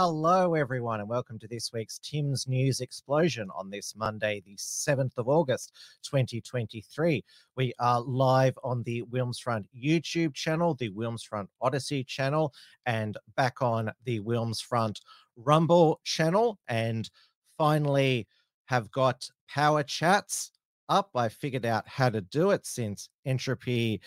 Hello, 0.00 0.54
everyone, 0.54 1.00
and 1.00 1.08
welcome 1.08 1.40
to 1.40 1.48
this 1.48 1.72
week's 1.72 1.98
Tim's 1.98 2.46
News 2.46 2.80
Explosion 2.80 3.48
on 3.52 3.68
this 3.68 3.96
Monday, 3.96 4.40
the 4.46 4.54
7th 4.54 5.10
of 5.16 5.28
August, 5.28 5.72
2023. 6.04 7.24
We 7.56 7.72
are 7.80 8.00
live 8.02 8.56
on 8.62 8.84
the 8.84 9.02
Wilmsfront 9.10 9.64
YouTube 9.76 10.34
channel, 10.34 10.74
the 10.74 10.90
Wilmsfront 10.90 11.48
Odysee 11.60 12.06
channel, 12.06 12.54
and 12.86 13.18
back 13.36 13.60
on 13.60 13.90
the 14.04 14.20
Wilmsfront 14.20 15.00
Rumble 15.34 16.00
channel. 16.04 16.60
And 16.68 17.10
finally, 17.56 18.28
have 18.66 18.92
got 18.92 19.28
Power 19.48 19.82
Chats 19.82 20.52
up. 20.88 21.10
I 21.16 21.28
figured 21.28 21.66
out 21.66 21.88
how 21.88 22.08
to 22.08 22.20
do 22.20 22.52
it 22.52 22.64
since 22.66 23.08
Entropy 23.26 24.00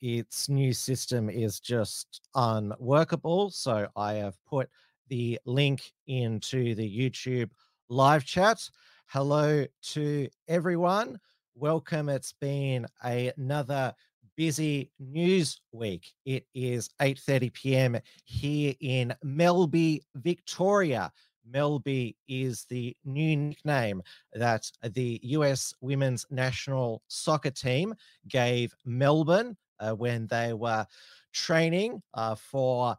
its 0.00 0.48
new 0.48 0.72
system 0.72 1.30
is 1.30 1.60
just 1.60 2.22
unworkable. 2.34 3.50
So 3.50 3.86
I 3.96 4.14
have 4.14 4.34
put 4.48 4.68
the 5.08 5.38
link 5.44 5.92
into 6.06 6.74
the 6.74 6.98
YouTube 6.98 7.50
live 7.88 8.24
chat. 8.24 8.58
Hello 9.06 9.64
to 9.82 10.28
everyone. 10.46 11.18
Welcome. 11.54 12.08
It's 12.08 12.32
been 12.32 12.86
a, 13.04 13.32
another 13.36 13.94
busy 14.36 14.90
news 14.98 15.60
week. 15.72 16.12
It 16.24 16.46
is 16.54 16.90
8:30 17.00 17.52
p.m. 17.52 17.98
here 18.24 18.74
in 18.80 19.14
Melby, 19.24 20.00
Victoria. 20.14 21.10
Melby 21.50 22.14
is 22.28 22.66
the 22.68 22.94
new 23.04 23.36
nickname 23.36 24.02
that 24.34 24.70
the 24.82 25.18
US 25.22 25.72
women's 25.80 26.26
national 26.30 27.02
soccer 27.08 27.50
team 27.50 27.94
gave 28.28 28.74
Melbourne 28.84 29.56
uh, 29.80 29.92
when 29.92 30.26
they 30.26 30.52
were 30.52 30.86
training 31.32 32.02
uh, 32.14 32.34
for 32.34 32.96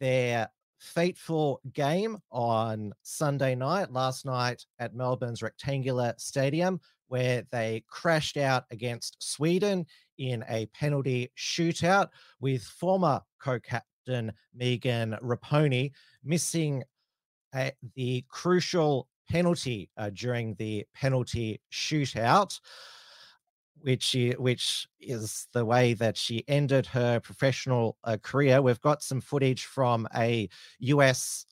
their 0.00 0.48
fateful 0.78 1.60
game 1.72 2.18
on 2.30 2.92
Sunday 3.02 3.54
night, 3.54 3.92
last 3.92 4.24
night 4.24 4.64
at 4.78 4.94
Melbourne's 4.94 5.42
Rectangular 5.42 6.14
Stadium, 6.16 6.80
where 7.08 7.44
they 7.50 7.84
crashed 7.88 8.36
out 8.36 8.64
against 8.70 9.16
Sweden 9.22 9.86
in 10.18 10.44
a 10.48 10.66
penalty 10.66 11.30
shootout 11.36 12.08
with 12.40 12.62
former 12.62 13.20
co 13.42 13.58
captain 13.60 14.32
Megan 14.54 15.16
Rapinoe 15.22 15.92
missing 16.24 16.82
the 17.94 18.24
crucial 18.28 19.08
penalty 19.28 19.90
uh, 19.96 20.10
during 20.12 20.54
the 20.56 20.84
penalty 20.94 21.60
shootout 21.72 22.58
which 23.80 24.16
which 24.38 24.88
is 25.00 25.46
the 25.52 25.64
way 25.64 25.94
that 25.94 26.16
she 26.16 26.44
ended 26.48 26.86
her 26.86 27.20
professional 27.20 27.96
uh, 28.04 28.16
career. 28.22 28.62
We've 28.62 28.80
got 28.80 29.02
some 29.02 29.20
footage 29.20 29.64
from 29.64 30.08
a 30.14 30.48
US 30.80 31.46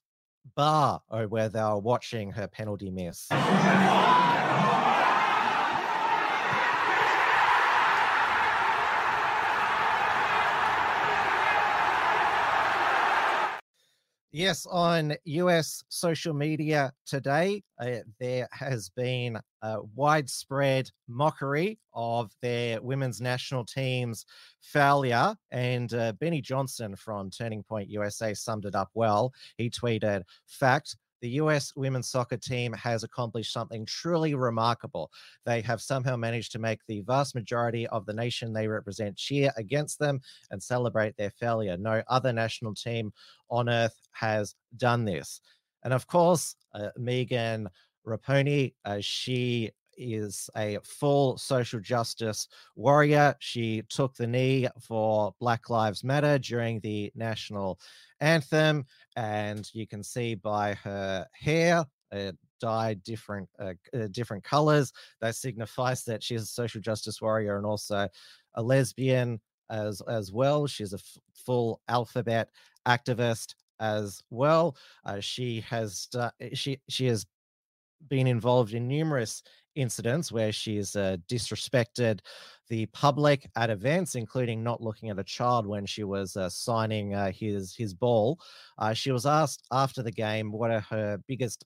bar 0.54 1.00
uh, 1.10 1.24
where 1.24 1.48
they 1.48 1.60
were 1.60 1.78
watching 1.78 2.30
her 2.32 2.48
penalty 2.48 2.90
miss. 2.90 3.28
Yes, 14.34 14.64
on 14.64 15.14
US 15.24 15.84
social 15.90 16.32
media 16.32 16.90
today, 17.04 17.62
uh, 17.78 17.98
there 18.18 18.48
has 18.50 18.88
been 18.88 19.38
a 19.60 19.82
widespread 19.94 20.88
mockery 21.06 21.78
of 21.92 22.32
their 22.40 22.80
women's 22.80 23.20
national 23.20 23.66
team's 23.66 24.24
failure. 24.62 25.36
And 25.50 25.92
uh, 25.92 26.12
Benny 26.12 26.40
Johnson 26.40 26.96
from 26.96 27.28
Turning 27.28 27.62
Point 27.62 27.90
USA 27.90 28.32
summed 28.32 28.64
it 28.64 28.74
up 28.74 28.88
well. 28.94 29.34
He 29.58 29.68
tweeted, 29.68 30.22
Fact, 30.46 30.96
the 31.22 31.30
US 31.30 31.72
women's 31.76 32.10
soccer 32.10 32.36
team 32.36 32.72
has 32.74 33.04
accomplished 33.04 33.52
something 33.52 33.86
truly 33.86 34.34
remarkable. 34.34 35.10
They 35.46 35.62
have 35.62 35.80
somehow 35.80 36.16
managed 36.16 36.52
to 36.52 36.58
make 36.58 36.80
the 36.86 37.00
vast 37.02 37.34
majority 37.34 37.86
of 37.86 38.04
the 38.04 38.12
nation 38.12 38.52
they 38.52 38.68
represent 38.68 39.16
cheer 39.16 39.52
against 39.56 39.98
them 39.98 40.20
and 40.50 40.62
celebrate 40.62 41.16
their 41.16 41.30
failure. 41.30 41.76
No 41.78 42.02
other 42.08 42.32
national 42.32 42.74
team 42.74 43.12
on 43.48 43.68
earth 43.68 43.98
has 44.10 44.54
done 44.76 45.04
this. 45.04 45.40
And 45.84 45.94
of 45.94 46.06
course, 46.06 46.56
uh, 46.74 46.90
Megan 46.96 47.68
Rapinoe, 48.06 48.74
uh, 48.84 48.98
she 49.00 49.70
is 50.02 50.50
a 50.56 50.78
full 50.82 51.36
social 51.38 51.80
justice 51.80 52.48
warrior. 52.76 53.34
She 53.40 53.82
took 53.88 54.14
the 54.14 54.26
knee 54.26 54.68
for 54.80 55.34
Black 55.40 55.70
Lives 55.70 56.04
Matter 56.04 56.38
during 56.38 56.80
the 56.80 57.12
national 57.14 57.78
anthem, 58.20 58.84
and 59.16 59.68
you 59.72 59.86
can 59.86 60.02
see 60.02 60.34
by 60.34 60.74
her 60.74 61.26
hair. 61.32 61.84
It 62.10 62.36
dyed 62.60 63.02
different 63.02 63.48
uh, 63.58 63.74
uh, 63.94 64.08
different 64.10 64.44
colors. 64.44 64.92
That 65.20 65.34
signifies 65.34 66.04
that 66.04 66.22
she's 66.22 66.42
a 66.42 66.46
social 66.46 66.80
justice 66.80 67.20
warrior 67.20 67.56
and 67.56 67.66
also 67.66 68.08
a 68.54 68.62
lesbian 68.62 69.40
as 69.70 70.02
as 70.02 70.32
well. 70.32 70.66
She's 70.66 70.92
a 70.92 70.96
f- 70.96 71.18
full 71.34 71.80
alphabet 71.88 72.50
activist 72.86 73.54
as 73.80 74.22
well. 74.30 74.76
Uh, 75.04 75.20
she 75.20 75.60
has 75.62 76.08
uh, 76.14 76.30
she 76.52 76.80
she 76.88 77.06
has 77.06 77.26
been 78.08 78.26
involved 78.26 78.74
in 78.74 78.88
numerous 78.88 79.42
incidents 79.74 80.30
where 80.30 80.52
she's 80.52 80.96
uh, 80.96 81.16
disrespected 81.28 82.20
the 82.68 82.86
public 82.86 83.48
at 83.56 83.70
events, 83.70 84.14
including 84.14 84.62
not 84.62 84.80
looking 84.80 85.10
at 85.10 85.18
a 85.18 85.24
child 85.24 85.66
when 85.66 85.84
she 85.84 86.04
was 86.04 86.36
uh, 86.36 86.48
signing 86.48 87.14
uh, 87.14 87.30
his 87.30 87.74
his 87.76 87.92
ball. 87.92 88.38
Uh, 88.78 88.92
she 88.92 89.12
was 89.12 89.26
asked 89.26 89.62
after 89.72 90.02
the 90.02 90.12
game 90.12 90.52
what 90.52 90.70
are 90.70 90.80
her 90.80 91.18
biggest 91.26 91.64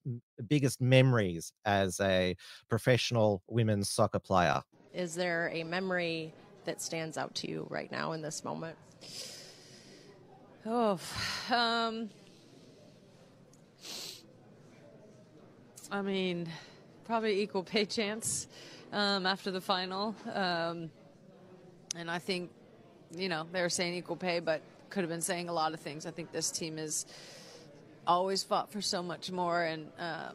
biggest 0.48 0.80
memories 0.80 1.52
as 1.64 2.00
a 2.00 2.36
professional 2.68 3.42
women's 3.48 3.90
soccer 3.90 4.18
player. 4.18 4.62
Is 4.92 5.14
there 5.14 5.50
a 5.52 5.62
memory 5.62 6.32
that 6.64 6.82
stands 6.82 7.16
out 7.16 7.34
to 7.36 7.50
you 7.50 7.66
right 7.70 7.90
now 7.92 8.12
in 8.12 8.22
this 8.22 8.44
moment? 8.44 8.76
Oh, 10.64 10.98
um, 11.50 12.10
I 15.90 16.02
mean, 16.02 16.48
probably 17.06 17.40
equal 17.40 17.62
pay 17.62 17.84
chance 17.84 18.48
um, 18.92 19.26
after 19.26 19.50
the 19.50 19.60
final. 19.60 20.14
Um, 20.32 20.90
and 21.94 22.10
I 22.10 22.18
think, 22.18 22.50
you 23.16 23.28
know, 23.28 23.46
they 23.52 23.62
were 23.62 23.70
saying 23.70 23.94
equal 23.94 24.16
pay, 24.16 24.40
but 24.40 24.60
could 24.90 25.00
have 25.00 25.10
been 25.10 25.20
saying 25.22 25.48
a 25.48 25.52
lot 25.52 25.72
of 25.72 25.80
things. 25.80 26.04
I 26.04 26.10
think 26.10 26.32
this 26.32 26.50
team 26.50 26.76
has 26.78 27.06
always 28.06 28.42
fought 28.42 28.72
for 28.72 28.80
so 28.80 29.02
much 29.02 29.30
more, 29.30 29.62
and 29.62 29.88
uh, 29.98 30.30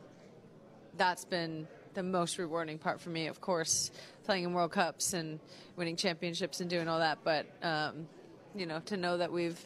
that's 0.97 1.25
been 1.25 1.67
the 1.93 2.03
most 2.03 2.37
rewarding 2.37 2.77
part 2.77 3.01
for 3.01 3.09
me. 3.09 3.27
Of 3.27 3.41
course, 3.41 3.91
playing 4.23 4.45
in 4.45 4.53
World 4.53 4.71
Cups 4.71 5.13
and 5.13 5.39
winning 5.75 5.95
championships 5.95 6.61
and 6.61 6.69
doing 6.69 6.87
all 6.87 6.99
that, 6.99 7.19
but 7.23 7.45
um, 7.61 8.07
you 8.55 8.65
know, 8.65 8.79
to 8.85 8.97
know 8.97 9.17
that 9.17 9.31
we've 9.31 9.59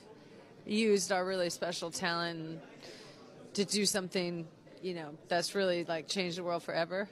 used 0.65 1.11
our 1.11 1.25
really 1.25 1.49
special 1.49 1.91
talent 1.91 2.59
to 3.53 3.65
do 3.65 3.85
something 3.85 4.47
you 4.85 4.93
know, 4.93 5.17
that's 5.27 5.55
really 5.55 5.83
like 5.83 6.07
changed 6.07 6.37
the 6.37 6.43
world 6.43 6.61
forever. 6.61 7.09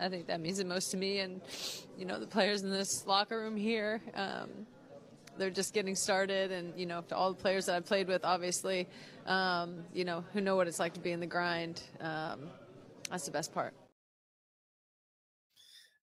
I 0.00 0.08
think 0.08 0.26
that 0.28 0.40
means 0.40 0.56
the 0.56 0.64
most 0.64 0.90
to 0.92 0.96
me 0.96 1.18
and, 1.18 1.42
you 1.98 2.06
know, 2.06 2.18
the 2.18 2.26
players 2.26 2.62
in 2.62 2.70
this 2.70 3.06
locker 3.06 3.38
room 3.38 3.54
here. 3.54 4.00
Um, 4.14 4.48
they're 5.36 5.50
just 5.50 5.74
getting 5.74 5.94
started, 5.94 6.52
and 6.52 6.78
you 6.78 6.84
know, 6.84 7.02
to 7.08 7.16
all 7.16 7.32
the 7.32 7.40
players 7.40 7.66
that 7.66 7.76
I 7.76 7.80
played 7.80 8.06
with, 8.06 8.22
obviously, 8.22 8.86
um, 9.26 9.84
you 9.92 10.04
know, 10.04 10.24
who 10.32 10.40
know 10.42 10.56
what 10.56 10.68
it's 10.68 10.78
like 10.78 10.92
to 10.94 11.00
be 11.00 11.10
in 11.10 11.20
the 11.20 11.26
grind. 11.26 11.82
Um, 12.00 12.50
that's 13.10 13.24
the 13.24 13.30
best 13.30 13.52
part. 13.54 13.72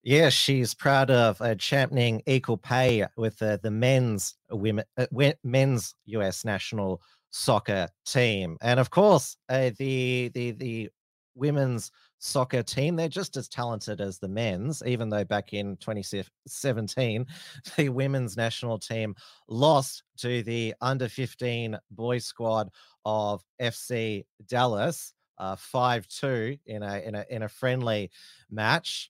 Yeah, 0.01 0.29
she's 0.29 0.73
proud 0.73 1.11
of 1.11 1.39
uh, 1.41 1.55
championing 1.55 2.23
equal 2.25 2.57
pay 2.57 3.05
with 3.17 3.39
uh, 3.41 3.57
the 3.61 3.69
men's 3.69 4.35
women 4.49 4.85
uh, 4.97 5.05
men's 5.43 5.93
US 6.05 6.43
national 6.43 7.01
soccer 7.29 7.89
team, 8.07 8.57
and 8.61 8.79
of 8.79 8.89
course, 8.89 9.37
uh, 9.47 9.69
the 9.77 10.31
the 10.33 10.51
the 10.51 10.89
women's 11.39 11.91
soccer 12.19 12.61
team. 12.61 12.95
They're 12.95 13.07
just 13.07 13.37
as 13.37 13.47
talented 13.47 14.01
as 14.01 14.19
the 14.19 14.27
men's, 14.27 14.83
even 14.85 15.09
though 15.09 15.23
back 15.23 15.53
in 15.53 15.77
2017, 15.77 17.25
the 17.77 17.89
women's 17.89 18.37
national 18.37 18.77
team 18.77 19.15
lost 19.47 20.03
to 20.17 20.43
the 20.43 20.75
under 20.81 21.09
15 21.09 21.77
boys 21.91 22.25
squad 22.25 22.69
of 23.05 23.43
FC 23.61 24.25
Dallas. 24.47 25.13
Uh, 25.37 25.55
5-2 25.55 26.59
in 26.65 26.83
a 26.83 26.99
in 26.99 27.15
a 27.15 27.25
in 27.29 27.43
a 27.43 27.47
friendly 27.47 28.11
match 28.51 29.09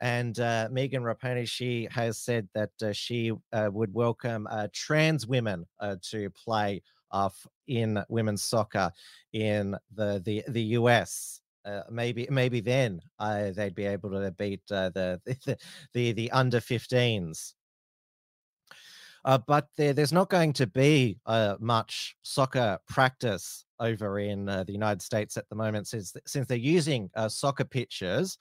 and 0.00 0.38
uh, 0.40 0.68
Megan 0.70 1.02
Rapinoe, 1.02 1.48
she 1.48 1.88
has 1.90 2.18
said 2.18 2.48
that 2.54 2.70
uh, 2.82 2.92
she 2.92 3.32
uh, 3.52 3.68
would 3.72 3.92
welcome 3.92 4.46
uh, 4.50 4.68
trans 4.72 5.26
women 5.26 5.66
uh, 5.78 5.96
to 6.10 6.30
play 6.30 6.82
in 7.66 8.02
women's 8.08 8.42
soccer 8.42 8.92
in 9.32 9.76
the 9.94 10.22
the 10.24 10.42
the 10.48 10.62
US. 10.78 11.39
Uh, 11.64 11.82
maybe 11.90 12.26
maybe 12.30 12.60
then 12.60 13.00
uh, 13.18 13.50
they'd 13.50 13.74
be 13.74 13.84
able 13.84 14.10
to 14.10 14.30
beat 14.32 14.62
uh, 14.70 14.88
the, 14.90 15.20
the 15.44 15.56
the 15.92 16.12
the 16.12 16.30
under 16.30 16.60
15s. 16.60 17.54
Uh, 19.22 19.36
but 19.46 19.68
there, 19.76 19.92
there's 19.92 20.14
not 20.14 20.30
going 20.30 20.50
to 20.50 20.66
be 20.66 21.18
uh, 21.26 21.54
much 21.60 22.16
soccer 22.22 22.78
practice 22.88 23.66
over 23.78 24.18
in 24.18 24.48
uh, 24.48 24.64
the 24.64 24.72
United 24.72 25.02
States 25.02 25.36
at 25.36 25.46
the 25.50 25.54
moment, 25.56 25.86
since 25.86 26.16
since 26.26 26.46
they're 26.46 26.56
using 26.56 27.10
soccer 27.28 27.64
pitches 27.64 28.38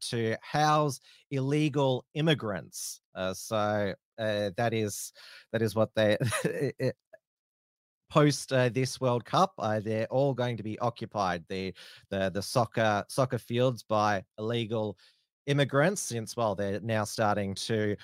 to 0.00 0.36
house 0.42 0.98
illegal 1.30 2.04
immigrants. 2.14 3.00
so 3.34 3.94
that 4.18 4.70
is 4.72 5.12
that 5.52 5.62
is 5.62 5.76
what 5.76 5.90
they 5.94 6.16
post 8.08 8.52
uh, 8.52 8.68
this 8.68 9.00
World 9.00 9.24
Cup. 9.24 9.54
Uh, 9.58 9.80
they're 9.80 10.06
all 10.06 10.34
going 10.34 10.56
to 10.56 10.62
be 10.62 10.78
occupied. 10.78 11.44
The 11.48 11.74
the 12.10 12.30
the 12.30 12.42
soccer 12.42 13.04
soccer 13.08 13.38
fields 13.38 13.82
by 13.82 14.24
illegal 14.38 14.96
immigrants, 15.46 16.02
since 16.02 16.36
well 16.36 16.54
they're 16.54 16.80
now 16.80 17.04
starting 17.04 17.54
to 17.54 17.96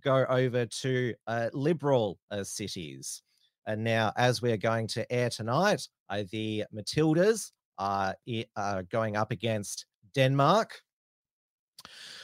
go 0.00 0.24
over 0.28 0.66
to 0.66 1.14
uh, 1.26 1.50
liberal 1.52 2.18
uh, 2.30 2.44
cities. 2.44 3.22
And 3.66 3.84
now, 3.84 4.12
as 4.16 4.42
we're 4.42 4.56
going 4.56 4.88
to 4.88 5.10
air 5.12 5.30
tonight, 5.30 5.86
uh, 6.08 6.24
the 6.32 6.64
Matildas 6.74 7.52
are, 7.78 8.16
are 8.56 8.82
going 8.84 9.16
up 9.16 9.30
against 9.30 9.86
Denmark 10.14 10.82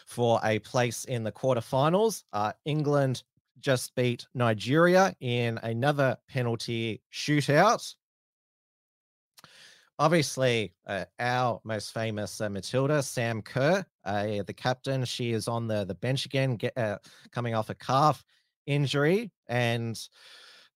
for 0.07 0.41
a 0.43 0.59
place 0.61 1.05
in 1.05 1.23
the 1.23 1.33
quarterfinals. 1.33 2.25
Uh, 2.33 2.53
England 2.65 3.23
just 3.60 3.94
beat 3.94 4.26
Nigeria 4.34 5.14
in 5.20 5.58
another 5.62 6.16
penalty 6.28 7.02
shootout. 7.12 7.94
Obviously, 10.00 10.72
uh, 10.87 11.05
our 11.19 11.60
most 11.64 11.93
famous 11.93 12.40
uh, 12.40 12.49
Matilda, 12.49 13.02
Sam 13.02 13.43
Kerr, 13.43 13.84
uh, 14.05 14.43
the 14.46 14.55
captain, 14.56 15.05
she 15.05 15.32
is 15.32 15.49
on 15.49 15.66
the, 15.66 15.84
the 15.84 15.96
bench 15.96 16.25
again, 16.25 16.55
get, 16.55 16.78
uh, 16.78 16.99
coming 17.32 17.56
off 17.56 17.69
a 17.69 17.75
calf 17.75 18.25
injury. 18.66 19.32
And 19.49 20.00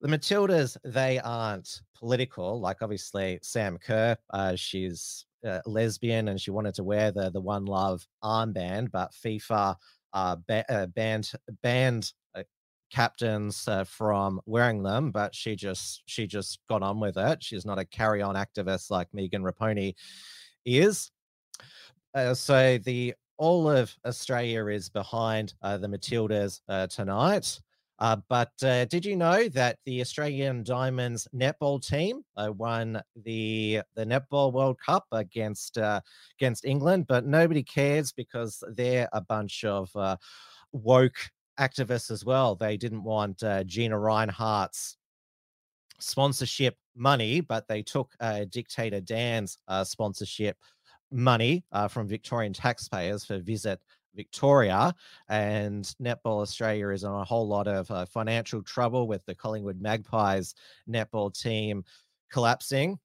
the 0.00 0.08
Matildas, 0.08 0.76
they 0.84 1.20
aren't 1.20 1.82
political. 1.96 2.60
Like, 2.60 2.82
obviously, 2.82 3.38
Sam 3.42 3.78
Kerr, 3.78 4.16
uh, 4.30 4.56
she's 4.56 5.24
uh, 5.46 5.60
lesbian 5.66 6.26
and 6.26 6.40
she 6.40 6.50
wanted 6.50 6.74
to 6.74 6.82
wear 6.82 7.12
the, 7.12 7.30
the 7.30 7.40
One 7.40 7.64
Love 7.64 8.04
armband, 8.24 8.90
but 8.90 9.12
FIFA 9.12 9.76
ba- 10.12 10.90
banned, 10.96 11.30
banned 11.62 12.12
captains 12.92 13.66
uh, 13.66 13.84
from 13.84 14.40
wearing 14.46 14.82
them, 14.82 15.10
but 15.10 15.34
she 15.34 15.56
just 15.56 16.02
she 16.06 16.26
just 16.26 16.58
got 16.68 16.82
on 16.82 17.00
with 17.00 17.16
it. 17.16 17.42
She's 17.42 17.64
not 17.64 17.78
a 17.78 17.84
carry 17.84 18.22
on 18.22 18.34
activist 18.34 18.90
like 18.90 19.08
Megan 19.12 19.42
Rapinoe 19.42 19.94
is. 20.64 21.10
Uh, 22.14 22.34
so 22.34 22.78
the 22.78 23.14
all 23.38 23.68
of 23.68 23.96
Australia 24.06 24.66
is 24.66 24.88
behind 24.88 25.54
uh, 25.62 25.78
the 25.78 25.88
Matildas 25.88 26.60
uh, 26.68 26.86
tonight. 26.86 27.60
Uh, 27.98 28.16
but 28.28 28.52
uh, 28.64 28.84
did 28.86 29.04
you 29.04 29.16
know 29.16 29.48
that 29.48 29.78
the 29.86 30.00
Australian 30.00 30.62
Diamonds 30.64 31.28
netball 31.34 31.84
team 31.84 32.22
won 32.36 33.00
the 33.24 33.80
the 33.94 34.04
netball 34.04 34.52
World 34.52 34.76
Cup 34.84 35.06
against 35.12 35.78
against 36.38 36.64
England? 36.64 37.06
But 37.06 37.26
nobody 37.26 37.62
cares 37.62 38.12
because 38.12 38.62
they're 38.72 39.08
a 39.12 39.20
bunch 39.20 39.64
of 39.64 39.90
woke 40.72 41.30
activists 41.58 42.10
as 42.10 42.24
well. 42.24 42.54
They 42.54 42.76
didn't 42.76 43.04
want 43.04 43.42
uh, 43.42 43.64
Gina 43.64 43.96
Rinehart's 43.96 44.96
sponsorship 45.98 46.76
money, 46.96 47.40
but 47.40 47.68
they 47.68 47.82
took 47.82 48.12
uh, 48.20 48.44
dictator 48.50 49.00
Dan's 49.00 49.58
uh, 49.68 49.84
sponsorship 49.84 50.56
money 51.10 51.64
uh, 51.72 51.88
from 51.88 52.08
Victorian 52.08 52.52
taxpayers 52.52 53.24
for 53.24 53.38
Visit 53.38 53.80
Victoria. 54.14 54.94
And 55.28 55.84
Netball 56.02 56.42
Australia 56.42 56.88
is 56.88 57.04
in 57.04 57.10
a 57.10 57.24
whole 57.24 57.46
lot 57.46 57.68
of 57.68 57.90
uh, 57.90 58.06
financial 58.06 58.62
trouble 58.62 59.06
with 59.06 59.24
the 59.26 59.34
Collingwood 59.34 59.80
Magpies 59.80 60.54
netball 60.88 61.38
team 61.38 61.84
collapsing 62.30 62.98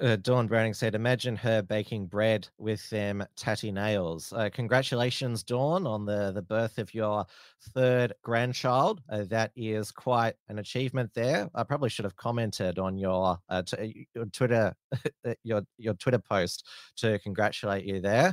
uh, 0.00 0.16
Dawn 0.16 0.46
Browning 0.46 0.74
said, 0.74 0.94
imagine 0.94 1.36
her 1.36 1.62
baking 1.62 2.06
bread 2.06 2.48
with 2.58 2.88
them 2.90 3.24
tatty 3.36 3.72
nails. 3.72 4.32
Uh, 4.32 4.48
congratulations, 4.52 5.42
Dawn, 5.42 5.86
on 5.86 6.06
the, 6.06 6.32
the 6.32 6.42
birth 6.42 6.78
of 6.78 6.94
your 6.94 7.26
third 7.74 8.12
grandchild. 8.22 9.02
Uh, 9.08 9.24
that 9.28 9.50
is 9.56 9.90
quite 9.90 10.34
an 10.48 10.58
achievement 10.58 11.10
there. 11.14 11.50
I 11.54 11.64
probably 11.64 11.90
should 11.90 12.04
have 12.04 12.16
commented 12.16 12.78
on 12.78 12.96
your, 12.96 13.38
uh, 13.48 13.62
t- 13.62 14.06
your 14.14 14.26
Twitter 14.26 14.74
uh, 15.26 15.34
your 15.42 15.62
your 15.78 15.94
Twitter 15.94 16.18
post 16.18 16.66
to 16.96 17.18
congratulate 17.20 17.84
you 17.84 18.00
there. 18.00 18.32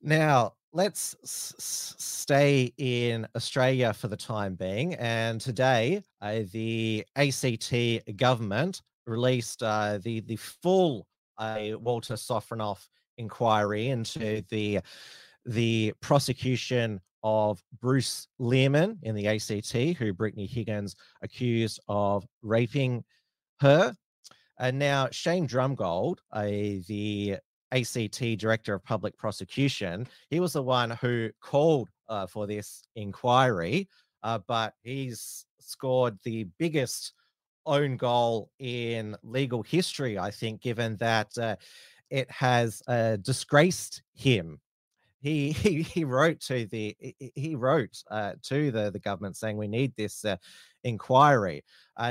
Now, 0.00 0.54
let's 0.72 1.14
s- 1.22 1.94
stay 1.98 2.72
in 2.78 3.26
Australia 3.36 3.92
for 3.92 4.08
the 4.08 4.16
time 4.16 4.54
being. 4.54 4.94
And 4.94 5.40
today, 5.40 6.02
uh, 6.20 6.40
the 6.52 7.04
ACT 7.16 7.72
government 8.16 8.82
released 9.06 9.62
uh, 9.62 9.98
the 10.02 10.20
the 10.20 10.36
full 10.36 11.06
uh, 11.38 11.70
Walter 11.74 12.14
Sofronoff 12.14 12.88
inquiry 13.18 13.88
into 13.88 14.42
the 14.50 14.80
the 15.44 15.92
prosecution 16.00 17.00
of 17.24 17.62
Bruce 17.80 18.28
Lehrmann 18.40 18.98
in 19.02 19.14
the 19.14 19.28
ACT, 19.28 19.96
who 19.98 20.12
Brittany 20.12 20.46
Higgins 20.46 20.96
accused 21.22 21.80
of 21.88 22.26
raping 22.42 23.04
her. 23.60 23.94
And 24.58 24.78
now 24.78 25.08
Shane 25.10 25.48
Drumgold, 25.48 26.18
the 26.32 27.38
ACT 27.72 28.38
Director 28.38 28.74
of 28.74 28.84
Public 28.84 29.16
Prosecution. 29.16 30.06
He 30.30 30.40
was 30.40 30.52
the 30.52 30.62
one 30.62 30.90
who 30.90 31.30
called 31.40 31.88
uh, 32.08 32.26
for 32.26 32.46
this 32.46 32.84
inquiry, 32.94 33.88
uh, 34.22 34.38
but 34.46 34.74
he's 34.82 35.46
scored 35.58 36.18
the 36.24 36.44
biggest 36.58 37.14
own 37.64 37.96
goal 37.96 38.50
in 38.58 39.16
legal 39.22 39.62
history, 39.62 40.18
I 40.18 40.30
think, 40.30 40.60
given 40.60 40.96
that 40.96 41.36
uh, 41.38 41.56
it 42.10 42.30
has 42.30 42.82
uh, 42.86 43.16
disgraced 43.16 44.02
him. 44.14 44.60
He, 45.20 45.52
he 45.52 45.82
he 45.82 46.04
wrote 46.04 46.40
to 46.40 46.66
the 46.66 46.96
he 47.34 47.54
wrote 47.54 48.02
uh, 48.10 48.32
to 48.42 48.70
the 48.70 48.90
the 48.90 48.98
government 48.98 49.36
saying 49.36 49.56
we 49.56 49.68
need 49.68 49.94
this 49.96 50.24
uh, 50.24 50.36
inquiry. 50.84 51.64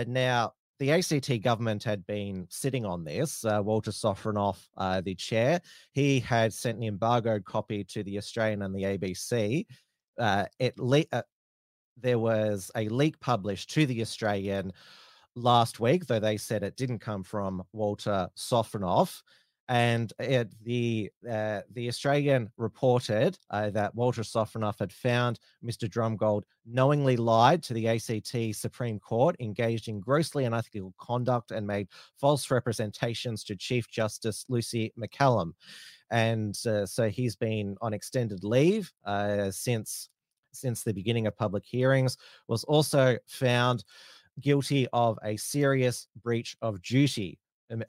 now 0.08 0.54
the 0.82 0.92
ACT 0.92 1.44
government 1.44 1.84
had 1.84 2.04
been 2.08 2.48
sitting 2.50 2.88
on 2.88 3.04
this. 3.04 3.46
Uh, 3.46 3.62
Walter 3.64 3.92
Sofronoff, 3.92 4.68
uh, 4.78 5.00
the 5.00 5.14
chair, 5.14 5.62
he 5.92 6.20
had 6.20 6.52
sent 6.52 6.80
an 6.80 6.84
embargoed 6.84 7.46
copy 7.46 7.84
to 7.84 8.02
the 8.02 8.18
Australian 8.18 8.64
and 8.64 8.74
the 8.74 8.82
ABC. 8.82 9.68
Uh, 10.18 10.46
it 10.58 10.80
le- 10.80 11.06
uh, 11.12 11.22
there 11.98 12.18
was 12.18 12.72
a 12.76 12.90
leak 12.90 13.20
published 13.20 13.70
to 13.76 13.86
the 13.86 14.02
Australian 14.02 14.74
last 15.36 15.80
week, 15.80 16.08
though 16.08 16.20
they 16.20 16.36
said 16.36 16.64
it 16.64 16.78
didn't 16.78 16.98
come 16.98 17.22
from 17.22 17.62
Walter 17.74 18.28
Sofronoff 18.36 19.22
and 19.72 20.12
it, 20.20 20.52
the 20.66 21.10
uh, 21.28 21.62
the 21.72 21.88
Australian 21.88 22.52
reported 22.58 23.40
uh, 23.52 23.70
that 23.70 23.96
Walter 23.96 24.22
Sofronoff 24.22 24.80
had 24.80 24.92
found 24.92 25.40
Mr. 25.64 25.90
Drumgold 25.90 26.42
knowingly 26.66 27.16
lied 27.16 27.64
to 27.64 27.74
the 27.74 27.88
ACT 27.88 28.54
Supreme 28.54 29.00
Court, 29.00 29.38
engaged 29.40 29.88
in 29.88 30.02
grossly 30.02 30.44
unethical 30.44 30.94
conduct, 31.00 31.52
and 31.52 31.66
made 31.66 31.88
false 32.20 32.52
representations 32.52 33.46
to 33.46 33.56
Chief 33.56 33.90
Justice 33.90 34.44
Lucy 34.50 34.92
McCallum. 35.00 35.54
And 36.12 36.54
uh, 36.66 36.86
so 36.86 37.08
he's 37.08 37.38
been 37.38 37.78
on 37.82 37.94
extended 37.94 38.44
leave 38.44 38.92
uh, 39.06 39.52
since 39.52 40.10
since 40.52 40.84
the 40.84 40.94
beginning 40.94 41.28
of 41.28 41.38
public 41.38 41.64
hearings. 41.66 42.18
Was 42.50 42.66
also 42.66 43.18
found 43.26 43.86
guilty 44.42 44.86
of 44.92 45.18
a 45.24 45.38
serious 45.38 46.10
breach 46.22 46.58
of 46.62 46.82
duty 46.82 47.40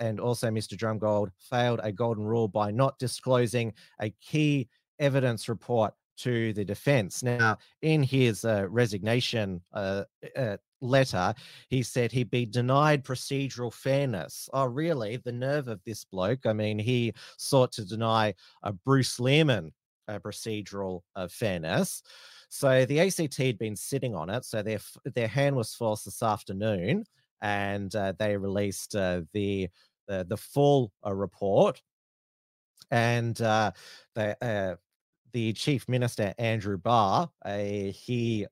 and 0.01 0.21
also 0.21 0.49
Mr. 0.49 0.77
Drumgold 0.77 1.31
failed 1.39 1.81
a 1.83 1.93
golden 1.93 2.25
rule 2.25 2.49
by 2.49 2.71
not 2.71 2.99
disclosing 2.99 3.73
a 4.01 4.11
key 4.21 4.69
evidence 4.99 5.49
report 5.49 5.95
to 6.19 6.53
the 6.53 6.65
defense. 6.65 7.23
Now, 7.23 7.59
in 7.81 8.03
his 8.03 8.45
uh, 8.45 8.67
resignation 8.69 9.61
uh, 9.73 10.05
uh, 10.37 10.59
letter, 10.81 11.35
he 11.69 11.83
said 11.83 12.13
he'd 12.13 12.31
be 12.31 12.47
denied 12.47 13.05
procedural 13.05 13.73
fairness. 13.73 14.49
Oh, 14.53 14.67
really? 14.67 15.17
The 15.17 15.33
nerve 15.33 15.69
of 15.69 15.81
this 15.85 16.05
bloke. 16.05 16.47
I 16.47 16.53
mean, 16.53 16.79
he 16.79 17.15
sought 17.39 17.73
to 17.73 17.85
deny 17.85 18.35
uh, 18.63 18.73
Bruce 18.85 19.19
Lehrmann 19.19 19.73
procedural 20.21 21.01
uh, 21.17 21.29
fairness. 21.29 22.03
So 22.49 22.85
the 22.85 23.01
ACT 23.01 23.37
had 23.37 23.59
been 23.59 23.77
sitting 23.77 24.15
on 24.15 24.29
it. 24.29 24.45
So 24.45 24.63
their 24.63 24.79
their 25.15 25.29
hand 25.29 25.57
was 25.57 25.75
forced 25.75 26.05
this 26.05 26.23
afternoon, 26.23 27.05
and 27.43 27.95
uh, 27.95 28.15
they 28.19 28.37
released 28.37 28.97
uh, 28.97 29.23
the, 29.33 29.69
the 30.09 30.25
the 30.29 30.37
full 30.37 30.93
uh, 31.05 31.13
report. 31.13 31.83
And 32.91 33.41
uh, 33.41 33.73
the 34.15 34.79
the 35.33 35.53
chief 35.55 35.89
minister 35.89 36.35
Andrew 36.39 36.79
Barr, 36.79 37.31
he 37.45 38.47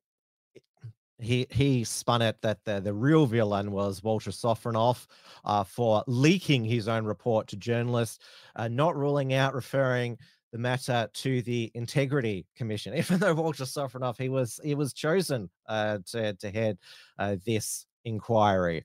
he 1.20 1.46
he 1.50 1.84
spun 1.84 2.22
it 2.22 2.36
that 2.42 2.64
the, 2.64 2.80
the 2.80 2.92
real 2.92 3.26
villain 3.26 3.72
was 3.72 4.02
Walter 4.02 4.30
Sofronoff 4.30 5.06
uh, 5.44 5.64
for 5.64 6.02
leaking 6.06 6.64
his 6.64 6.88
own 6.88 7.04
report 7.04 7.46
to 7.48 7.56
journalists, 7.56 8.18
uh, 8.56 8.68
not 8.68 8.96
ruling 8.96 9.34
out 9.34 9.54
referring 9.54 10.18
the 10.52 10.58
matter 10.58 11.08
to 11.12 11.42
the 11.42 11.70
Integrity 11.74 12.46
Commission. 12.56 12.94
Even 12.96 13.18
though 13.18 13.34
Walter 13.34 13.64
Sofronoff 13.64 14.18
he 14.18 14.28
was 14.28 14.58
he 14.64 14.74
was 14.74 14.92
chosen 14.92 15.50
uh, 15.66 15.98
to 16.06 16.34
to 16.34 16.50
head 16.50 16.78
uh, 17.18 17.36
this 17.44 17.86
inquiry. 18.04 18.84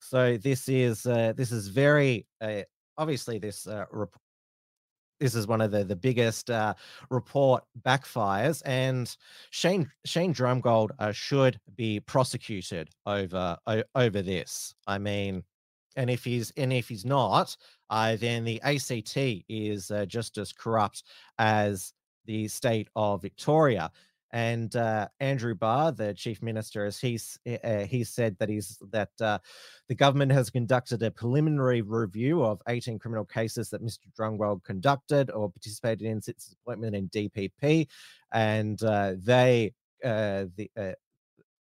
So 0.00 0.36
this 0.36 0.68
is 0.68 1.06
uh, 1.06 1.32
this 1.36 1.52
is 1.52 1.68
very 1.68 2.26
uh, 2.40 2.62
obviously 2.98 3.38
this 3.38 3.66
uh, 3.66 3.86
rep- 3.90 4.16
this 5.20 5.34
is 5.34 5.46
one 5.46 5.60
of 5.60 5.70
the 5.70 5.84
the 5.84 5.96
biggest 5.96 6.50
uh, 6.50 6.74
report 7.10 7.64
backfires, 7.82 8.62
and 8.66 9.14
Shane 9.50 9.90
Shane 10.04 10.34
Drumgold 10.34 10.90
uh, 10.98 11.12
should 11.12 11.58
be 11.76 12.00
prosecuted 12.00 12.90
over 13.06 13.56
o- 13.66 13.82
over 13.94 14.22
this. 14.22 14.74
I 14.86 14.98
mean, 14.98 15.42
and 15.96 16.10
if 16.10 16.24
he's 16.24 16.52
and 16.56 16.72
if 16.72 16.88
he's 16.88 17.04
not, 17.04 17.56
uh, 17.90 18.16
then 18.16 18.44
the 18.44 18.60
ACT 18.62 19.16
is 19.48 19.90
uh, 19.90 20.04
just 20.06 20.36
as 20.38 20.52
corrupt 20.52 21.04
as 21.38 21.92
the 22.26 22.48
state 22.48 22.88
of 22.96 23.22
Victoria. 23.22 23.90
And 24.34 24.74
uh, 24.74 25.06
Andrew 25.20 25.54
Barr, 25.54 25.92
the 25.92 26.12
chief 26.12 26.42
minister, 26.42 26.84
as 26.84 26.98
he's 26.98 27.38
uh, 27.62 27.84
he 27.84 28.02
said 28.02 28.36
that 28.40 28.48
he's 28.48 28.82
that 28.90 29.10
uh, 29.20 29.38
the 29.88 29.94
government 29.94 30.32
has 30.32 30.50
conducted 30.50 31.04
a 31.04 31.10
preliminary 31.12 31.82
review 31.82 32.42
of 32.42 32.60
18 32.68 32.98
criminal 32.98 33.24
cases 33.24 33.70
that 33.70 33.80
Mr. 33.80 34.06
Drumgold 34.18 34.64
conducted 34.64 35.30
or 35.30 35.52
participated 35.52 36.02
in 36.02 36.20
since 36.20 36.46
his 36.46 36.56
appointment 36.60 36.96
in 36.96 37.08
DPP, 37.10 37.86
and 38.32 38.82
uh, 38.82 39.12
they 39.22 39.72
uh, 40.04 40.46
the 40.56 40.68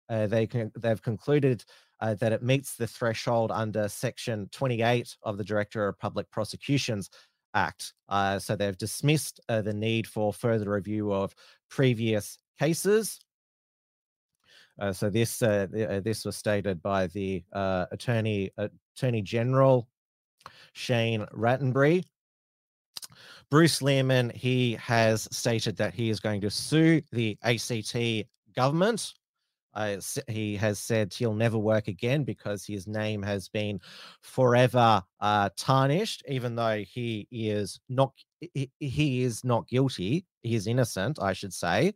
uh, 0.10 0.28
they 0.28 0.48
can, 0.48 0.72
they've 0.78 1.02
concluded 1.02 1.64
uh, 2.02 2.16
that 2.16 2.34
it 2.34 2.44
meets 2.44 2.76
the 2.76 2.88
threshold 2.88 3.52
under 3.52 3.88
Section 3.88 4.50
28 4.52 5.16
of 5.24 5.38
the 5.38 5.44
Director 5.44 5.88
of 5.88 6.00
Public 6.00 6.30
Prosecutions 6.32 7.10
Act. 7.54 7.94
Uh, 8.10 8.40
so 8.40 8.56
they've 8.56 8.78
dismissed 8.78 9.40
uh, 9.50 9.62
the 9.62 9.74
need 9.74 10.08
for 10.08 10.34
further 10.34 10.72
review 10.72 11.14
of 11.14 11.34
previous 11.70 12.38
cases. 12.60 13.20
Uh, 14.80 14.94
so 14.94 15.10
this 15.10 15.42
uh, 15.42 15.68
uh, 15.90 16.00
this 16.00 16.24
was 16.26 16.36
stated 16.36 16.82
by 16.82 17.08
the 17.08 17.44
uh, 17.54 17.86
attorney 17.92 18.50
attorney 18.58 19.22
general 19.22 19.88
Shane 20.74 21.26
Rattenbury. 21.34 22.04
Bruce 23.50 23.82
Lehrmann 23.82 24.34
he 24.34 24.76
has 24.76 25.28
stated 25.32 25.76
that 25.78 25.94
he 25.94 26.10
is 26.10 26.20
going 26.20 26.40
to 26.42 26.50
sue 26.50 27.02
the 27.12 27.38
ACT 27.44 28.28
government. 28.56 29.14
He 30.28 30.58
has 30.58 30.78
said 30.78 31.14
he'll 31.14 31.34
never 31.34 31.58
work 31.58 31.88
again 31.88 32.24
because 32.26 32.66
his 32.66 32.86
name 32.86 33.22
has 33.24 33.48
been 33.48 33.80
forever 34.22 35.02
uh, 35.22 35.50
tarnished, 35.56 36.24
even 36.28 36.56
though 36.56 36.84
he 36.88 37.28
is 37.32 37.80
not 37.88 38.14
he, 38.40 38.72
he 38.80 39.24
is 39.24 39.44
not 39.44 39.68
guilty. 39.68 40.26
He 40.42 40.56
is 40.56 40.68
innocent, 40.68 41.20
I 41.22 41.34
should 41.34 41.54
say 41.54 41.94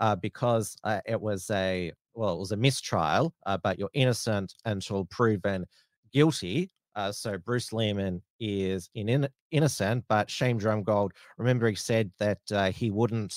uh, 0.00 0.16
because 0.16 0.76
uh, 0.84 1.00
it 1.06 1.20
was 1.20 1.50
a 1.50 1.92
well, 2.14 2.34
it 2.34 2.38
was 2.38 2.52
a 2.52 2.56
mistrial, 2.56 3.34
uh, 3.46 3.56
but 3.62 3.78
you're 3.78 3.90
innocent 3.94 4.52
until 4.64 5.06
proven 5.06 5.64
guilty. 6.12 6.70
Uh, 6.94 7.10
so 7.10 7.38
Bruce 7.38 7.70
Lehrmann 7.70 8.20
is 8.38 8.90
in, 8.94 9.08
in, 9.08 9.28
innocent, 9.50 10.04
but 10.08 10.28
Shane 10.28 10.60
Drumgold, 10.60 11.12
remember, 11.38 11.70
he 11.70 11.74
said 11.74 12.10
that 12.18 12.40
uh, 12.50 12.70
he 12.70 12.90
wouldn't. 12.90 13.34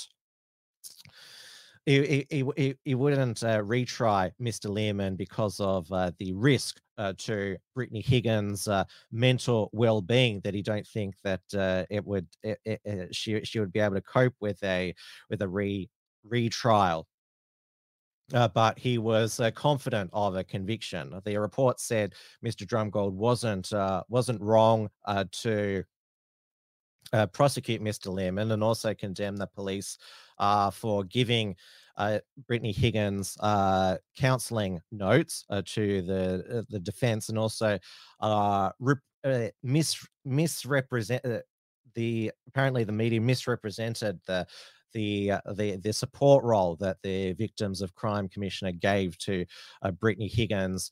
He, 1.86 2.26
he, 2.32 2.44
he, 2.58 2.76
he 2.84 2.96
wouldn't 2.96 3.44
uh, 3.44 3.62
retry 3.62 4.32
Mr. 4.42 4.72
Lehrmann 4.72 5.16
because 5.16 5.60
of 5.60 5.88
the 5.88 6.34
risk 6.34 6.82
to 6.98 7.58
Brittany 7.76 8.02
Higgins' 8.02 8.68
mental 9.12 9.70
well-being. 9.72 10.42
That 10.44 10.56
he 10.56 10.64
don't 10.64 10.88
think 10.88 11.14
that 11.24 11.42
it 11.90 12.04
would 12.04 12.28
it, 12.42 12.60
it, 12.66 13.16
she 13.16 13.40
she 13.46 13.60
would 13.60 13.72
be 13.72 13.82
able 13.82 13.96
to 13.96 14.02
cope 14.02 14.34
with 14.40 14.62
a 14.64 14.96
with 15.30 15.44
a 15.44 15.48
re 15.48 15.88
retrial. 16.28 17.08
Uh, 18.34 18.48
but 18.48 18.80
he 18.80 18.98
was 18.98 19.40
uh, 19.40 19.52
confident 19.52 20.10
of 20.12 20.36
a 20.36 20.44
conviction. 20.44 21.14
The 21.26 21.38
report 21.38 21.80
said 21.80 22.16
Mr. 22.44 22.66
Drumgold 22.66 23.14
wasn't 23.14 23.72
uh, 23.72 24.02
wasn't 24.10 24.42
wrong 24.42 24.90
uh, 25.06 25.26
to 25.44 25.84
uh, 27.14 27.28
prosecute 27.28 27.84
Mr. 27.84 28.08
Lehrmann 28.08 28.52
and 28.52 28.64
also 28.64 28.96
condemn 28.96 29.38
the 29.38 29.46
police 29.46 30.00
uh, 30.40 30.72
for 30.72 31.04
giving 31.04 31.56
Brittany 32.48 32.72
Higgins 32.72 33.38
counselling 34.18 34.82
notes 34.92 35.46
to 35.66 36.02
the 36.02 36.66
the 36.68 36.80
defence 36.80 37.30
and 37.30 37.38
also 37.38 37.78
rep- 38.80 39.54
mis- 39.62 40.08
misrepresent 40.26 41.24
the 41.94 42.32
apparently 42.48 42.84
the 42.84 42.92
media 42.92 43.22
misrepresented 43.22 44.20
the 44.26 44.46
the 44.96 45.32
uh, 45.32 45.42
the 45.54 45.76
the 45.76 45.94
support 45.94 46.44
role 46.44 46.78
that 46.78 46.98
the 47.04 47.34
Victims 47.34 47.82
of 47.82 47.94
Crime 47.94 48.28
Commissioner 48.28 48.72
gave 48.72 49.18
to 49.20 49.46
uh, 49.84 49.92
Brittany 49.92 50.28
Higgins 50.28 50.90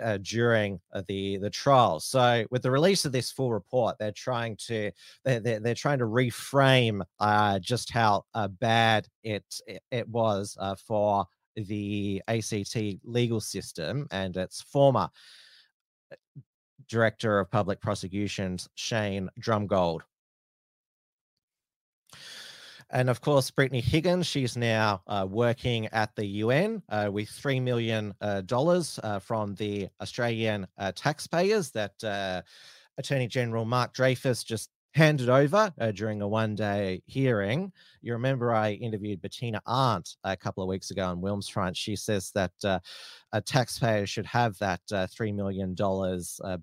uh, 0.00 0.18
during 0.22 0.80
uh, 0.94 1.02
the 1.08 1.36
the 1.38 1.50
trial. 1.50 2.00
So 2.00 2.46
with 2.50 2.62
the 2.62 2.70
release 2.70 3.04
of 3.04 3.12
this 3.12 3.32
full 3.32 3.52
report, 3.52 3.96
they're 3.98 4.12
trying 4.12 4.56
to 4.68 4.92
they're 5.24 5.40
they're, 5.40 5.60
they're 5.60 5.74
trying 5.74 5.98
to 5.98 6.06
reframe 6.06 7.02
uh, 7.18 7.58
just 7.58 7.90
how 7.90 8.24
bad 8.60 9.08
it 9.24 9.44
it, 9.66 9.82
it 9.90 10.08
was 10.08 10.56
for 10.86 11.26
the 11.56 12.22
ACT 12.28 12.76
legal 13.04 13.40
system 13.40 14.06
and 14.12 14.36
its 14.36 14.62
former 14.62 15.10
director 16.88 17.40
of 17.40 17.50
public 17.50 17.80
prosecutions 17.80 18.68
Shane 18.76 19.28
Drumgold. 19.40 20.00
And 22.92 23.08
of 23.08 23.20
course, 23.20 23.50
Brittany 23.50 23.80
Higgins, 23.80 24.26
she's 24.26 24.56
now 24.56 25.02
uh, 25.06 25.26
working 25.28 25.86
at 25.88 26.14
the 26.16 26.26
UN 26.26 26.82
uh, 26.88 27.08
with 27.12 27.28
$3 27.28 27.62
million 27.62 28.14
uh, 28.20 28.42
uh 29.02 29.18
from 29.20 29.54
the 29.54 29.88
Australian 30.00 30.66
uh, 30.76 30.90
taxpayers 30.94 31.70
that 31.70 32.44
Attorney 32.98 33.28
General 33.28 33.64
Mark 33.64 33.94
Dreyfus 33.94 34.42
just 34.42 34.70
handed 34.92 35.28
over 35.28 35.72
during 35.94 36.20
a 36.20 36.26
one 36.26 36.56
day 36.56 37.00
hearing. 37.06 37.70
You 38.02 38.12
remember 38.14 38.52
I 38.52 38.72
interviewed 38.72 39.22
Bettina 39.22 39.62
Arndt 39.64 40.16
a 40.24 40.36
couple 40.36 40.64
of 40.64 40.68
weeks 40.68 40.90
ago 40.90 41.06
on 41.06 41.20
Wilms 41.20 41.48
Front. 41.48 41.76
She 41.76 41.94
says 41.94 42.32
that 42.34 42.50
a 43.32 43.40
taxpayer 43.40 44.04
should 44.04 44.26
have 44.26 44.58
that 44.58 44.80
$3 44.90 45.32
million 45.32 45.76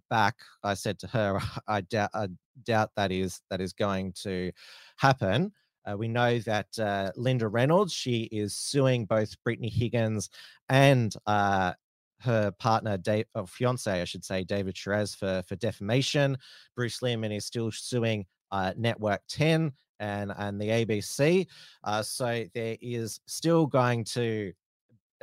back. 0.10 0.36
I 0.62 0.74
said 0.74 1.00
to 1.00 1.07
her, 1.07 1.39
I 1.69 1.81
doubt, 1.81 2.10
I 2.13 2.27
doubt 2.63 2.91
that 2.98 3.13
is 3.13 3.39
that 3.50 3.62
is 3.62 3.72
going 3.72 4.12
to 4.24 4.51
happen. 4.98 5.53
Uh, 5.89 5.98
we 5.98 6.08
know 6.08 6.39
that 6.39 6.67
uh, 6.79 7.12
Linda 7.15 7.48
Reynolds, 7.48 7.94
she 7.94 8.24
is 8.24 8.56
suing 8.56 9.06
both 9.06 9.41
Brittany 9.44 9.70
Higgins 9.70 10.29
and 10.70 11.13
uh, 11.25 11.74
her 12.20 12.51
partner, 12.51 12.98
Dave, 12.98 13.25
or 13.36 13.48
fiance, 13.48 14.01
I 14.01 14.03
should 14.03 14.25
say, 14.25 14.44
David 14.44 14.75
Sharaz 14.75 15.15
for, 15.15 15.44
for 15.48 15.56
defamation. 15.56 16.38
Bruce 16.75 17.00
Lehrmann 17.00 17.36
is 17.36 17.46
still 17.46 17.72
suing 17.72 18.25
uh, 18.51 18.74
Network 18.75 19.22
10 19.29 19.72
and, 20.00 20.34
and 20.38 20.60
the 20.60 20.70
ABC. 20.70 21.48
Uh, 21.84 22.01
so 22.01 22.46
there 22.53 22.77
is 22.82 23.20
still 23.27 23.65
going 23.65 24.03
to 24.06 24.51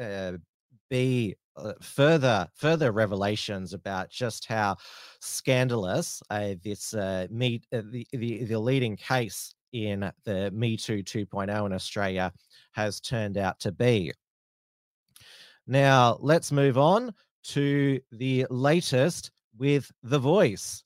uh, 0.01 0.33
be 0.91 1.35
uh, 1.57 1.73
further 1.81 2.49
further 2.55 2.91
revelations 2.91 3.75
about 3.75 4.11
just 4.11 4.45
how 4.45 4.77
scandalous 5.21 6.21
uh, 6.31 6.55
this 6.65 6.95
uh, 6.95 7.29
meet 7.31 7.65
the, 7.71 8.05
the 8.13 8.45
the 8.45 8.59
leading 8.59 8.97
case 8.97 9.55
in 9.75 10.11
the 10.25 10.51
Me 10.53 10.77
Too 10.77 11.03
2.0 11.03 11.67
in 11.67 11.73
Australia 11.73 12.33
has 12.73 13.01
turned 13.01 13.37
out 13.37 13.59
to 13.61 13.73
be. 13.73 14.13
Now, 15.67 16.17
let's 16.21 16.53
move 16.53 16.79
on 16.79 17.13
to 17.45 18.01
the 18.13 18.47
latest 18.51 19.33
with 19.59 19.91
The 20.03 20.19
Voice. 20.19 20.85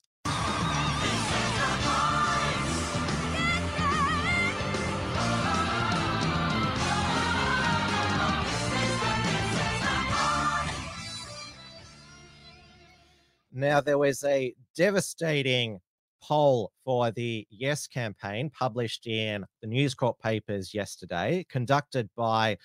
Now, 13.51 13.81
there 13.81 13.97
was 13.97 14.23
a 14.23 14.55
devastating 14.75 15.81
poll 16.21 16.71
for 16.83 17.11
the 17.11 17.47
Yes 17.49 17.87
campaign 17.87 18.49
published 18.49 19.07
in 19.07 19.45
the 19.61 19.67
News 19.67 19.93
Corp 19.93 20.19
papers 20.19 20.73
yesterday, 20.73 21.45
conducted 21.49 22.09
by 22.15 22.57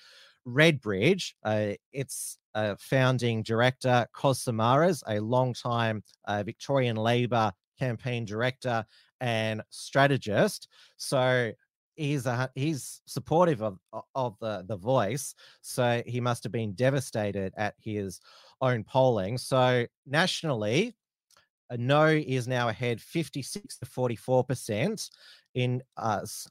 Redbridge. 0.46 1.34
Uh, 1.42 1.72
its 1.92 2.38
uh, 2.54 2.74
founding 2.78 3.42
director, 3.42 4.06
Kos 4.12 4.44
Samaras, 4.44 5.02
a 5.08 5.20
long-time 5.20 6.02
uh, 6.26 6.42
Victorian 6.42 6.96
Labor 6.96 7.52
campaign 7.78 8.24
director 8.24 8.84
and 9.20 9.62
strategist. 9.70 10.68
So 10.96 11.52
he's 11.96 12.26
he's 12.54 13.00
supportive 13.06 13.62
of 13.62 13.78
of 14.14 14.36
the 14.40 14.64
the 14.68 14.76
voice. 14.76 15.34
So 15.60 16.02
he 16.06 16.20
must 16.20 16.42
have 16.44 16.52
been 16.52 16.72
devastated 16.74 17.52
at 17.56 17.74
his 17.78 18.20
own 18.60 18.84
polling. 18.84 19.38
So 19.38 19.86
nationally, 20.06 20.96
a 21.70 21.76
no 21.76 22.06
is 22.06 22.46
now 22.46 22.68
ahead 22.68 23.00
56 23.00 23.78
to 23.78 23.86
44 23.86 24.44
percent 24.44 25.10
in 25.54 25.82
us 25.96 26.48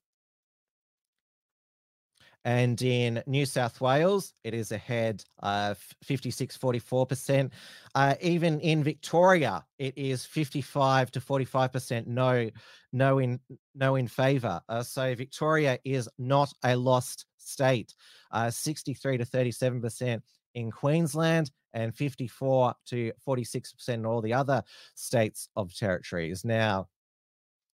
and 2.46 2.82
in 2.82 3.24
New 3.26 3.46
South 3.46 3.80
Wales, 3.80 4.34
it 4.44 4.54
is 4.54 4.74
ahead 4.74 5.24
uh, 5.42 5.76
56, 6.04 6.58
44%. 6.58 7.52
Uh, 7.96 8.16
even 8.22 8.60
in 8.60 8.84
Victoria, 8.84 9.64
it 9.80 9.98
is 9.98 10.26
55 10.26 11.12
to 11.12 11.22
45% 11.22 12.06
no, 12.06 12.50
no 12.92 13.20
in, 13.20 13.40
no 13.76 13.96
in 13.96 14.08
favour. 14.08 14.62
Uh, 14.68 14.84
so 14.84 15.16
Victoria 15.16 15.80
is 15.86 16.10
not 16.18 16.52
a 16.66 16.76
lost 16.76 17.26
state. 17.38 17.94
Uh, 18.32 18.50
63 18.50 19.20
to 19.20 19.26
37% 19.26 20.22
in 20.56 20.70
Queensland 20.70 21.50
and 21.74 21.96
54 21.96 22.74
to 22.88 23.12
46% 23.26 23.90
in 23.90 24.06
all 24.06 24.22
the 24.22 24.34
other 24.34 24.64
states 24.96 25.50
of 25.56 25.74
territories. 25.76 26.46
Now, 26.46 26.88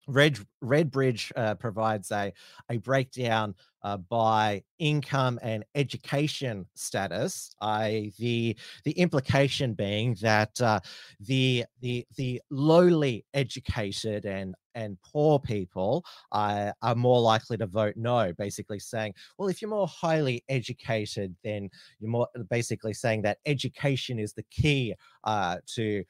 Red 0.10 0.40
Redbridge 0.64 1.32
uh, 1.36 1.56
provides 1.56 2.12
a 2.12 2.34
a 2.70 2.78
breakdown 2.78 3.54
uh, 3.84 3.98
by 3.98 4.64
income 4.80 5.40
and 5.44 5.64
education 5.76 6.66
status. 6.74 7.54
I 7.62 8.12
the 8.18 8.58
the 8.86 8.92
implication 8.94 9.74
being 9.74 10.16
that 10.22 10.60
uh, 10.62 10.80
the 11.20 11.66
the 11.82 12.06
the 12.18 12.42
lowly 12.50 13.26
educated 13.34 14.26
and 14.26 14.56
and 14.76 14.98
poor 15.04 15.40
people 15.40 16.04
are 16.32 16.74
more 16.96 17.20
likely 17.22 17.58
to 17.58 17.68
vote 17.68 17.96
no. 17.96 18.34
Basically 18.38 18.80
saying, 18.80 19.14
well, 19.38 19.50
if 19.50 19.62
you're 19.62 19.70
more 19.70 19.88
highly 19.88 20.44
educated, 20.50 21.36
then 21.44 21.70
you're 22.00 22.10
more 22.10 22.28
basically 22.50 22.94
saying 22.94 23.22
that 23.24 23.38
education 23.46 24.18
is 24.18 24.34
the 24.34 24.46
key 24.50 24.96
uh, 25.24 25.58
to 25.76 26.04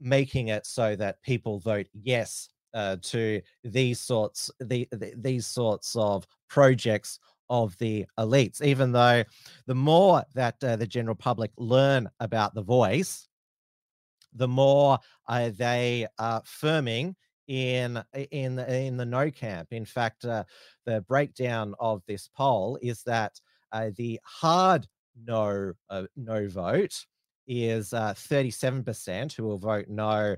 making 0.00 0.48
it 0.48 0.66
so 0.66 0.94
that 0.96 1.22
people 1.22 1.58
vote 1.58 1.86
yes 2.02 2.48
uh, 2.74 2.96
to 3.02 3.40
these 3.64 4.00
sorts 4.00 4.50
the, 4.60 4.88
the, 4.92 5.12
these 5.16 5.46
sorts 5.46 5.96
of 5.96 6.26
projects 6.48 7.18
of 7.48 7.76
the 7.78 8.04
elites 8.18 8.60
even 8.62 8.92
though 8.92 9.22
the 9.66 9.74
more 9.74 10.22
that 10.34 10.62
uh, 10.64 10.76
the 10.76 10.86
general 10.86 11.14
public 11.14 11.50
learn 11.56 12.08
about 12.20 12.54
the 12.54 12.62
voice 12.62 13.28
the 14.36 14.48
more 14.48 14.98
uh, 15.28 15.50
they 15.56 16.06
are 16.18 16.42
firming 16.42 17.14
in 17.48 18.02
in 18.30 18.58
in 18.58 18.96
the 18.96 19.06
no 19.06 19.30
camp. 19.30 19.68
In 19.72 19.84
fact 19.84 20.24
uh, 20.24 20.44
the 20.84 21.00
breakdown 21.02 21.74
of 21.80 22.02
this 22.06 22.28
poll 22.36 22.78
is 22.82 23.02
that 23.04 23.40
uh, 23.72 23.90
the 23.96 24.20
hard 24.24 24.86
no 25.24 25.72
uh, 25.90 26.04
no 26.16 26.48
vote 26.48 27.04
is 27.48 27.90
37% 27.90 29.32
who 29.32 29.44
will 29.44 29.58
vote 29.58 29.86
no 29.88 30.34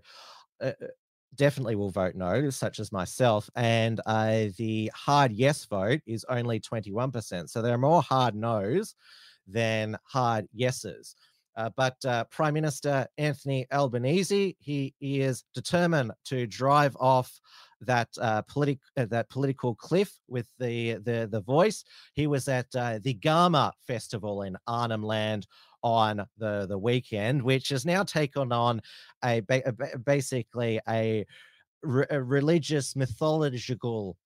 definitely 1.35 1.77
will 1.77 1.91
vote 1.91 2.15
no, 2.15 2.51
such 2.51 2.81
as 2.81 2.93
myself. 2.93 3.49
And 3.55 4.01
uh, 4.07 4.47
the 4.57 4.91
hard 4.95 5.33
yes 5.33 5.65
vote 5.67 6.01
is 6.07 6.25
only 6.29 6.61
21%. 6.61 7.49
So 7.49 7.63
there 7.63 7.75
are 7.75 7.79
more 7.79 8.03
hard 8.03 8.35
no's 8.35 8.95
than 9.47 9.97
hard 10.05 10.47
yeses. 10.53 11.15
Uh, 11.57 11.71
but 11.77 11.97
uh, 12.05 12.23
Prime 12.31 12.55
Minister 12.55 13.07
Anthony 13.19 13.67
Albanese, 13.73 14.57
he, 14.61 14.95
is 15.01 15.43
determined 15.55 16.13
to 16.27 16.47
drive 16.47 16.97
off 17.01 17.41
that 17.81 18.09
uh, 18.21 18.43
uh, 18.57 18.75
that 19.07 19.29
political 19.29 19.75
cliff 19.75 20.13
with 20.29 20.47
the 20.59 20.95
the 21.05 21.29
the 21.31 21.41
voice. 21.41 21.85
He 22.15 22.29
was 22.29 22.47
at 22.49 22.67
uh, 22.77 23.01
the 23.03 23.15
Garma 23.15 23.73
Festival 23.87 24.43
in 24.43 24.57
Arnhem 24.67 25.03
Land 25.03 25.47
on 25.89 26.27
the 26.39 26.67
the 26.69 26.79
weekend, 26.79 27.43
which 27.43 27.71
has 27.71 27.85
now 27.85 28.03
taken 28.03 28.53
on 28.53 28.81
a, 29.25 29.43
a 29.51 29.99
basically 30.05 30.81
a, 30.89 31.25
re- 31.83 32.07
a 32.11 32.23
religious 32.23 32.95
mythological 32.95 34.17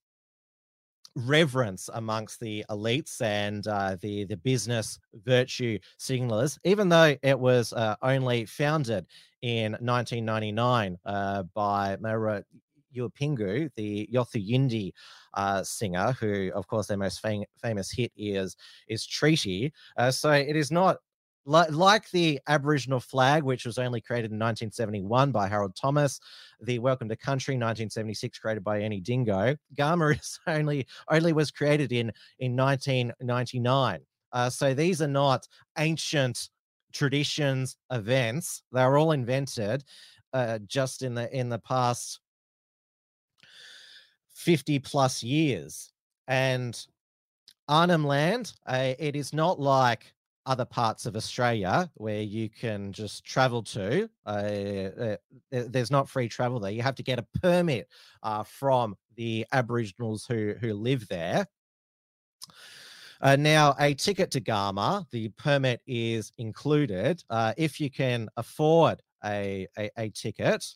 reverence 1.14 1.90
amongst 1.94 2.40
the 2.40 2.64
elites 2.70 3.20
and 3.20 3.66
uh, 3.66 3.96
the 4.00 4.24
the 4.24 4.36
business 4.36 4.98
virtue 5.24 5.78
signalers, 5.98 6.58
even 6.64 6.88
though 6.88 7.14
it 7.22 7.38
was 7.38 7.72
uh, 7.72 7.96
only 8.02 8.46
founded 8.46 9.06
in 9.42 9.72
1999 9.72 10.98
uh, 11.04 11.42
by 11.54 11.96
Mara 12.00 12.44
Yunupingu, 12.94 13.70
the 13.76 14.08
Yothu 14.12 14.48
Yindi 14.48 14.92
uh, 15.34 15.62
singer, 15.62 16.12
who, 16.12 16.50
of 16.54 16.66
course, 16.66 16.86
their 16.86 16.96
most 16.96 17.20
fam- 17.20 17.44
famous 17.60 17.90
hit 17.90 18.12
is 18.16 18.56
is 18.88 19.06
Treaty. 19.06 19.72
Uh, 19.96 20.10
so 20.10 20.30
it 20.30 20.56
is 20.56 20.70
not 20.70 20.98
like 21.44 22.10
the 22.10 22.40
Aboriginal 22.46 23.00
flag, 23.00 23.42
which 23.42 23.66
was 23.66 23.78
only 23.78 24.00
created 24.00 24.30
in 24.30 24.38
1971 24.38 25.32
by 25.32 25.48
Harold 25.48 25.74
Thomas, 25.74 26.20
the 26.60 26.78
Welcome 26.78 27.08
to 27.08 27.16
Country 27.16 27.54
1976 27.54 28.38
created 28.38 28.62
by 28.62 28.82
Ernie 28.82 29.00
Dingo, 29.00 29.56
Garma 29.74 30.16
is 30.20 30.38
only 30.46 30.86
only 31.10 31.32
was 31.32 31.50
created 31.50 31.92
in 31.92 32.12
in 32.38 32.56
1999. 32.56 34.00
Uh, 34.32 34.48
so 34.48 34.72
these 34.72 35.02
are 35.02 35.08
not 35.08 35.46
ancient 35.78 36.48
traditions, 36.92 37.76
events. 37.90 38.62
They 38.72 38.80
are 38.80 38.96
all 38.96 39.12
invented 39.12 39.84
uh, 40.32 40.60
just 40.66 41.02
in 41.02 41.14
the 41.14 41.34
in 41.36 41.48
the 41.48 41.58
past 41.58 42.20
50 44.34 44.78
plus 44.80 45.22
years. 45.22 45.92
And 46.28 46.78
Arnhem 47.68 48.04
Land, 48.06 48.52
uh, 48.66 48.94
it 48.98 49.16
is 49.16 49.32
not 49.32 49.60
like 49.60 50.14
other 50.46 50.64
parts 50.64 51.06
of 51.06 51.16
Australia 51.16 51.90
where 51.94 52.22
you 52.22 52.48
can 52.48 52.92
just 52.92 53.24
travel 53.24 53.62
to. 53.62 54.08
Uh, 54.26 54.30
uh, 54.30 55.16
there's 55.50 55.90
not 55.90 56.08
free 56.08 56.28
travel 56.28 56.60
there. 56.60 56.72
You 56.72 56.82
have 56.82 56.96
to 56.96 57.02
get 57.02 57.18
a 57.18 57.26
permit 57.40 57.88
uh, 58.22 58.42
from 58.42 58.96
the 59.16 59.46
Aboriginals 59.52 60.26
who 60.26 60.54
who 60.60 60.74
live 60.74 61.06
there. 61.08 61.46
Uh, 63.20 63.36
now, 63.36 63.74
a 63.78 63.94
ticket 63.94 64.32
to 64.32 64.40
Garma, 64.40 65.08
the 65.12 65.28
permit 65.30 65.80
is 65.86 66.32
included 66.38 67.22
uh, 67.30 67.54
if 67.56 67.80
you 67.80 67.88
can 67.88 68.28
afford 68.36 69.00
a, 69.24 69.68
a, 69.78 69.90
a 69.96 70.10
ticket. 70.10 70.66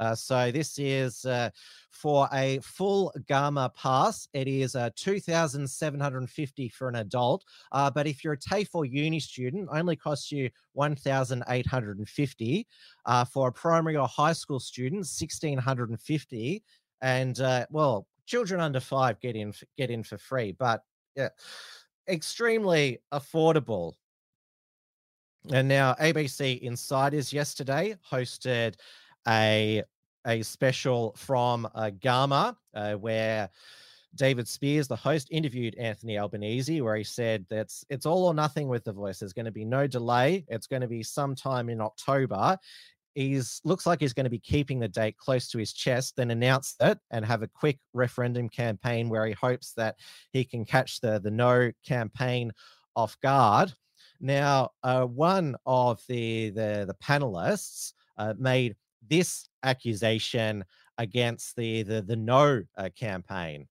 Uh, 0.00 0.14
so 0.14 0.50
this 0.50 0.78
is 0.78 1.24
uh, 1.26 1.50
for 1.90 2.28
a 2.32 2.58
full 2.62 3.12
Garma 3.28 3.72
pass. 3.74 4.26
It 4.32 4.48
is 4.48 4.74
uh, 4.74 4.88
2,750 4.96 6.68
for 6.70 6.88
an 6.88 6.96
adult. 6.96 7.44
Uh, 7.70 7.90
but 7.90 8.06
if 8.06 8.24
you're 8.24 8.32
a 8.32 8.38
TAFE 8.38 8.70
or 8.72 8.86
uni 8.86 9.20
student, 9.20 9.68
only 9.70 9.96
costs 9.96 10.32
you 10.32 10.48
1,850. 10.72 12.66
Uh, 13.04 13.24
for 13.26 13.48
a 13.48 13.52
primary 13.52 13.96
or 13.96 14.08
high 14.08 14.32
school 14.32 14.58
student, 14.58 15.00
1,650. 15.00 16.62
And 17.02 17.40
uh, 17.40 17.66
well, 17.70 18.06
children 18.26 18.60
under 18.60 18.80
five 18.80 19.20
get 19.20 19.36
in 19.36 19.52
get 19.76 19.90
in 19.90 20.02
for 20.02 20.16
free. 20.16 20.52
But 20.52 20.82
yeah, 21.16 21.28
extremely 22.08 23.00
affordable. 23.12 23.94
And 25.50 25.68
now 25.68 25.94
ABC 25.94 26.60
Insiders 26.60 27.32
yesterday 27.32 27.96
hosted 28.10 28.74
a 29.28 29.82
a 30.26 30.42
special 30.42 31.14
from 31.16 31.66
uh, 31.74 31.90
Garma 31.98 32.56
uh, 32.74 32.94
where 32.94 33.48
David 34.14 34.48
Speers, 34.48 34.88
the 34.88 34.96
host, 34.96 35.28
interviewed 35.30 35.74
Anthony 35.76 36.18
Albanese, 36.18 36.80
where 36.80 36.96
he 36.96 37.04
said 37.04 37.46
that 37.48 37.72
it's 37.88 38.06
all 38.06 38.26
or 38.26 38.34
nothing 38.34 38.68
with 38.68 38.84
the 38.84 38.92
voice. 38.92 39.20
There's 39.20 39.32
going 39.32 39.46
to 39.46 39.52
be 39.52 39.64
no 39.64 39.86
delay. 39.86 40.44
It's 40.48 40.66
going 40.66 40.82
to 40.82 40.88
be 40.88 41.02
sometime 41.02 41.68
in 41.68 41.80
October. 41.80 42.58
He's 43.14 43.60
looks 43.64 43.86
like 43.86 44.00
he's 44.00 44.12
going 44.12 44.24
to 44.24 44.30
be 44.30 44.38
keeping 44.38 44.78
the 44.78 44.88
date 44.88 45.16
close 45.16 45.48
to 45.48 45.58
his 45.58 45.72
chest, 45.72 46.16
then 46.16 46.30
announce 46.30 46.76
it 46.80 46.98
and 47.10 47.24
have 47.24 47.42
a 47.42 47.48
quick 47.48 47.78
referendum 47.92 48.48
campaign 48.48 49.08
where 49.08 49.26
he 49.26 49.32
hopes 49.32 49.72
that 49.72 49.96
he 50.32 50.44
can 50.44 50.64
catch 50.64 51.00
the 51.00 51.18
the 51.20 51.30
no 51.30 51.72
campaign 51.84 52.52
off 52.94 53.16
guard. 53.20 53.72
Now, 54.20 54.70
uh, 54.82 55.06
one 55.06 55.56
of 55.66 56.02
the 56.08 56.50
the, 56.50 56.84
the 56.86 56.96
panelists 57.02 57.94
uh, 58.16 58.34
made 58.38 58.76
this 59.08 59.48
accusation 59.62 60.64
against 60.98 61.56
the 61.56 61.82
the, 61.82 62.02
the 62.02 62.16
no 62.16 62.62
uh, 62.76 62.88
campaign 62.96 63.66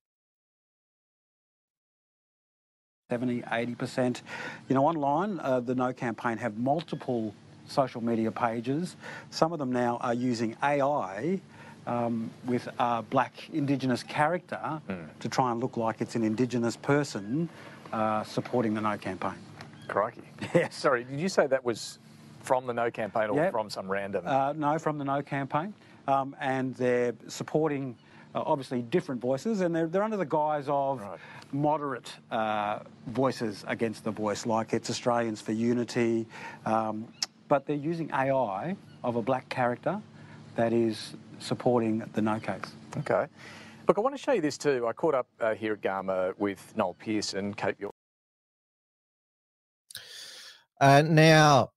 70 3.10 3.42
80% 3.42 4.22
you 4.68 4.76
know 4.76 4.86
online 4.86 5.40
uh, 5.40 5.60
the 5.60 5.76
no 5.76 5.92
campaign 5.94 6.38
have 6.38 6.58
multiple 6.58 7.34
social 7.70 8.02
media 8.02 8.32
pages. 8.32 8.96
Some 9.30 9.54
of 9.54 9.60
them 9.60 9.72
now 9.72 9.98
are 10.02 10.14
using 10.14 10.56
AI 10.64 11.40
um, 11.88 12.30
with 12.46 12.68
a 12.80 13.02
black 13.04 13.50
Indigenous 13.54 14.04
character 14.04 14.82
to 15.20 15.30
try 15.30 15.52
and 15.52 15.60
look 15.60 15.78
like 15.78 16.02
it's 16.02 16.16
an 16.16 16.24
Indigenous 16.24 16.76
person 16.76 17.50
uh, 17.94 18.24
supporting 18.24 18.74
the 18.74 18.82
No 18.82 18.98
campaign. 18.98 19.36
Crikey. 19.88 20.22
yeah 20.54 20.70
Sorry, 20.70 21.04
did 21.04 21.20
you 21.20 21.30
say 21.30 21.48
that 21.48 21.64
was 21.64 22.00
from 22.42 22.66
the 22.66 22.74
No 22.74 22.90
campaign 22.92 23.30
or 23.30 23.36
Yep. 23.38 23.52
from 23.52 23.70
some 23.70 23.90
random? 23.90 24.24
Uh, 24.26 24.54
no, 24.54 24.78
from 24.80 24.98
the 24.98 25.06
No 25.06 25.22
campaign. 25.22 25.74
Um, 26.08 26.36
and 26.40 26.74
they're 26.76 27.14
supporting 27.28 27.96
uh, 28.36 28.44
obviously 28.46 28.82
different 28.84 29.22
voices, 29.22 29.62
and 29.62 29.76
they're, 29.76 29.88
they're 29.88 30.04
under 30.04 30.18
the 30.18 30.26
guise 30.26 30.68
of 30.70 31.02
Right. 31.02 31.20
moderate 31.52 32.12
uh, 32.32 32.80
voices 33.08 33.64
against 33.68 34.04
the 34.04 34.12
voice, 34.12 34.46
like 34.46 34.74
it's 34.74 34.90
Australians 34.90 35.42
for 35.42 35.52
Unity. 35.52 36.28
Um, 36.66 37.08
but 37.48 37.66
they're 37.66 37.76
using 37.76 38.12
AI 38.12 38.76
of 39.04 39.16
a 39.16 39.22
black 39.22 39.50
character 39.50 40.00
that 40.56 40.74
is 40.74 41.16
supporting 41.40 42.04
the 42.14 42.22
No 42.22 42.40
case. 42.40 42.62
Okay. 42.98 43.26
Look, 43.88 43.98
I 43.98 44.02
want 44.02 44.16
to 44.16 44.22
show 44.22 44.34
you 44.34 44.42
this 44.42 44.58
too. 44.58 44.86
I 44.88 44.94
caught 44.94 45.16
up 45.16 45.28
uh, 45.40 45.56
here 45.56 45.74
at 45.74 45.82
Garma 45.82 46.38
with 46.38 46.74
Noel 46.78 46.94
Pearson, 46.94 47.54
Cape 47.56 47.80
York. 47.80 47.94
Uh, 50.80 51.02
now, 51.02 51.72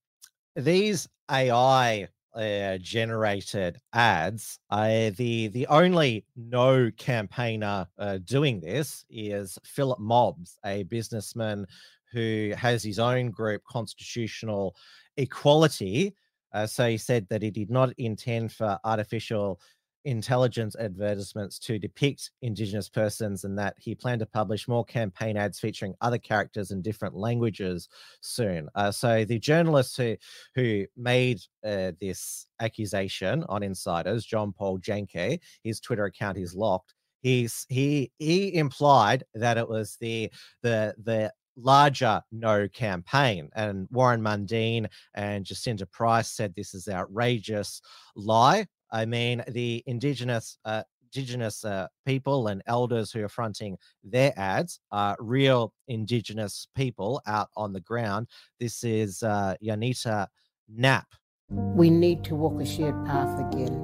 these 0.57 1.09
AI 1.31 2.09
uh, 2.35 2.79
generated 2.79 3.79
ads, 3.93 4.59
uh, 4.71 5.11
the 5.17 5.49
the 5.49 5.67
only 5.69 6.25
no 6.37 6.91
campaigner 6.97 7.87
uh, 7.99 8.19
doing 8.25 8.61
this 8.61 9.05
is 9.11 9.59
Philip 9.65 9.99
Mobbs, 9.99 10.59
a 10.65 10.83
businessman 10.85 11.67
who 12.11 12.53
has 12.57 12.83
his 12.83 12.99
own 12.99 13.31
group, 13.31 13.63
Constitutional 13.65 14.77
Equality. 15.17 16.15
Uh, 16.53 16.67
so 16.67 16.89
he 16.89 16.99
said 16.99 17.27
that 17.31 17.43
he 17.43 17.51
did 17.51 17.71
not 17.71 17.93
intend 17.97 18.53
for 18.53 18.79
artificial 18.85 19.59
intelligence 20.05 20.77
advertisements 20.77 21.59
to 21.61 21.79
depict 21.79 22.31
Indigenous 22.43 22.89
persons 22.89 23.45
and 23.45 23.59
that 23.59 23.75
he 23.79 23.95
planned 23.95 24.21
to 24.21 24.27
publish 24.27 24.69
more 24.69 24.85
campaign 24.85 25.37
ads 25.37 25.61
featuring 25.61 25.95
other 26.01 26.19
characters 26.19 26.71
in 26.71 26.83
different 26.83 27.15
languages 27.15 27.89
soon. 28.21 28.69
Uh, 28.75 28.91
so 28.91 29.25
the 29.25 29.39
journalist 29.39 29.97
who 29.97 30.17
who 30.55 30.85
made 30.97 31.41
uh, 31.65 31.93
this 32.01 32.47
accusation 32.61 33.45
on 33.49 33.63
insiders, 33.63 34.25
John 34.25 34.53
Paul 34.53 34.79
Janke, 34.79 35.41
his 35.63 35.81
Twitter 35.81 36.05
account 36.05 36.39
is 36.39 36.55
locked. 36.55 36.95
He's 37.21 37.67
he 37.69 38.11
he 38.19 38.55
implied 38.55 39.25
that 39.35 39.59
it 39.59 39.69
was 39.69 39.97
the 40.01 40.31
the 40.63 40.95
the 41.03 41.33
larger 41.57 42.23
no 42.33 42.67
campaign 42.67 43.51
and 43.55 43.87
warren 43.91 44.23
mundine 44.23 44.87
and 45.15 45.45
jacinta 45.45 45.85
price 45.85 46.31
said 46.31 46.55
this 46.55 46.73
is 46.73 46.89
outrageous 46.89 47.83
lie 48.17 48.67
I 48.93 49.07
mean, 49.07 49.43
the 49.49 49.83
indigenous 49.87 50.59
uh, 50.65 50.83
indigenous 51.15 51.65
uh, 51.65 51.89
people 52.07 52.47
and 52.49 52.63
elders 52.67 53.13
who 53.13 53.23
are 53.23 53.29
fronting 53.29 53.77
their 54.03 54.33
ads 54.39 54.81
are 54.93 55.17
real 55.19 55.73
indigenous 55.89 56.69
people 56.75 57.21
out 57.27 57.49
on 57.57 57.73
the 57.73 57.81
ground. 57.81 58.29
This 58.61 58.83
is 58.85 59.23
uh, 59.23 59.55
Yanita 59.63 60.27
Knapp. 60.69 61.07
We 61.51 61.91
need 61.91 62.25
to 62.25 62.35
walk 62.35 62.61
a 62.63 62.67
shared 62.67 63.05
path 63.05 63.39
again, 63.39 63.79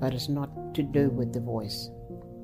but 0.00 0.14
it's 0.14 0.28
not 0.28 0.74
to 0.74 0.82
do 0.82 1.10
with 1.10 1.32
the 1.32 1.40
voice. 1.40 1.90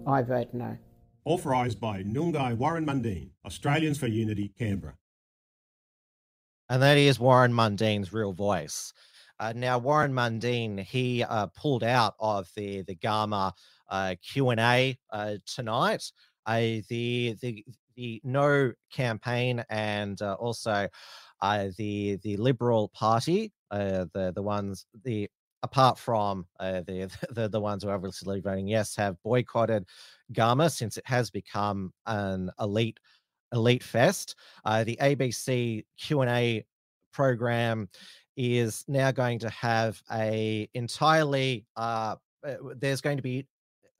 I 0.07 0.23
vote 0.23 0.49
no. 0.53 0.77
Authorised 1.25 1.81
by 1.81 2.03
Nyunggai 2.03 2.57
Warren 2.57 2.85
Mundine, 2.85 3.31
Australians 3.47 3.99
for 3.99 4.09
Unity, 4.09 4.53
Canberra. 4.59 4.97
and 6.69 6.83
that 6.83 6.97
is 6.99 7.21
Warren 7.21 7.53
Mundine's 7.53 8.13
real 8.13 8.33
voice. 8.33 8.93
Uh, 9.41 9.53
now, 9.55 9.79
Warren 9.79 10.13
Mundine, 10.13 10.79
he 10.81 11.23
uh, 11.25 11.47
pulled 11.49 11.83
out 11.83 12.15
of 12.21 12.49
the 12.57 12.83
the 12.83 12.95
Garma 12.95 13.53
uh, 13.91 14.15
Q 14.23 14.51
and 14.51 14.61
A 14.61 14.97
uh, 15.11 15.35
tonight. 15.47 16.11
The 16.47 16.83
the 17.41 17.65
the 17.97 18.21
No 18.25 18.73
campaign 18.93 19.65
and 19.71 20.21
uh, 20.23 20.35
also 20.35 20.89
uh, 21.41 21.69
the 21.77 22.19
the 22.23 22.37
Liberal 22.37 22.89
Party, 22.89 23.53
the 23.71 24.33
the 24.35 24.43
ones 24.43 24.87
the 25.05 25.29
apart 25.63 25.99
from 25.99 26.47
the, 26.61 27.11
the 27.31 27.49
the 27.49 27.61
ones 27.61 27.83
who 27.83 27.89
are 27.89 27.95
obviously 27.95 28.41
voting 28.41 28.69
yes, 28.69 28.95
have 28.95 29.21
boycotted 29.23 29.85
Garma 30.33 30.71
since 30.71 30.97
it 30.97 31.07
has 31.07 31.31
become 31.31 31.93
an 32.07 32.51
elite 32.61 33.01
elite 33.53 33.83
fest. 33.83 34.37
The 34.65 34.97
ABC 35.01 35.85
Q 35.99 36.21
and 36.21 36.31
A 36.31 36.65
program 37.13 37.89
is 38.37 38.85
now 38.89 39.11
going 39.11 39.39
to 39.39 39.51
have 39.51 40.01
a 40.13 40.69
entirely 40.75 41.67
uh, 41.77 42.17
uh, 42.47 42.55
there's 42.77 43.01
going 43.01 43.17
to 43.17 43.23
be 43.23 43.47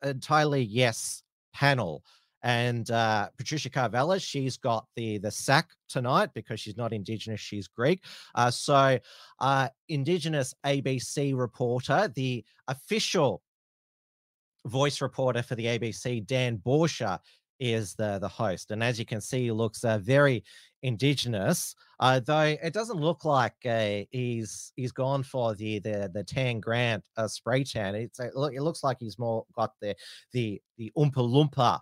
entirely 0.03 0.63
yes 0.63 1.23
panel 1.55 2.03
and 2.45 2.91
uh, 2.91 3.31
Patricia 3.39 3.71
Karvelas, 3.71 4.23
she's 4.23 4.59
got 4.59 4.87
the 4.97 5.17
the 5.17 5.31
sack 5.31 5.71
tonight 5.89 6.29
because 6.35 6.61
she's 6.61 6.77
not 6.77 6.93
Indigenous, 6.93 7.41
she's 7.41 7.67
Greek. 7.67 8.05
Uh, 8.35 8.51
so, 8.51 8.99
uh, 9.41 9.69
Indigenous 9.89 10.55
ABC 10.65 11.35
reporter, 11.35 12.13
the 12.15 12.45
official 12.69 13.41
voice 14.67 15.01
reporter 15.01 15.43
for 15.43 15.55
the 15.55 15.65
ABC, 15.65 16.27
Dan 16.27 16.57
Bourchier, 16.57 17.19
is 17.61 17.95
the 17.95 18.19
the 18.19 18.29
host, 18.29 18.71
and 18.73 18.83
as 18.85 18.99
you 18.99 19.07
can 19.07 19.23
see, 19.23 19.51
looks 19.51 19.83
uh, 19.83 19.97
very 19.97 20.45
Indigenous. 20.85 21.75
Uh, 21.99 22.21
though 22.21 22.57
it 22.63 22.73
doesn't 22.73 23.01
look 23.01 23.25
like 23.25 23.55
uh, 23.65 24.01
he's 24.11 24.73
he's 24.77 24.93
gone 24.93 25.23
for 25.23 25.55
the 25.55 25.79
the 25.81 26.11
the 26.13 26.23
tan 26.23 26.61
Grant 26.61 27.05
uh, 27.17 27.27
spray 27.27 27.65
tan. 27.65 27.95
It's 27.95 28.21
uh, 28.21 28.29
it 28.53 28.63
looks 28.63 28.85
like 28.85 28.99
he's 29.01 29.19
more 29.19 29.45
got 29.57 29.73
the 29.81 29.97
the 30.33 30.61
the 30.77 30.93
Oompa 30.97 31.15
Loompa 31.17 31.81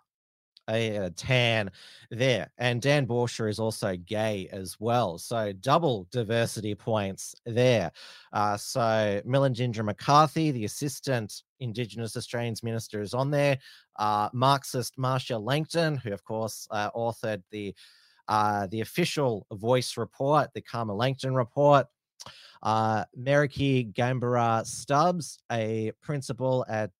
a, 0.70 1.10
tan 1.16 1.70
there. 2.10 2.50
And 2.58 2.80
Dan 2.80 3.04
Bourchier 3.04 3.48
is 3.48 3.58
also 3.58 3.96
gay 3.96 4.48
as 4.52 4.76
well. 4.78 5.18
So 5.18 5.52
double 5.52 6.06
diversity 6.12 6.74
points 6.74 7.34
there. 7.44 7.90
Uh, 8.32 8.56
so 8.56 9.20
Malarndirri 9.26 9.84
McCarthy, 9.84 10.50
the 10.50 10.64
assistant 10.64 11.42
Indigenous 11.60 12.16
Australians 12.16 12.62
minister, 12.62 13.00
is 13.00 13.14
on 13.14 13.30
there. 13.30 13.58
Uh, 13.98 14.28
Marxist 14.32 14.96
Marcia 14.96 15.38
Langton, 15.38 15.96
who 15.96 16.12
of 16.12 16.24
course 16.24 16.66
uh, 16.70 16.90
authored 16.92 17.42
the 17.50 17.74
uh, 18.28 18.66
the 18.68 18.80
official 18.80 19.46
voice 19.52 19.96
report, 19.96 20.50
the 20.54 20.60
Calma 20.62 20.94
Langton 20.94 21.34
report. 21.34 21.86
Uh, 22.62 23.04
Meriki 23.18 23.92
Gambara 23.92 24.64
Stubbs, 24.64 25.38
a 25.50 25.90
principal 26.00 26.64
at 26.68 26.90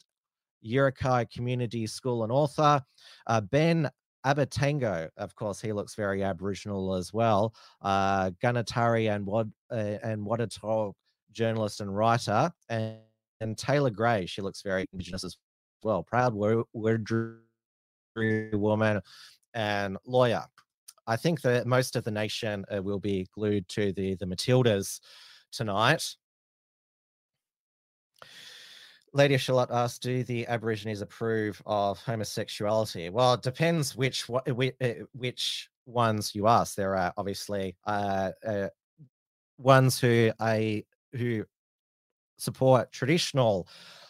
Yirrkala 0.65 1.31
Community 1.31 1.87
School 1.87 2.25
and 2.25 2.33
author. 2.33 2.83
Uh, 3.27 3.41
ben 3.41 3.89
Abbatangelo, 4.27 5.09
of 5.17 5.35
course, 5.35 5.61
he 5.61 5.73
looks 5.73 5.95
very 5.95 6.23
Aboriginal 6.23 6.95
as 6.95 7.13
well. 7.13 7.55
Uh, 7.81 8.31
Gunatari 8.43 9.15
and 9.15 9.27
Wad 9.27 9.53
uh, 9.71 9.99
and 10.03 10.25
Wadatok 10.25 10.95
journalist 11.33 11.81
and 11.81 11.97
writer, 11.97 12.53
and, 12.69 12.99
and 13.41 13.59
Taylor 13.59 13.91
Gray, 13.91 14.27
she 14.27 14.43
looks 14.43 14.63
very 14.63 14.87
Indigenous 14.93 15.25
as 15.25 15.37
well. 15.83 16.03
Proud 16.03 16.35
Wiradjuri 16.35 17.39
woman 18.53 19.01
and 19.55 19.97
lawyer. 20.07 20.45
I 21.07 21.17
think 21.17 21.41
that 21.43 21.67
most 21.67 21.97
of 21.97 22.05
the 22.05 22.11
nation 22.11 22.65
uh, 22.75 22.83
will 22.83 23.01
be 23.01 23.27
glued 23.35 23.69
to 23.71 23.93
the 23.93 24.15
the 24.17 24.27
Matildas 24.27 25.01
tonight. 25.51 26.17
Lady 29.13 29.37
Charlotte 29.37 29.71
asked, 29.71 30.03
"Do 30.03 30.25
the 30.25 30.47
Aborigines 30.47 31.03
approve 31.03 31.61
of 31.67 31.99
homosexuality?" 31.99 33.11
Well, 33.11 33.35
it 33.35 33.43
depends 33.43 33.95
which 33.95 34.23
whi- 34.29 34.73
uh, 34.81 35.05
which 35.13 35.69
ones 35.87 36.35
you 36.35 36.47
ask. 36.47 36.77
There 36.77 36.97
are 36.97 37.13
obviously 37.17 37.77
uh, 37.85 38.31
uh, 38.47 38.69
ones 39.59 40.01
who 40.01 40.33
I 40.41 40.85
who 41.13 41.45
support 42.39 42.91
traditional 42.91 43.69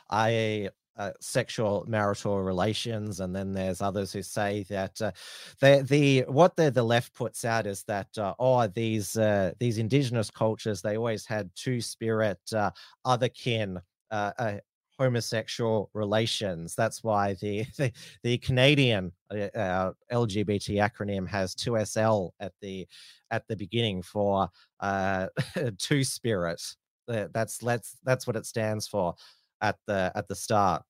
I 0.08 0.70
uh, 0.96 1.10
sexual 1.20 1.84
marital 1.88 2.42
relations, 2.42 3.20
and 3.20 3.34
then 3.34 3.52
there's 3.52 3.80
others 3.80 4.12
who 4.12 4.22
say 4.22 4.64
that 4.68 5.00
uh, 5.00 5.12
the 5.60 5.84
the 5.88 6.20
what 6.30 6.56
the 6.56 6.70
the 6.70 6.82
left 6.82 7.14
puts 7.14 7.44
out 7.44 7.66
is 7.66 7.82
that 7.84 8.08
uh, 8.18 8.34
oh 8.38 8.66
these 8.66 9.16
uh, 9.16 9.52
these 9.58 9.78
indigenous 9.78 10.30
cultures 10.30 10.82
they 10.82 10.96
always 10.96 11.26
had 11.26 11.50
two 11.54 11.80
spirit 11.80 12.40
uh, 12.54 12.70
other 13.04 13.28
kin. 13.28 13.80
Uh, 14.10 14.32
uh, 14.38 14.56
homosexual 14.98 15.88
relations 15.94 16.74
that's 16.74 17.02
why 17.02 17.32
the 17.40 17.64
the, 17.78 17.90
the 18.22 18.36
canadian 18.38 19.10
uh, 19.30 19.90
lgbt 20.12 20.76
acronym 20.76 21.26
has 21.26 21.54
2sl 21.54 22.30
at 22.40 22.52
the 22.60 22.86
at 23.30 23.48
the 23.48 23.56
beginning 23.56 24.02
for 24.02 24.48
uh 24.80 25.26
two 25.78 26.04
spirit 26.04 26.62
that's 27.08 27.56
that's 27.56 27.96
that's 28.04 28.26
what 28.26 28.36
it 28.36 28.44
stands 28.44 28.86
for 28.86 29.14
at 29.62 29.76
the 29.86 30.12
at 30.14 30.28
the 30.28 30.34
start 30.34 30.82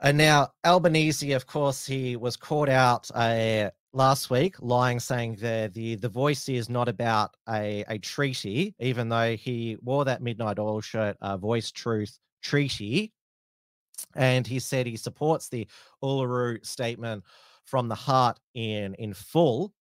and 0.00 0.18
now 0.18 0.48
Albanese, 0.64 1.32
of 1.32 1.46
course, 1.46 1.86
he 1.86 2.16
was 2.16 2.36
caught 2.36 2.68
out 2.68 3.10
uh, 3.14 3.70
last 3.92 4.28
week, 4.28 4.56
lying, 4.60 5.00
saying 5.00 5.36
the 5.36 5.70
the 5.72 5.94
the 5.96 6.08
voice 6.08 6.48
is 6.48 6.68
not 6.68 6.88
about 6.88 7.34
a 7.48 7.84
a 7.88 7.98
treaty, 7.98 8.74
even 8.78 9.08
though 9.08 9.36
he 9.36 9.76
wore 9.82 10.04
that 10.04 10.22
midnight 10.22 10.58
oil 10.58 10.80
shirt, 10.80 11.16
uh, 11.22 11.36
voice 11.38 11.70
truth 11.70 12.18
treaty, 12.42 13.12
and 14.14 14.46
he 14.46 14.58
said 14.58 14.86
he 14.86 14.96
supports 14.96 15.48
the 15.48 15.66
Uluru 16.02 16.64
statement 16.64 17.24
from 17.64 17.88
the 17.88 17.94
heart 17.94 18.38
in 18.54 18.94
in 18.94 19.14
full, 19.14 19.72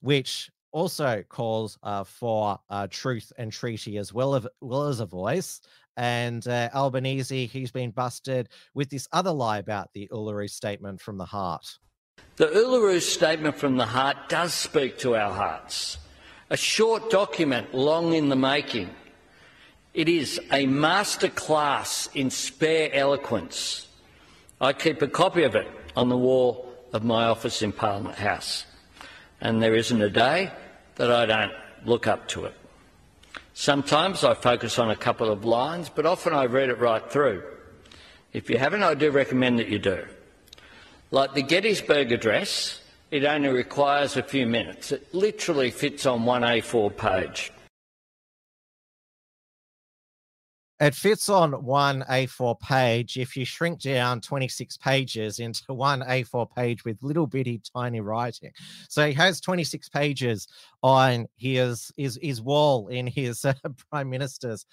which 0.00 0.50
also 0.72 1.22
calls 1.28 1.78
uh, 1.84 2.04
for 2.04 2.58
uh, 2.68 2.86
truth 2.90 3.32
and 3.38 3.52
treaty 3.52 3.98
as 3.98 4.12
well, 4.12 4.34
as 4.34 4.46
well 4.60 4.88
as 4.88 5.00
a 5.00 5.06
voice. 5.06 5.60
And 5.96 6.46
uh, 6.46 6.68
Albanese, 6.74 7.46
he's 7.46 7.70
been 7.70 7.90
busted 7.90 8.48
with 8.74 8.90
this 8.90 9.08
other 9.12 9.32
lie 9.32 9.58
about 9.58 9.92
the 9.94 10.08
Uluru 10.12 10.48
statement 10.50 11.00
from 11.00 11.16
the 11.16 11.24
heart. 11.24 11.78
The 12.36 12.46
Uluru 12.46 13.00
Statement 13.00 13.56
from 13.56 13.76
the 13.76 13.86
Heart 13.86 14.28
does 14.28 14.52
speak 14.52 14.98
to 14.98 15.16
our 15.16 15.32
hearts. 15.32 15.96
A 16.50 16.56
short 16.56 17.10
document, 17.10 17.74
long 17.74 18.12
in 18.12 18.28
the 18.28 18.36
making. 18.36 18.90
It 19.94 20.10
is 20.10 20.38
a 20.52 20.66
masterclass 20.66 22.14
in 22.14 22.28
spare 22.28 22.90
eloquence. 22.92 23.88
I 24.60 24.74
keep 24.74 25.00
a 25.00 25.08
copy 25.08 25.44
of 25.44 25.54
it 25.54 25.66
on 25.96 26.10
the 26.10 26.16
wall 26.18 26.70
of 26.92 27.02
my 27.02 27.24
office 27.24 27.62
in 27.62 27.72
Parliament 27.72 28.16
House, 28.16 28.66
and 29.40 29.62
there 29.62 29.74
isn't 29.74 30.02
a 30.02 30.10
day 30.10 30.52
that 30.96 31.10
I 31.10 31.24
don't 31.24 31.52
look 31.86 32.06
up 32.06 32.28
to 32.28 32.44
it. 32.44 32.54
Sometimes 33.58 34.22
I 34.22 34.34
focus 34.34 34.78
on 34.78 34.90
a 34.90 34.96
couple 34.96 35.30
of 35.30 35.46
lines, 35.46 35.88
but 35.88 36.04
often 36.04 36.34
I 36.34 36.44
read 36.44 36.68
it 36.68 36.78
right 36.78 37.10
through. 37.10 37.42
If 38.34 38.50
you 38.50 38.58
haven't, 38.58 38.82
I 38.82 38.92
do 38.92 39.10
recommend 39.10 39.60
that 39.60 39.70
you 39.70 39.78
do. 39.78 40.04
Like 41.10 41.32
the 41.32 41.40
Gettysburg 41.40 42.12
Address, 42.12 42.82
it 43.10 43.24
only 43.24 43.48
requires 43.48 44.18
a 44.18 44.22
few 44.22 44.46
minutes. 44.46 44.92
It 44.92 45.14
literally 45.14 45.70
fits 45.70 46.04
on 46.04 46.26
one 46.26 46.42
A4 46.42 46.94
page. 46.98 47.50
It 50.78 50.94
fits 50.94 51.30
on 51.30 51.52
one 51.64 52.04
A4 52.10 52.60
page 52.60 53.16
if 53.16 53.34
you 53.34 53.46
shrink 53.46 53.80
down 53.80 54.20
26 54.20 54.76
pages 54.76 55.38
into 55.38 55.62
one 55.72 56.02
A4 56.02 56.54
page 56.54 56.84
with 56.84 57.02
little 57.02 57.26
bitty 57.26 57.62
tiny 57.74 58.00
writing. 58.00 58.50
So 58.88 59.06
he 59.06 59.14
has 59.14 59.40
26 59.40 59.88
pages 59.88 60.46
on 60.82 61.26
his 61.36 61.90
his, 61.96 62.18
his 62.20 62.42
wall 62.42 62.88
in 62.88 63.06
his 63.06 63.44
uh, 63.44 63.54
prime 63.90 64.10
minister's 64.10 64.66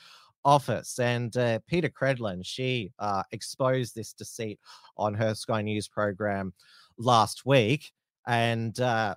office. 0.44 1.00
And 1.00 1.36
uh, 1.38 1.60
Peta 1.68 1.90
Credlin, 1.90 2.46
she 2.46 2.92
uh, 3.00 3.24
exposed 3.32 3.96
this 3.96 4.12
deceit 4.12 4.60
on 4.98 5.14
her 5.14 5.34
Sky 5.34 5.62
News 5.62 5.88
program 5.88 6.54
last 6.98 7.46
week. 7.46 7.94
And 8.28 8.78
uh, 8.80 9.16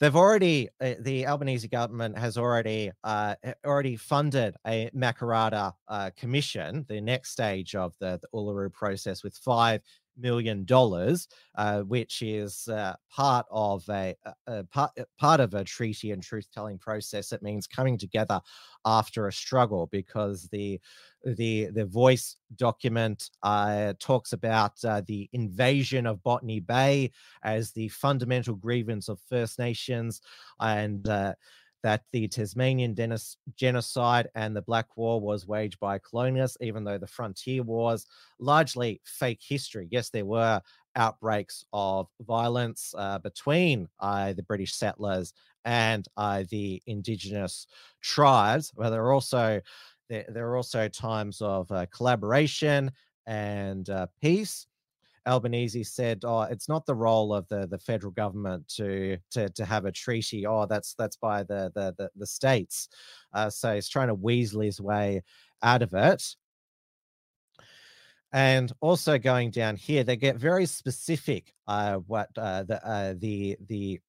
they've 0.00 0.16
already, 0.16 0.68
uh, 0.80 0.94
the 1.00 1.26
Albanese 1.26 1.68
government 1.68 2.18
has 2.18 2.36
already 2.36 2.90
uh, 3.04 3.34
already 3.64 3.96
funded 3.96 4.54
a 4.66 4.90
Makarrata 4.94 5.72
uh, 5.88 6.10
commission, 6.16 6.84
the 6.88 7.00
next 7.00 7.30
stage 7.30 7.74
of 7.74 7.94
the, 8.00 8.18
the 8.20 8.28
Uluru 8.34 8.72
process, 8.72 9.22
with 9.22 9.36
five 9.36 9.80
million 10.22 10.64
dollars, 10.64 11.28
uh, 11.56 11.80
which 11.82 12.22
is 12.22 12.68
uh, 12.68 12.94
part 13.10 13.44
of 13.50 13.84
a, 13.90 14.14
a, 14.46 14.64
part 14.64 14.92
part 15.18 15.40
of 15.40 15.54
a 15.54 15.64
treaty 15.64 16.12
and 16.12 16.22
truth 16.22 16.46
telling 16.54 16.78
process. 16.78 17.32
It 17.32 17.42
means 17.42 17.66
coming 17.66 17.98
together 17.98 18.40
after 18.86 19.26
a 19.26 19.32
struggle 19.32 19.88
because 19.92 20.48
the 20.48 20.80
the 21.24 21.68
the 21.72 21.84
voice 21.84 22.36
document 22.56 23.30
uh, 23.42 23.94
talks 23.98 24.32
about 24.32 24.72
uh, 24.84 25.02
the 25.06 25.28
invasion 25.32 26.06
of 26.06 26.22
Botany 26.22 26.60
Bay 26.60 27.10
as 27.42 27.72
the 27.72 27.88
fundamental 27.88 28.54
grievance 28.54 29.08
of 29.08 29.20
First 29.28 29.58
Nations 29.58 30.20
and 30.60 31.08
uh, 31.08 31.34
that 31.82 32.04
the 32.12 32.28
Tasmanian 32.28 32.96
genocide 33.56 34.28
and 34.34 34.54
the 34.54 34.62
Black 34.62 34.96
War 34.96 35.20
was 35.20 35.46
waged 35.46 35.78
by 35.80 35.98
colonialists, 35.98 36.56
even 36.60 36.84
though 36.84 36.98
the 36.98 37.06
frontier 37.06 37.62
wars 37.62 38.06
largely 38.38 39.00
fake 39.04 39.40
history. 39.46 39.88
Yes, 39.90 40.10
there 40.10 40.24
were 40.26 40.60
outbreaks 40.96 41.64
of 41.72 42.06
violence 42.20 42.94
uh, 42.96 43.18
between 43.18 43.88
uh, 44.00 44.32
the 44.32 44.42
British 44.42 44.74
settlers 44.74 45.32
and 45.64 46.06
uh, 46.16 46.44
the 46.50 46.82
indigenous 46.86 47.66
tribes, 48.00 48.72
but 48.76 48.90
there 48.90 49.04
are 49.04 49.12
also 49.12 49.60
there, 50.08 50.26
there 50.28 50.48
are 50.48 50.56
also 50.56 50.88
times 50.88 51.40
of 51.40 51.70
uh, 51.70 51.86
collaboration 51.86 52.90
and 53.26 53.88
uh, 53.88 54.06
peace. 54.20 54.66
Albanese 55.26 55.84
said, 55.84 56.20
"Oh, 56.24 56.42
it's 56.42 56.68
not 56.68 56.86
the 56.86 56.94
role 56.94 57.32
of 57.34 57.48
the 57.48 57.66
the 57.66 57.78
federal 57.78 58.12
government 58.12 58.68
to 58.76 59.18
to 59.32 59.48
to 59.50 59.64
have 59.64 59.84
a 59.84 59.92
treaty. 59.92 60.46
Oh, 60.46 60.66
that's 60.66 60.94
that's 60.94 61.16
by 61.16 61.42
the 61.44 61.70
the 61.74 61.94
the, 61.98 62.10
the 62.16 62.26
states." 62.26 62.88
Uh, 63.32 63.50
so 63.50 63.74
he's 63.74 63.88
trying 63.88 64.08
to 64.08 64.14
weasel 64.14 64.60
his 64.62 64.80
way 64.80 65.22
out 65.62 65.82
of 65.82 65.94
it. 65.94 66.34
And 68.32 68.72
also 68.80 69.18
going 69.18 69.50
down 69.50 69.76
here, 69.76 70.04
they 70.04 70.16
get 70.16 70.36
very 70.36 70.64
specific. 70.66 71.54
Uh, 71.68 71.96
what 71.98 72.28
uh, 72.36 72.62
the 72.62 72.84
uh, 72.86 73.14
the 73.18 73.56
the 73.68 74.00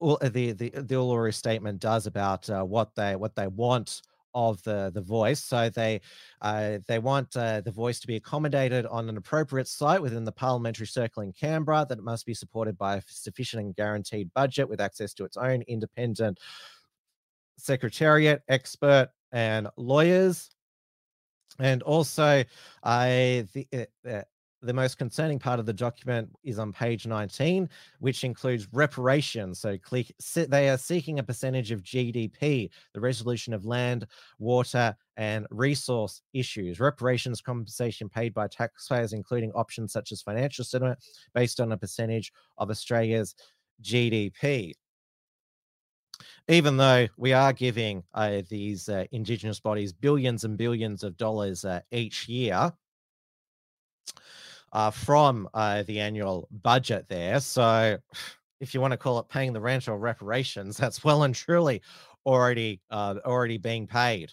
the 0.00 0.52
the 0.52 0.70
the 0.70 0.94
Uluru 0.94 1.32
statement 1.32 1.80
does 1.80 2.06
about 2.06 2.48
uh, 2.50 2.64
what 2.64 2.94
they 2.96 3.16
what 3.16 3.36
they 3.36 3.46
want 3.46 4.02
of 4.34 4.62
the 4.62 4.90
the 4.94 5.00
voice. 5.00 5.42
So 5.42 5.68
they 5.68 6.00
uh, 6.40 6.78
they 6.86 6.98
want 6.98 7.36
uh, 7.36 7.60
the 7.60 7.70
voice 7.70 8.00
to 8.00 8.06
be 8.06 8.16
accommodated 8.16 8.86
on 8.86 9.08
an 9.08 9.16
appropriate 9.16 9.68
site 9.68 10.02
within 10.02 10.24
the 10.24 10.32
parliamentary 10.32 10.86
circle 10.86 11.22
in 11.22 11.32
Canberra. 11.32 11.86
That 11.88 11.98
it 11.98 12.04
must 12.04 12.26
be 12.26 12.34
supported 12.34 12.78
by 12.78 12.96
a 12.96 13.02
sufficient 13.06 13.64
and 13.64 13.76
guaranteed 13.76 14.32
budget 14.34 14.68
with 14.68 14.80
access 14.80 15.14
to 15.14 15.24
its 15.24 15.36
own 15.36 15.62
independent 15.62 16.38
secretariat, 17.56 18.42
expert, 18.48 19.10
and 19.32 19.68
lawyers. 19.76 20.50
And 21.58 21.82
also, 21.82 22.44
uh, 22.82 23.06
the, 23.06 23.68
uh, 24.08 24.22
the 24.62 24.72
most 24.72 24.98
concerning 24.98 25.38
part 25.38 25.58
of 25.58 25.66
the 25.66 25.72
document 25.72 26.30
is 26.44 26.58
on 26.58 26.72
page 26.72 27.06
19, 27.06 27.68
which 27.98 28.24
includes 28.24 28.68
reparations. 28.72 29.58
So 29.58 29.78
click, 29.78 30.12
they 30.34 30.68
are 30.68 30.76
seeking 30.76 31.18
a 31.18 31.22
percentage 31.22 31.70
of 31.70 31.82
GDP, 31.82 32.70
the 32.92 33.00
resolution 33.00 33.54
of 33.54 33.64
land, 33.64 34.06
water, 34.38 34.94
and 35.16 35.46
resource 35.50 36.22
issues. 36.32 36.80
Reparations 36.80 37.40
compensation 37.40 38.08
paid 38.08 38.34
by 38.34 38.48
taxpayers, 38.48 39.12
including 39.12 39.52
options 39.52 39.92
such 39.92 40.12
as 40.12 40.22
financial 40.22 40.64
settlement, 40.64 40.98
based 41.34 41.60
on 41.60 41.72
a 41.72 41.76
percentage 41.76 42.32
of 42.58 42.70
Australia's 42.70 43.34
GDP. 43.82 44.74
Even 46.48 46.76
though 46.76 47.06
we 47.16 47.32
are 47.32 47.52
giving 47.52 48.02
uh, 48.12 48.42
these 48.48 48.88
uh, 48.88 49.04
Indigenous 49.12 49.60
bodies 49.60 49.92
billions 49.92 50.44
and 50.44 50.58
billions 50.58 51.02
of 51.02 51.16
dollars 51.16 51.64
uh, 51.64 51.80
each 51.92 52.28
year, 52.28 52.72
uh, 54.72 54.90
from 54.90 55.48
uh, 55.54 55.82
the 55.84 56.00
annual 56.00 56.48
budget 56.62 57.06
there. 57.08 57.40
So, 57.40 57.98
if 58.60 58.74
you 58.74 58.80
want 58.80 58.92
to 58.92 58.96
call 58.98 59.18
it 59.18 59.28
paying 59.28 59.52
the 59.52 59.60
rent 59.60 59.88
or 59.88 59.98
reparations, 59.98 60.76
that's 60.78 61.04
well 61.04 61.22
and 61.24 61.34
truly 61.34 61.82
already 62.26 62.80
uh, 62.90 63.16
already 63.24 63.58
being 63.58 63.86
paid. 63.86 64.32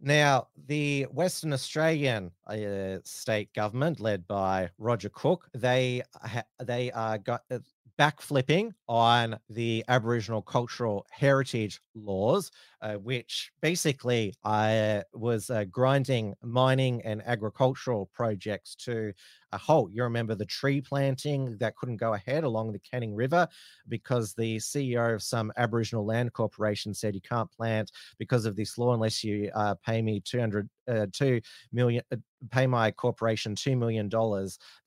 Now, 0.00 0.48
the 0.66 1.04
Western 1.04 1.52
Australian 1.54 2.30
uh, 2.46 2.98
state 3.04 3.52
government, 3.54 4.00
led 4.00 4.26
by 4.28 4.68
Roger 4.76 5.08
Cook, 5.08 5.48
they 5.54 6.02
ha- 6.22 6.42
they 6.62 6.92
are 6.92 7.16
got, 7.16 7.42
uh, 7.50 7.60
backflipping 7.98 8.72
on 8.86 9.38
the 9.48 9.84
Aboriginal 9.88 10.42
cultural 10.42 11.06
heritage 11.10 11.80
laws, 11.94 12.50
uh, 12.82 12.94
which 12.94 13.50
basically 13.60 14.34
I 14.44 15.02
was 15.12 15.50
uh, 15.50 15.64
grinding 15.64 16.34
mining 16.42 17.02
and 17.02 17.22
agricultural 17.26 18.10
projects 18.12 18.74
to 18.76 19.12
a 19.52 19.58
halt. 19.58 19.90
You 19.92 20.02
remember 20.02 20.34
the 20.34 20.44
tree 20.44 20.80
planting 20.80 21.56
that 21.58 21.76
couldn't 21.76 21.96
go 21.96 22.14
ahead 22.14 22.44
along 22.44 22.72
the 22.72 22.80
Canning 22.80 23.14
River 23.14 23.48
because 23.88 24.34
the 24.34 24.56
CEO 24.56 25.14
of 25.14 25.22
some 25.22 25.52
Aboriginal 25.56 26.04
land 26.04 26.32
corporation 26.32 26.92
said 26.92 27.14
you 27.14 27.20
can't 27.20 27.50
plant 27.50 27.90
because 28.18 28.44
of 28.46 28.56
this 28.56 28.76
law 28.76 28.92
unless 28.94 29.22
you 29.22 29.50
uh, 29.54 29.74
pay 29.86 30.02
me 30.02 30.20
200 30.20 30.68
uh, 30.88 31.06
2 31.12 31.40
million 31.72 32.02
uh, 32.12 32.16
pay 32.50 32.66
my 32.66 32.90
corporation 32.90 33.54
$2 33.54 33.78
million 33.78 34.08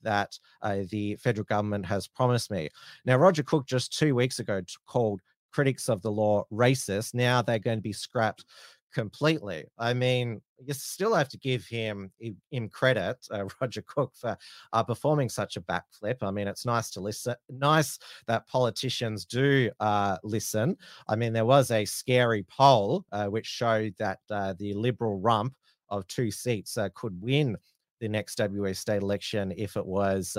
that 0.03 0.37
uh, 0.61 0.83
the 0.91 1.15
federal 1.15 1.45
government 1.45 1.85
has 1.85 2.07
promised 2.07 2.51
me. 2.51 2.69
Now, 3.05 3.15
Roger 3.15 3.43
Cook 3.43 3.65
just 3.65 3.97
two 3.97 4.13
weeks 4.13 4.39
ago 4.39 4.61
called 4.85 5.21
critics 5.57 5.89
of 5.89 6.03
the 6.03 6.11
law 6.11 6.43
racist. 6.53 7.15
Now 7.15 7.41
they're 7.41 7.57
going 7.57 7.79
to 7.79 7.81
be 7.81 7.91
scrapped 7.91 8.45
completely. 8.93 9.65
I 9.79 9.91
mean, 9.95 10.39
you 10.63 10.71
still 10.75 11.15
have 11.15 11.29
to 11.29 11.37
give 11.39 11.65
him 11.65 12.11
him 12.51 12.69
credit, 12.69 13.17
uh, 13.31 13.45
Roger 13.59 13.81
Cook, 13.81 14.13
for 14.15 14.37
uh, 14.71 14.83
performing 14.83 15.29
such 15.29 15.57
a 15.57 15.61
backflip. 15.61 16.17
I 16.21 16.29
mean, 16.29 16.47
it's 16.47 16.63
nice 16.63 16.91
to 16.91 16.99
listen. 16.99 17.33
Nice 17.49 17.97
that 18.27 18.47
politicians 18.47 19.25
do 19.25 19.71
uh, 19.79 20.17
listen. 20.23 20.77
I 21.07 21.15
mean, 21.15 21.33
there 21.33 21.43
was 21.43 21.71
a 21.71 21.85
scary 21.85 22.43
poll 22.43 23.03
uh, 23.11 23.25
which 23.25 23.47
showed 23.47 23.95
that 23.97 24.19
uh, 24.29 24.53
the 24.59 24.75
Liberal 24.75 25.17
rump 25.19 25.55
of 25.89 26.05
two 26.05 26.29
seats 26.29 26.77
uh, 26.77 26.89
could 26.93 27.19
win 27.19 27.57
the 27.99 28.07
next 28.07 28.39
WA 28.39 28.73
state 28.73 29.01
election 29.01 29.51
if 29.57 29.75
it 29.75 29.85
was 29.87 30.37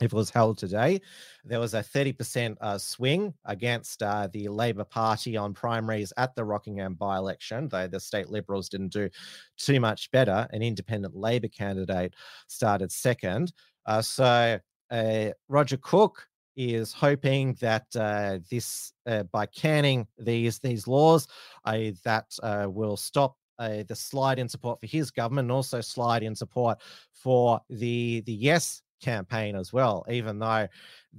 if 0.00 0.12
it 0.12 0.16
was 0.16 0.30
held 0.30 0.58
today, 0.58 1.00
there 1.44 1.60
was 1.60 1.74
a 1.74 1.82
30% 1.82 2.56
uh, 2.60 2.78
swing 2.78 3.32
against 3.44 4.02
uh, 4.02 4.28
the 4.32 4.48
Labor 4.48 4.84
Party 4.84 5.36
on 5.36 5.54
primaries 5.54 6.12
at 6.16 6.34
the 6.34 6.44
Rockingham 6.44 6.94
by 6.94 7.16
election, 7.16 7.68
though 7.68 7.86
the 7.86 8.00
state 8.00 8.28
Liberals 8.28 8.68
didn't 8.68 8.92
do 8.92 9.08
too 9.56 9.78
much 9.78 10.10
better. 10.10 10.48
An 10.50 10.62
independent 10.62 11.14
Labor 11.14 11.48
candidate 11.48 12.14
started 12.48 12.90
second. 12.90 13.52
Uh, 13.86 14.02
so 14.02 14.58
uh, 14.90 15.30
Roger 15.48 15.76
Cook 15.76 16.26
is 16.56 16.92
hoping 16.92 17.56
that 17.60 17.86
uh, 17.96 18.38
this, 18.50 18.92
uh, 19.06 19.24
by 19.24 19.46
canning 19.46 20.06
these 20.18 20.58
these 20.60 20.86
laws, 20.86 21.28
that 21.64 22.26
will 22.68 22.96
stop 22.96 23.36
uh, 23.58 23.84
the 23.88 23.96
slide 23.96 24.38
in 24.38 24.48
support 24.48 24.80
for 24.80 24.86
his 24.86 25.10
government 25.10 25.46
and 25.46 25.52
also 25.52 25.80
slide 25.80 26.22
in 26.22 26.34
support 26.34 26.78
for 27.12 27.60
the 27.70 28.22
the 28.26 28.32
yes 28.32 28.82
campaign 29.00 29.56
as 29.56 29.72
well, 29.72 30.04
even 30.08 30.38
though 30.38 30.68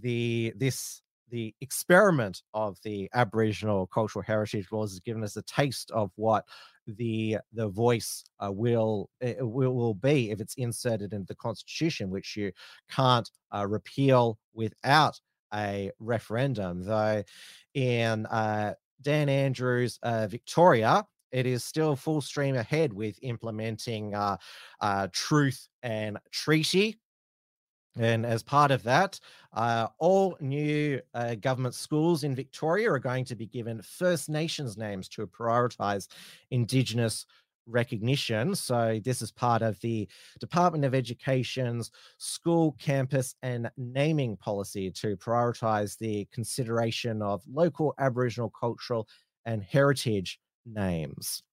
the 0.02 0.54
this 0.56 1.02
the 1.30 1.54
experiment 1.62 2.44
of 2.54 2.78
the 2.84 3.10
Aboriginal 3.14 3.88
cultural 3.88 4.24
heritage 4.24 4.68
laws 4.72 4.92
has 4.92 5.00
given 5.00 5.24
us 5.24 5.36
a 5.36 5.42
taste 5.44 5.92
of 5.92 6.12
what 6.16 6.46
the 6.88 7.38
the 7.54 7.68
voice 7.68 8.24
uh, 8.40 8.52
will, 8.52 9.10
uh, 9.24 9.46
will 9.46 9.74
will 9.74 9.96
be 9.96 10.32
if 10.32 10.40
it's 10.40 10.54
inserted 10.56 11.14
into 11.14 11.26
the 11.26 11.36
constitution, 11.36 12.10
which 12.10 12.36
you 12.36 12.52
can't 12.90 13.30
uh, 13.54 13.66
repeal 13.68 14.38
without 14.54 15.20
a 15.54 15.92
referendum. 16.00 16.84
Though 16.84 17.24
in 17.74 18.26
uh, 18.28 18.74
Dan 19.02 19.30
Andrews' 19.30 20.00
uh, 20.04 20.28
Victoria, 20.28 21.06
it 21.32 21.46
is 21.46 21.64
still 21.64 21.96
full 21.96 22.22
stream 22.22 22.56
ahead 22.56 22.94
with 22.94 23.18
implementing 23.22 24.14
uh, 24.14 24.38
uh, 24.80 25.08
truth 25.12 25.68
and 25.84 26.18
treaty 26.32 26.98
and 27.98 28.26
as 28.26 28.44
part 28.44 28.72
of 28.72 28.84
that, 28.84 29.20
uh, 29.54 29.88
all 30.00 30.38
new 30.42 31.00
uh, 31.14 31.36
government 31.36 31.76
schools 31.76 32.24
in 32.24 32.36
Victoria 32.36 32.92
are 32.92 33.00
going 33.00 33.26
to 33.26 33.36
be 33.36 33.46
given 33.46 33.82
First 33.82 34.30
Nations 34.30 34.78
names 34.78 35.08
to 35.10 35.26
prioritize 35.28 36.08
Indigenous 36.52 37.26
recognition. 37.68 38.54
So, 38.54 39.00
this 39.04 39.22
is 39.22 39.32
part 39.32 39.62
of 39.62 39.80
the 39.80 40.08
Department 40.40 40.84
of 40.84 40.94
Education's 40.94 41.92
school, 42.18 42.76
campus, 42.80 43.36
and 43.42 43.72
naming 43.78 44.36
policy 44.38 44.92
to 44.92 45.16
prioritize 45.18 45.98
the 45.98 46.28
consideration 46.32 47.22
of 47.22 47.44
local 47.52 47.94
Aboriginal 47.98 48.50
cultural 48.50 49.08
and 49.46 49.64
heritage 49.64 50.40
names. 50.66 51.44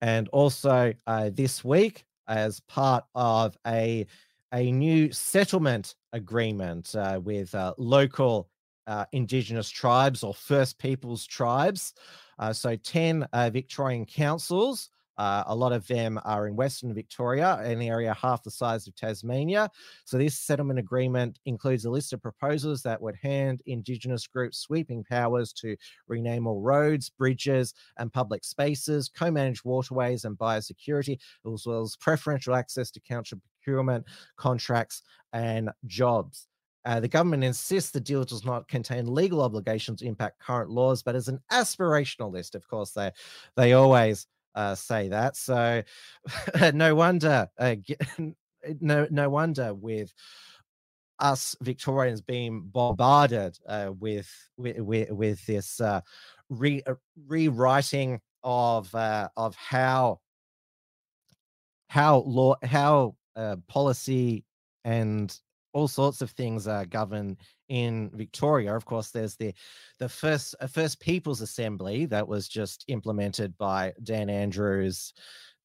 And 0.00 0.28
also, 0.28 0.94
uh, 1.06 1.30
this 1.32 1.64
week, 1.64 2.04
as 2.28 2.60
part 2.60 3.04
of 3.14 3.56
a 3.66 4.06
a 4.52 4.70
new 4.70 5.10
settlement 5.12 5.94
agreement 6.12 6.94
uh, 6.94 7.20
with 7.22 7.54
uh, 7.54 7.74
local 7.78 8.48
uh, 8.86 9.04
Indigenous 9.12 9.70
tribes 9.70 10.22
or 10.22 10.34
First 10.34 10.78
Peoples 10.78 11.26
tribes. 11.26 11.94
Uh, 12.38 12.52
so, 12.52 12.76
10 12.76 13.26
uh, 13.32 13.50
Victorian 13.50 14.04
councils 14.04 14.90
uh, 15.18 15.44
a 15.46 15.54
lot 15.54 15.72
of 15.72 15.86
them 15.86 16.18
are 16.24 16.46
in 16.46 16.56
Western 16.56 16.94
Victoria, 16.94 17.56
an 17.56 17.82
area 17.82 18.14
half 18.14 18.42
the 18.42 18.50
size 18.50 18.86
of 18.86 18.94
Tasmania. 18.94 19.70
So, 20.04 20.18
this 20.18 20.38
settlement 20.38 20.78
agreement 20.78 21.38
includes 21.44 21.84
a 21.84 21.90
list 21.90 22.12
of 22.12 22.22
proposals 22.22 22.82
that 22.82 23.00
would 23.00 23.16
hand 23.22 23.62
Indigenous 23.66 24.26
groups 24.26 24.58
sweeping 24.58 25.04
powers 25.04 25.52
to 25.54 25.76
rename 26.08 26.46
all 26.46 26.60
roads, 26.60 27.10
bridges, 27.10 27.74
and 27.98 28.12
public 28.12 28.44
spaces, 28.44 29.10
co 29.14 29.30
manage 29.30 29.64
waterways 29.64 30.24
and 30.24 30.38
biosecurity, 30.38 31.18
as 31.52 31.66
well 31.66 31.82
as 31.82 31.96
preferential 31.96 32.54
access 32.54 32.90
to 32.90 33.00
council 33.00 33.38
procurement, 33.62 34.04
contracts, 34.36 35.02
and 35.32 35.70
jobs. 35.86 36.48
Uh, 36.84 36.98
the 36.98 37.08
government 37.08 37.44
insists 37.44 37.90
the 37.92 38.00
deal 38.00 38.24
does 38.24 38.44
not 38.44 38.66
contain 38.66 39.06
legal 39.06 39.40
obligations 39.40 40.00
to 40.00 40.06
impact 40.06 40.40
current 40.40 40.68
laws, 40.68 41.02
but 41.02 41.14
as 41.14 41.28
an 41.28 41.38
aspirational 41.52 42.32
list. 42.32 42.54
Of 42.54 42.66
course, 42.66 42.90
they 42.90 43.12
they 43.56 43.72
always 43.72 44.26
uh, 44.54 44.74
say 44.74 45.08
that. 45.08 45.36
So 45.36 45.82
no 46.74 46.94
wonder, 46.94 47.48
uh, 47.58 47.76
no 48.80 49.06
no 49.10 49.30
wonder 49.30 49.74
with 49.74 50.12
us 51.18 51.54
Victorians 51.62 52.20
being 52.20 52.62
bombarded 52.62 53.58
uh, 53.66 53.92
with, 53.98 54.28
with 54.56 55.10
with 55.10 55.46
this 55.46 55.80
uh, 55.80 56.00
re- 56.50 56.82
uh, 56.86 56.94
rewriting 57.26 58.20
of 58.42 58.92
uh, 58.94 59.28
of 59.36 59.54
how 59.54 60.20
how 61.88 62.18
law 62.26 62.56
how 62.62 63.14
uh, 63.36 63.56
policy 63.68 64.44
and 64.84 65.38
all 65.72 65.88
sorts 65.88 66.20
of 66.20 66.30
things 66.32 66.66
are 66.66 66.84
governed 66.84 67.38
in 67.72 68.10
Victoria. 68.12 68.76
Of 68.76 68.84
course, 68.84 69.10
there's 69.10 69.34
the 69.34 69.54
the 69.98 70.08
first 70.08 70.54
uh, 70.60 70.66
First 70.66 71.00
People's 71.00 71.40
Assembly 71.40 72.04
that 72.06 72.28
was 72.28 72.46
just 72.46 72.84
implemented 72.88 73.56
by 73.56 73.94
Dan 74.04 74.28
Andrews. 74.28 75.14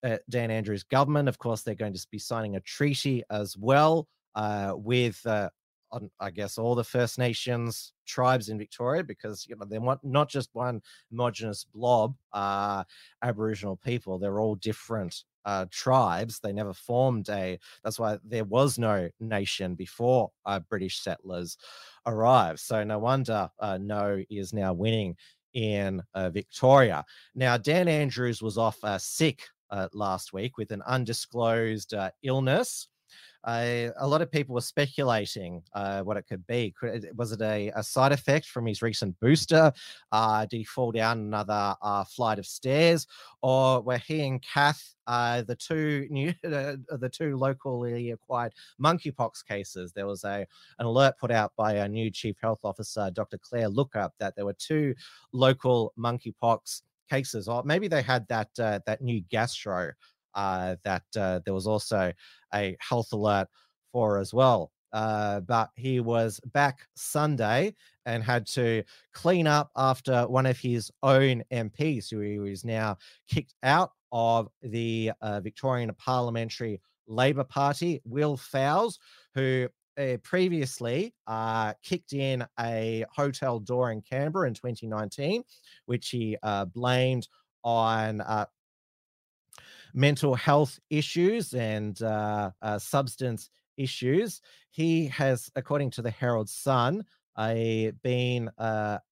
Uh, 0.04 0.18
Dan 0.30 0.52
Andrews' 0.52 0.84
government. 0.84 1.28
Of 1.28 1.38
course, 1.40 1.64
they're 1.64 1.76
going 1.76 1.94
to 1.94 2.08
be 2.12 2.20
signing 2.20 2.56
a 2.56 2.62
treaty 2.62 3.24
as 3.32 3.58
well 3.58 4.08
uh, 4.36 4.74
with, 4.78 5.20
uh, 5.26 5.50
on, 5.92 6.12
I 6.20 6.30
guess, 6.30 6.60
all 6.60 6.76
the 6.76 6.84
First 6.84 7.18
Nations 7.18 7.94
tribes 8.06 8.50
in 8.50 8.60
Victoria 8.60 9.04
because 9.04 9.46
you 9.50 9.56
know 9.56 9.66
they're 9.66 9.98
not, 10.04 10.30
just 10.30 10.52
one 10.54 10.82
homogenous 11.10 11.66
blob, 11.66 12.16
uh, 12.32 12.84
Aboriginal 13.24 13.76
people. 13.76 14.20
They're 14.20 14.40
all 14.40 14.56
different 14.56 15.24
uh, 15.48 15.66
tribes. 15.72 16.40
They 16.40 16.52
never 16.52 16.74
formed 16.74 17.30
a. 17.30 17.58
That's 17.84 17.98
why 17.98 18.20
there 18.24 18.44
was 18.44 18.78
no 18.78 19.10
nation 19.20 19.76
before 19.76 20.30
uh, 20.46 20.60
British 20.60 21.00
settlers 21.00 21.58
arrived. 22.08 22.60
So 22.60 22.84
no 22.84 22.98
wonder 23.00 23.50
uh, 23.60 23.78
No 23.80 24.24
is 24.30 24.54
now 24.54 24.74
winning 24.74 25.16
in 25.54 26.02
uh, 26.14 26.30
Victoria. 26.30 27.04
Now 27.36 27.58
Dan 27.58 27.88
Andrews 27.88 28.42
was 28.42 28.58
off 28.58 28.78
uh, 28.84 28.98
sick 28.98 29.44
uh, 29.70 29.88
last 29.94 30.34
week 30.34 30.58
with 30.58 30.72
an 30.72 30.82
undisclosed 30.88 31.94
illness 32.24 32.88
uh, 33.48 33.92
a 34.00 34.08
lot 34.08 34.22
of 34.22 34.30
people 34.30 34.54
were 34.54 34.62
speculating 34.62 35.64
uh, 35.74 36.02
what 36.02 36.18
it 36.18 36.28
could 36.28 36.46
be. 36.48 36.76
Was 37.16 37.32
it 37.32 37.42
a, 37.42 37.72
a, 37.76 37.82
side 37.82 38.12
effect 38.12 38.46
from 38.48 38.66
his 38.66 38.82
recent 38.82 39.18
booster? 39.22 39.72
Uh, 40.12 40.46
did 40.46 40.58
he 40.58 40.64
fall 40.66 40.92
down 40.92 41.20
another 41.20 41.74
uh, 41.82 42.04
flight 42.04 42.40
of 42.40 42.46
stairs, 42.46 43.08
or 43.42 43.82
were 43.82 44.00
he 44.00 44.28
and 44.28 44.42
Kath 44.42 44.96
uh, 45.08 45.44
the 45.44 45.56
two 45.56 46.08
new 46.10 46.34
the 46.44 47.10
two 47.12 47.38
locally 47.38 48.12
acquired 48.12 48.54
monkeypox 48.84 49.48
cases? 49.48 49.94
There 49.94 50.08
was 50.08 50.26
a 50.26 50.46
an 50.80 50.86
alert 50.86 51.18
put 51.18 51.32
out 51.32 51.54
by 51.56 51.80
our 51.80 51.88
new 51.88 52.12
chief 52.12 52.36
health 52.42 52.60
officer, 52.66 53.10
Dr. 53.14 53.38
Clare 53.38 53.70
Looker, 53.70 54.10
that 54.20 54.36
there 54.36 54.46
were 54.46 54.58
two 54.60 54.94
local 55.32 55.94
monkeypox 55.98 56.82
cases, 57.10 57.48
or 57.48 57.64
maybe 57.64 57.88
they 57.88 58.02
had 58.02 58.28
that 58.28 58.50
uh, 58.60 58.80
that 58.86 59.02
new 59.02 59.22
gastro 59.22 59.90
uh, 59.90 59.92
that 60.38 61.04
uh, 61.18 61.40
there 61.46 61.54
was 61.54 61.68
also 61.68 62.14
a 62.54 62.78
health 62.80 63.12
alert 63.14 63.48
for 63.92 64.20
as 64.20 64.34
well. 64.34 64.72
Uh, 64.94 65.42
but 65.42 65.70
he 65.76 66.00
was 66.00 66.40
back 66.54 66.88
Sunday 66.96 67.76
and 68.06 68.24
had 68.24 68.48
to 68.48 68.84
clean 69.14 69.46
up 69.46 69.70
after 69.76 70.26
one 70.28 70.46
of 70.46 70.58
his 70.58 70.90
own 71.04 71.44
MPs, 71.52 72.10
who 72.10 72.22
he 72.22 72.40
was 72.40 72.64
now 72.64 72.98
kicked 73.28 73.54
out 73.64 73.92
of 74.12 74.48
the 74.62 75.12
uh, 75.22 75.42
Victorian 75.42 75.94
Parliamentary 75.98 76.80
Labor 77.08 77.44
Party, 77.44 78.02
Will 78.06 78.38
Fowles, 78.38 79.00
who 79.36 79.68
uh, 79.98 80.18
previously 80.24 81.14
uh, 81.26 81.74
kicked 81.84 82.14
in 82.14 82.46
a 82.60 83.06
hotel 83.14 83.60
door 83.60 83.92
in 83.92 84.02
Canberra 84.02 84.48
in 84.48 84.54
2019, 84.54 85.44
which 85.86 86.10
he 86.10 86.38
uh, 86.44 86.66
blamed 86.66 87.28
on 87.64 88.22
uh, 88.22 88.46
mental 89.94 90.36
health 90.36 90.80
issues 90.90 91.54
and 91.54 92.02
uh, 92.02 92.52
uh, 92.62 92.80
substance 92.80 93.50
issues. 93.78 94.42
He 94.72 95.08
has, 95.08 95.50
according 95.56 95.92
to 95.92 96.02
the 96.02 96.12
Herald 96.12 96.50
Sun, 96.50 97.04
uh, 97.36 97.54
been 98.04 98.50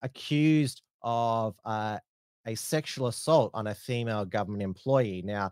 accused 0.01 0.81
of 1.01 1.55
uh, 1.63 1.99
a 2.47 2.55
sexual 2.55 3.07
assault 3.07 3.51
on 3.53 3.67
a 3.67 3.75
female 3.75 4.25
government 4.25 4.63
employee. 4.63 5.21
Now, 5.23 5.51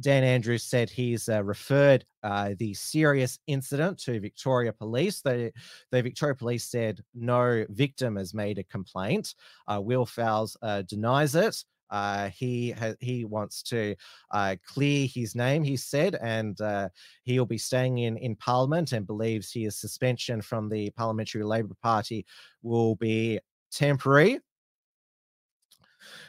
Dan 0.00 0.22
Andrews 0.22 0.62
said 0.62 0.88
he's 0.88 1.28
uh, 1.28 1.42
referred 1.42 2.04
uh, 2.22 2.54
the 2.58 2.74
serious 2.74 3.38
incident 3.48 3.98
to 4.00 4.20
Victoria 4.20 4.72
Police. 4.72 5.20
The, 5.20 5.52
the 5.90 6.02
Victoria 6.02 6.36
Police 6.36 6.64
said 6.64 7.02
no 7.14 7.64
victim 7.70 8.16
has 8.16 8.34
made 8.34 8.58
a 8.58 8.64
complaint. 8.64 9.34
Will 9.68 10.06
Fowles 10.06 10.56
denies 10.86 11.34
it. 11.34 11.64
Uh, 11.90 12.28
he 12.30 12.72
ha- 12.72 12.94
he 13.00 13.24
wants 13.24 13.62
to 13.62 13.94
uh, 14.30 14.56
clear 14.66 15.06
his 15.06 15.34
name, 15.34 15.62
he 15.62 15.76
said, 15.76 16.16
and 16.16 16.60
uh, 16.60 16.88
he'll 17.24 17.46
be 17.46 17.58
staying 17.58 17.98
in 17.98 18.16
in 18.18 18.36
Parliament 18.36 18.92
and 18.92 19.06
believes 19.06 19.52
his 19.52 19.76
suspension 19.76 20.40
from 20.42 20.68
the 20.68 20.90
Parliamentary 20.90 21.44
Labor 21.44 21.76
Party 21.82 22.24
will 22.62 22.96
be 22.96 23.40
temporary. 23.70 24.40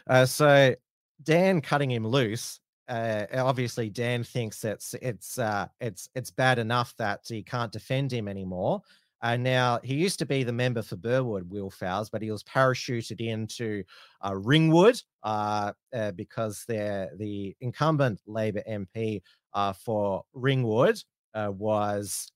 Uh, 0.07 0.25
so 0.25 0.75
Dan 1.23 1.61
cutting 1.61 1.91
him 1.91 2.05
loose 2.05 2.59
uh, 2.89 3.27
obviously 3.35 3.89
Dan 3.89 4.23
thinks 4.23 4.63
it's 4.65 4.95
it's 4.95 5.37
uh, 5.37 5.67
it's 5.79 6.09
it's 6.15 6.31
bad 6.31 6.57
enough 6.57 6.95
that 6.97 7.21
he 7.27 7.43
can't 7.43 7.71
defend 7.71 8.11
him 8.11 8.27
anymore. 8.27 8.81
Uh, 9.21 9.35
now 9.35 9.79
he 9.83 9.95
used 9.95 10.19
to 10.19 10.25
be 10.25 10.43
the 10.43 10.53
member 10.53 10.81
for 10.81 10.95
Burwood, 10.95 11.49
Will 11.49 11.69
Fowles, 11.69 12.09
but 12.09 12.21
he 12.21 12.31
was 12.31 12.43
parachuted 12.43 13.19
into 13.19 13.83
uh, 14.21 14.35
Ringwood 14.35 15.01
uh, 15.23 15.73
uh 15.93 16.11
because 16.11 16.63
they're 16.67 17.09
the 17.17 17.55
incumbent 17.59 18.21
Labor 18.25 18.63
MP 18.69 19.21
uh, 19.53 19.73
for 19.73 20.23
Ringwood 20.33 21.01
uh, 21.33 21.51
was 21.51 22.31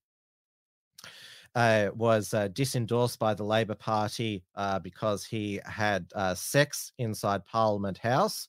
was 1.56 2.30
disendorsed 2.32 3.20
by 3.20 3.34
the 3.34 3.44
Labor 3.44 3.76
Party 3.76 4.44
because 4.82 5.24
he 5.24 5.60
had 5.66 6.08
sex 6.36 6.92
inside 6.98 7.46
Parliament 7.46 7.98
House. 8.00 8.48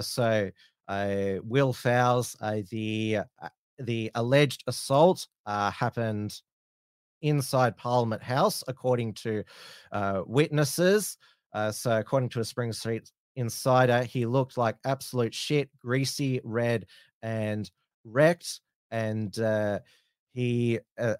so 0.00 0.50
Will 1.44 1.72
Fowles, 1.72 2.36
the 2.70 3.18
the 3.78 4.10
alleged 4.14 4.64
assault 4.66 5.28
happened 5.46 6.40
inside 7.22 7.76
Parliament 7.76 8.22
House, 8.22 8.62
according 8.68 9.14
to 9.14 9.44
witnesses. 10.26 11.16
so, 11.70 11.98
according 11.98 12.28
to 12.30 12.40
a 12.40 12.44
Spring 12.44 12.72
Street 12.72 13.10
insider, 13.36 14.02
he 14.02 14.26
looked 14.26 14.58
like 14.58 14.76
absolute 14.84 15.34
shit, 15.34 15.70
greasy, 15.78 16.40
red, 16.44 16.86
and 17.22 17.70
wrecked. 18.04 18.60
And 18.90 19.38
uh, 19.38 19.80
he 20.32 20.80
uh, 20.98 21.14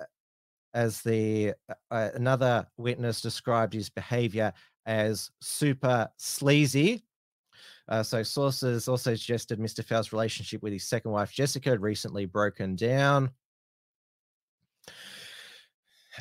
as 0.75 1.01
the 1.03 1.55
uh, 1.69 1.75
uh, 1.91 2.11
another 2.15 2.67
witness 2.77 3.21
described 3.21 3.75
his 3.75 3.89
behavior 3.89 4.53
as 4.87 5.31
super 5.41 6.09
sleazy. 6.17 7.05
Uh, 7.89 8.03
so 8.03 8.23
sources 8.23 8.87
also 8.87 9.15
suggested 9.15 9.59
Mr. 9.59 9.83
Fowles' 9.85 10.13
relationship 10.13 10.63
with 10.63 10.73
his 10.73 10.89
second 10.89 11.11
wife 11.11 11.33
Jessica 11.33 11.71
had 11.71 11.81
recently 11.81 12.27
broken 12.27 12.77
down. 12.77 13.31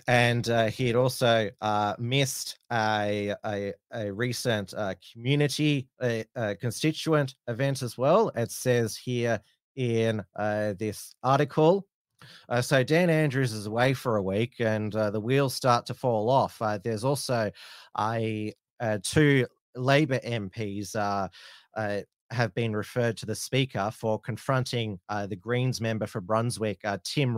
And 0.08 0.50
uh, 0.50 0.68
he 0.68 0.88
had 0.88 0.95
also 0.95 1.50
uh, 1.62 1.95
missed 1.98 2.60
a, 2.72 3.34
a, 3.45 3.74
a 3.91 4.12
recent 4.12 4.74
uh, 4.74 4.95
community 5.14 5.88
constituent 6.60 7.36
event 7.48 7.82
as 7.82 7.98
well. 7.98 8.32
It 8.36 8.52
says 8.52 8.95
here 8.95 9.41
in 9.76 10.24
this 10.36 11.16
article 11.24 11.88
uh, 12.50 12.62
so 12.62 12.84
Dan 12.84 13.10
Andrews 13.10 13.54
is 13.54 13.66
away 13.66 13.93
for 13.93 14.18
a 14.18 14.22
week, 14.22 14.56
and 14.60 14.95
uh, 14.95 15.12
the 15.12 15.20
wheels 15.20 15.54
start 15.54 15.86
to 15.88 15.93
fall 15.93 16.30
off. 16.30 16.62
Uh, 16.62 16.80
there's 16.84 17.04
also 17.04 17.52
a 18.00 18.54
uh, 18.80 18.98
two 19.04 19.45
Labor 19.76 20.20
MPs 20.20 20.95
uh, 20.95 21.28
uh, 21.76 22.02
have 22.32 22.54
been 22.56 22.76
referred 22.76 23.18
to 23.18 23.26
the 23.26 23.36
Speaker 23.36 23.91
for 23.93 24.20
confronting 24.20 25.00
the 25.28 25.36
Greens 25.36 25.80
member 25.80 26.08
for 26.08 26.22
Brunswick, 26.22 26.82
Tim 27.04 27.38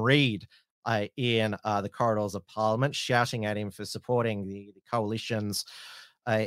Read, 0.87 1.09
in 1.17 1.51
the 1.63 1.89
corridors 1.89 2.35
of 2.35 2.45
Parliament, 2.47 2.95
shouting 2.95 3.45
at 3.45 3.57
him 3.57 3.71
for 3.71 3.85
supporting 3.85 4.45
the, 4.45 4.71
the 4.75 4.81
coalition's 4.89 5.65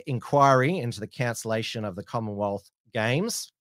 inquiry 0.07 0.79
into 0.79 1.01
the 1.01 1.07
cancellation 1.07 1.85
of 1.85 1.97
the 1.97 2.05
Commonwealth 2.05 2.71
Games. 2.93 3.53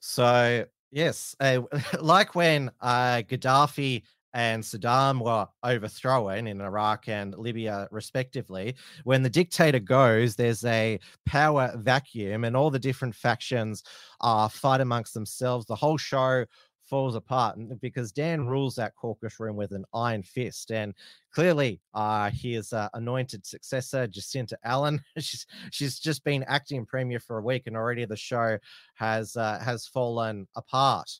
So 0.00 0.66
Yes, 0.94 1.34
uh, 1.40 1.62
like 2.00 2.36
when 2.36 2.70
uh, 2.80 3.22
Gaddafi 3.28 4.04
and 4.32 4.62
Saddam 4.62 5.20
were 5.20 5.48
overthrown 5.64 6.46
in 6.46 6.60
Iraq 6.60 7.08
and 7.08 7.34
Libya, 7.34 7.88
respectively. 7.90 8.76
When 9.02 9.24
the 9.24 9.30
dictator 9.30 9.80
goes, 9.80 10.36
there's 10.36 10.64
a 10.64 11.00
power 11.26 11.72
vacuum, 11.76 12.44
and 12.44 12.56
all 12.56 12.70
the 12.70 12.78
different 12.78 13.16
factions 13.16 13.82
uh, 14.20 14.46
fight 14.46 14.80
amongst 14.80 15.14
themselves. 15.14 15.66
The 15.66 15.74
whole 15.74 15.98
show 15.98 16.44
falls 16.84 17.14
apart 17.14 17.58
because 17.80 18.12
Dan 18.12 18.46
rules 18.46 18.76
that 18.76 18.94
caucus 18.96 19.40
room 19.40 19.56
with 19.56 19.72
an 19.72 19.84
iron 19.94 20.22
fist. 20.22 20.70
And 20.70 20.94
clearly, 21.32 21.80
uh, 21.94 22.30
his 22.30 22.72
uh, 22.72 22.88
anointed 22.94 23.44
successor, 23.46 24.06
Jacinta 24.06 24.58
Allan, 24.64 25.02
she's, 25.18 25.46
she's 25.70 25.98
just 25.98 26.24
been 26.24 26.44
acting 26.44 26.86
premier 26.86 27.20
for 27.20 27.38
a 27.38 27.42
week, 27.42 27.66
and 27.66 27.76
already 27.76 28.04
the 28.04 28.16
show 28.16 28.58
has 28.94 29.36
uh, 29.36 29.58
has 29.60 29.86
fallen 29.86 30.46
apart. 30.56 31.10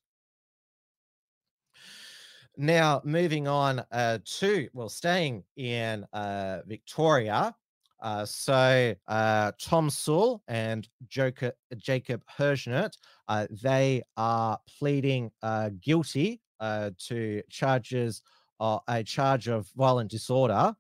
Now, 2.57 3.01
moving 3.05 3.49
on 3.49 3.85
uh, 3.91 4.19
to, 4.39 4.69
well, 4.73 4.89
staying 4.89 5.43
in 5.57 6.07
uh, 6.13 6.61
Victoria, 6.67 7.53
uh, 8.01 8.25
so 8.27 8.95
uh, 9.09 9.53
Tom 9.59 9.89
Sewell 9.89 10.43
and 10.47 10.87
Joker, 11.09 11.53
Jacob, 11.77 12.23
Jacob 12.29 12.91
uh, 13.29 13.47
they 13.51 14.03
are 14.17 14.59
pleading 14.79 15.31
uh, 15.43 15.71
guilty 15.81 16.41
uh, 16.61 16.91
to 17.07 17.43
charges, 17.51 18.23
a 18.61 19.03
charge 19.05 19.49
of 19.49 19.69
violent 19.77 20.11
disorder. 20.11 20.75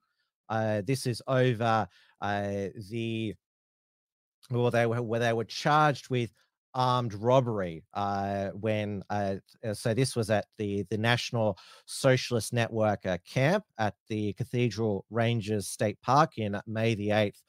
Uh, 0.49 0.83
this 0.87 1.07
is 1.07 1.21
over 1.27 1.89
the 2.21 3.35
well, 4.51 4.71
they 4.71 4.87
were 4.87 5.03
where 5.03 5.21
they 5.21 5.33
were 5.33 5.45
charged 5.45 6.11
with 6.11 6.31
armed 6.75 7.15
robbery 7.15 7.85
uh, 7.95 8.49
when 8.49 9.03
uh, 9.09 9.37
uh, 9.65 9.73
so 9.73 9.95
this 9.95 10.17
was 10.17 10.29
at 10.31 10.47
the 10.59 10.85
the 10.91 10.99
National 10.99 11.57
Socialist 11.87 12.53
Network 12.53 13.07
uh, 13.07 13.19
camp 13.29 13.65
at 13.79 13.95
the 14.09 14.33
Cathedral 14.35 15.05
Rangers 15.11 15.69
State 15.69 16.01
Park 16.03 16.39
in 16.39 16.61
May 16.67 16.95
the 16.95 17.11
8th 17.11 17.41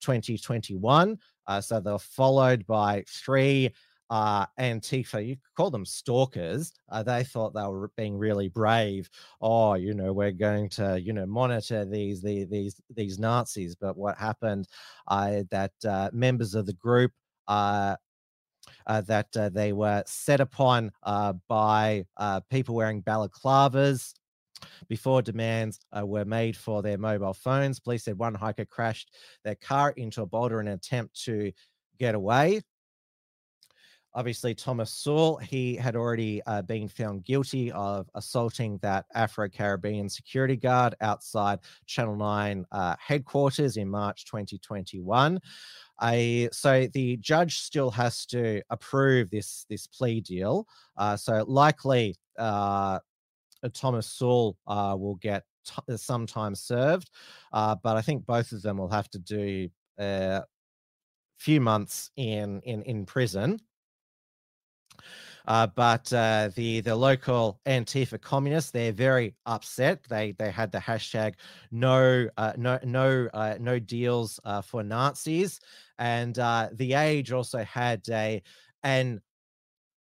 2021 0.00 1.16
uh, 1.46 1.60
so 1.60 1.80
they're 1.80 1.98
followed 1.98 2.66
by 2.66 3.04
three 3.08 3.70
uh, 4.12 4.44
Antifa, 4.58 5.26
you 5.26 5.36
could 5.36 5.54
call 5.56 5.70
them 5.70 5.86
stalkers. 5.86 6.72
Uh, 6.90 7.02
they 7.02 7.24
thought 7.24 7.54
they 7.54 7.62
were 7.62 7.90
being 7.96 8.18
really 8.18 8.48
brave. 8.48 9.08
Oh, 9.40 9.72
you 9.74 9.94
know, 9.94 10.12
we're 10.12 10.32
going 10.48 10.68
to, 10.70 11.00
you 11.00 11.14
know, 11.14 11.26
monitor 11.26 11.86
these 11.86 12.20
these 12.20 12.46
these, 12.48 12.80
these 12.94 13.18
Nazis. 13.18 13.74
But 13.74 13.96
what 13.96 14.18
happened? 14.18 14.68
Uh, 15.08 15.44
that 15.50 15.72
uh, 15.88 16.10
members 16.12 16.54
of 16.54 16.66
the 16.66 16.74
group 16.74 17.12
uh, 17.48 17.96
uh, 18.86 19.00
that 19.02 19.34
uh, 19.36 19.48
they 19.48 19.72
were 19.72 20.02
set 20.06 20.40
upon 20.40 20.90
uh, 21.04 21.32
by 21.48 22.04
uh, 22.18 22.40
people 22.50 22.74
wearing 22.74 23.02
balaclavas. 23.02 24.12
Before 24.88 25.22
demands 25.22 25.80
uh, 25.90 26.06
were 26.06 26.24
made 26.24 26.56
for 26.56 26.82
their 26.82 26.98
mobile 26.98 27.34
phones, 27.34 27.80
police 27.80 28.04
said 28.04 28.18
one 28.18 28.34
hiker 28.34 28.66
crashed 28.66 29.10
their 29.42 29.56
car 29.56 29.92
into 29.96 30.22
a 30.22 30.26
boulder 30.26 30.60
in 30.60 30.68
an 30.68 30.74
attempt 30.74 31.20
to 31.24 31.50
get 31.98 32.14
away. 32.14 32.60
Obviously, 34.14 34.54
Thomas 34.54 34.90
Sewell, 34.90 35.36
he 35.38 35.74
had 35.74 35.96
already 35.96 36.42
uh, 36.46 36.60
been 36.62 36.86
found 36.86 37.24
guilty 37.24 37.72
of 37.72 38.10
assaulting 38.14 38.78
that 38.82 39.06
Afro 39.14 39.48
Caribbean 39.48 40.08
security 40.08 40.56
guard 40.56 40.94
outside 41.00 41.60
Channel 41.86 42.16
9 42.16 42.66
uh, 42.72 42.94
headquarters 42.98 43.78
in 43.78 43.88
March 43.88 44.26
2021. 44.26 45.40
I, 45.98 46.48
so 46.52 46.86
the 46.92 47.16
judge 47.18 47.60
still 47.60 47.90
has 47.90 48.26
to 48.26 48.60
approve 48.68 49.30
this 49.30 49.64
this 49.70 49.86
plea 49.86 50.20
deal. 50.20 50.66
Uh, 50.96 51.16
so 51.16 51.44
likely, 51.46 52.16
uh, 52.38 52.98
Thomas 53.72 54.06
Sewell 54.06 54.58
uh, 54.66 54.94
will 54.98 55.14
get 55.16 55.44
t- 55.64 55.96
some 55.96 56.26
time 56.26 56.54
served, 56.54 57.10
uh, 57.52 57.76
but 57.82 57.96
I 57.96 58.02
think 58.02 58.26
both 58.26 58.52
of 58.52 58.62
them 58.62 58.76
will 58.76 58.90
have 58.90 59.08
to 59.10 59.18
do 59.18 59.68
a 59.98 60.04
uh, 60.04 60.42
few 61.38 61.60
months 61.60 62.10
in 62.16 62.60
in 62.62 62.82
in 62.82 63.06
prison. 63.06 63.58
Uh, 65.46 65.66
but 65.66 66.12
uh, 66.12 66.50
the 66.54 66.80
the 66.80 66.94
local 66.94 67.60
Antifa 67.66 68.20
communists 68.20 68.70
they're 68.70 68.92
very 68.92 69.34
upset. 69.46 70.04
They 70.08 70.32
they 70.32 70.50
had 70.50 70.70
the 70.70 70.78
hashtag 70.78 71.34
no 71.70 72.28
uh, 72.36 72.52
no 72.56 72.78
no 72.84 73.28
uh, 73.34 73.56
no 73.58 73.78
deals 73.78 74.38
uh, 74.44 74.62
for 74.62 74.82
Nazis, 74.82 75.60
and 75.98 76.38
uh, 76.38 76.68
the 76.72 76.94
Age 76.94 77.32
also 77.32 77.64
had 77.64 78.02
a 78.10 78.42
an 78.82 79.20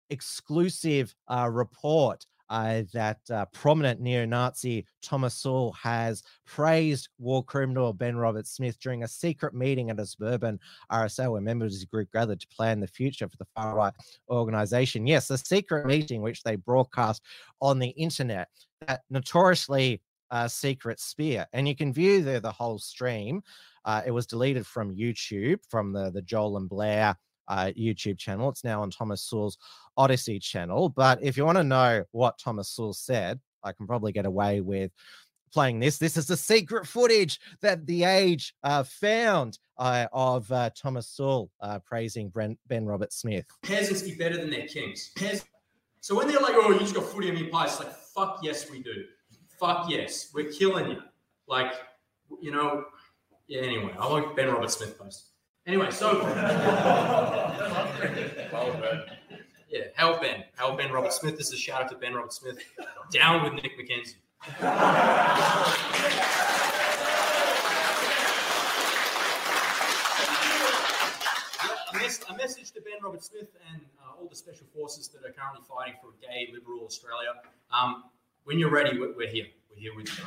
exclusive 0.09 1.15
report 1.49 2.25
uh, 2.53 2.83
that 2.93 3.17
uh, 3.31 3.45
prominent 3.45 3.99
neo 3.99 4.25
Nazi 4.25 4.85
Thomas 5.01 5.33
Sewell 5.33 5.71
has 5.71 6.21
praised 6.45 7.09
war 7.17 7.43
criminal 7.43 7.93
Ben 7.93 8.15
Roberts-Smith 8.15 8.79
during 8.79 9.01
a 9.01 9.07
secret 9.07 9.55
meeting 9.55 9.89
at 9.89 9.99
a 9.99 10.05
suburban 10.05 10.59
RSL 10.91 11.31
where 11.31 11.41
members 11.41 11.73
of 11.73 11.79
the 11.79 11.87
group 11.87 12.11
gathered 12.13 12.39
to 12.41 12.47
plan 12.49 12.79
the 12.79 12.85
future 12.85 13.27
for 13.27 13.37
the 13.37 13.47
far 13.55 13.75
right 13.75 13.93
organization. 14.29 15.07
Yes, 15.07 15.31
a 15.31 15.37
secret 15.39 15.87
meeting 15.87 16.21
which 16.21 16.43
they 16.43 16.55
broadcast 16.55 17.23
on 17.59 17.79
the 17.79 17.89
internet, 17.89 18.49
that 18.85 19.01
notoriously 19.09 19.99
uh, 20.29 20.47
secret 20.47 20.99
spear. 20.99 21.47
And 21.53 21.67
you 21.67 21.75
can 21.75 21.91
view 21.91 22.21
the, 22.21 22.39
the 22.39 22.51
whole 22.51 22.77
stream. 22.77 23.41
Uh, 23.83 24.03
it 24.05 24.11
was 24.11 24.27
deleted 24.27 24.67
from 24.67 24.95
YouTube, 24.95 25.57
from 25.69 25.91
the, 25.91 26.11
the 26.11 26.21
Joel 26.21 26.57
and 26.57 26.69
Blair 26.69 27.17
uh, 27.47 27.71
YouTube 27.77 28.17
channel. 28.17 28.49
It's 28.49 28.63
now 28.63 28.81
on 28.81 28.91
Thomas 28.91 29.21
Sewell's 29.21 29.57
Odysee 29.97 30.39
channel. 30.39 30.89
But 30.89 31.21
if 31.21 31.37
you 31.37 31.45
want 31.45 31.57
to 31.57 31.63
know 31.63 32.03
what 32.11 32.37
Thomas 32.37 32.69
Sewell 32.69 32.93
said, 32.93 33.39
I 33.63 33.71
can 33.71 33.87
probably 33.87 34.11
get 34.11 34.25
away 34.25 34.61
with 34.61 34.91
playing 35.53 35.79
this. 35.79 35.97
This 35.97 36.17
is 36.17 36.25
the 36.25 36.35
secret 36.35 36.87
footage 36.87 37.39
that 37.61 37.85
The 37.85 38.05
Age 38.05 38.55
uh, 38.63 38.83
found 38.83 39.59
uh, 39.77 40.07
of 40.11 40.51
uh, 40.51 40.71
Thomas 40.75 41.07
Sewell 41.07 41.51
uh, 41.61 41.79
praising 41.79 42.29
Brent, 42.29 42.57
Ben 42.67 42.85
Roberts-Smith. 42.85 43.45
Peasants 43.61 44.01
be 44.01 44.15
better 44.15 44.37
than 44.37 44.49
their 44.49 44.67
kings. 44.67 45.11
Pez- 45.15 45.45
so 46.01 46.15
when 46.15 46.27
they're 46.27 46.39
like, 46.39 46.55
oh, 46.55 46.71
you 46.71 46.79
just 46.79 46.95
got 46.95 47.05
footy 47.05 47.29
on 47.29 47.37
your 47.37 47.49
pie, 47.49 47.65
it's 47.65 47.79
like, 47.79 47.93
fuck 47.93 48.39
yes, 48.41 48.69
we 48.69 48.81
do. 48.81 49.05
Fuck 49.59 49.89
yes, 49.89 50.31
we're 50.33 50.51
killing 50.51 50.89
you. 50.89 50.97
Like, 51.47 51.73
you 52.41 52.51
know, 52.51 52.85
yeah, 53.47 53.61
anyway, 53.61 53.93
I 53.97 54.07
like 54.07 54.35
Ben 54.35 54.49
Roberts-Smith 54.49 54.97
post. 54.97 55.32
Anyway, 55.65 55.91
so. 55.91 56.21
Yeah, 59.69 59.85
help 59.95 60.21
Ben. 60.21 60.43
Help 60.55 60.77
Ben 60.77 60.91
Roberts-Smith. 60.91 61.35
This 61.35 61.47
is 61.47 61.53
a 61.53 61.57
shout 61.57 61.81
out 61.81 61.89
to 61.89 61.95
Ben 61.97 62.13
Roberts-Smith. 62.13 62.59
Down 63.11 63.41
with 63.43 63.53
Nick 63.53 63.71
McKenzie. 63.75 64.17
a, 71.93 71.97
mes- 71.97 72.23
a 72.29 72.37
message 72.37 72.71
to 72.71 72.81
Ben 72.81 72.93
Roberts-Smith 73.03 73.49
and 73.71 73.81
uh, 74.01 74.19
all 74.19 74.27
the 74.27 74.35
special 74.35 74.65
forces 74.75 75.07
that 75.09 75.19
are 75.27 75.31
currently 75.33 75.61
fighting 75.67 75.95
for 76.01 76.09
a 76.09 76.17
gay 76.21 76.49
liberal 76.53 76.85
Australia. 76.85 77.33
Um, 77.71 78.05
when 78.43 78.59
you're 78.59 78.71
ready, 78.71 78.97
we're, 78.99 79.15
we're 79.15 79.27
here. 79.27 79.45
We're 79.69 79.79
here 79.79 79.95
with 79.95 80.09
you. 80.17 80.23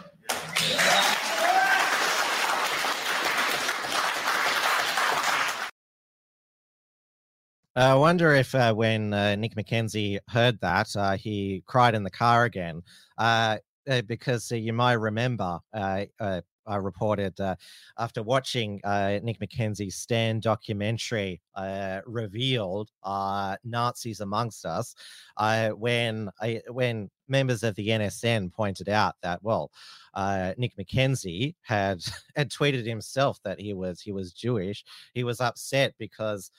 I 7.77 7.95
wonder 7.95 8.33
if 8.35 8.55
uh, 8.55 8.73
when 8.73 9.13
uh, 9.13 9.37
Nick 9.37 9.55
McKenzie 9.55 10.19
heard 10.29 10.59
that, 10.63 10.97
uh, 10.97 11.17
he 11.17 11.63
cried 11.67 11.95
in 11.95 12.05
the 12.05 12.11
car 12.11 12.45
again. 12.45 12.83
Uh, 13.19 13.59
uh, 13.89 14.03
because 14.03 14.51
uh, 14.51 14.57
you 14.57 14.73
might 14.73 14.95
remember, 14.95 15.61
uh, 15.73 16.07
uh, 16.19 16.41
I 16.67 16.77
reported 16.77 17.39
uh, 17.39 17.55
after 17.99 18.23
watching 18.23 18.81
uh, 18.83 19.21
Nick 19.23 19.39
McKenzie's 19.39 19.95
Stan 19.95 20.41
documentary 20.41 21.41
uh, 21.55 22.01
revealed 22.07 22.91
uh, 23.05 23.57
Nazis 23.63 24.21
amongst 24.21 24.67
us, 24.67 24.97
uh, 25.37 25.69
when 25.71 26.31
when 26.69 27.11
members 27.29 27.63
of 27.63 27.77
the 27.77 27.89
NSN 27.89 28.53
pointed 28.53 28.89
out 28.89 29.15
that 29.23 29.43
well, 29.45 29.71
uh, 30.15 30.55
Nick 30.57 30.77
McKenzie 30.77 31.55
had 31.63 32.01
had 32.35 32.51
tweeted 32.51 32.85
himself 32.87 33.39
that 33.45 33.61
he 33.61 33.73
was 33.73 34.01
he 34.01 34.11
was 34.11 34.33
Jewish. 34.33 34.85
He 35.15 35.23
was 35.23 35.41
upset 35.41 35.95
because 35.99 36.51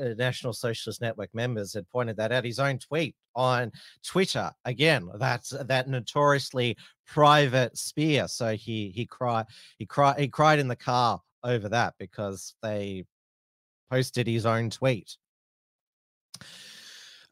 uh, 0.00 0.14
National 0.16 0.52
Socialist 0.52 1.00
Network 1.00 1.34
members 1.34 1.74
had 1.74 1.88
pointed 1.90 2.16
that 2.16 2.32
out. 2.32 2.44
His 2.44 2.58
own 2.58 2.78
tweet 2.78 3.14
on 3.34 3.72
Twitter 4.04 4.52
again. 4.64 5.08
That's 5.18 5.50
that 5.50 5.88
notoriously 5.88 6.76
private 7.06 7.76
spear. 7.76 8.28
So 8.28 8.54
he 8.54 8.92
he 8.94 9.06
cried 9.06 9.46
he 9.78 9.86
cried 9.86 10.18
he 10.20 10.28
cried 10.28 10.58
in 10.58 10.68
the 10.68 10.76
car 10.76 11.20
over 11.44 11.68
that 11.68 11.94
because 11.98 12.54
they 12.62 13.04
posted 13.90 14.26
his 14.26 14.46
own 14.46 14.70
tweet. 14.70 15.16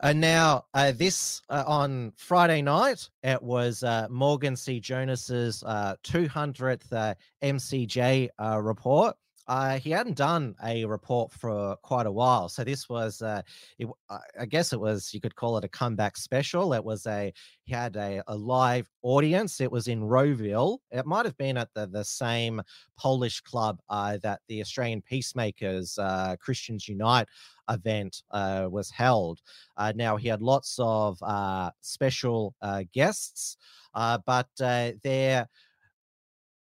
And 0.03 0.21
now, 0.21 0.65
uh, 0.73 0.93
this 0.93 1.43
uh, 1.51 1.65
on 1.67 2.13
Friday 2.17 2.63
night, 2.63 3.09
it 3.23 3.43
was 3.43 3.83
uh, 3.83 4.07
Morgan 4.11 4.57
C. 4.57 4.81
Jonas's 4.81 5.63
uh, 5.63 5.95
200th 6.05 6.91
uh, 6.91 7.15
MCJ 7.43 8.29
uh, 8.43 8.59
report. 8.63 9.15
Uh, 9.51 9.81
he 9.81 9.91
hadn't 9.91 10.17
done 10.17 10.55
a 10.65 10.85
report 10.85 11.33
for 11.33 11.75
quite 11.83 12.07
a 12.07 12.13
while, 12.13 12.49
so 12.49 12.63
this 12.63 12.89
was, 12.89 13.21
uh, 13.21 13.43
it, 13.81 13.89
I 14.09 14.47
guess 14.47 14.73
it 14.73 14.79
was, 14.79 15.13
you 15.13 15.21
could 15.21 15.35
call 15.35 15.59
it 15.59 15.65
a 15.65 15.69
comeback 15.69 16.17
special. 16.17 16.73
It 16.73 16.85
was 16.85 17.05
a 17.09 17.33
he 17.65 17.75
had 17.75 17.97
a, 17.97 18.23
a 18.29 18.37
live 18.37 18.89
audience. 19.03 19.61
It 19.61 19.73
was 19.73 19.89
in 19.89 20.03
Rowville. 20.03 20.79
It 20.93 21.05
might 21.05 21.25
have 21.27 21.37
been 21.37 21.57
at 21.57 21.75
the 21.75 21.89
the 21.89 22.05
same 22.05 22.63
Polish 22.97 23.41
club 23.41 23.81
uh, 23.89 24.19
that 24.23 24.39
the 24.47 24.61
Australian 24.61 25.03
Peacemakers 25.03 25.99
uh, 25.99 26.37
Christians 26.39 26.87
Unite 26.87 27.27
event 27.69 28.23
uh, 28.31 28.69
was 28.71 28.89
held. 28.89 29.41
Uh, 29.77 29.93
now 29.97 30.17
he 30.17 30.29
had 30.29 30.43
lots 30.43 30.77
of 30.79 31.19
uh, 31.25 31.73
special 31.81 32.55
uh, 32.63 32.85
guests, 32.93 33.57
uh, 33.95 34.17
but 34.25 34.49
uh, 34.63 34.93
there 35.03 35.49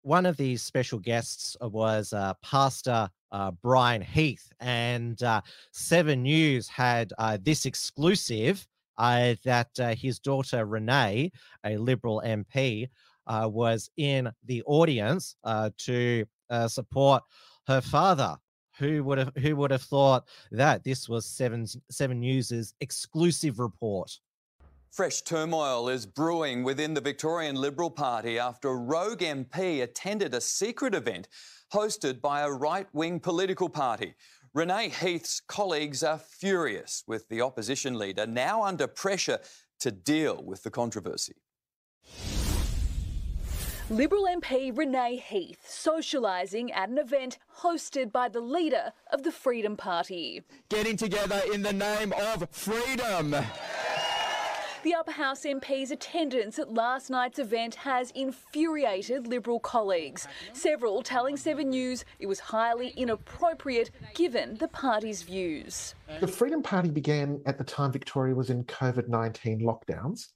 one 0.01 0.25
of 0.25 0.37
these 0.37 0.61
special 0.61 0.99
guests 0.99 1.57
was 1.61 2.13
uh, 2.13 2.33
Pastor 2.43 3.09
uh, 3.31 3.51
Brian 3.51 4.01
Heath, 4.01 4.51
and 4.59 5.21
uh, 5.23 5.41
Seven 5.71 6.23
News 6.23 6.67
had 6.67 7.13
uh, 7.17 7.37
this 7.41 7.65
exclusive 7.65 8.65
uh, 8.97 9.35
that 9.45 9.69
uh, 9.79 9.95
his 9.95 10.19
daughter 10.19 10.65
Renee, 10.65 11.31
a 11.63 11.77
Liberal 11.77 12.21
MP, 12.25 12.89
uh, 13.27 13.47
was 13.51 13.89
in 13.97 14.29
the 14.45 14.61
audience 14.65 15.35
uh, 15.43 15.69
to 15.77 16.25
uh, 16.49 16.67
support 16.67 17.23
her 17.67 17.81
father. 17.81 18.35
Who 18.77 19.03
would 19.03 19.17
have 19.17 19.31
Who 19.37 19.55
would 19.57 19.71
have 19.71 19.81
thought 19.81 20.27
that 20.51 20.83
this 20.83 21.09
was 21.09 21.25
Seven 21.25 21.65
Seven 21.91 22.19
News's 22.19 22.73
exclusive 22.79 23.59
report? 23.59 24.17
Fresh 24.91 25.21
turmoil 25.21 25.87
is 25.87 26.07
brewing 26.07 26.63
within 26.63 26.95
the 26.95 27.01
Victorian 27.01 27.55
Liberal 27.55 27.91
Party 27.91 28.39
after 28.39 28.69
a 28.69 28.75
rogue 28.75 29.19
MP 29.19 29.83
attended 29.83 30.33
a 30.33 30.41
secret 30.41 30.95
event 30.95 31.27
hosted 31.71 32.21
by 32.21 32.41
a 32.41 32.51
right 32.51 32.87
wing 32.91 33.19
political 33.19 33.69
party. 33.69 34.15
Renee 34.51 34.89
Heath's 34.89 35.41
colleagues 35.41 36.01
are 36.01 36.17
furious 36.17 37.03
with 37.05 37.29
the 37.29 37.39
opposition 37.39 37.99
leader 37.99 38.25
now 38.25 38.63
under 38.63 38.87
pressure 38.87 39.39
to 39.79 39.91
deal 39.91 40.43
with 40.43 40.63
the 40.63 40.71
controversy. 40.71 41.35
Liberal 43.91 44.25
MP 44.25 44.75
Renee 44.75 45.17
Heath 45.17 45.59
socialising 45.67 46.71
at 46.75 46.89
an 46.89 46.97
event 46.97 47.37
hosted 47.61 48.11
by 48.11 48.27
the 48.27 48.41
leader 48.41 48.93
of 49.13 49.21
the 49.21 49.31
Freedom 49.31 49.77
Party. 49.77 50.41
Getting 50.69 50.97
together 50.97 51.41
in 51.53 51.61
the 51.61 51.73
name 51.73 52.11
of 52.13 52.47
freedom. 52.51 53.35
The 54.81 54.93
Upper 54.93 55.11
House 55.11 55.43
MP's 55.43 55.91
attendance 55.91 56.57
at 56.57 56.73
last 56.73 57.09
night's 57.09 57.37
event 57.37 57.75
has 57.75 58.11
infuriated 58.11 59.27
Liberal 59.27 59.59
colleagues, 59.59 60.25
several 60.53 61.01
telling 61.01 61.35
Seven 61.35 61.69
News 61.69 62.05
it 62.17 62.27
was 62.27 62.39
highly 62.39 62.93
inappropriate 62.95 63.91
given 64.15 64.55
the 64.55 64.69
party's 64.69 65.21
views. 65.21 65.95
The 66.21 66.27
Freedom 66.27 66.63
Party 66.63 66.89
began 66.89 67.41
at 67.45 67.57
the 67.57 67.63
time 67.65 67.91
Victoria 67.91 68.33
was 68.33 68.49
in 68.49 68.63
COVID 68.63 69.09
19 69.09 69.59
lockdowns. 69.59 70.27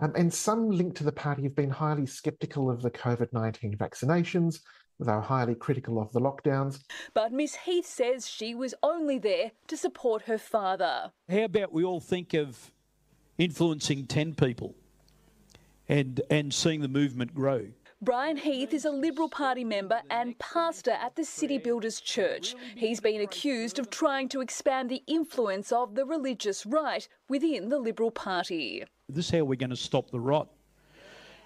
Um, 0.00 0.12
and 0.14 0.32
some 0.32 0.70
linked 0.70 0.98
to 0.98 1.04
the 1.04 1.10
party 1.10 1.44
have 1.44 1.56
been 1.56 1.70
highly 1.70 2.04
sceptical 2.04 2.70
of 2.70 2.82
the 2.82 2.90
COVID 2.90 3.32
19 3.32 3.74
vaccinations. 3.78 4.60
They 5.00 5.10
were 5.10 5.20
highly 5.20 5.54
critical 5.54 5.98
of 5.98 6.12
the 6.12 6.20
lockdowns. 6.20 6.80
But 7.14 7.32
Miss 7.32 7.54
Heath 7.54 7.86
says 7.86 8.28
she 8.28 8.54
was 8.54 8.74
only 8.82 9.18
there 9.18 9.52
to 9.68 9.76
support 9.78 10.22
her 10.22 10.38
father. 10.38 11.12
How 11.30 11.44
about 11.44 11.72
we 11.72 11.84
all 11.84 12.00
think 12.00 12.34
of 12.34 12.70
influencing 13.38 14.06
10 14.06 14.34
people 14.34 14.74
and, 15.88 16.20
and 16.30 16.52
seeing 16.52 16.80
the 16.80 16.88
movement 16.88 17.34
grow? 17.34 17.68
Brian 18.00 18.36
Heath 18.36 18.72
is 18.72 18.84
a 18.84 18.90
Liberal 18.92 19.28
Party 19.28 19.64
member 19.64 20.00
and 20.08 20.38
pastor 20.38 20.92
at 20.92 21.16
the 21.16 21.24
City 21.24 21.58
Builders 21.58 22.00
Church. 22.00 22.54
He's 22.76 23.00
been 23.00 23.22
accused 23.22 23.80
of 23.80 23.90
trying 23.90 24.28
to 24.28 24.40
expand 24.40 24.88
the 24.88 25.02
influence 25.08 25.72
of 25.72 25.96
the 25.96 26.04
religious 26.04 26.64
right 26.64 27.08
within 27.28 27.70
the 27.70 27.78
Liberal 27.78 28.12
Party. 28.12 28.84
This 29.08 29.26
is 29.26 29.30
how 29.32 29.42
we're 29.42 29.56
going 29.56 29.70
to 29.70 29.76
stop 29.76 30.10
the 30.12 30.20
rot. 30.20 30.48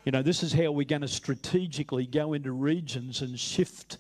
You 0.05 0.13
know, 0.13 0.21
this 0.21 0.43
is 0.43 0.53
how 0.53 0.73
we're 0.73 0.85
going 0.85 1.03
to 1.03 1.09
strategically 1.09 2.07
go 2.07 2.35
into 2.35 2.53
regions 2.53 3.23
and 3.23 3.39
shift, 3.39 3.97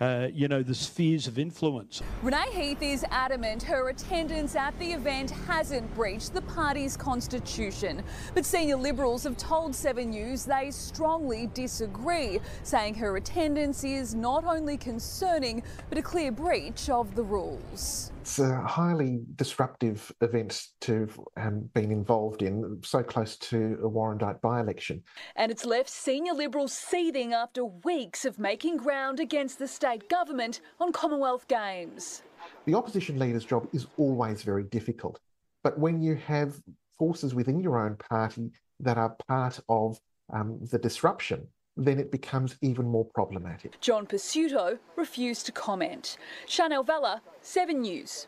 uh, 0.00 0.28
you 0.32 0.48
know, 0.48 0.62
the 0.62 0.74
spheres 0.74 1.26
of 1.26 1.38
influence. 1.38 2.02
Renee 2.22 2.50
Heath 2.52 2.82
is 2.82 3.04
adamant 3.10 3.62
her 3.62 3.88
attendance 3.88 4.56
at 4.56 4.76
the 4.78 4.92
event 4.92 5.30
hasn't 5.30 5.94
breached 5.94 6.34
the 6.34 6.42
party's 6.42 6.96
constitution. 6.96 8.02
But 8.34 8.44
senior 8.44 8.76
Liberals 8.76 9.24
have 9.24 9.36
told 9.36 9.74
7 9.74 10.10
News 10.10 10.44
they 10.44 10.70
strongly 10.70 11.48
disagree, 11.54 12.40
saying 12.64 12.94
her 12.94 13.16
attendance 13.16 13.84
is 13.84 14.14
not 14.14 14.44
only 14.44 14.76
concerning, 14.76 15.62
but 15.88 15.98
a 15.98 16.02
clear 16.02 16.32
breach 16.32 16.90
of 16.90 17.14
the 17.14 17.22
rules. 17.22 18.10
It's 18.22 18.38
a 18.38 18.60
highly 18.60 19.18
disruptive 19.34 20.12
event 20.20 20.68
to 20.82 21.00
have 21.00 21.20
um, 21.36 21.68
been 21.74 21.90
involved 21.90 22.42
in, 22.42 22.78
so 22.84 23.02
close 23.02 23.36
to 23.38 23.76
a 23.82 23.90
Warrandyte 23.90 24.40
by 24.40 24.60
election. 24.60 25.02
And 25.34 25.50
it's 25.50 25.64
left 25.64 25.90
senior 25.90 26.32
Liberals 26.32 26.72
seething 26.72 27.32
after 27.32 27.64
weeks 27.64 28.24
of 28.24 28.38
making 28.38 28.76
ground 28.76 29.18
against 29.18 29.58
the 29.58 29.66
state 29.66 30.08
government 30.08 30.60
on 30.78 30.92
Commonwealth 30.92 31.48
Games. 31.48 32.22
The 32.64 32.74
opposition 32.74 33.18
leader's 33.18 33.44
job 33.44 33.66
is 33.72 33.88
always 33.96 34.42
very 34.42 34.62
difficult. 34.62 35.18
But 35.64 35.76
when 35.76 36.00
you 36.00 36.14
have 36.14 36.62
forces 37.00 37.34
within 37.34 37.58
your 37.58 37.84
own 37.84 37.96
party 37.96 38.52
that 38.78 38.98
are 38.98 39.16
part 39.26 39.58
of 39.68 39.98
um, 40.32 40.60
the 40.70 40.78
disruption, 40.78 41.48
then 41.76 41.98
it 41.98 42.10
becomes 42.10 42.56
even 42.60 42.86
more 42.86 43.04
problematic. 43.04 43.80
John 43.80 44.06
Pesutto 44.06 44.78
refused 44.96 45.46
to 45.46 45.52
comment. 45.52 46.16
Chanel 46.46 46.82
Vella, 46.82 47.22
7 47.40 47.80
News. 47.80 48.26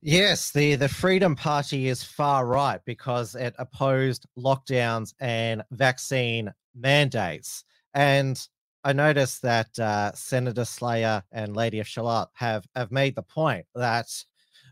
Yes, 0.00 0.52
the, 0.52 0.76
the 0.76 0.88
Freedom 0.88 1.34
Party 1.34 1.88
is 1.88 2.04
far 2.04 2.46
right 2.46 2.80
because 2.84 3.34
it 3.34 3.54
opposed 3.58 4.26
lockdowns 4.38 5.12
and 5.18 5.62
vaccine 5.72 6.52
mandates. 6.74 7.64
And 7.94 8.40
I 8.84 8.92
noticed 8.92 9.42
that 9.42 9.76
uh, 9.76 10.12
Senator 10.14 10.64
Slayer 10.64 11.24
and 11.32 11.56
Lady 11.56 11.80
of 11.80 11.88
Shalott 11.88 12.30
have, 12.34 12.64
have 12.76 12.92
made 12.92 13.16
the 13.16 13.22
point 13.22 13.66
that 13.74 14.06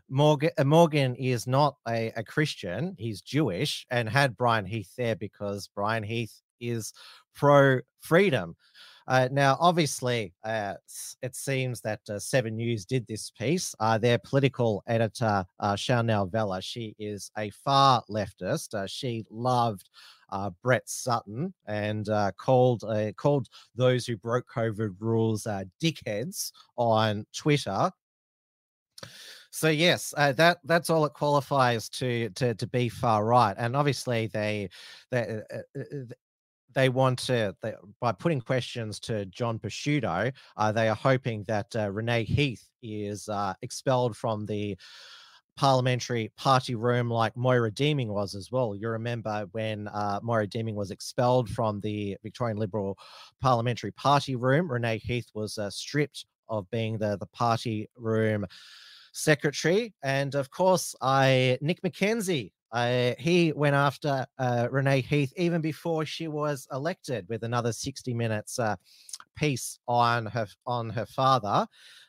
Morgan, 0.09 0.51
uh, 0.57 0.63
Morgan 0.63 1.15
is 1.15 1.47
not 1.47 1.75
a, 1.87 2.11
a 2.15 2.23
Christian, 2.23 2.95
he's 2.97 3.21
Jewish, 3.21 3.85
and 3.91 4.07
had 4.07 4.37
Brian 4.37 4.65
Heath 4.65 4.93
there 4.97 5.15
because 5.15 5.69
Brian 5.75 6.03
Heath 6.03 6.41
is 6.59 6.93
pro 7.35 7.79
freedom. 8.01 8.55
Uh, 9.07 9.29
now, 9.31 9.55
obviously, 9.61 10.33
uh, 10.43 10.73
it 11.21 11.33
seems 11.33 11.79
that 11.79 12.01
uh, 12.09 12.19
Seven 12.19 12.57
News 12.57 12.85
did 12.85 13.07
this 13.07 13.31
piece. 13.31 13.73
Uh, 13.79 13.97
their 13.97 14.17
political 14.17 14.83
editor, 14.85 15.45
uh, 15.61 15.75
Chanel 15.77 16.25
Vella, 16.25 16.61
she 16.61 16.93
is 16.99 17.31
a 17.37 17.49
far 17.51 18.03
leftist. 18.09 18.73
Uh, 18.73 18.85
she 18.85 19.25
loved 19.29 19.89
Brett 20.61 20.89
Sutton 20.89 21.53
and 21.67 22.09
called 22.37 22.83
called 23.15 23.47
those 23.75 24.05
who 24.05 24.17
broke 24.17 24.45
COVID 24.53 24.95
rules 24.99 25.47
dickheads 25.81 26.51
on 26.75 27.25
Twitter. 27.33 27.89
So 29.51 29.69
yes, 29.69 30.13
uh, 30.17 30.33
that 30.33 30.59
that's 30.65 30.89
all 30.89 31.05
it 31.05 31.13
qualifies 31.13 31.89
to 31.89 32.29
to 32.31 32.53
to 32.55 32.67
be 32.67 32.89
far 32.89 33.25
right, 33.25 33.55
and 33.57 33.75
obviously 33.75 34.27
they 34.27 34.69
they 35.09 35.41
uh, 35.51 35.81
they 36.75 36.89
want 36.89 37.17
to 37.19 37.55
they, 37.61 37.73
by 37.99 38.11
putting 38.11 38.41
questions 38.41 38.99
to 39.01 39.25
John 39.27 39.57
Pesutto, 39.57 40.31
uh, 40.57 40.71
they 40.71 40.89
are 40.89 40.95
hoping 40.95 41.43
that 41.47 41.75
uh, 41.75 41.89
Renee 41.91 42.23
Heath 42.23 42.67
is 42.83 43.29
uh, 43.29 43.53
expelled 43.61 44.15
from 44.15 44.45
the 44.45 44.77
parliamentary 45.57 46.31
party 46.37 46.75
room 46.75 47.09
like 47.09 47.35
Moira 47.35 47.71
Deeming 47.71 48.13
was 48.13 48.35
as 48.35 48.51
well. 48.51 48.75
You 48.75 48.89
remember 48.89 49.47
when 49.53 49.87
uh, 49.87 50.19
Moira 50.21 50.45
Deeming 50.45 50.75
was 50.75 50.91
expelled 50.91 51.49
from 51.49 51.79
the 51.81 52.15
Victorian 52.21 52.57
Liberal 52.57 52.95
parliamentary 53.41 53.91
party 53.91 54.35
room, 54.35 54.71
Renee 54.71 54.99
Heath 54.99 55.29
was 55.33 55.57
uh, 55.57 55.71
stripped 55.71 56.25
of 56.47 56.69
being 56.69 56.97
the, 56.97 57.17
the 57.17 57.25
party 57.27 57.89
room 57.97 58.45
secretary. 59.17 59.93
And 60.03 60.35
of 60.35 60.49
course, 60.51 60.95
I 61.01 61.57
Nick 61.61 61.81
McKenzie 61.81 62.51
I, 62.71 63.15
he 63.17 63.53
went 63.53 63.75
after 63.75 64.25
uh, 64.37 64.67
Renee 64.69 65.01
Heath 65.01 65.31
even 65.37 65.61
before 65.61 66.05
she 66.05 66.27
was 66.27 66.67
elected 66.71 67.27
with 67.29 67.43
another 67.43 67.71
60 67.71 68.13
minutes 68.13 68.59
uh, 68.59 68.75
piece 69.35 69.79
on 69.87 70.25
her 70.25 70.47
on 70.65 70.89
her 70.89 71.05
father. 71.05 71.67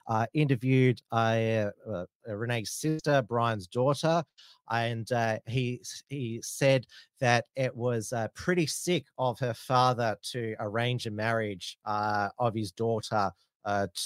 Uh, 0.09 0.27
interviewed 0.33 1.03
uh, 1.13 1.67
uh, 1.87 2.07
Renee's 2.27 2.71
sister, 2.71 3.21
Brian's 3.21 3.67
daughter, 3.67 4.25
and 4.71 5.07
he 5.47 5.83
he 6.09 6.41
said 6.43 6.87
that 7.21 7.45
it 7.57 7.77
was 7.77 8.13
pretty 8.35 8.67
sick 8.67 9.05
of 9.19 9.39
her 9.39 9.55
father 9.55 10.17
to 10.33 10.57
arrange 10.61 11.07
a 11.07 11.11
marriage 11.11 11.79
of 11.85 12.55
his 12.55 12.73
daughter 12.73 13.31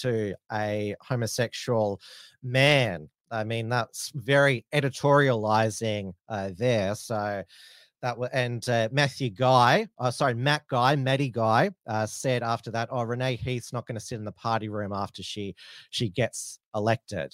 to 0.00 0.34
a 0.52 0.94
homosexual 1.00 2.00
man. 2.42 3.08
I 3.30 3.44
mean, 3.44 3.68
that's 3.68 4.12
very 4.14 4.66
editorializing 4.74 6.12
uh, 6.28 6.50
there. 6.56 6.94
So 6.94 7.42
that 8.02 8.18
was, 8.18 8.28
and 8.32 8.68
uh, 8.68 8.88
Matthew 8.92 9.30
Guy, 9.30 9.86
uh, 9.98 10.10
sorry, 10.10 10.34
Matt 10.34 10.66
Guy, 10.68 10.96
Maddie 10.96 11.30
Guy, 11.30 11.70
uh, 11.86 12.04
said 12.04 12.42
after 12.42 12.70
that, 12.72 12.88
"Oh, 12.90 13.02
Renee 13.02 13.36
Heath's 13.36 13.72
not 13.72 13.86
going 13.86 13.98
to 13.98 14.04
sit 14.04 14.16
in 14.16 14.24
the 14.24 14.32
party 14.32 14.68
room 14.68 14.92
after 14.92 15.22
she 15.22 15.54
she 15.90 16.08
gets 16.08 16.58
elected." 16.74 17.32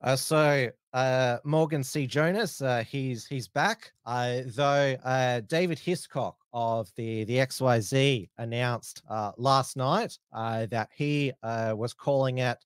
Uh, 0.00 0.16
so 0.16 0.68
uh, 0.92 1.38
Morgan 1.44 1.84
C. 1.84 2.06
Jonas, 2.06 2.60
uh, 2.62 2.84
he's 2.88 3.26
he's 3.26 3.48
back. 3.48 3.92
Uh, 4.06 4.40
though 4.46 4.96
uh, 5.04 5.40
David 5.40 5.78
Hiscock 5.78 6.36
of 6.52 6.90
the 6.96 7.24
the 7.24 7.36
XYZ 7.36 8.28
announced 8.38 9.02
uh, 9.08 9.32
last 9.36 9.76
night 9.76 10.16
uh, 10.32 10.66
that 10.70 10.88
he 10.94 11.32
uh, 11.42 11.74
was 11.76 11.92
calling 11.92 12.38
it 12.38 12.58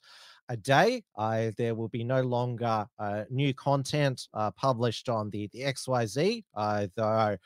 a 0.48 0.56
day. 0.56 1.02
Uh, 1.16 1.50
there 1.56 1.74
will 1.74 1.88
be 1.88 2.04
no 2.04 2.22
longer 2.22 2.86
uh, 2.98 3.24
new 3.30 3.52
content 3.54 4.28
uh, 4.34 4.50
published 4.52 5.08
on 5.08 5.30
the, 5.30 5.48
the 5.52 5.60
XYZ, 5.60 6.42
though 6.96 7.36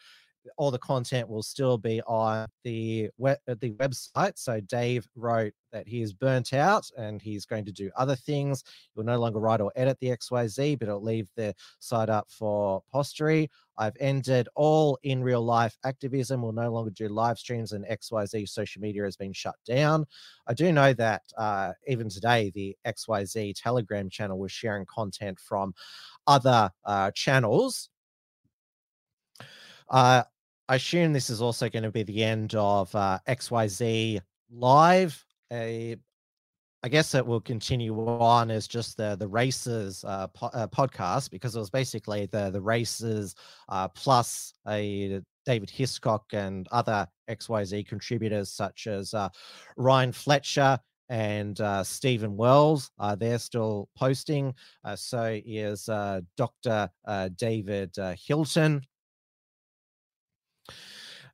all 0.56 0.70
the 0.70 0.78
content 0.78 1.28
will 1.28 1.42
still 1.42 1.76
be 1.76 2.00
on 2.02 2.46
the 2.64 3.10
web, 3.18 3.38
the 3.46 3.72
website. 3.72 4.38
So 4.38 4.60
Dave 4.60 5.06
wrote 5.14 5.52
that 5.72 5.86
he 5.86 6.02
is 6.02 6.12
burnt 6.12 6.52
out 6.52 6.84
and 6.96 7.20
he's 7.20 7.46
going 7.46 7.64
to 7.64 7.72
do 7.72 7.90
other 7.96 8.16
things. 8.16 8.64
He'll 8.94 9.04
no 9.04 9.18
longer 9.18 9.40
write 9.40 9.60
or 9.60 9.72
edit 9.76 9.98
the 10.00 10.08
XYZ, 10.08 10.78
but 10.78 10.88
it'll 10.88 11.02
leave 11.02 11.28
the 11.36 11.54
site 11.78 12.08
up 12.08 12.28
for 12.30 12.82
posterity. 12.90 13.50
I've 13.78 13.96
ended 13.98 14.48
all 14.56 14.98
in 15.02 15.22
real 15.22 15.42
life 15.42 15.78
activism. 15.84 16.42
We'll 16.42 16.52
no 16.52 16.70
longer 16.70 16.90
do 16.90 17.08
live 17.08 17.38
streams 17.38 17.72
and 17.72 17.86
XYZ 17.86 18.48
social 18.48 18.82
media 18.82 19.04
has 19.04 19.16
been 19.16 19.32
shut 19.32 19.56
down. 19.66 20.04
I 20.46 20.54
do 20.54 20.70
know 20.72 20.92
that 20.94 21.22
uh, 21.38 21.72
even 21.86 22.08
today, 22.08 22.50
the 22.54 22.76
XYZ 22.86 23.54
Telegram 23.56 24.10
channel 24.10 24.38
was 24.38 24.52
sharing 24.52 24.84
content 24.86 25.38
from 25.38 25.74
other 26.26 26.70
uh, 26.84 27.10
channels 27.12 27.88
uh, 29.90 30.22
I 30.68 30.76
assume 30.76 31.12
this 31.12 31.30
is 31.30 31.42
also 31.42 31.68
going 31.68 31.82
to 31.82 31.90
be 31.90 32.04
the 32.04 32.22
end 32.22 32.54
of 32.54 32.94
uh, 32.94 33.18
XYZ 33.28 34.20
Live. 34.50 35.24
A, 35.52 35.96
I 36.82 36.88
guess 36.88 37.14
it 37.14 37.26
will 37.26 37.40
continue 37.40 37.94
on 37.94 38.50
as 38.50 38.66
just 38.66 38.96
the 38.96 39.16
the 39.16 39.28
races 39.28 40.04
uh, 40.06 40.28
po- 40.28 40.50
uh, 40.54 40.66
podcast 40.68 41.30
because 41.30 41.54
it 41.54 41.58
was 41.58 41.70
basically 41.70 42.26
the 42.26 42.50
the 42.50 42.60
races 42.60 43.34
uh, 43.68 43.88
plus 43.88 44.54
a 44.68 45.20
David 45.44 45.70
Hiscock 45.70 46.24
and 46.32 46.68
other 46.70 47.06
XYZ 47.28 47.86
contributors 47.86 48.50
such 48.50 48.86
as 48.86 49.12
uh, 49.14 49.28
Ryan 49.76 50.12
Fletcher 50.12 50.78
and 51.08 51.60
uh, 51.60 51.82
Stephen 51.82 52.36
Wells. 52.36 52.90
Uh, 52.98 53.16
they're 53.16 53.38
still 53.38 53.88
posting. 53.96 54.54
So 54.94 55.40
is 55.44 55.86
Dr. 56.36 56.88
David 57.36 57.96
Hilton 58.26 58.82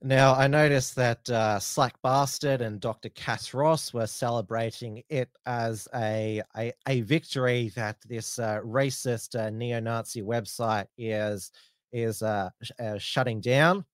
now, 0.02 0.34
I 0.34 0.46
noticed 0.46 0.94
that 0.96 1.28
uh, 1.30 1.58
Slack 1.58 1.94
Bastard 2.02 2.60
and 2.60 2.80
Dr. 2.80 3.08
Cass 3.10 3.54
Ross 3.54 3.94
were 3.94 4.06
celebrating 4.06 5.02
it 5.08 5.30
as 5.46 5.88
a, 5.94 6.42
a, 6.56 6.72
a 6.86 7.00
victory 7.02 7.72
that 7.76 7.96
this 8.06 8.38
uh, 8.38 8.60
racist 8.64 9.38
uh, 9.38 9.50
neo 9.50 9.80
Nazi 9.80 10.22
website 10.22 10.86
is, 10.98 11.50
is 11.92 12.22
uh, 12.22 12.50
sh- 12.62 12.70
uh, 12.78 12.98
shutting 12.98 13.40
down. 13.40 13.84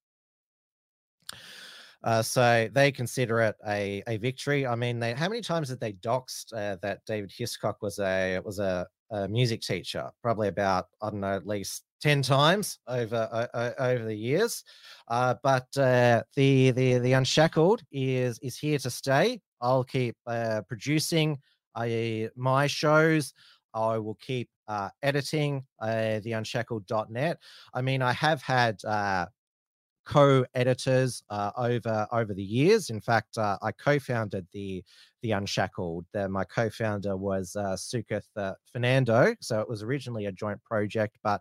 Uh, 2.04 2.20
so 2.20 2.68
they 2.72 2.90
consider 2.90 3.40
it 3.40 3.56
a, 3.66 4.02
a 4.08 4.16
victory. 4.16 4.66
I 4.66 4.74
mean, 4.74 4.98
they 4.98 5.14
how 5.14 5.28
many 5.28 5.40
times 5.40 5.68
did 5.68 5.78
they 5.78 5.92
doxed 5.92 6.50
that 6.50 7.00
David 7.06 7.30
Hiscock 7.32 7.80
was 7.80 8.00
a 8.00 8.40
was 8.44 8.58
a, 8.58 8.88
music 9.28 9.60
teacher? 9.60 10.10
Probably 10.22 10.48
about 10.48 10.86
I 11.00 11.10
don't 11.10 11.20
know, 11.20 11.34
at 11.34 11.46
least 11.46 11.84
10 12.02 12.22
times 12.22 12.78
over 12.88 13.48
uh, 13.54 13.70
over 13.78 14.04
the 14.04 14.14
years. 14.14 14.64
Uh, 15.08 15.34
but 15.42 15.66
uh, 15.76 16.22
the 16.36 16.72
the 16.72 16.98
the 16.98 17.12
unshackled 17.12 17.82
is 17.92 18.38
is 18.40 18.58
here 18.58 18.78
to 18.78 18.90
stay. 18.90 19.40
I'll 19.60 19.84
keep 19.84 20.16
uh, 20.26 20.62
producing 20.68 21.38
my 22.36 22.66
shows. 22.66 23.32
I 23.74 23.98
will 23.98 24.18
keep 24.20 24.50
uh, 24.68 24.90
editing 25.02 25.64
the 25.80 26.32
unshackled.net 26.32 27.38
i 27.74 27.82
mean 27.82 28.00
i 28.00 28.12
have 28.12 28.40
had 28.42 28.78
co-editors 30.04 31.22
over 31.30 32.06
over 32.12 32.34
the 32.34 32.42
years 32.42 32.90
in 32.90 33.00
fact 33.00 33.38
i 33.38 33.72
co-founded 33.78 34.46
the 34.52 34.82
the 35.22 35.30
Unshackled. 35.32 36.04
The, 36.12 36.28
my 36.28 36.44
co-founder 36.44 37.16
was 37.16 37.56
uh, 37.56 37.76
Suketh 37.76 38.26
uh, 38.36 38.54
Fernando, 38.72 39.34
so 39.40 39.60
it 39.60 39.68
was 39.68 39.82
originally 39.82 40.26
a 40.26 40.32
joint 40.32 40.62
project, 40.62 41.18
but 41.22 41.40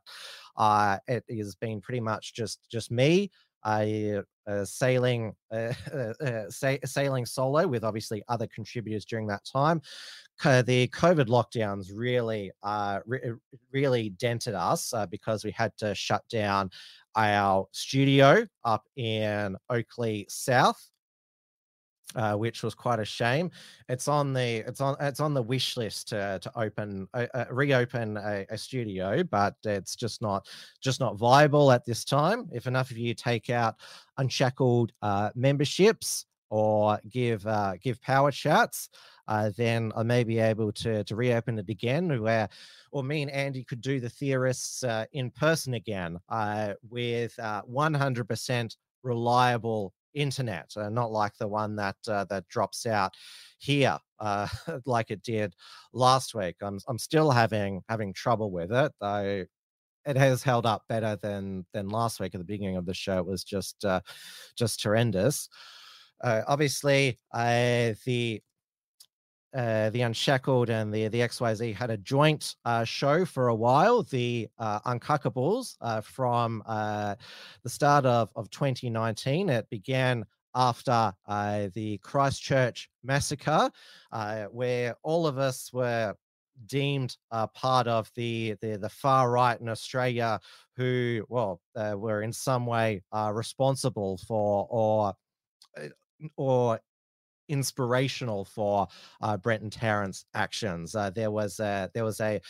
uh, 0.56 0.98
it 1.08 1.24
has 1.36 1.56
been 1.56 1.82
pretty 1.82 2.00
much 2.00 2.34
just 2.34 2.60
just 2.70 2.92
me. 2.92 3.32
I 3.64 4.22
uh, 4.48 4.66
sailing 4.66 5.36
uh, 5.52 5.74
uh, 5.94 6.50
sa- 6.50 6.78
sailing 6.86 7.26
solo 7.26 7.68
with 7.68 7.84
obviously 7.84 8.24
other 8.28 8.48
contributors 8.48 9.06
during 9.06 9.28
that 9.28 9.46
time. 9.46 9.82
the 10.42 10.88
COVID 10.88 11.28
lockdowns 11.28 11.92
really 11.94 12.52
uh, 12.64 13.00
re- 13.06 13.34
really 13.72 14.10
dented 14.12 14.56
us 14.56 14.94
uh, 14.94 15.06
because 15.06 15.44
we 15.44 15.52
had 15.52 15.76
to 15.78 15.94
shut 15.94 16.28
down 16.30 16.72
our 17.16 17.68
studio 17.72 18.46
up 18.64 18.88
in 18.96 19.58
Oakleigh 19.70 20.26
South 20.30 20.92
uh, 22.16 22.36
which 22.36 22.64
was 22.64 22.76
quite 22.76 23.00
a 23.00 23.06
shame. 23.06 23.52
It's 23.90 24.08
on 24.08 24.34
the 24.34 24.64
it's 24.68 24.82
on 24.82 24.96
it's 25.00 25.20
on 25.20 25.34
the 25.34 25.42
wish 25.42 25.78
list 25.78 26.10
to 26.10 26.40
to 26.42 26.60
open 26.60 27.08
uh, 27.14 27.28
uh, 27.34 27.46
reopen 27.50 28.18
a, 28.18 28.46
a, 28.50 28.58
studio, 28.58 29.24
but 29.24 29.56
it's 29.64 29.96
just 29.96 30.22
not 30.22 30.46
just 30.82 31.00
not 31.00 31.18
viable 31.18 31.72
at 31.72 31.86
this 31.86 32.04
time. 32.04 32.50
If 32.52 32.68
enough 32.68 32.92
of 32.92 32.98
you 32.98 33.14
take 33.14 33.50
out 33.50 33.76
unshackled 34.18 34.92
uh, 35.02 35.30
memberships 35.36 36.26
or 36.52 37.00
give 37.10 37.48
uh, 37.48 37.74
give 37.82 38.00
power 38.02 38.30
chats, 38.30 38.90
uh, 39.28 39.50
then 39.58 39.92
I 39.96 40.04
may 40.04 40.24
be 40.24 40.38
able 40.38 40.72
to 40.74 41.04
to 41.04 41.16
reopen 41.16 41.58
it 41.58 41.70
again, 41.70 42.22
where 42.22 42.50
or 42.92 43.04
me 43.04 43.24
and 43.24 43.32
Andy 43.32 43.64
could 43.64 43.82
do 43.82 44.00
the 44.00 44.10
theorists 44.10 44.84
uh, 44.84 45.06
in 45.14 45.32
person 45.32 45.74
again 45.74 46.20
uh, 46.30 46.74
with 46.90 47.34
uh, 47.40 47.62
100% 47.64 48.76
reliable 49.02 49.94
internet, 50.14 50.72
uh, 50.76 50.90
not 50.90 51.12
like 51.12 51.36
the 51.38 51.48
one 51.48 51.76
that 51.78 51.96
uh, 52.08 52.26
that 52.26 52.48
drops 52.50 52.86
out 52.86 53.14
here 53.58 53.98
uh, 54.20 54.48
like 54.86 55.10
it 55.12 55.24
did 55.24 55.56
last 55.94 56.36
week. 56.36 56.56
I'm 56.62 56.80
I'm 56.88 57.00
still 57.00 57.32
having 57.32 57.82
having 57.90 58.14
trouble 58.14 58.52
with 58.52 58.72
it, 58.72 58.92
though. 59.00 59.46
It 60.04 60.18
has 60.18 60.42
held 60.42 60.66
up 60.66 60.84
better 60.90 61.16
than 61.16 61.66
than 61.74 61.90
last 61.90 62.20
week 62.20 62.34
at 62.34 62.40
the 62.40 62.46
beginning 62.46 62.76
of 62.76 62.86
the 62.86 62.94
show. 62.94 63.20
It 63.20 63.26
was 63.26 63.44
just 63.44 63.86
uh, 63.86 64.02
just 64.56 64.82
horrendous. 64.84 65.48
Uh, 66.24 66.42
obviously, 66.48 67.18
uh, 67.34 67.94
the 68.06 68.42
uh, 69.54 69.90
the 69.90 70.02
Unshackled 70.02 70.70
and 70.70 70.94
the 70.94 71.08
the 71.10 71.20
XYZ 71.20 71.76
had 71.76 71.90
a 71.90 71.98
joint 71.98 72.56
uh, 72.64 72.84
show 72.84 73.26
for 73.26 73.50
a 73.50 73.56
while. 73.56 74.04
The 74.04 74.48
uh, 74.58 74.80
Uncuckables 74.82 75.76
uh, 75.82 76.02
from 76.02 76.64
uh, 76.66 77.16
the 77.64 77.70
start 77.70 78.06
of, 78.06 78.30
of 78.36 78.50
2019. 78.50 79.50
It 79.50 79.70
began 79.70 80.26
after 80.56 81.14
uh, 81.28 81.68
the 81.74 81.98
Christchurch 82.00 82.90
massacre, 83.04 83.70
where 84.52 84.96
all 85.04 85.28
of 85.28 85.38
us 85.38 85.72
were 85.74 86.16
deemed 86.68 87.18
part 87.54 87.88
of 87.88 88.12
the, 88.16 88.56
the 88.62 88.78
the 88.78 88.90
far 88.90 89.32
right 89.32 89.60
in 89.60 89.68
Australia, 89.68 90.40
who 90.78 91.26
well 91.28 91.60
were 91.76 92.22
in 92.22 92.32
some 92.32 92.66
way 92.66 93.02
responsible 93.34 94.18
for 94.28 94.68
or 94.70 95.14
or 96.36 96.80
inspirational 97.50 98.46
for 98.46 98.88
uh, 99.22 99.38
Brenton 99.38 99.70
Tarrant's 99.70 100.26
actions. 100.34 100.96
Uh, 100.96 101.10
there 101.10 101.32
was 101.32 101.60
a, 101.60 101.90
there 101.94 102.06
was 102.06 102.20
a 102.22 102.42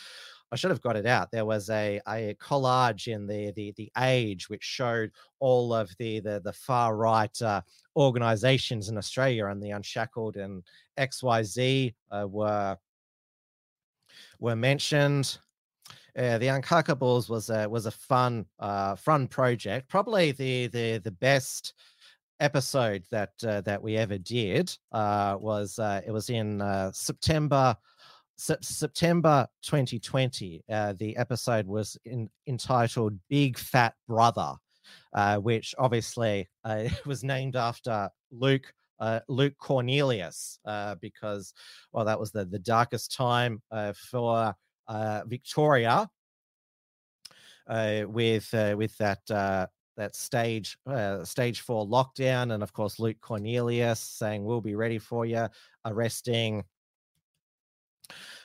I 0.52 0.56
should 0.56 0.70
have 0.70 0.82
got 0.82 0.96
it 0.96 1.06
out. 1.06 1.30
There 1.30 1.46
was 1.46 1.70
a, 1.70 1.98
a 2.06 2.36
collage 2.38 3.08
in 3.10 3.26
the, 3.26 3.52
the 3.52 3.72
the 3.78 3.90
Age 3.98 4.50
which 4.50 4.62
showed 4.62 5.10
all 5.40 5.72
of 5.72 5.90
the 5.98 6.20
the, 6.20 6.40
the 6.44 6.52
far 6.52 6.94
right 6.94 7.40
uh, 7.40 7.62
organizations 7.96 8.90
in 8.90 8.98
Australia, 8.98 9.46
and 9.46 9.62
the 9.62 9.70
Unshackled 9.70 10.36
and 10.36 10.62
XYZ 10.98 11.94
uh, 12.10 12.26
were 12.28 12.76
were 14.40 14.56
mentioned. 14.56 15.38
Uh, 16.14 16.36
the 16.36 16.48
Uncockables 16.48 17.30
was 17.30 17.48
a 17.48 17.66
was 17.66 17.86
a 17.86 17.90
fun 17.90 18.44
uh, 18.58 18.94
fun 18.94 19.26
project, 19.28 19.88
probably 19.88 20.32
the 20.32 20.66
the 20.66 20.98
the 20.98 21.12
best 21.12 21.72
episode 22.42 23.04
that 23.10 23.32
uh, 23.46 23.60
that 23.62 23.82
we 23.82 23.96
ever 23.96 24.18
did 24.18 24.76
uh, 24.92 25.36
was 25.40 25.78
uh, 25.78 26.00
it 26.06 26.10
was 26.10 26.28
in 26.28 26.60
uh, 26.60 26.90
September 26.92 27.76
Sep- 28.36 28.64
September 28.64 29.46
2020. 29.62 30.64
Uh, 30.70 30.94
the 30.98 31.16
episode 31.16 31.66
was 31.66 31.96
in, 32.04 32.28
entitled 32.46 33.18
"Big 33.28 33.58
Fat 33.58 33.94
Brother," 34.08 34.54
uh, 35.14 35.38
which 35.38 35.74
obviously 35.78 36.48
was 37.06 37.24
named 37.24 37.56
after 37.56 38.10
Luke. 38.30 38.72
Luke 39.26 39.54
Cornelius, 39.58 40.60
because 41.00 41.54
well, 41.92 42.04
that 42.04 42.20
was 42.20 42.30
the 42.30 42.44
the 42.44 42.60
darkest 42.60 43.12
time 43.12 43.60
for 44.10 44.54
Victoria, 45.26 46.08
uh, 47.66 48.02
with 48.06 48.52
uh, 48.54 48.74
with 48.76 48.96
that 48.98 49.30
uh, 49.30 49.66
that 50.02 50.16
stage 50.16 50.76
uh, 50.86 51.24
stage 51.24 51.60
four 51.60 51.86
lockdown, 51.86 52.52
and 52.52 52.62
of 52.62 52.72
course 52.72 52.98
Luke 52.98 53.20
Cornelius 53.20 54.00
saying 54.00 54.44
we'll 54.44 54.60
be 54.60 54.74
ready 54.74 54.98
for 54.98 55.24
you, 55.24 55.46
arresting 55.84 56.64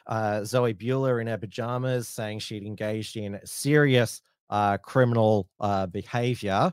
uh, 0.05 0.43
Zoe 0.43 0.75
Buhler 0.75 1.19
in 1.19 1.27
her 1.27 1.37
pajamas, 1.37 2.07
saying 2.07 2.39
she'd 2.39 2.63
engaged 2.63 3.17
in 3.17 3.39
serious 3.43 4.21
uh, 4.51 4.77
criminal 4.77 5.49
uh, 5.59 5.87
behavior. 5.87 6.71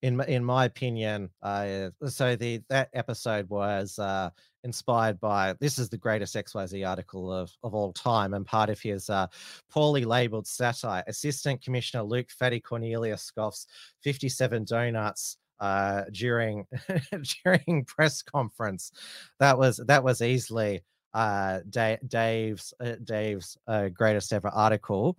In 0.00 0.20
in 0.22 0.44
my 0.44 0.64
opinion, 0.64 1.30
uh, 1.42 1.90
so 2.08 2.36
the 2.36 2.62
that 2.70 2.88
episode 2.94 3.48
was 3.50 3.98
uh, 3.98 4.30
inspired 4.64 5.20
by 5.20 5.54
this 5.60 5.78
is 5.78 5.88
the 5.88 5.98
greatest 5.98 6.34
XYZ 6.34 6.88
article 6.88 7.32
of, 7.32 7.52
of 7.62 7.74
all 7.74 7.92
time, 7.92 8.34
and 8.34 8.44
part 8.44 8.70
of 8.70 8.80
his 8.80 9.08
uh, 9.10 9.26
poorly 9.70 10.04
labeled 10.04 10.46
satire. 10.46 11.04
Assistant 11.06 11.62
Commissioner 11.62 12.02
Luke 12.02 12.30
Fatty 12.30 12.60
Cornelius 12.60 13.22
scoffs 13.22 13.66
57 14.02 14.64
donuts 14.64 15.36
uh, 15.60 16.02
during 16.12 16.66
during 17.44 17.84
press 17.84 18.22
conference. 18.22 18.90
That 19.38 19.56
was 19.56 19.80
that 19.86 20.02
was 20.02 20.22
easily 20.22 20.82
uh, 21.12 21.60
Da- 21.70 21.98
Dave's 22.06 22.74
uh, 22.80 22.96
Dave's 23.04 23.56
uh, 23.68 23.88
greatest 23.88 24.32
ever 24.32 24.48
article. 24.48 25.16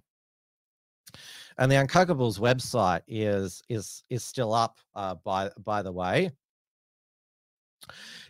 And 1.58 1.72
the 1.72 1.76
Uncockables 1.76 2.39
website 2.39 3.02
is 3.08 3.64
is 3.70 4.04
is 4.10 4.24
still 4.24 4.54
up. 4.54 4.78
Uh, 4.93 5.16
by 5.24 5.50
by 5.64 5.82
the 5.82 5.91
way, 5.91 6.32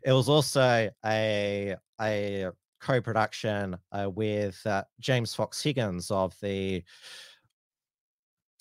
it 0.04 0.12
was 0.12 0.30
also 0.30 0.90
a 1.06 1.76
a 2.02 2.50
co-production 2.82 3.78
uh, 3.92 4.10
with 4.14 4.62
uh, 4.66 4.84
James 5.00 5.34
Fox 5.34 5.62
Higgins 5.62 6.12
of 6.12 6.36
the 6.42 6.84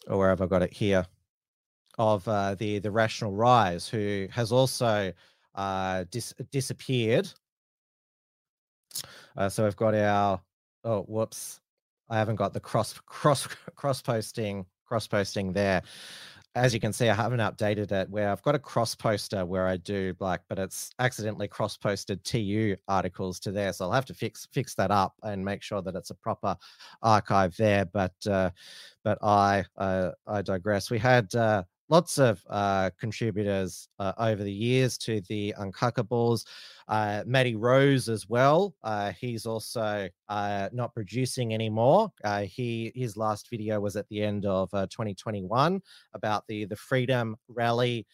or 0.08 0.18
where 0.18 0.28
have 0.30 0.42
I 0.42 0.46
got 0.46 0.62
it 0.62 0.72
here 0.72 1.06
of 1.98 2.26
uh, 2.28 2.54
the 2.56 2.78
the 2.78 2.90
Rational 2.90 3.32
Rise, 3.32 3.88
who 3.88 4.28
has 4.30 4.52
also 4.52 5.12
uh, 5.54 6.04
dis- 6.10 6.34
disappeared. 6.50 7.30
Uh, 9.36 9.48
so 9.48 9.64
we've 9.64 9.76
got 9.76 9.94
our 9.94 10.40
oh 10.84 11.02
whoops, 11.02 11.60
I 12.08 12.18
haven't 12.18 12.36
got 12.36 12.52
the 12.52 12.60
cross 12.60 12.94
cross 13.06 13.46
cross 13.74 14.02
posting 14.02 14.66
cross 14.86 15.06
posting 15.06 15.52
there. 15.52 15.82
As 16.56 16.72
you 16.72 16.78
can 16.78 16.92
see, 16.92 17.08
I 17.08 17.14
haven't 17.14 17.40
updated 17.40 17.90
it 17.90 18.08
where 18.10 18.30
I've 18.30 18.42
got 18.42 18.54
a 18.54 18.60
cross 18.60 18.94
poster 18.94 19.44
where 19.44 19.66
I 19.66 19.76
do 19.76 20.14
like, 20.20 20.40
but 20.48 20.56
it's 20.60 20.90
accidentally 21.00 21.48
cross 21.48 21.76
posted 21.76 22.22
TU 22.22 22.76
articles 22.86 23.40
to 23.40 23.50
there. 23.50 23.72
So 23.72 23.84
I'll 23.86 23.90
have 23.92 24.04
to 24.06 24.14
fix 24.14 24.46
fix 24.52 24.72
that 24.76 24.92
up 24.92 25.14
and 25.24 25.44
make 25.44 25.62
sure 25.62 25.82
that 25.82 25.96
it's 25.96 26.10
a 26.10 26.14
proper 26.14 26.56
archive 27.02 27.56
there. 27.56 27.86
But 27.86 28.14
uh, 28.30 28.50
but 29.02 29.18
I 29.22 29.64
uh, 29.76 30.12
I 30.28 30.42
digress. 30.42 30.90
We 30.92 30.98
had 30.98 31.34
uh, 31.34 31.64
lots 31.88 32.18
of 32.18 32.42
uh, 32.48 32.90
contributors 32.98 33.88
uh, 33.98 34.12
over 34.18 34.42
the 34.42 34.52
years 34.52 34.96
to 34.98 35.20
the 35.28 35.54
Uncockables. 35.58 36.46
Uh, 36.88 37.22
Matty 37.26 37.56
Rose 37.56 38.08
as 38.08 38.28
well. 38.28 38.74
Uh, 38.82 39.12
he's 39.12 39.46
also 39.46 40.08
uh, 40.28 40.68
not 40.72 40.94
producing 40.94 41.54
anymore. 41.54 42.12
Uh, 42.22 42.42
he 42.42 42.92
his 42.94 43.16
last 43.16 43.48
video 43.50 43.80
was 43.80 43.96
at 43.96 44.08
the 44.08 44.22
end 44.22 44.46
of 44.46 44.72
uh, 44.74 44.86
2021 44.86 45.80
about 46.14 46.46
the 46.46 46.64
the 46.64 46.76
Freedom 46.76 47.36
Rally 47.48 48.06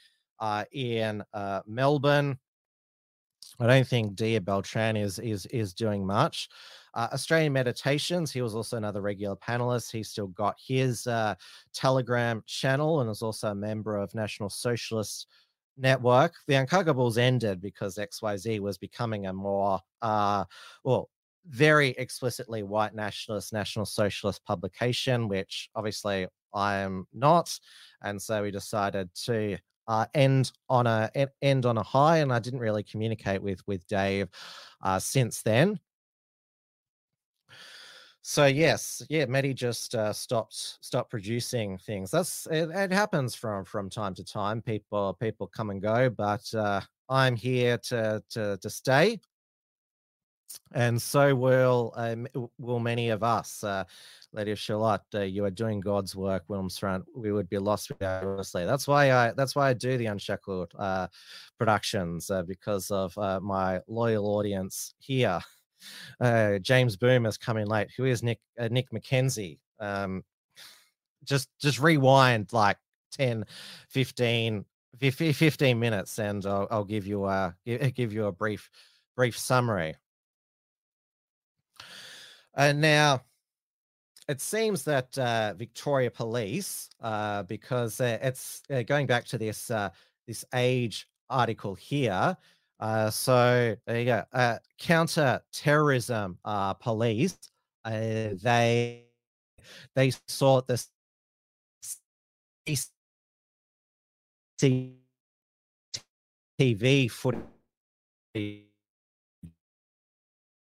in 0.73 1.23
Melbourne. 1.67 2.39
I 3.59 3.67
don't 3.67 3.87
think 3.87 4.17
Dia 4.17 4.41
Beltran 4.41 4.97
is 4.97 5.19
is 5.19 5.47
is 5.47 5.75
doing 5.75 6.07
much. 6.07 6.49
Uh, 6.95 7.09
Australian 7.13 7.53
Meditations, 7.53 8.33
he 8.33 8.43
was 8.43 8.55
also 8.55 8.77
another 8.77 9.01
regular 9.01 9.37
panelist. 9.37 9.93
He's 9.93 10.11
still 10.11 10.29
got 10.29 10.57
his 10.65 11.07
uh, 11.07 11.35
Telegram 11.73 12.43
channel 12.47 13.01
and 13.01 13.11
is 13.11 13.23
also 13.23 13.49
a 13.49 13.55
member 13.55 13.97
of 13.97 14.15
National 14.15 14.51
Socialist 14.51 15.27
Network. 15.77 16.35
The 16.47 16.55
Uncockables 16.55 17.19
ended 17.19 17.61
because 17.61 17.97
XYZ 17.97 18.61
was 18.61 18.79
becoming 18.79 19.27
a 19.27 19.33
more, 19.33 19.81
uh, 20.03 20.45
well, 20.85 21.11
very 21.47 21.91
explicitly 21.91 22.63
white 22.63 22.95
nationalist, 22.95 23.53
national 23.53 23.87
socialist 23.87 24.45
publication, 24.45 25.29
which 25.29 25.71
obviously 25.75 26.27
I 26.55 26.77
am 26.79 27.07
not. 27.13 27.59
And 28.03 28.21
so 28.21 28.43
we 28.43 28.51
decided 28.51 29.11
to 29.25 29.59
uh, 29.89 30.07
end 30.15 30.53
on 30.69 30.87
a 30.87 31.11
end 31.43 31.67
on 31.67 31.77
a 31.79 31.83
high, 31.83 32.19
and 32.19 32.33
I 32.33 32.39
didn't 32.39 32.61
really 32.61 32.85
communicate 32.85 33.43
with 33.43 33.67
with 33.67 33.87
Dave 33.89 34.29
uh, 34.83 34.99
since 34.99 35.43
then. 35.43 35.81
So 38.23 38.47
yes, 38.47 39.03
yeah, 39.09 39.25
Matty 39.27 39.55
just 39.55 39.95
uh, 39.95 40.13
stopped 40.13 40.55
stopped 40.55 41.11
producing 41.11 41.79
things. 41.79 42.11
That's 42.11 42.47
it, 42.51 42.69
it. 42.71 42.93
happens 42.93 43.35
from 43.35 43.65
from 43.65 43.89
time 43.89 44.15
to 44.15 44.25
time. 44.25 44.61
People 44.61 45.15
people 45.15 45.47
come 45.47 45.71
and 45.71 45.81
go, 45.81 46.11
but 46.11 46.53
uh, 46.55 46.83
I'm 47.09 47.35
here 47.35 47.79
to 47.79 48.23
to 48.31 48.59
to 48.61 48.71
stay, 48.71 49.21
and 50.73 51.01
so 51.01 51.35
will 51.35 51.95
um, 51.97 52.27
will 52.59 52.79
many 52.79 53.09
of 53.09 53.23
us. 53.23 53.65
Uh, 53.65 53.85
Lady 54.33 54.53
of 54.53 54.59
Shalott, 54.59 55.03
uh, 55.15 55.21
you 55.23 55.45
are 55.47 55.51
doing 55.51 55.81
God's 55.81 56.15
work, 56.15 56.45
Wilmsfront. 56.49 57.05
We 57.17 57.33
would 57.33 57.49
be 57.49 57.59
lost 57.59 57.89
without 57.89 58.25
honestly. 58.25 58.67
That's 58.67 58.87
why 58.87 59.13
I 59.13 59.33
that's 59.33 59.57
why 59.57 59.71
I 59.71 59.73
do 59.73 59.97
the 59.97 60.07
Unshackled 60.07 60.73
uh, 60.79 61.09
productions 61.59 62.31
uh, 62.31 62.43
because 62.43 62.91
of 62.91 63.17
uh, 63.17 63.41
my 63.41 63.81
loyal 63.89 64.27
audience 64.27 64.95
here. 64.99 65.41
Uh, 66.21 66.59
James 66.59 66.97
Boom 66.97 67.25
has 67.25 67.37
come 67.39 67.57
in 67.57 67.69
late. 67.69 67.91
Who 67.97 68.05
is 68.05 68.23
Nick 68.23 68.41
uh, 68.59 68.69
Nick 68.71 68.91
McKenzie? 68.91 69.59
Um, 69.79 70.25
just 71.25 71.49
just 71.61 71.81
rewind 71.81 72.53
like 72.53 72.79
10, 73.13 73.45
15 73.89 74.65
15 74.99 75.79
minutes 75.79 76.19
and 76.19 76.45
I'll, 76.45 76.67
I'll 76.71 76.85
give 76.85 77.07
you 77.07 77.27
a 77.27 77.55
give 77.65 78.13
you 78.13 78.27
a 78.27 78.33
brief 78.33 78.71
brief 79.17 79.39
summary. 79.39 79.95
And 82.55 82.81
now 82.81 83.23
it 84.29 84.41
seems 84.41 84.85
that 84.85 85.19
uh, 85.19 85.55
Victoria 85.55 86.11
Police, 86.11 86.89
uh, 87.01 87.43
because 87.45 88.01
uh, 88.01 88.19
it's 88.23 88.63
uh, 88.71 88.83
going 88.83 89.07
back 89.07 89.25
to 89.27 89.39
this 89.39 89.71
uh, 89.71 89.91
this 90.27 90.45
age 90.55 91.09
article 91.29 91.75
here. 91.75 92.37
Uh, 92.81 93.11
so 93.11 93.77
there 93.87 93.99
you 94.01 94.07
go. 94.07 94.25
Uh, 94.33 94.59
counter 94.79 95.43
terrorism 95.53 96.39
uh, 96.45 96.75
police. 96.75 97.39
Uh, 97.85 98.31
they 98.43 99.05
they 99.95 100.13
sought 100.29 100.67
the 100.67 100.83
CCTV 106.59 107.09
footage 107.11 107.45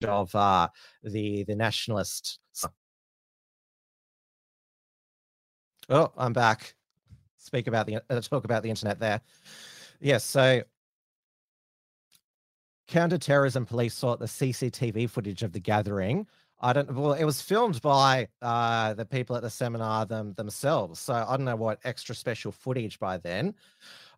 of 0.07 0.35
uh, 0.35 0.69
the 1.03 1.45
the 1.45 1.55
nationalist. 1.55 2.39
Oh, 5.89 6.12
I'm 6.17 6.33
back. 6.33 6.75
Speak 7.39 7.67
about 7.67 7.87
the 7.87 7.99
uh, 8.11 8.21
talk 8.21 8.45
about 8.45 8.62
the 8.62 8.71
internet 8.71 8.99
there. 9.01 9.21
Yes, 10.01 10.25
so 10.25 10.62
counterterrorism 12.87 13.66
police 13.66 13.95
sought 13.95 14.18
the 14.18 14.26
CCTV 14.26 15.09
footage 15.09 15.43
of 15.43 15.53
the 15.53 15.61
gathering. 15.61 16.26
I 16.61 16.72
don't. 16.72 16.95
Well, 16.95 17.12
it 17.12 17.24
was 17.24 17.43
filmed 17.43 17.82
by 17.82 18.28
uh, 18.41 18.95
the 18.95 19.05
people 19.05 19.37
at 19.37 19.43
the 19.43 19.51
seminar 19.51 20.07
them 20.07 20.32
themselves, 20.35 21.01
so 21.01 21.12
I 21.12 21.37
don't 21.37 21.45
know 21.45 21.57
what 21.57 21.78
extra 21.85 22.14
special 22.14 22.53
footage 22.53 22.99
by 22.99 23.18
then. 23.18 23.55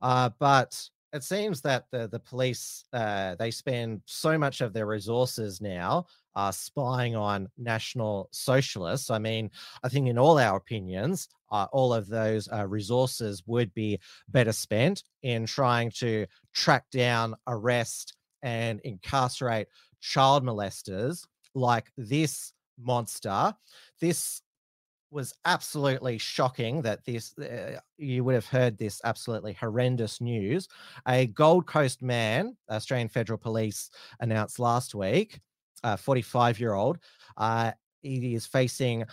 Uh, 0.01 0.31
but 0.39 0.89
it 1.13 1.25
seems 1.25 1.61
that 1.63 1.87
the 1.91 2.09
the 2.09 2.21
police 2.21 2.85
uh, 2.93 3.35
they 3.37 3.51
spend 3.51 4.03
so 4.05 4.39
much 4.39 4.61
of 4.61 4.73
their 4.73 4.87
resources 4.87 5.61
now 5.61 6.07
uh, 6.37 6.53
spying 6.53 7.17
on 7.17 7.49
national 7.57 8.29
socialists. 8.31 9.11
I 9.11 9.19
mean, 9.19 9.51
I 9.83 9.89
think 9.89 10.07
in 10.07 10.19
all 10.19 10.39
our 10.39 10.57
opinions, 10.57 11.29
uh, 11.51 11.67
all 11.73 11.95
of 11.95 12.07
those 12.07 12.49
uh, 12.53 12.67
resources 12.67 13.43
would 13.47 13.73
be 13.75 13.99
better 14.29 14.53
spent 14.53 15.03
in 15.23 15.47
trying 15.47 15.91
to 15.93 16.27
track 16.53 16.85
down, 16.93 17.35
arrest, 17.47 18.15
and 18.47 18.81
incarcerate 18.85 19.69
child 20.01 20.43
molesters 20.45 21.27
like 21.55 21.91
this 21.99 22.55
monster. 22.79 23.53
This 24.01 24.41
was 25.11 25.35
absolutely 25.45 26.17
shocking 26.19 26.81
that 26.83 27.05
this 27.05 27.37
uh, 27.39 27.81
you 27.99 28.23
would 28.23 28.37
have 28.37 28.47
heard 28.47 28.79
this 28.79 29.01
absolutely 29.05 29.53
horrendous 29.53 30.21
news 30.21 30.67
a 31.07 31.29
gold 31.29 31.65
coast 31.65 32.03
man 32.03 32.57
australian 32.69 33.09
federal 33.09 33.39
police 33.39 33.89
announced 34.19 34.59
last 34.59 34.97
week 34.97 35.39
a 35.85 35.97
45 35.97 36.59
year 36.59 36.75
old 36.75 36.99
uh, 37.37 37.71
he 38.03 38.35
is 38.35 38.47
facing 38.47 39.05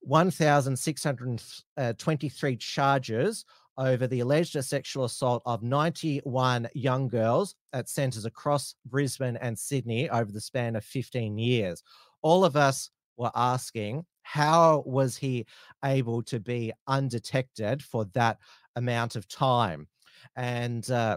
1623 0.00 2.56
charges 2.56 3.44
over 3.78 4.06
the 4.06 4.20
alleged 4.20 4.62
sexual 4.64 5.04
assault 5.04 5.42
of 5.46 5.62
91 5.62 6.68
young 6.74 7.08
girls 7.08 7.54
at 7.72 7.88
centres 7.88 8.24
across 8.24 8.74
Brisbane 8.86 9.36
and 9.38 9.58
Sydney 9.58 10.08
over 10.10 10.30
the 10.30 10.40
span 10.40 10.76
of 10.76 10.84
15 10.84 11.38
years. 11.38 11.82
All 12.22 12.44
of 12.44 12.56
us 12.56 12.90
were 13.16 13.30
asking, 13.34 14.04
how 14.22 14.82
was 14.86 15.16
he 15.16 15.46
able 15.84 16.22
to 16.24 16.38
be 16.38 16.72
undetected 16.86 17.82
for 17.82 18.04
that 18.14 18.38
amount 18.76 19.16
of 19.16 19.28
time? 19.28 19.88
And 20.36 20.88
uh, 20.90 21.16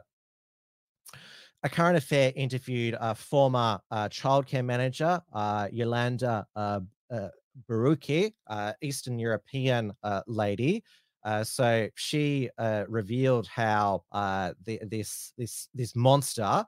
a 1.64 1.70
current 1.70 1.98
affair 1.98 2.32
interviewed 2.36 2.96
a 3.00 3.16
former 3.16 3.80
uh, 3.92 4.10
childcare 4.10 4.66
manager, 4.66 5.22
uh, 5.34 5.68
Yolanda 5.72 6.46
uh, 6.56 6.80
uh, 7.12 7.30
Baruki, 7.70 8.34
uh, 8.48 8.74
Eastern 8.82 9.18
European 9.20 9.94
uh, 10.04 10.22
lady. 10.28 10.84
Uh, 11.26 11.44
so 11.44 11.90
she 11.96 12.50
uh, 12.60 12.86
revealed 12.88 13.48
how 13.48 14.04
uh, 14.12 14.54
the, 14.64 14.80
this 14.86 15.34
this 15.38 15.68
this 15.74 15.96
monster, 15.96 16.64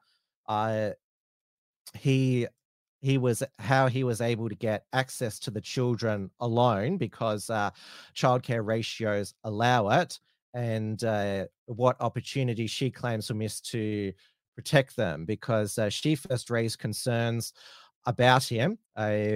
uh, 0.49 0.89
he 1.93 2.47
he 2.99 3.20
was 3.20 3.43
how 3.60 3.88
he 3.88 4.03
was 4.03 4.20
able 4.20 4.49
to 4.49 4.55
get 4.55 4.86
access 4.93 5.38
to 5.38 5.51
the 5.51 5.62
children 5.62 6.32
alone 6.39 6.97
because 6.97 7.51
uh, 7.51 7.70
childcare 8.16 8.66
ratios 8.66 9.36
allow 9.43 9.89
it, 9.89 10.20
and 10.55 11.03
uh, 11.03 11.45
what 11.68 12.01
opportunity 12.01 12.66
she 12.66 12.89
claims 12.89 13.30
were 13.30 13.36
missed 13.36 13.70
to 13.70 14.12
protect 14.55 14.95
them 14.95 15.24
because 15.24 15.78
she 15.89 16.16
first 16.16 16.49
raised 16.49 16.80
concerns 16.80 17.53
about 18.08 18.43
him 18.43 18.80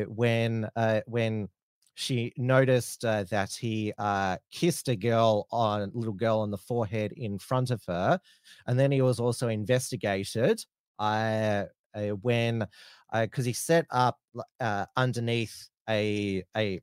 when 0.07 0.67
when 1.05 1.47
she 1.95 2.33
noticed 2.37 3.03
uh, 3.05 3.23
that 3.25 3.53
he 3.53 3.93
uh, 3.97 4.37
kissed 4.51 4.87
a 4.87 4.95
girl 4.95 5.47
on 5.51 5.91
little 5.93 6.13
girl 6.13 6.39
on 6.39 6.51
the 6.51 6.57
forehead 6.57 7.11
in 7.13 7.37
front 7.37 7.71
of 7.71 7.83
her, 7.87 8.19
and 8.67 8.79
then 8.79 8.91
he 8.91 9.01
was 9.01 9.19
also 9.19 9.47
investigated 9.49 10.63
uh, 10.99 11.65
uh, 11.93 12.07
when 12.21 12.65
because 13.13 13.45
he 13.45 13.53
set 13.53 13.85
up 13.91 14.19
uh, 14.59 14.85
underneath 14.95 15.69
a 15.89 16.43
a 16.55 16.81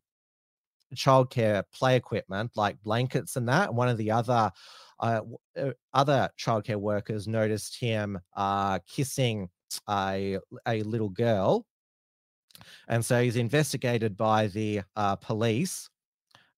childcare 0.94 1.62
play 1.72 1.96
equipment 1.96 2.50
like 2.56 2.80
blankets 2.82 3.36
and 3.36 3.48
that. 3.48 3.72
One 3.72 3.88
of 3.88 3.98
the 3.98 4.10
other 4.10 4.50
uh, 5.00 5.20
uh, 5.56 5.70
other 5.92 6.28
childcare 6.38 6.76
workers 6.76 7.28
noticed 7.28 7.78
him 7.78 8.18
uh, 8.36 8.78
kissing 8.86 9.48
a 9.88 10.38
a 10.66 10.82
little 10.82 11.10
girl, 11.10 11.66
and 12.88 13.04
so 13.04 13.22
he's 13.22 13.36
investigated 13.36 14.16
by 14.16 14.48
the 14.48 14.82
uh, 14.96 15.16
police. 15.16 15.88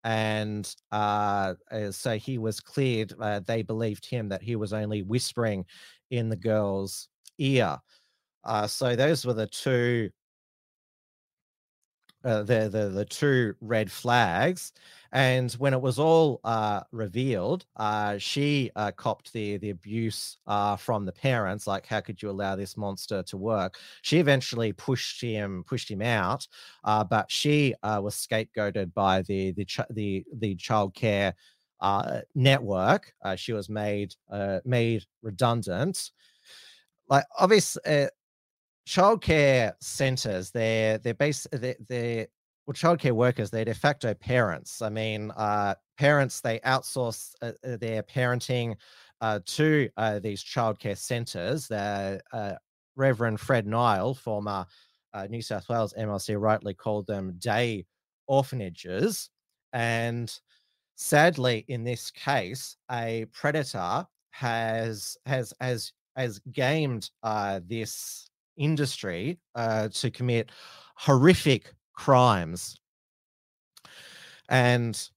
And 0.02 0.72
uh, 0.90 1.54
uh, 1.70 1.90
so 1.90 2.16
he 2.16 2.38
was 2.38 2.60
cleared. 2.60 3.12
Uh, 3.20 3.40
they 3.40 3.62
believed 3.62 4.06
him 4.06 4.30
that 4.30 4.42
he 4.42 4.56
was 4.56 4.72
only 4.72 5.02
whispering 5.02 5.66
in 6.10 6.30
the 6.30 6.36
girl's 6.36 7.08
ear. 7.38 7.78
Uh, 8.42 8.66
so 8.66 8.96
those 8.96 9.26
were 9.26 9.34
the 9.34 9.46
two 9.46 10.10
uh, 12.24 12.42
the 12.42 12.68
the 12.68 12.88
the 12.88 13.04
two 13.04 13.54
red 13.60 13.90
flags. 13.90 14.72
And 15.12 15.50
when 15.54 15.74
it 15.74 15.80
was 15.80 15.98
all 15.98 16.40
uh, 16.44 16.82
revealed, 16.92 17.66
uh, 17.76 18.16
she 18.18 18.70
uh, 18.76 18.92
copped 18.92 19.32
the 19.32 19.56
the 19.58 19.70
abuse 19.70 20.38
uh, 20.46 20.76
from 20.76 21.04
the 21.04 21.12
parents. 21.12 21.66
Like, 21.66 21.86
how 21.86 22.00
could 22.00 22.22
you 22.22 22.30
allow 22.30 22.54
this 22.56 22.76
monster 22.76 23.22
to 23.24 23.36
work? 23.36 23.78
She 24.02 24.18
eventually 24.18 24.72
pushed 24.72 25.20
him 25.20 25.64
pushed 25.66 25.90
him 25.90 26.02
out, 26.02 26.46
uh, 26.84 27.02
but 27.04 27.30
she 27.30 27.74
was 27.82 28.14
scapegoated 28.14 28.94
by 28.94 29.22
the 29.22 29.52
the 29.52 29.64
ch- 29.64 29.80
the 29.90 30.24
the 30.34 30.54
childcare 30.56 31.32
uh, 31.80 32.20
network. 32.34 33.12
She 33.36 33.52
was 33.52 33.68
made 33.68 34.14
made 34.64 35.04
redundant. 35.22 36.12
Like, 37.08 37.24
obviously, 37.38 38.08
childcare 38.86 39.72
centers 39.80 40.50
they're 40.50 40.98
they're 40.98 41.14
based 41.14 41.46
they're, 41.52 41.76
they're 41.88 42.26
well 42.66 42.74
childcare 42.74 43.12
workers 43.12 43.50
they're 43.50 43.64
de 43.64 43.74
facto 43.74 44.14
parents. 44.14 44.82
I 44.82 44.88
mean 44.88 45.30
uh 45.32 45.74
parents 45.98 46.40
they 46.40 46.58
outsource 46.60 47.32
uh, 47.42 47.52
uh, 47.64 47.76
their 47.76 48.02
parenting 48.02 48.74
uh, 49.20 49.38
to 49.44 49.88
uh, 49.98 50.18
these 50.18 50.42
childcare 50.42 50.96
centers 50.96 51.68
the 51.68 52.20
uh, 52.32 52.54
reverend 52.96 53.38
fred 53.38 53.66
nile 53.66 54.14
former 54.14 54.64
new 55.28 55.42
south 55.42 55.68
wales 55.68 55.92
mlc 55.98 56.40
rightly 56.40 56.72
called 56.74 57.06
them 57.06 57.34
day 57.38 57.84
orphanages. 58.26 59.28
And 59.72 60.32
sadly 60.96 61.64
in 61.68 61.84
this 61.84 62.10
case 62.10 62.76
a 62.90 63.26
predator 63.32 64.06
has 64.30 65.16
has 65.26 65.52
has 65.60 65.92
has 66.16 66.40
gamed 66.52 67.10
this 67.68 68.29
industry 68.56 69.38
uh, 69.54 69.88
to 69.88 70.10
commit 70.10 70.50
horrific 70.96 71.74
crimes. 71.94 72.78
And 74.48 75.10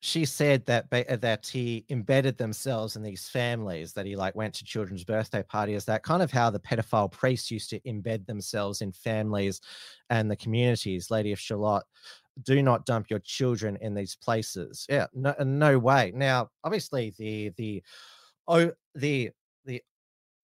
she 0.00 0.24
said 0.24 0.64
that 0.66 0.88
that 0.90 1.46
he 1.46 1.84
embedded 1.88 2.38
themselves 2.38 2.94
in 2.94 3.02
these 3.02 3.28
families 3.28 3.92
that 3.92 4.06
he 4.06 4.14
like 4.14 4.34
went 4.36 4.54
to 4.54 4.64
children's 4.64 5.02
birthday 5.02 5.42
parties 5.42 5.84
that 5.84 6.04
kind 6.04 6.22
of 6.22 6.30
how 6.30 6.50
the 6.50 6.60
pedophile 6.60 7.10
priests 7.10 7.50
used 7.50 7.68
to 7.70 7.80
embed 7.80 8.24
themselves 8.26 8.80
in 8.80 8.92
families 8.92 9.60
and 10.10 10.30
the 10.30 10.36
communities. 10.36 11.10
Lady 11.10 11.32
of 11.32 11.40
shalott 11.40 11.84
do 12.44 12.62
not 12.62 12.86
dump 12.86 13.10
your 13.10 13.18
children 13.18 13.76
in 13.80 13.92
these 13.92 14.14
places. 14.14 14.86
Yeah 14.88 15.06
no, 15.12 15.34
no 15.40 15.78
way. 15.78 16.12
Now 16.14 16.50
obviously 16.62 17.12
the 17.18 17.48
the 17.56 17.82
oh 18.46 18.70
the 18.94 19.30
the 19.64 19.82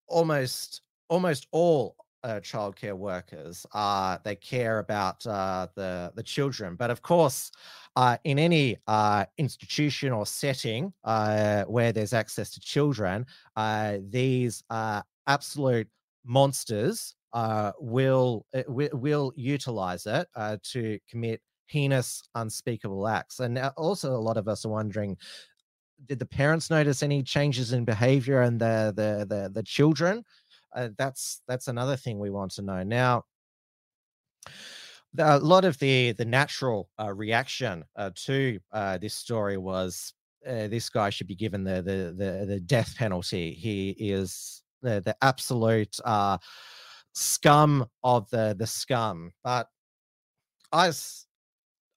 almost 0.09 0.83
almost 1.09 1.47
all 1.53 1.95
uh, 2.25 2.41
childcare 2.41 2.97
workers. 2.97 3.67
Uh, 3.73 4.19
they 4.25 4.35
care 4.35 4.79
about 4.81 5.25
uh, 5.27 5.69
the 5.77 6.13
the 6.17 6.23
children, 6.23 6.75
but 6.75 6.91
of 6.91 7.03
course, 7.03 7.53
uh, 7.97 8.17
in 8.25 8.39
any 8.39 8.77
uh, 8.89 9.25
institution 9.39 10.13
or 10.13 10.27
setting 10.27 10.93
uh, 11.05 11.65
where 11.65 11.93
there's 11.93 12.13
access 12.15 12.51
to 12.51 12.61
children, 12.61 13.27
these 14.11 14.65
absolute 15.27 15.89
monsters 16.25 17.15
will 17.79 18.47
will 18.69 19.33
utilize 19.37 20.07
it 20.07 20.27
to 20.63 20.99
commit 21.09 21.41
heinous, 21.67 22.23
unspeakable 22.35 23.07
acts. 23.09 23.41
And 23.41 23.59
also, 23.77 24.15
a 24.17 24.19
lot 24.19 24.37
of 24.37 24.49
us 24.49 24.65
are 24.65 24.71
wondering. 24.71 25.17
Did 26.07 26.19
the 26.19 26.27
parents 26.27 26.71
notice 26.71 27.03
any 27.03 27.23
changes 27.23 27.73
in 27.73 27.85
behavior 27.85 28.43
and 28.43 28.61
the 28.61 28.93
the 28.95 29.25
the, 29.27 29.51
the 29.51 29.63
children? 29.63 30.25
Uh, 30.75 30.89
that's 30.99 31.43
that's 31.47 31.69
another 31.69 31.97
thing 31.97 32.19
we 32.19 32.31
want 32.31 32.51
to 32.53 32.63
know. 32.63 32.83
Now, 32.83 33.25
a 35.19 35.39
lot 35.39 35.65
of 35.65 35.79
the 35.79 36.13
the 36.13 36.25
natural 36.25 36.89
uh, 37.01 37.13
reaction 37.13 37.85
uh, 37.97 38.11
to 38.15 38.59
uh, 38.73 38.99
this 38.99 39.15
story 39.15 39.57
was 39.57 40.15
uh, 40.47 40.69
this 40.69 40.89
guy 40.91 41.11
should 41.11 41.27
be 41.29 41.37
given 41.37 41.65
the 41.65 41.83
the 41.83 42.15
the, 42.17 42.47
the 42.47 42.61
death 42.61 42.95
penalty. 42.97 43.53
He 43.53 43.91
is 43.91 44.63
the 44.83 45.01
the 45.01 45.17
absolute 45.23 45.97
uh, 46.05 46.39
scum 47.15 47.87
of 48.03 48.29
the 48.31 48.57
the 48.59 48.67
scum. 48.67 49.33
But 49.43 49.69
I 50.73 50.93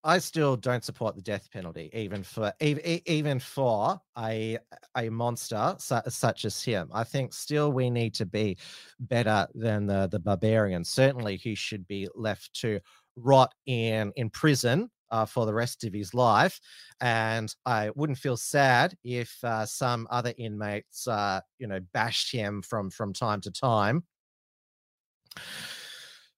I 0.07 0.19
still 0.19 0.55
don't 0.55 0.85
support 0.85 1.17
the 1.17 1.21
death 1.21 1.51
penalty, 1.51 1.89
even 1.91 2.23
for 2.23 2.53
even, 2.61 3.39
for 3.39 3.99
a 4.17 4.57
a 4.95 5.09
monster 5.09 5.75
su- 5.79 5.99
such 6.07 6.45
as 6.45 6.63
him. 6.63 6.89
I 6.93 7.03
think 7.03 7.33
still 7.33 7.73
we 7.73 7.89
need 7.89 8.13
to 8.15 8.25
be 8.25 8.57
better 9.01 9.47
than 9.53 9.85
the 9.85 10.07
the 10.07 10.19
barbarian. 10.19 10.85
Certainly, 10.85 11.35
he 11.37 11.55
should 11.55 11.85
be 11.87 12.07
left 12.15 12.53
to 12.61 12.79
rot 13.17 13.53
in 13.65 14.13
in 14.15 14.29
prison 14.29 14.89
uh, 15.11 15.25
for 15.25 15.45
the 15.45 15.53
rest 15.53 15.83
of 15.83 15.91
his 15.91 16.13
life. 16.13 16.57
And 17.01 17.53
I 17.65 17.89
wouldn't 17.95 18.17
feel 18.17 18.37
sad 18.37 18.95
if 19.03 19.37
uh, 19.43 19.65
some 19.65 20.07
other 20.09 20.33
inmates, 20.37 21.05
uh, 21.09 21.41
you 21.59 21.67
know, 21.67 21.81
bashed 21.91 22.31
him 22.31 22.61
from 22.61 22.89
from 22.91 23.11
time 23.11 23.41
to 23.41 23.51
time. 23.51 24.05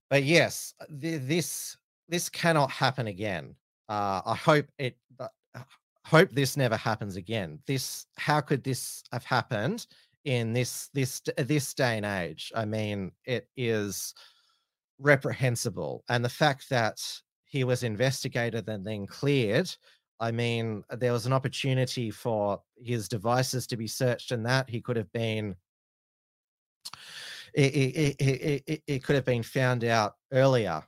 But 0.10 0.24
yes, 0.24 0.74
th- 1.02 1.22
this 1.22 1.78
this 2.08 2.30
cannot 2.30 2.72
happen 2.72 3.06
again. 3.06 3.56
Uh, 3.90 4.22
I 4.26 4.36
hope 4.36 4.68
it. 4.78 4.98
uh, 5.20 5.28
Hope 6.06 6.32
this 6.32 6.58
never 6.58 6.78
happens 6.78 7.18
again. 7.18 7.60
This, 7.68 8.08
how 8.18 8.42
could 8.42 8.64
this 8.64 9.04
have 9.12 9.24
happened 9.26 9.86
in 10.26 10.54
this 10.54 10.90
this 10.94 11.22
this 11.38 11.74
day 11.74 11.98
and 11.98 12.06
age? 12.06 12.52
I 12.56 12.66
mean, 12.66 13.12
it 13.26 13.48
is 13.58 14.14
reprehensible, 15.00 16.04
and 16.10 16.24
the 16.26 16.30
fact 16.30 16.70
that 16.70 17.00
he 17.46 17.64
was 17.64 17.84
investigated 17.84 18.68
and 18.70 18.86
then 18.86 19.08
cleared. 19.08 19.70
I 20.20 20.32
mean, 20.32 20.84
there 20.92 21.14
was 21.14 21.26
an 21.26 21.34
opportunity 21.34 22.12
for 22.12 22.62
his 22.78 23.08
devices 23.08 23.68
to 23.68 23.78
be 23.78 23.88
searched, 23.88 24.32
and 24.32 24.46
that 24.46 24.70
he 24.70 24.82
could 24.82 24.98
have 24.98 25.12
been 25.14 25.56
it, 27.54 28.16
it, 28.20 28.64
it- 28.68 28.84
it 28.88 29.04
could 29.04 29.16
have 29.16 29.26
been 29.26 29.44
found 29.44 29.84
out 29.84 30.16
earlier. 30.32 30.84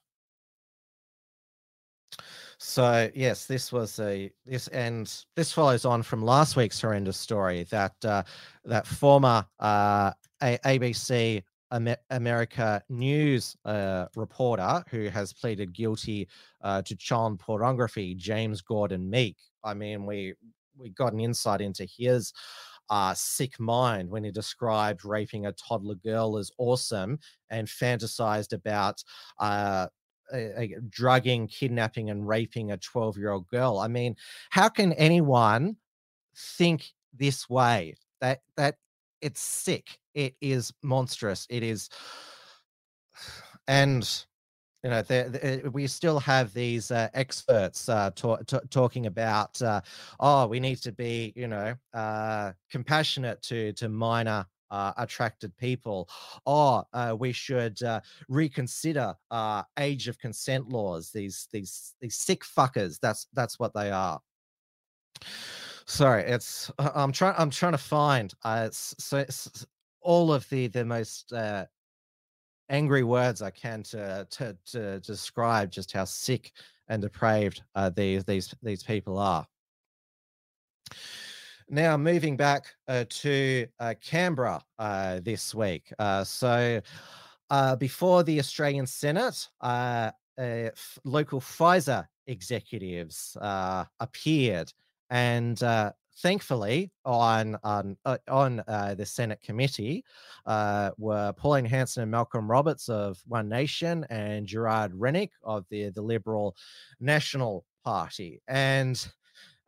So 2.63 3.09
yes, 3.15 3.47
this 3.47 3.71
was 3.71 3.99
a 3.99 4.31
this 4.45 4.67
and 4.67 5.11
this 5.35 5.51
follows 5.51 5.83
on 5.83 6.03
from 6.03 6.21
last 6.21 6.55
week's 6.55 6.79
horrendous 6.79 7.17
story 7.17 7.63
that 7.71 7.93
uh, 8.05 8.21
that 8.65 8.85
former 8.85 9.43
uh, 9.59 10.11
a- 10.43 10.59
ABC 10.63 11.41
America 12.11 12.83
News 12.87 13.55
uh, 13.65 14.05
reporter 14.15 14.83
who 14.91 15.07
has 15.07 15.33
pleaded 15.33 15.73
guilty 15.73 16.27
uh, 16.61 16.83
to 16.83 16.95
child 16.95 17.39
pornography, 17.39 18.13
James 18.13 18.61
Gordon 18.61 19.09
Meek. 19.09 19.37
I 19.63 19.73
mean, 19.73 20.05
we 20.05 20.35
we 20.77 20.91
got 20.91 21.13
an 21.13 21.19
insight 21.19 21.61
into 21.61 21.87
his 21.97 22.31
uh, 22.91 23.15
sick 23.15 23.59
mind 23.59 24.07
when 24.07 24.23
he 24.23 24.31
described 24.31 25.03
raping 25.03 25.47
a 25.47 25.51
toddler 25.53 25.95
girl 25.95 26.37
as 26.37 26.51
awesome 26.59 27.17
and 27.49 27.67
fantasized 27.67 28.53
about 28.53 29.03
uh, 30.33 30.61
uh, 30.61 30.67
drugging, 30.89 31.47
kidnapping, 31.47 32.09
and 32.09 32.27
raping 32.27 32.71
a 32.71 32.77
12 32.77 33.17
year 33.17 33.31
old 33.31 33.47
girl. 33.47 33.79
I 33.79 33.87
mean, 33.87 34.15
how 34.49 34.69
can 34.69 34.93
anyone 34.93 35.77
think 36.57 36.91
this 37.13 37.49
way? 37.49 37.95
That 38.19 38.41
that 38.57 38.75
it's 39.21 39.41
sick. 39.41 39.99
It 40.13 40.35
is 40.41 40.73
monstrous. 40.83 41.47
It 41.49 41.63
is, 41.63 41.89
and 43.67 44.07
you 44.83 44.89
know, 44.89 45.01
the, 45.03 45.69
we 45.71 45.85
still 45.85 46.19
have 46.19 46.53
these 46.53 46.89
uh, 46.89 47.09
experts 47.13 47.87
uh, 47.87 48.09
ta- 48.15 48.37
ta- 48.47 48.61
talking 48.71 49.05
about, 49.05 49.61
uh, 49.61 49.79
oh, 50.19 50.47
we 50.47 50.59
need 50.59 50.77
to 50.77 50.91
be, 50.91 51.33
you 51.35 51.47
know, 51.47 51.75
uh, 51.93 52.51
compassionate 52.71 53.41
to 53.43 53.73
to 53.73 53.89
minor 53.89 54.45
uh, 54.71 54.93
attracted 54.97 55.55
people. 55.57 56.09
Or 56.45 56.85
uh, 56.93 57.15
we 57.19 57.31
should 57.31 57.81
uh, 57.83 58.01
reconsider 58.27 59.13
uh, 59.29 59.63
age 59.77 60.07
of 60.07 60.17
consent 60.17 60.69
laws. 60.69 61.11
These 61.11 61.47
these 61.51 61.93
these 62.01 62.17
sick 62.17 62.43
fuckers. 62.43 62.99
That's 62.99 63.27
that's 63.33 63.59
what 63.59 63.73
they 63.73 63.91
are. 63.91 64.19
Sorry, 65.85 66.23
it's 66.23 66.71
I- 66.79 66.91
I'm 66.95 67.11
trying 67.11 67.35
I'm 67.37 67.49
trying 67.49 67.73
to 67.73 67.77
find 67.77 68.33
uh, 68.43 68.69
so 68.71 69.25
all 70.01 70.33
of 70.33 70.47
the 70.49 70.67
the 70.67 70.85
most 70.85 71.31
uh, 71.33 71.65
angry 72.69 73.03
words 73.03 73.41
I 73.41 73.51
can 73.51 73.83
to 73.83 74.25
to 74.31 74.57
to 74.67 74.99
describe 75.01 75.71
just 75.71 75.91
how 75.91 76.05
sick 76.05 76.53
and 76.87 77.01
depraved 77.01 77.63
uh, 77.75 77.89
these 77.89 78.23
these 78.23 78.55
these 78.63 78.83
people 78.83 79.17
are. 79.17 79.45
Now, 81.73 81.95
moving 81.95 82.35
back 82.35 82.65
uh, 82.89 83.05
to 83.07 83.65
uh, 83.79 83.93
Canberra 84.01 84.61
uh, 84.77 85.21
this 85.23 85.55
week. 85.55 85.93
Uh, 85.97 86.25
so, 86.25 86.81
uh, 87.49 87.77
before 87.77 88.23
the 88.23 88.39
Australian 88.39 88.85
Senate, 88.85 89.47
uh, 89.61 90.11
f- 90.37 90.99
local 91.05 91.39
Pfizer 91.39 92.05
executives 92.27 93.37
appeared, 94.01 94.73
and 95.11 95.63
thankfully, 96.17 96.91
on 97.05 97.57
on 97.63 97.95
on 98.27 98.57
the 98.97 99.05
Senate 99.05 99.41
committee 99.41 100.03
were 100.45 101.31
Pauline 101.37 101.63
Hanson 101.63 102.03
and 102.03 102.11
Malcolm 102.11 102.51
Roberts 102.51 102.89
of 102.89 103.17
One 103.27 103.47
Nation, 103.47 104.05
and 104.09 104.45
Gerard 104.45 104.93
Rennick 104.93 105.31
of 105.41 105.65
the 105.69 105.89
the 105.91 106.01
Liberal 106.01 106.53
National 106.99 107.63
Party, 107.85 108.41
and 108.49 108.97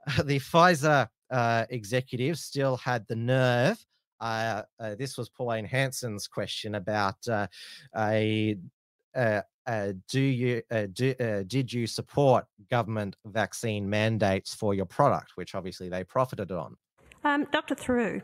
the 0.25 0.39
Pfizer 0.39 1.07
uh, 1.33 1.65
executives 1.69 2.41
still 2.41 2.77
had 2.77 3.05
the 3.07 3.15
nerve. 3.15 3.83
Uh, 4.21 4.61
uh, 4.79 4.95
this 4.95 5.17
was 5.17 5.27
Pauline 5.29 5.65
Hanson's 5.65 6.27
question 6.27 6.75
about 6.75 7.27
uh, 7.27 7.47
a. 7.97 8.57
Uh, 9.15 9.41
do 10.09 10.19
you 10.19 10.61
do, 10.91 11.13
did 11.47 11.71
you 11.71 11.87
support 11.87 12.45
government 12.69 13.15
vaccine 13.25 13.89
mandates 13.89 14.53
for 14.53 14.73
your 14.73 14.85
product, 14.85 15.31
which 15.35 15.55
obviously 15.55 15.87
they 15.87 16.03
profited 16.03 16.51
on? 16.51 16.75
Um, 17.23 17.47
Dr. 17.49 17.73
Thiru, 17.73 18.21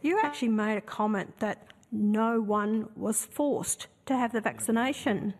you 0.00 0.18
actually 0.22 0.48
made 0.48 0.78
a 0.78 0.80
comment 0.80 1.38
that 1.40 1.66
no 1.92 2.40
one 2.40 2.88
was 2.96 3.26
forced 3.26 3.88
to 4.06 4.16
have 4.16 4.32
the 4.32 4.40
vaccination. 4.40 5.34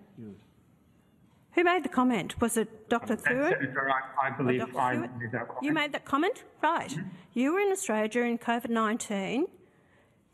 Who 1.58 1.64
made 1.64 1.82
the 1.82 1.88
comment? 1.88 2.40
Was 2.40 2.56
it 2.56 2.88
Dr. 2.88 3.16
Senator, 3.16 3.90
I, 3.90 4.28
I 4.28 4.30
believe 4.30 4.60
Dr. 4.60 4.78
I 4.78 4.96
made 4.96 5.32
that 5.32 5.48
comment. 5.48 5.64
You 5.64 5.72
made 5.72 5.92
that 5.92 6.04
comment? 6.04 6.44
Right. 6.62 6.96
You 7.32 7.52
were 7.52 7.58
in 7.58 7.72
Australia 7.72 8.06
during 8.06 8.38
COVID 8.38 8.70
19. 8.70 9.48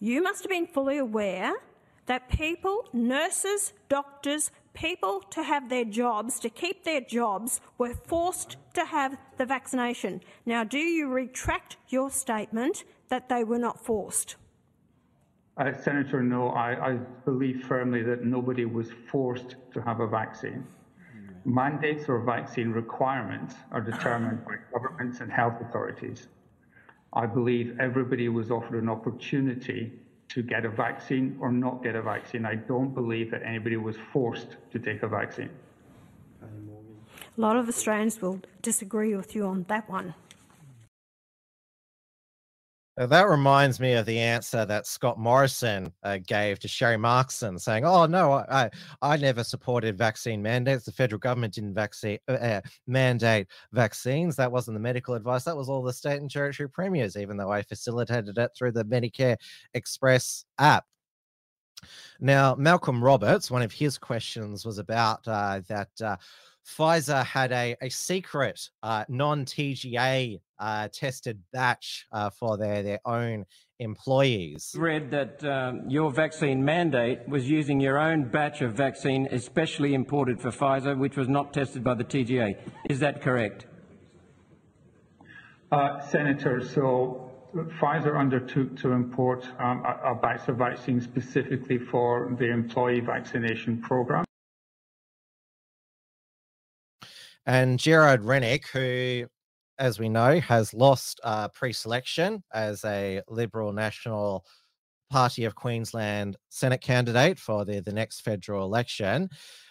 You 0.01 0.23
must 0.23 0.43
have 0.43 0.51
been 0.51 0.67
fully 0.67 0.99
aware 0.99 1.55
that 2.05 2.29
people, 2.29 2.87
nurses, 2.93 3.73
doctors, 3.89 4.51
people 4.75 5.21
to 5.31 5.43
have 5.43 5.71
their 5.71 5.87
jobs, 5.87 6.39
to 6.41 6.51
keep 6.51 6.85
their 6.85 7.01
jobs, 7.01 7.63
were 7.79 7.95
forced 7.95 8.59
to 8.75 8.85
have 8.85 9.17
the 9.39 9.47
vaccination. 9.47 10.21
Now, 10.45 10.63
do 10.63 10.77
you 10.77 11.09
retract 11.09 11.79
your 11.89 12.11
statement 12.11 12.85
that 13.09 13.31
they 13.31 13.45
were 13.45 13.59
not 13.59 13.83
forced? 13.83 14.37
Uh, 15.57 15.73
Senator, 15.73 16.23
no, 16.23 16.51
I, 16.51 16.91
I 16.91 16.93
believe 17.25 17.65
firmly 17.67 18.03
that 18.03 18.27
nobody 18.27 18.67
was 18.67 18.89
forced 19.11 19.57
to 19.73 19.81
have 19.81 20.01
a 20.01 20.07
vaccine. 20.07 20.67
Mandates 21.45 22.09
or 22.09 22.21
vaccine 22.21 22.71
requirements 22.71 23.55
are 23.71 23.81
determined 23.81 24.45
by 24.45 24.55
governments 24.73 25.21
and 25.21 25.31
health 25.31 25.61
authorities. 25.61 26.29
I 27.13 27.27
believe 27.27 27.79
everybody 27.79 28.29
was 28.29 28.51
offered 28.51 28.83
an 28.83 28.89
opportunity 28.89 29.93
to 30.29 30.43
get 30.43 30.65
a 30.65 30.71
vaccine 30.71 31.37
or 31.41 31.53
not 31.53 31.83
get 31.83 31.95
a 31.95 32.03
vaccine. 32.03 32.47
I 32.47 32.55
don't 32.55 32.95
believe 32.95 33.31
that 33.31 33.43
anybody 33.45 33.77
was 33.77 33.97
forced 34.13 34.57
to 34.73 34.79
take 34.79 35.03
a 35.03 35.09
vaccine. 35.09 35.51
A 36.43 37.41
lot 37.41 37.57
of 37.57 37.69
Australians 37.69 38.23
will 38.23 38.41
disagree 38.63 39.15
with 39.15 39.35
you 39.35 39.45
on 39.45 39.65
that 39.69 39.89
one. 39.89 40.15
Uh, 42.97 43.07
That 43.07 43.29
reminds 43.29 43.81
me 43.81 43.95
of 43.95 44.07
the 44.07 44.19
answer 44.21 44.65
that 44.67 44.87
Scott 44.87 45.19
Morrison 45.19 45.93
uh, 46.05 46.19
gave 46.25 46.61
to 46.61 46.69
Sharri 46.69 46.97
Markson, 46.99 47.61
saying, 47.61 47.85
"Oh 47.85 48.07
no, 48.07 48.35
I 48.49 48.71
I 49.03 49.17
never 49.17 49.43
supported 49.43 49.99
vaccine 49.99 50.41
mandates. 50.43 50.85
The 50.85 50.93
federal 50.93 51.19
government 51.19 51.55
didn't 51.55 51.75
vaccine 51.75 52.19
uh, 52.29 52.33
uh, 52.33 52.61
mandate 52.87 53.49
vaccines. 53.73 54.37
That 54.37 54.53
wasn't 54.53 54.77
the 54.77 54.81
medical 54.81 55.15
advice. 55.15 55.45
That 55.45 55.57
was 55.57 55.69
all 55.69 55.83
the 55.83 55.93
state 55.93 56.21
and 56.21 56.31
territory 56.31 56.69
premiers. 56.69 57.17
Even 57.17 57.37
though 57.37 57.51
I 57.51 57.63
facilitated 57.63 58.39
it 58.39 58.51
through 58.57 58.73
the 58.73 58.85
Medicare 58.85 59.37
Express 59.75 60.45
app." 60.59 60.85
Now, 62.21 62.55
Malcolm 62.55 63.03
Roberts, 63.03 63.51
one 63.51 63.63
of 63.63 63.73
his 63.73 63.99
questions 63.99 64.65
was 64.65 64.79
about 64.79 65.27
uh, 65.29 65.61
that 65.69 65.89
uh, 66.03 66.17
Pfizer 66.67 67.25
had 67.25 67.53
a, 67.53 67.77
a 67.81 67.89
secret 67.91 68.71
uh, 68.83 69.05
non 69.09 69.45
TGA 69.45 70.41
uh, 70.59 70.89
tested 70.93 71.43
batch 71.53 72.07
uh, 72.13 72.31
for 72.31 72.57
their, 72.57 72.83
their 72.83 73.01
own 73.05 73.45
employees. 73.81 74.75
read 74.79 75.11
that 75.11 75.45
um, 75.45 75.83
your 75.89 76.11
vaccine 76.11 76.65
mandate 76.65 77.29
was 77.29 77.49
using 77.49 77.81
your 77.81 77.99
own 77.99 78.25
batch 78.25 78.63
of 78.63 78.73
vaccine, 78.73 79.29
especially 79.31 79.95
imported 79.95 80.41
for 80.41 80.51
Pfizer, 80.51 80.97
which 80.97 81.17
was 81.17 81.29
not 81.29 81.53
tested 81.53 81.85
by 81.85 81.95
the 81.95 82.05
TGA. 82.05 82.57
Is 82.89 83.01
that 83.01 83.21
correct? 83.21 83.67
Uh, 85.73 86.01
Senator, 86.01 86.65
so 86.65 87.33
Pfizer 87.81 88.19
undertook 88.19 88.77
to 88.77 88.93
import 88.93 89.45
um, 89.59 89.85
a, 89.85 90.13
a 90.13 90.15
batch 90.15 90.49
of 90.49 90.57
vaccine 90.57 91.01
specifically 91.01 91.79
for 91.79 92.35
the 92.39 92.51
employee 92.51 93.01
vaccination 93.01 93.81
program. 93.81 94.25
And 97.47 97.79
Gerard 97.79 98.25
Rennick, 98.25 98.69
who, 98.69 99.27
as 99.79 99.99
we 99.99 100.09
know, 100.09 100.41
has 100.41 100.73
lost 100.73 101.21
uh, 101.25 101.49
pre 101.49 101.73
selection 101.73 102.43
as 102.53 102.85
a 102.85 103.23
Liberal 103.29 103.73
National 103.73 104.45
Party 105.11 105.45
of 105.45 105.55
Queensland 105.55 106.37
Senate 106.49 106.81
candidate 106.81 107.39
for 107.39 107.65
the, 107.65 107.81
the 107.81 107.93
next 107.93 108.23
federal 108.23 108.65
election, 108.65 109.29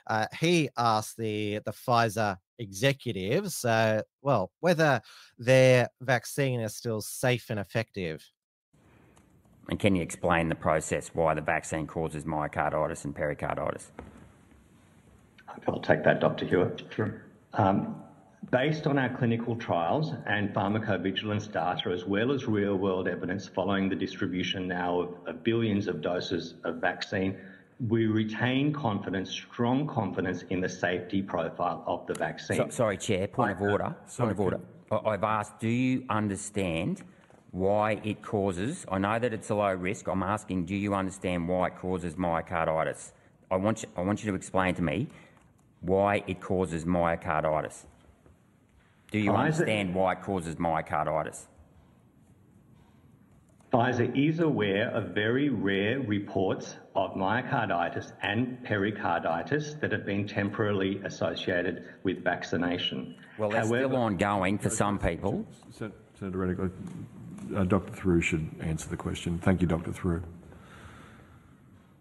uh, 0.07 0.27
he 0.39 0.69
asked 0.77 1.17
the, 1.17 1.59
the 1.65 1.71
Pfizer 1.71 2.37
executives, 2.59 3.65
uh, 3.65 4.01
well, 4.21 4.51
whether 4.59 5.01
their 5.37 5.87
vaccine 6.01 6.59
is 6.59 6.75
still 6.75 7.01
safe 7.01 7.49
and 7.49 7.59
effective. 7.59 8.23
And 9.69 9.79
can 9.79 9.95
you 9.95 10.01
explain 10.01 10.49
the 10.49 10.55
process 10.55 11.11
why 11.13 11.33
the 11.33 11.41
vaccine 11.41 11.87
causes 11.87 12.25
myocarditis 12.25 13.05
and 13.05 13.15
pericarditis? 13.15 13.91
I'll 15.67 15.79
take 15.79 16.03
that, 16.03 16.19
Dr. 16.19 16.45
Hewitt. 16.45 17.22
Um, 17.53 18.01
based 18.51 18.87
on 18.87 18.97
our 18.97 19.15
clinical 19.15 19.55
trials 19.55 20.13
and 20.25 20.53
pharmacovigilance 20.53 21.51
data, 21.51 21.89
as 21.91 22.05
well 22.05 22.31
as 22.31 22.47
real 22.47 22.75
world 22.75 23.07
evidence 23.07 23.47
following 23.47 23.89
the 23.89 23.95
distribution 23.95 24.67
now 24.67 24.99
of, 25.01 25.15
of 25.27 25.43
billions 25.43 25.87
of 25.87 26.01
doses 26.01 26.55
of 26.63 26.77
vaccine, 26.77 27.37
we 27.87 28.05
retain 28.05 28.73
confidence, 28.73 29.29
strong 29.29 29.87
confidence 29.87 30.43
in 30.49 30.61
the 30.61 30.69
safety 30.69 31.21
profile 31.21 31.83
of 31.87 32.05
the 32.07 32.13
vaccine. 32.13 32.57
So- 32.57 32.69
sorry, 32.69 32.97
Chair. 32.97 33.27
Point 33.27 33.51
of 33.53 33.61
order. 33.61 33.95
Point 34.17 34.31
of 34.31 34.39
order. 34.39 34.59
I- 34.91 35.09
I've 35.09 35.23
asked, 35.23 35.59
do 35.59 35.67
you 35.69 36.03
understand 36.09 37.03
why 37.51 37.99
it 38.03 38.21
causes? 38.23 38.85
I 38.91 38.97
know 38.97 39.19
that 39.19 39.31
it's 39.33 39.49
a 39.49 39.55
low 39.55 39.73
risk. 39.73 40.07
I'm 40.07 40.23
asking, 40.23 40.65
do 40.65 40.75
you 40.75 40.95
understand 40.95 41.47
why 41.47 41.67
it 41.67 41.75
causes 41.75 42.15
myocarditis? 42.15 43.11
I 43.51 43.57
want 43.57 43.83
you, 43.83 43.89
I 43.95 44.01
want 44.01 44.23
you 44.23 44.31
to 44.31 44.35
explain 44.35 44.73
to 44.75 44.81
me 44.81 45.07
why 45.83 46.23
it 46.27 46.41
causes 46.41 46.85
myocarditis. 46.85 47.83
Do 49.11 49.19
you 49.19 49.31
Pfizer- 49.31 49.37
understand 49.37 49.93
why 49.95 50.13
it 50.13 50.21
causes 50.21 50.55
myocarditis? 50.55 51.45
Pfizer 53.71 54.11
is 54.15 54.39
aware 54.39 54.89
of 54.91 55.15
very 55.15 55.49
rare 55.49 55.99
reports 55.99 56.77
of 56.95 57.15
myocarditis 57.15 58.13
and 58.21 58.63
pericarditis 58.63 59.73
that 59.81 59.91
have 59.91 60.05
been 60.05 60.27
temporarily 60.27 61.01
associated 61.03 61.83
with 62.03 62.23
vaccination. 62.23 63.15
Well, 63.37 63.49
they're 63.49 63.63
still 63.65 63.95
ongoing 63.95 64.59
for 64.59 64.69
some 64.69 64.99
people. 64.99 65.45
Sen- 65.71 65.91
Senator 66.19 66.37
Rennick, 66.37 66.59
uh, 67.55 67.63
Dr. 67.63 67.91
Thiru 67.93 68.21
should 68.21 68.47
answer 68.61 68.87
the 68.89 68.97
question. 68.97 69.39
Thank 69.39 69.61
you, 69.61 69.67
Dr. 69.67 69.91
Thiru. 69.91 70.21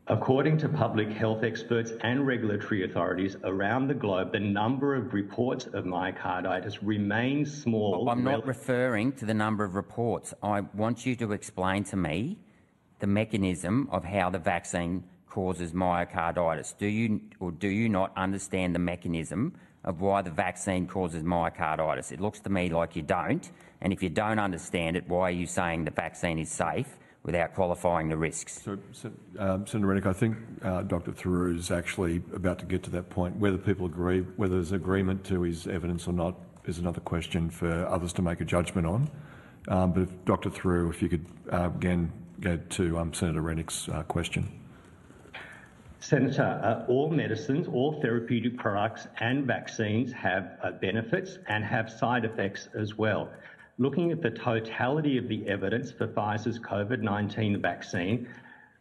According 0.08 0.58
to 0.58 0.68
public 0.68 1.10
health 1.10 1.44
experts 1.44 1.92
and 2.00 2.26
regulatory 2.26 2.84
authorities 2.84 3.36
around 3.44 3.86
the 3.86 3.94
globe, 3.94 4.32
the 4.32 4.40
number 4.40 4.96
of 4.96 5.14
reports 5.14 5.66
of 5.66 5.84
myocarditis 5.84 6.78
remains 6.82 7.62
small. 7.62 8.08
I'm 8.08 8.24
not 8.24 8.44
referring 8.44 9.12
to 9.12 9.24
the 9.24 9.34
number 9.34 9.62
of 9.62 9.76
reports. 9.76 10.34
I 10.42 10.62
want 10.74 11.06
you 11.06 11.14
to 11.16 11.30
explain 11.30 11.84
to 11.84 11.96
me 11.96 12.36
the 12.98 13.06
mechanism 13.06 13.88
of 13.92 14.02
how 14.02 14.28
the 14.28 14.40
vaccine 14.40 15.04
causes 15.28 15.72
myocarditis. 15.72 16.76
Do 16.76 16.86
you 16.86 17.20
or 17.38 17.52
do 17.52 17.68
you 17.68 17.88
not 17.88 18.12
understand 18.16 18.74
the 18.74 18.80
mechanism 18.80 19.54
of 19.84 20.00
why 20.00 20.22
the 20.22 20.32
vaccine 20.32 20.88
causes 20.88 21.22
myocarditis? 21.22 22.10
It 22.10 22.20
looks 22.20 22.40
to 22.40 22.50
me 22.50 22.70
like 22.70 22.96
you 22.96 23.02
don't. 23.02 23.48
And 23.80 23.92
if 23.92 24.02
you 24.02 24.10
don't 24.10 24.40
understand 24.40 24.96
it, 24.96 25.08
why 25.08 25.28
are 25.28 25.30
you 25.30 25.46
saying 25.46 25.84
the 25.84 25.92
vaccine 25.92 26.40
is 26.40 26.50
safe 26.50 26.98
without 27.24 27.54
qualifying 27.54 28.08
the 28.08 28.16
risks? 28.16 28.62
So, 28.62 28.78
Sen- 28.92 29.16
um, 29.38 29.66
Senator 29.66 29.86
Rennick, 29.86 30.06
I 30.06 30.12
think 30.12 30.36
uh, 30.62 30.82
Dr. 30.82 31.12
Thiru 31.12 31.56
is 31.56 31.70
actually 31.70 32.22
about 32.34 32.58
to 32.60 32.66
get 32.66 32.82
to 32.84 32.90
that 32.90 33.10
point. 33.10 33.36
Whether 33.36 33.58
people 33.58 33.86
agree, 33.86 34.20
whether 34.36 34.54
there's 34.54 34.72
agreement 34.72 35.24
to 35.24 35.42
his 35.42 35.66
evidence 35.66 36.06
or 36.06 36.12
not, 36.12 36.34
is 36.64 36.78
another 36.78 37.00
question 37.00 37.50
for 37.50 37.86
others 37.86 38.12
to 38.14 38.22
make 38.22 38.40
a 38.40 38.44
judgment 38.44 38.86
on. 38.86 39.10
Um, 39.68 39.92
but 39.92 40.02
if, 40.02 40.24
Dr. 40.24 40.50
Thiru, 40.50 40.90
if 40.90 41.02
you 41.02 41.08
could 41.08 41.26
uh, 41.52 41.70
again 41.74 42.12
go 42.40 42.56
to 42.56 42.98
um, 42.98 43.14
Senator 43.14 43.40
Rennick's 43.40 43.88
uh, 43.88 44.02
question. 44.02 44.48
Senator, 46.00 46.42
uh, 46.42 46.90
all 46.90 47.10
medicines, 47.10 47.68
all 47.68 48.00
therapeutic 48.00 48.58
products 48.58 49.06
and 49.20 49.46
vaccines 49.46 50.12
have 50.12 50.58
uh, 50.60 50.72
benefits 50.72 51.38
and 51.46 51.64
have 51.64 51.88
side 51.88 52.24
effects 52.24 52.68
as 52.74 52.98
well. 52.98 53.30
Looking 53.82 54.12
at 54.12 54.22
the 54.22 54.30
totality 54.30 55.18
of 55.18 55.26
the 55.26 55.44
evidence 55.48 55.90
for 55.90 56.06
Pfizer's 56.06 56.60
COVID 56.60 57.00
19 57.00 57.60
vaccine, 57.60 58.28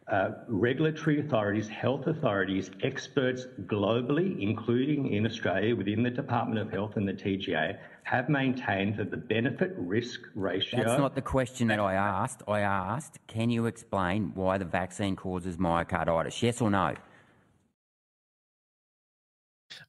uh, 0.06 0.30
regulatory 0.46 1.18
authorities, 1.18 1.68
health 1.68 2.06
authorities, 2.06 2.70
experts 2.84 3.48
globally, 3.66 4.40
including 4.40 5.12
in 5.12 5.26
Australia 5.26 5.74
within 5.74 6.04
the 6.04 6.10
Department 6.10 6.60
of 6.60 6.70
Health 6.70 6.96
and 6.96 7.08
the 7.08 7.14
TGA, 7.14 7.78
have 8.04 8.28
maintained 8.28 8.96
that 8.98 9.10
the 9.10 9.16
benefit 9.16 9.74
risk 9.76 10.20
ratio. 10.36 10.84
That's 10.84 11.00
not 11.00 11.16
the 11.16 11.20
question 11.20 11.66
that 11.66 11.80
I 11.80 11.94
asked. 11.94 12.44
I 12.46 12.60
asked, 12.60 13.18
can 13.26 13.50
you 13.50 13.66
explain 13.66 14.30
why 14.36 14.56
the 14.56 14.64
vaccine 14.64 15.16
causes 15.16 15.56
myocarditis? 15.56 16.40
Yes 16.40 16.60
or 16.60 16.70
no? 16.70 16.94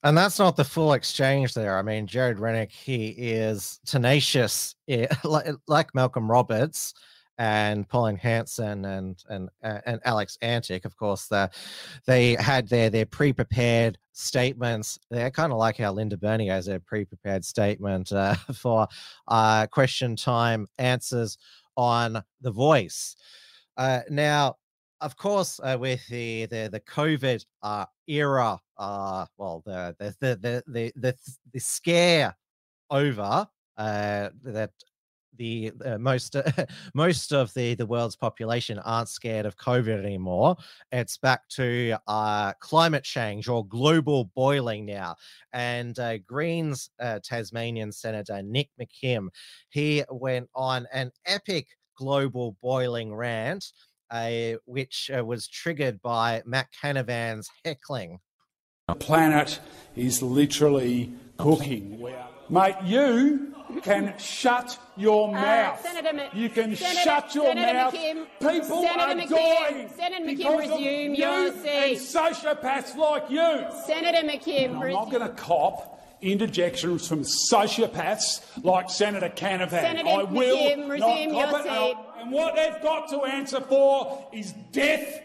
And 0.03 0.17
that's 0.17 0.37
not 0.37 0.57
the 0.57 0.65
full 0.65 0.93
exchange 0.93 1.53
there. 1.53 1.77
I 1.77 1.81
mean, 1.81 2.07
Gerard 2.07 2.39
Rennick, 2.39 2.71
he 2.71 3.07
is 3.17 3.79
tenacious, 3.85 4.75
like, 5.23 5.95
Malcolm 5.95 6.29
Roberts 6.29 6.93
and 7.37 7.87
Pauline 7.87 8.17
Hanson 8.17 8.85
and 8.85 9.23
and 9.29 9.49
and 9.61 9.99
Alex 10.05 10.37
Antic. 10.41 10.85
Of 10.85 10.95
course, 10.95 11.27
the, 11.27 11.49
they 12.05 12.35
had 12.35 12.67
their 12.67 12.89
their 12.89 13.05
pre-prepared 13.05 13.97
statements. 14.11 14.99
They're 15.09 15.31
kind 15.31 15.51
of 15.51 15.57
like 15.57 15.77
how 15.77 15.93
Linda 15.93 16.17
Burney 16.17 16.47
has 16.49 16.67
a 16.67 16.79
pre-prepared 16.79 17.43
statement 17.43 18.11
uh, 18.11 18.35
for 18.53 18.87
uh, 19.27 19.67
question 19.67 20.15
time 20.15 20.67
answers 20.77 21.37
on 21.75 22.21
The 22.41 22.51
Voice. 22.51 23.15
Uh, 23.77 24.01
now, 24.09 24.57
of 25.03 25.17
course, 25.17 25.59
uh, 25.61 25.77
with 25.79 26.05
the 26.07 26.45
the 26.45 26.69
the 26.71 26.79
COVID 26.79 27.45
uh, 27.61 27.85
era, 28.07 28.59
uh, 28.77 29.25
well, 29.37 29.61
the 29.65 29.95
the 29.99 30.15
the 30.19 30.63
the 30.65 30.91
the, 30.95 31.15
the, 31.51 31.59
scare 31.59 32.35
over 32.89 33.47
uh, 33.77 34.29
that 34.43 34.71
the 35.37 35.73
uh, 35.83 35.97
most 35.97 36.35
most 36.93 37.33
of 37.33 37.53
the 37.53 37.75
the 37.75 37.85
world's 37.85 38.15
population 38.15 38.79
aren't 38.79 39.09
scared 39.09 39.45
of 39.45 39.57
COVID 39.57 40.05
anymore. 40.05 40.55
It's 40.91 41.17
back 41.17 41.47
to 41.49 41.97
uh, 42.07 42.53
climate 42.59 43.03
change 43.03 43.49
or 43.49 43.65
global 43.65 44.31
boiling 44.35 44.85
now. 44.85 45.15
And 45.51 45.99
uh, 45.99 46.19
Greens 46.19 46.89
uh, 46.99 47.19
Tasmanian 47.21 47.91
Senator 47.91 48.41
Nick 48.41 48.69
McKim, 48.79 49.27
he 49.69 50.03
went 50.09 50.49
on 50.55 50.87
an 50.93 51.11
epic 51.25 51.67
global 51.97 52.57
boiling 52.61 53.13
rant, 53.13 53.71
uh, 54.17 54.57
which 54.65 55.09
uh, 55.17 55.25
was 55.25 55.47
triggered 55.47 56.01
by 56.01 56.43
Matt 56.45 56.67
Canavan's 56.81 57.49
heckling. 57.65 58.19
The 58.87 58.95
planet 58.95 59.59
is 59.95 60.21
literally 60.21 61.13
cooking. 61.37 62.05
Mate, 62.49 62.75
you 62.83 63.55
can 63.81 64.13
shut 64.19 64.77
your 64.97 65.31
mouth. 65.33 65.81
Senator 65.81 66.13
Ma- 66.13 66.27
you 66.33 66.49
can 66.49 66.75
Senator- 66.75 66.99
shut 67.01 67.33
your 67.33 67.45
Senator 67.47 67.73
mouth. 67.73 67.93
McKim- 67.93 68.25
People 68.39 68.81
Senator 68.83 68.99
are 69.01 69.15
McKim- 69.15 69.29
dying 69.69 69.89
Senator 69.97 70.25
McKim, 70.25 70.57
resume 70.59 71.15
you 71.15 71.25
your 71.25 71.47
and 71.47 71.97
sociopaths 71.97 72.95
like 72.97 73.29
you. 73.31 73.65
Senator 73.87 74.27
McKim, 74.27 74.75
I'm 74.75 74.79
res- 74.81 74.93
not 74.93 75.09
going 75.09 75.23
to 75.27 75.33
cop 75.33 75.89
interjections 76.21 77.07
from 77.07 77.21
sociopaths 77.23 78.63
like 78.63 78.89
Senator 78.89 79.29
Canavan. 79.29 79.69
Senator 79.69 80.09
I 80.09 80.23
will 80.23 80.55
McKim, 80.57 80.77
not 80.79 80.89
resume 80.89 81.33
your 81.33 81.43
it, 81.47 81.55
and 81.55 81.69
I'll- 81.69 81.89
seat. 81.89 81.97
And 82.23 82.31
what 82.31 82.55
they've 82.55 82.81
got 82.81 83.09
to 83.09 83.23
answer 83.23 83.59
for 83.59 84.29
is 84.31 84.53
death, 84.71 85.21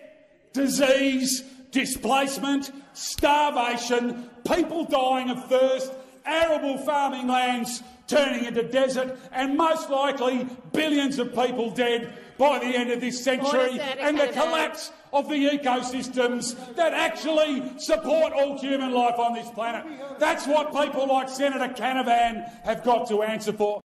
disease, 0.52 1.44
displacement, 1.70 2.72
starvation, 2.92 4.28
people 4.44 4.84
dying 4.84 5.30
of 5.30 5.48
thirst, 5.48 5.92
arable 6.26 6.76
farming 6.78 7.28
lands 7.28 7.84
turning 8.08 8.46
into 8.46 8.64
desert, 8.64 9.16
and 9.30 9.56
most 9.56 9.90
likely 9.90 10.48
billions 10.72 11.20
of 11.20 11.32
people 11.36 11.70
dead 11.70 12.18
by 12.36 12.58
the 12.58 12.66
end 12.66 12.90
of 12.90 13.00
this 13.00 13.22
century, 13.22 13.78
and 14.00 14.18
the 14.18 14.26
collapse 14.28 14.90
of 15.12 15.28
the 15.28 15.50
ecosystems 15.50 16.74
that 16.74 16.92
actually 16.94 17.78
support 17.78 18.32
all 18.32 18.58
human 18.58 18.92
life 18.92 19.20
on 19.20 19.34
this 19.34 19.48
planet. 19.50 19.86
That's 20.18 20.48
what 20.48 20.74
people 20.74 21.06
like 21.06 21.28
Senator 21.28 21.72
Canavan 21.74 22.44
have 22.64 22.82
got 22.82 23.08
to 23.08 23.22
answer 23.22 23.52
for. 23.52 23.80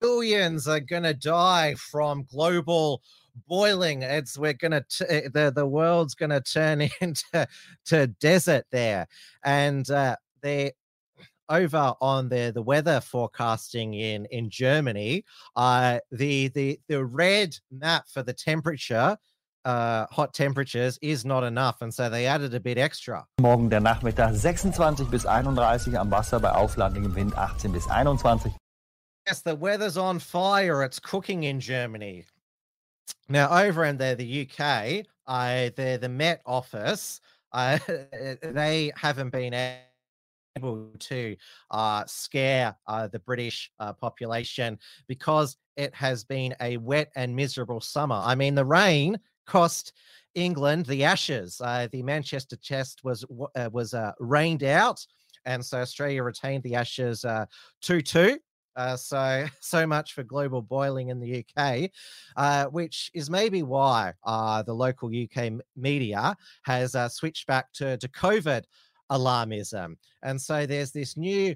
Billions 0.00 0.68
are 0.68 0.80
going 0.80 1.04
to 1.04 1.14
die 1.14 1.74
from 1.74 2.26
global 2.30 3.02
boiling. 3.48 4.02
It's 4.02 4.38
we're 4.38 4.52
gonna 4.52 4.84
eh, 5.08 5.28
the 5.32 5.52
the 5.54 5.66
world's 5.66 6.14
gonna 6.14 6.40
turn 6.40 6.88
into 7.00 7.48
to 7.86 8.06
desert 8.06 8.66
there, 8.70 9.06
and 9.42 9.88
uh, 9.90 10.16
they 10.42 10.72
over 11.48 11.94
on 12.00 12.28
the 12.28 12.52
the 12.54 12.62
weather 12.62 13.00
forecasting 13.00 13.94
in 13.94 14.26
in 14.26 14.50
Germany, 14.50 15.24
uh, 15.56 15.98
the 16.10 16.48
the 16.48 16.80
the 16.88 17.04
red 17.04 17.56
map 17.70 18.08
for 18.08 18.22
the 18.22 18.32
temperature. 18.32 19.16
Uh, 19.66 20.04
hot 20.10 20.34
temperatures 20.34 20.98
is 21.00 21.24
not 21.24 21.42
enough, 21.42 21.80
and 21.80 21.94
so 21.94 22.10
they 22.10 22.26
added 22.26 22.52
a 22.54 22.60
bit 22.60 22.76
extra. 22.76 23.24
Morgen 23.40 23.70
der 23.70 23.80
Nachmittag 23.80 24.34
26 24.34 25.08
bis 25.08 25.24
31 25.24 25.98
am 25.98 26.10
Wasser 26.10 26.38
bei 26.38 26.52
auflandigem 26.52 27.14
Wind 27.14 27.34
18 27.34 27.72
bis 27.72 27.88
21. 27.88 28.52
Yes, 29.26 29.40
the 29.40 29.54
weather's 29.54 29.96
on 29.96 30.18
fire. 30.18 30.82
It's 30.82 30.98
cooking 30.98 31.44
in 31.44 31.58
Germany. 31.58 32.26
Now, 33.28 33.50
over 33.58 33.84
in 33.84 33.96
the, 33.96 34.14
the 34.18 34.42
UK, 34.42 35.06
uh, 35.26 35.70
the, 35.76 35.98
the 36.00 36.08
Met 36.08 36.42
Office, 36.44 37.20
uh, 37.52 37.78
they 38.42 38.92
haven't 38.96 39.30
been 39.30 39.54
able 40.56 40.90
to 40.98 41.36
uh, 41.70 42.04
scare 42.06 42.76
uh, 42.86 43.06
the 43.08 43.20
British 43.20 43.70
uh, 43.78 43.92
population 43.94 44.78
because 45.06 45.56
it 45.76 45.94
has 45.94 46.24
been 46.24 46.54
a 46.60 46.76
wet 46.76 47.10
and 47.16 47.34
miserable 47.34 47.80
summer. 47.80 48.20
I 48.22 48.34
mean, 48.34 48.54
the 48.54 48.64
rain 48.64 49.18
cost 49.46 49.92
England 50.34 50.86
the 50.86 51.04
Ashes. 51.04 51.60
Uh, 51.64 51.88
the 51.92 52.02
Manchester 52.02 52.56
Test 52.56 53.04
was 53.04 53.24
was 53.70 53.94
rained 54.18 54.64
out, 54.64 55.06
and 55.46 55.64
so 55.64 55.78
Australia 55.78 56.22
retained 56.24 56.64
the 56.64 56.74
Ashes 56.74 57.24
two 57.80 58.02
two. 58.02 58.38
Uh, 58.76 58.96
so 58.96 59.46
so 59.60 59.86
much 59.86 60.14
for 60.14 60.22
global 60.22 60.62
boiling 60.62 61.08
in 61.08 61.20
the 61.20 61.44
UK, 61.44 61.90
uh, 62.36 62.66
which 62.66 63.10
is 63.14 63.30
maybe 63.30 63.62
why 63.62 64.12
uh, 64.24 64.62
the 64.62 64.74
local 64.74 65.08
UK 65.08 65.52
media 65.76 66.36
has 66.64 66.96
switched 67.12 67.46
back 67.46 67.72
to 67.72 67.96
to 67.98 68.08
COVID 68.08 68.64
alarmism, 69.10 69.96
and 70.22 70.40
so 70.40 70.66
there's 70.66 70.92
this 70.92 71.16
new 71.16 71.54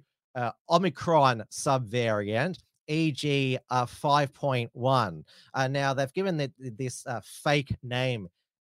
Omicron 0.70 1.44
subvariant. 1.50 2.58
EG 2.90 3.58
uh, 3.68 3.84
5.1. 3.84 5.22
Uh, 5.52 5.68
now 5.68 5.92
they've 5.92 6.12
given 6.14 6.38
the, 6.38 6.50
this 6.58 7.06
uh, 7.06 7.20
fake 7.22 7.76
name, 7.82 8.28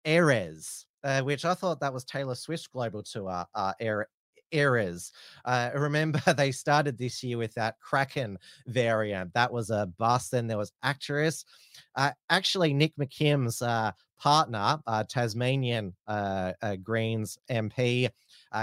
Eris, 0.05 0.87
which 1.23 1.45
I 1.45 1.55
thought 1.55 1.81
that 1.81 1.93
was 1.93 2.05
Taylor 2.05 2.37
Swift's 2.37 2.69
global 2.69 3.03
tour, 3.03 3.45
uh, 3.53 3.73
Erez. 4.55 5.11
Uh, 5.45 5.71
remember, 5.75 6.21
they 6.37 6.53
started 6.53 6.97
this 6.97 7.23
year 7.23 7.39
with 7.39 7.55
that 7.55 7.79
Kraken 7.81 8.39
variant. 8.67 9.33
That 9.35 9.53
was 9.53 9.71
a 9.71 9.87
bust. 9.99 10.31
Then 10.31 10.47
there 10.47 10.59
was 10.59 10.73
Arcturus. 10.83 11.45
Uh, 11.97 12.13
actually, 12.31 12.73
Nick 12.73 12.95
McKim's 12.97 13.61
uh, 13.61 13.93
partner, 14.19 14.79
uh, 14.87 15.05
Tasmanian 15.05 15.95
uh, 16.07 16.53
uh, 16.63 16.77
Greens 16.77 17.39
MP, 17.51 18.09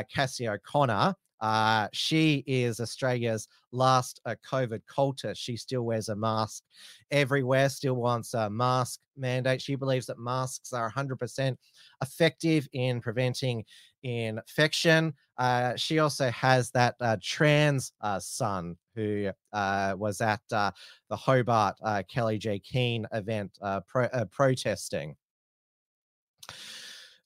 Cassy 0.10 0.48
O'Connor, 0.48 1.16
uh, 1.42 1.88
she 1.92 2.44
is 2.46 2.80
Australia's 2.80 3.48
last 3.72 4.22
uh, 4.26 4.36
COVID 4.50 4.82
cultist. 4.86 5.38
She 5.38 5.58
still 5.58 5.82
wears 5.82 6.10
a 6.10 6.16
mask 6.16 6.64
everywhere, 7.10 7.68
still 7.70 7.96
wants 7.96 8.36
a 8.36 8.50
mask 8.50 9.00
mandate. 9.18 9.62
She 9.62 9.76
believes 9.76 10.06
that 10.06 10.20
masks 10.20 10.72
are 10.72 10.92
100% 10.92 11.58
effective 12.02 12.68
in 12.74 13.02
preventing 13.02 13.66
infection. 14.04 15.14
Uh, 15.38 15.76
she 15.76 16.00
also 16.00 16.30
has 16.32 16.70
that 16.72 16.96
uh, 17.02 17.18
trans 17.22 17.94
uh, 18.02 18.20
son 18.20 18.78
who 18.96 19.30
uh, 19.54 19.96
was 19.98 20.22
at 20.22 20.42
the 20.50 20.74
Hobart 21.12 21.78
Kellie-Jay 22.08 22.60
Keen 22.60 23.08
event 23.12 23.58
pro- 23.88 24.26
protesting. 24.32 25.16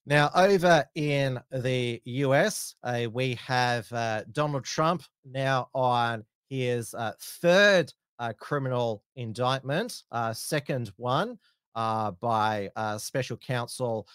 Now, 0.08 0.30
over 0.36 0.84
in 0.94 1.40
the 1.50 2.00
US, 2.04 2.76
uh, 2.84 3.06
we 3.12 3.34
have 3.44 3.92
uh, 3.92 4.22
Donald 4.30 4.64
Trump 4.64 5.02
now 5.24 5.68
on 5.74 6.24
his 6.48 6.94
uh, 6.94 7.12
third 7.20 7.92
uh, 8.20 8.32
criminal 8.38 9.02
indictment, 9.16 10.04
uh, 10.12 10.32
second 10.32 10.92
one 10.96 11.38
uh, 11.74 12.12
by 12.12 12.70
special 12.98 13.36
counsel 13.36 14.06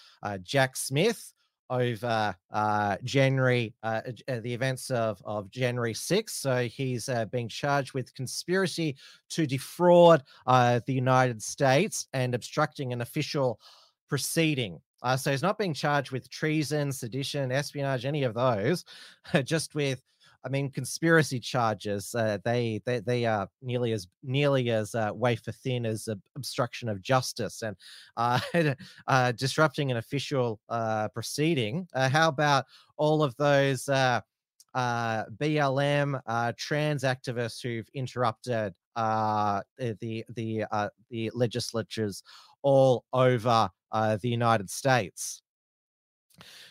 Jack 0.44 0.78
Smith 0.78 1.34
over 1.72 2.36
uh, 2.52 2.56
uh, 2.56 2.98
January, 3.04 3.74
uh, 3.82 4.02
the 4.28 4.54
events 4.54 4.92
of, 4.92 5.22
of 5.26 5.50
January 5.50 5.94
6th. 5.94 6.30
So 6.30 6.68
he's 6.68 7.10
being 7.32 7.48
charged 7.48 7.94
with 7.94 8.14
conspiracy 8.14 8.98
to 9.32 9.48
defraud 9.48 10.24
the 10.46 10.84
United 10.88 11.42
States 11.42 12.08
and 12.14 12.36
obstructing 12.36 12.94
an 12.94 13.02
official 13.02 13.60
proceeding. 14.10 14.80
Uh, 15.02 15.18
so 15.18 15.32
he's 15.32 15.42
not 15.42 15.58
being 15.58 15.74
charged 15.74 16.12
with 16.12 16.30
treason, 16.30 16.92
sedition, 16.92 17.52
espionage, 17.52 18.06
any 18.06 18.24
of 18.24 18.34
those, 18.34 18.86
just 19.44 19.74
with, 19.74 20.02
I 20.44 20.50
mean, 20.50 20.72
conspiracy 20.72 21.40
charges. 21.40 22.16
Uh, 22.16 22.40
they 22.44 22.82
they 22.86 23.00
they 23.00 23.26
are 23.26 23.48
nearly 23.62 23.92
as 23.92 24.08
nearly 24.24 24.70
as 24.72 24.96
uh, 24.96 25.12
wafer 25.14 25.52
thin 25.52 25.86
as 25.86 26.08
obstruction 26.36 26.90
of 26.90 27.02
justice 27.02 27.62
and 27.62 27.76
uh, 28.18 28.40
uh, 29.08 29.32
disrupting 29.34 29.92
an 29.92 29.98
official 29.98 30.60
uh, 30.70 31.08
proceeding. 31.10 31.88
how 31.94 32.30
about 32.30 32.66
all 32.98 33.24
of 33.24 33.36
those? 33.38 33.88
Uh, 34.74 35.26
BLM 35.38 36.18
uh, 36.28 36.54
trans 36.58 37.04
activists 37.04 37.62
who've 37.62 37.90
interrupted 37.94 38.74
uh, 38.96 39.62
the 39.78 40.24
the 40.36 40.66
uh, 40.72 40.90
the 41.10 41.32
legislatures 41.34 42.24
all 42.62 43.06
over 43.14 43.70
uh, 43.92 44.18
the 44.22 44.30
United 44.30 44.70
States. 44.70 45.42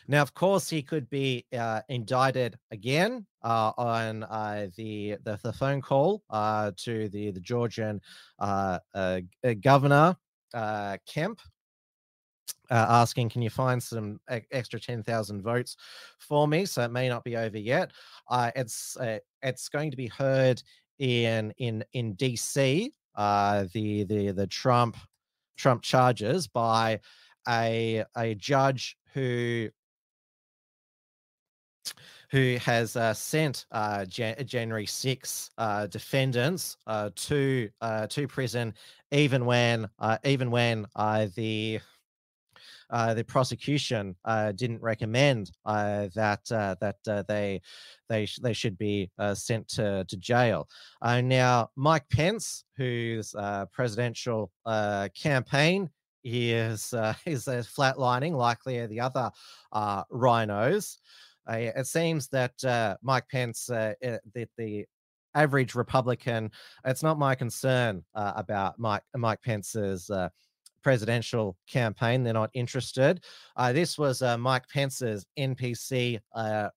Now, 0.09 0.23
of 0.23 0.35
course, 0.35 0.69
he 0.69 0.83
could 0.83 1.09
be 1.11 1.45
uh, 1.57 1.83
indicted 1.89 2.59
again 2.71 3.27
uh, 3.43 3.73
on 3.77 4.25
uh, 4.25 4.69
the, 4.77 5.17
the, 5.25 5.39
the 5.43 5.53
phone 5.53 5.81
call 5.81 6.23
uh, 6.31 6.73
to 6.79 7.09
the 7.09 7.31
the 7.31 7.41
Georgian 7.41 8.01
uh, 8.39 8.79
governor 9.63 10.17
Kemp, 11.07 11.41
asking, 12.71 13.29
"Can 13.31 13.43
you 13.43 13.51
find 13.51 13.83
some 13.83 14.21
extra 14.51 14.81
ten 14.81 15.03
thousand 15.03 15.43
votes 15.43 15.77
for 16.19 16.49
me?" 16.49 16.65
So 16.67 16.83
it 16.83 16.91
may 16.91 17.09
not 17.09 17.25
be 17.25 17.37
over 17.37 17.59
yet. 17.59 17.93
it's 18.31 18.97
it's 19.43 19.69
going 19.69 19.91
to 19.91 19.97
be 19.97 20.09
heard 20.09 20.63
in 20.99 21.53
in 21.59 21.85
in 21.93 22.15
DC. 22.17 22.91
the 23.17 24.05
the 24.05 24.33
the 24.33 24.47
Trump 24.49 24.97
Trump 25.57 25.83
charges 25.83 26.47
by 26.47 26.99
a 27.49 28.05
a 28.17 28.35
judge 28.35 28.97
who 29.15 29.71
who 32.31 32.57
has 32.65 32.97
uh, 32.97 33.13
sent 33.13 33.67
uh, 33.73 34.05
Jan- 34.05 34.47
January 34.47 34.87
6 34.87 35.51
uh, 35.59 35.87
defendants 35.89 36.77
uh, 36.87 37.11
to 37.17 37.69
uh, 37.81 38.07
to 38.09 38.29
prison, 38.29 38.73
even 39.11 39.45
when 39.45 39.89
uh, 39.99 40.19
even 40.25 40.51
when 40.51 40.87
the 41.35 41.81
the 42.91 43.25
prosecution 43.27 44.15
didn't 44.55 44.81
recommend 44.81 45.51
that 45.65 46.45
that 46.49 47.27
they 47.29 47.61
they 48.09 48.27
sh- 48.27 48.39
they 48.43 48.53
should 48.53 48.79
be 48.79 49.11
sent 49.35 49.67
to 49.69 50.05
to 50.09 50.17
jail. 50.17 50.69
now, 51.03 51.71
Mike 51.77 52.09
Pence, 52.11 52.65
whose 52.77 53.35
presidential 53.73 54.53
campaign 55.15 55.91
is 56.25 56.93
uh, 56.93 57.15
is 57.27 57.49
uh, 57.49 57.63
flatlining, 57.77 58.33
likely 58.33 58.87
the 58.87 59.01
other 59.01 59.31
uh, 59.73 60.05
rhinos. 60.11 60.99
Uh, 61.51 61.57
it 61.77 61.87
seems 61.87 62.29
that 62.29 62.53
uh, 62.65 62.97
Mike 63.03 63.25
Pence, 63.31 63.71
uh, 63.71 63.95
eh, 64.03 64.19
that 64.35 64.49
the 64.57 64.85
average 65.35 65.75
Republican, 65.75 66.51
it's 66.85 67.03
not 67.03 67.19
my 67.19 67.35
concern 67.35 68.05
about 68.15 68.79
Mike 68.79 69.03
Mike 69.17 69.41
Pence's 69.43 70.11
presidential 70.83 71.57
campaign. 71.69 72.25
They're 72.25 72.33
not 72.33 72.51
interested. 72.55 73.23
this 73.73 73.97
was 73.97 74.23
Mike 74.39 74.65
Pence's 74.69 75.25
NPC 75.39 76.19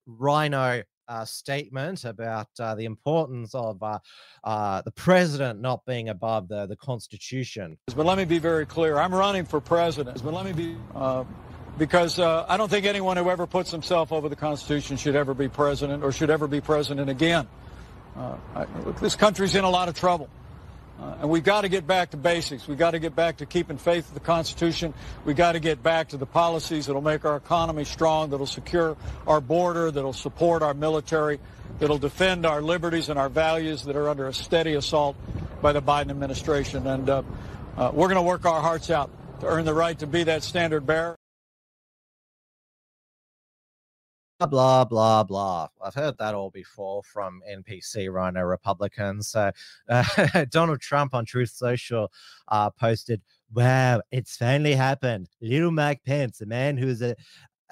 rhino 0.05 0.83
uh, 1.07 1.25
statement 1.25 2.05
about 2.05 2.47
uh, 2.59 2.75
the 2.75 2.85
importance 2.85 3.53
of 3.55 3.81
uh, 3.81 3.99
uh, 4.43 4.81
the 4.81 4.91
president 4.91 5.61
not 5.61 5.85
being 5.85 6.09
above 6.09 6.47
the, 6.47 6.65
the 6.65 6.75
Constitution. 6.75 7.77
But 7.95 8.05
let 8.05 8.17
me 8.17 8.25
be 8.25 8.39
very 8.39 8.65
clear. 8.65 8.97
I'm 8.97 9.13
running 9.13 9.45
for 9.45 9.59
president. 9.61 10.23
But 10.23 10.33
let 10.33 10.45
me 10.45 10.53
be. 10.53 10.77
Uh, 10.95 11.23
because 11.75 12.19
uh, 12.19 12.45
I 12.47 12.57
don't 12.57 12.69
think 12.69 12.85
anyone 12.85 13.17
who 13.17 13.27
ever 13.31 13.47
puts 13.47 13.71
himself 13.71 14.11
over 14.11 14.29
the 14.29 14.35
Constitution 14.35 14.95
should 14.95 15.15
ever 15.15 15.33
be 15.33 15.47
president 15.47 16.03
or 16.03 16.11
should 16.11 16.29
ever 16.29 16.47
be 16.47 16.61
president 16.61 17.09
again. 17.09 17.47
I, 18.15 18.67
this 19.01 19.15
country's 19.15 19.55
in 19.55 19.63
a 19.63 19.69
lot 19.69 19.89
of 19.89 19.95
trouble. 19.95 20.29
Uh, 21.03 21.17
and 21.19 21.29
we've 21.29 21.43
got 21.43 21.61
to 21.61 21.69
get 21.69 21.85
back 21.85 22.11
to 22.11 22.17
basics. 22.17 22.65
We've 22.65 22.77
got 22.77 22.91
to 22.91 22.99
get 22.99 23.13
back 23.13 23.37
to 23.37 23.45
keeping 23.45 23.77
faith 23.77 24.05
with 24.05 24.13
the 24.13 24.25
Constitution. 24.25 24.93
We've 25.25 25.35
got 25.35 25.51
to 25.51 25.59
get 25.59 25.83
back 25.83 26.09
to 26.09 26.17
the 26.17 26.25
policies 26.25 26.85
that'll 26.85 27.01
make 27.01 27.25
our 27.25 27.35
economy 27.35 27.83
strong, 27.83 28.29
that'll 28.29 28.45
secure 28.45 28.95
our 29.27 29.41
border, 29.41 29.91
that'll 29.91 30.13
support 30.13 30.63
our 30.63 30.73
military, 30.73 31.41
that'll 31.79 31.97
defend 31.97 32.45
our 32.45 32.61
liberties 32.61 33.09
and 33.09 33.19
our 33.19 33.27
values 33.27 33.83
that 33.83 33.97
are 33.97 34.07
under 34.07 34.27
a 34.27 34.33
steady 34.33 34.75
assault 34.75 35.17
by 35.61 35.73
the 35.73 35.81
Biden 35.81 36.09
administration. 36.09 36.87
And 36.87 37.09
uh, 37.09 37.23
uh, 37.75 37.91
we're 37.93 38.07
going 38.07 38.15
to 38.15 38.21
work 38.21 38.45
our 38.45 38.61
hearts 38.61 38.89
out 38.89 39.09
to 39.41 39.47
earn 39.47 39.65
the 39.65 39.73
right 39.73 39.99
to 39.99 40.07
be 40.07 40.23
that 40.23 40.41
standard 40.41 40.85
bearer. 40.85 41.17
Blah 44.39 44.85
blah 44.85 45.23
blah. 45.23 45.67
I've 45.83 45.95
heard 45.95 46.17
that 46.17 46.33
all 46.35 46.49
before 46.49 47.03
from 47.03 47.41
NPC 47.49 48.11
Rhino 48.11 48.41
Republicans. 48.41 49.29
So 49.29 49.51
uh, 49.89 50.45
Donald 50.49 50.81
Trump 50.81 51.13
on 51.13 51.25
Truth 51.25 51.51
Social 51.51 52.11
uh, 52.47 52.69
posted, 52.69 53.21
"Wow, 53.53 54.01
it's 54.11 54.37
finally 54.37 54.73
happened! 54.73 55.29
Little 55.41 55.71
Mike 55.71 56.01
Pence, 56.05 56.41
a 56.41 56.45
man 56.45 56.77
who's 56.77 57.01
a, 57.01 57.15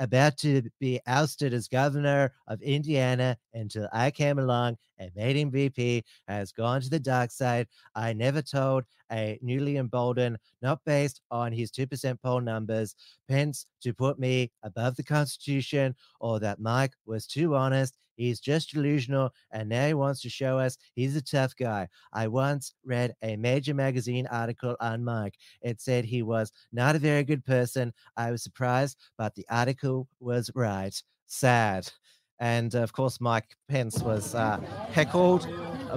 about 0.02 0.36
to 0.40 0.64
be 0.80 0.99
ousted 1.07 1.53
as 1.53 1.68
governor 1.68 2.34
of 2.48 2.61
Indiana 2.61 3.38
until 3.53 3.88
I 3.94 4.10
came 4.11 4.40
along 4.40 4.78
and 4.98 5.11
made 5.15 5.36
him 5.36 5.52
VP, 5.52 6.03
has 6.28 6.52
gone 6.52 6.82
to 6.82 6.90
the 6.90 6.99
dark 6.99 7.32
side. 7.32 7.68
I 7.95 8.14
never 8.14 8.41
told 8.41 8.84
a 9.11 9.38
newly 9.41 9.78
emboldened, 9.78 10.38
not 10.61 10.80
based 10.86 11.22
on 11.30 11.52
his 11.52 11.72
2% 11.72 12.18
poll 12.22 12.41
numbers, 12.41 12.95
Pence 13.30 13.65
to 13.82 13.94
put 13.94 14.19
me 14.19 14.52
above 14.64 14.95
the 14.95 15.03
Constitution 15.03 15.95
or 16.19 16.40
that 16.40 16.60
Mike 16.60 16.94
was 17.06 17.28
too 17.28 17.56
honest. 17.56 17.95
He's 18.22 18.39
just 18.39 18.73
delusional, 18.73 19.31
and 19.52 19.68
now 19.68 19.88
he 19.88 19.93
wants 19.93 20.22
to 20.22 20.30
show 20.30 20.60
us 20.60 20.77
he's 20.93 21.15
a 21.15 21.22
tough 21.22 21.56
guy. 21.56 21.88
I 22.14 22.27
once 22.27 22.76
read 22.85 23.15
a 23.23 23.35
major 23.35 23.73
magazine 23.73 24.27
article 24.27 24.76
on 24.80 25.03
Mike. 25.03 25.35
It 25.61 25.81
said 25.81 26.06
he 26.06 26.22
was 26.22 26.52
not 26.72 26.95
a 26.95 26.99
very 26.99 27.23
good 27.23 27.43
person. 27.43 27.93
I 28.15 28.30
was 28.30 28.43
surprised, 28.43 28.98
but 29.18 29.34
the 29.34 29.45
article 29.49 30.07
was 30.19 30.52
right. 30.53 30.93
Sad. 31.26 31.91
And 32.39 32.76
of 32.76 32.93
course, 32.93 33.19
Mike 33.19 33.56
Pence 33.68 34.03
was 34.03 34.35
uh, 34.35 34.57
heckled 34.91 35.48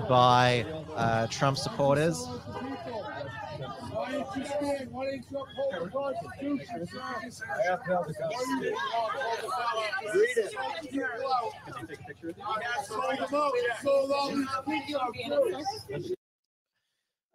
by 0.09 0.65
uh, 0.97 1.27
Trump 1.27 1.59
supporters. 1.59 2.27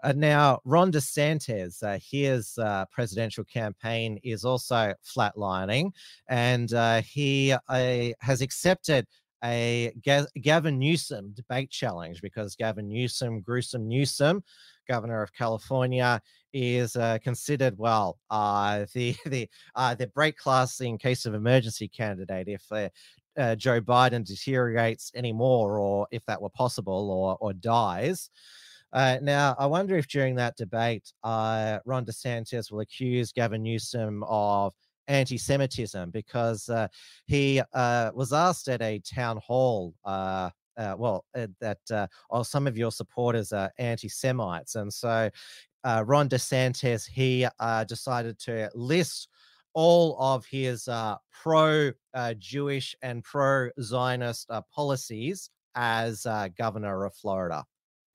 Uh, 0.02 0.14
now, 0.16 0.60
Ron 0.64 0.92
DeSantis, 0.92 1.84
uh, 1.84 2.00
his 2.02 2.58
uh, 2.58 2.86
presidential 2.92 3.44
campaign 3.44 4.18
is 4.24 4.46
also 4.46 4.94
flatlining, 5.06 5.92
and 6.30 6.74
uh, 6.74 7.02
he 7.02 7.54
uh, 7.68 8.10
has 8.22 8.42
accepted 8.42 9.06
a 9.44 9.92
Ga- 10.04 10.28
Gavin 10.42 10.80
Newsom 10.80 11.34
debate 11.34 11.70
challenge 11.70 12.22
because 12.22 12.56
Gavin 12.56 12.88
Newsom, 12.88 13.42
gruesome 13.42 13.88
Newsom, 13.88 14.44
governor 14.90 15.22
of 15.22 15.32
California, 15.34 16.22
is 16.52 16.95
uh, 16.95 17.20
considered 17.24 17.78
well 17.78 18.18
uh, 18.30 18.86
the 18.94 19.16
the 19.26 19.48
uh, 19.76 19.95
the 19.95 20.07
break 20.07 20.36
class 20.38 20.82
in 20.82 20.98
case 20.98 21.26
of 21.26 21.34
emergency 21.34 21.88
candidate 21.88 22.48
if 22.48 22.64
uh, 22.72 22.90
uh, 23.38 23.56
Joe 23.56 23.80
Biden 23.80 24.26
deteriorates 24.26 25.11
anymore, 25.16 25.80
or 25.80 26.07
if 26.11 26.26
that 26.26 26.41
were 26.41 26.49
possible, 26.49 27.11
or 27.11 27.38
or 27.40 27.53
dies. 27.53 28.30
Uh, 28.91 29.20
now, 29.22 29.56
I 29.60 29.68
wonder 29.68 29.98
if 29.98 30.07
during 30.07 30.36
that 30.36 30.57
debate, 30.57 31.14
uh, 31.24 31.78
Ron 31.86 32.06
DeSantis 32.06 32.72
will 32.72 32.80
accuse 32.80 33.32
Gavin 33.32 33.61
Newsom 33.61 34.24
of 34.28 34.74
anti 35.07 35.38
Semitism 35.38 36.10
because 36.10 36.70
he 37.28 37.61
was 37.74 38.34
asked 38.34 38.68
at 38.68 38.82
a 38.82 38.99
town 38.99 39.38
hall. 39.45 39.94
Uh, 40.80 40.89
uh, 40.89 40.95
well, 40.97 41.26
uh, 41.35 41.47
that 41.60 41.80
uh, 41.91 42.07
oh, 42.31 42.43
some 42.43 42.68
of 42.68 42.77
your 42.77 42.91
supporters 42.91 43.51
are 43.51 43.72
anti-Semites, 43.77 44.76
and 44.76 44.91
so 44.91 45.30
uh, 45.84 46.03
Ron 46.06 46.30
DeSantis 46.30 47.07
he 47.07 47.47
decided 47.88 48.39
to 48.39 48.69
list 48.73 49.30
all 49.73 50.18
of 50.19 50.45
his 50.45 50.89
pro-Jewish 51.31 52.95
and 53.01 53.23
pro-Zionist 53.23 54.49
policies 54.73 55.49
as 55.76 56.26
governor 56.57 57.06
of 57.06 57.14
Florida. 57.14 57.64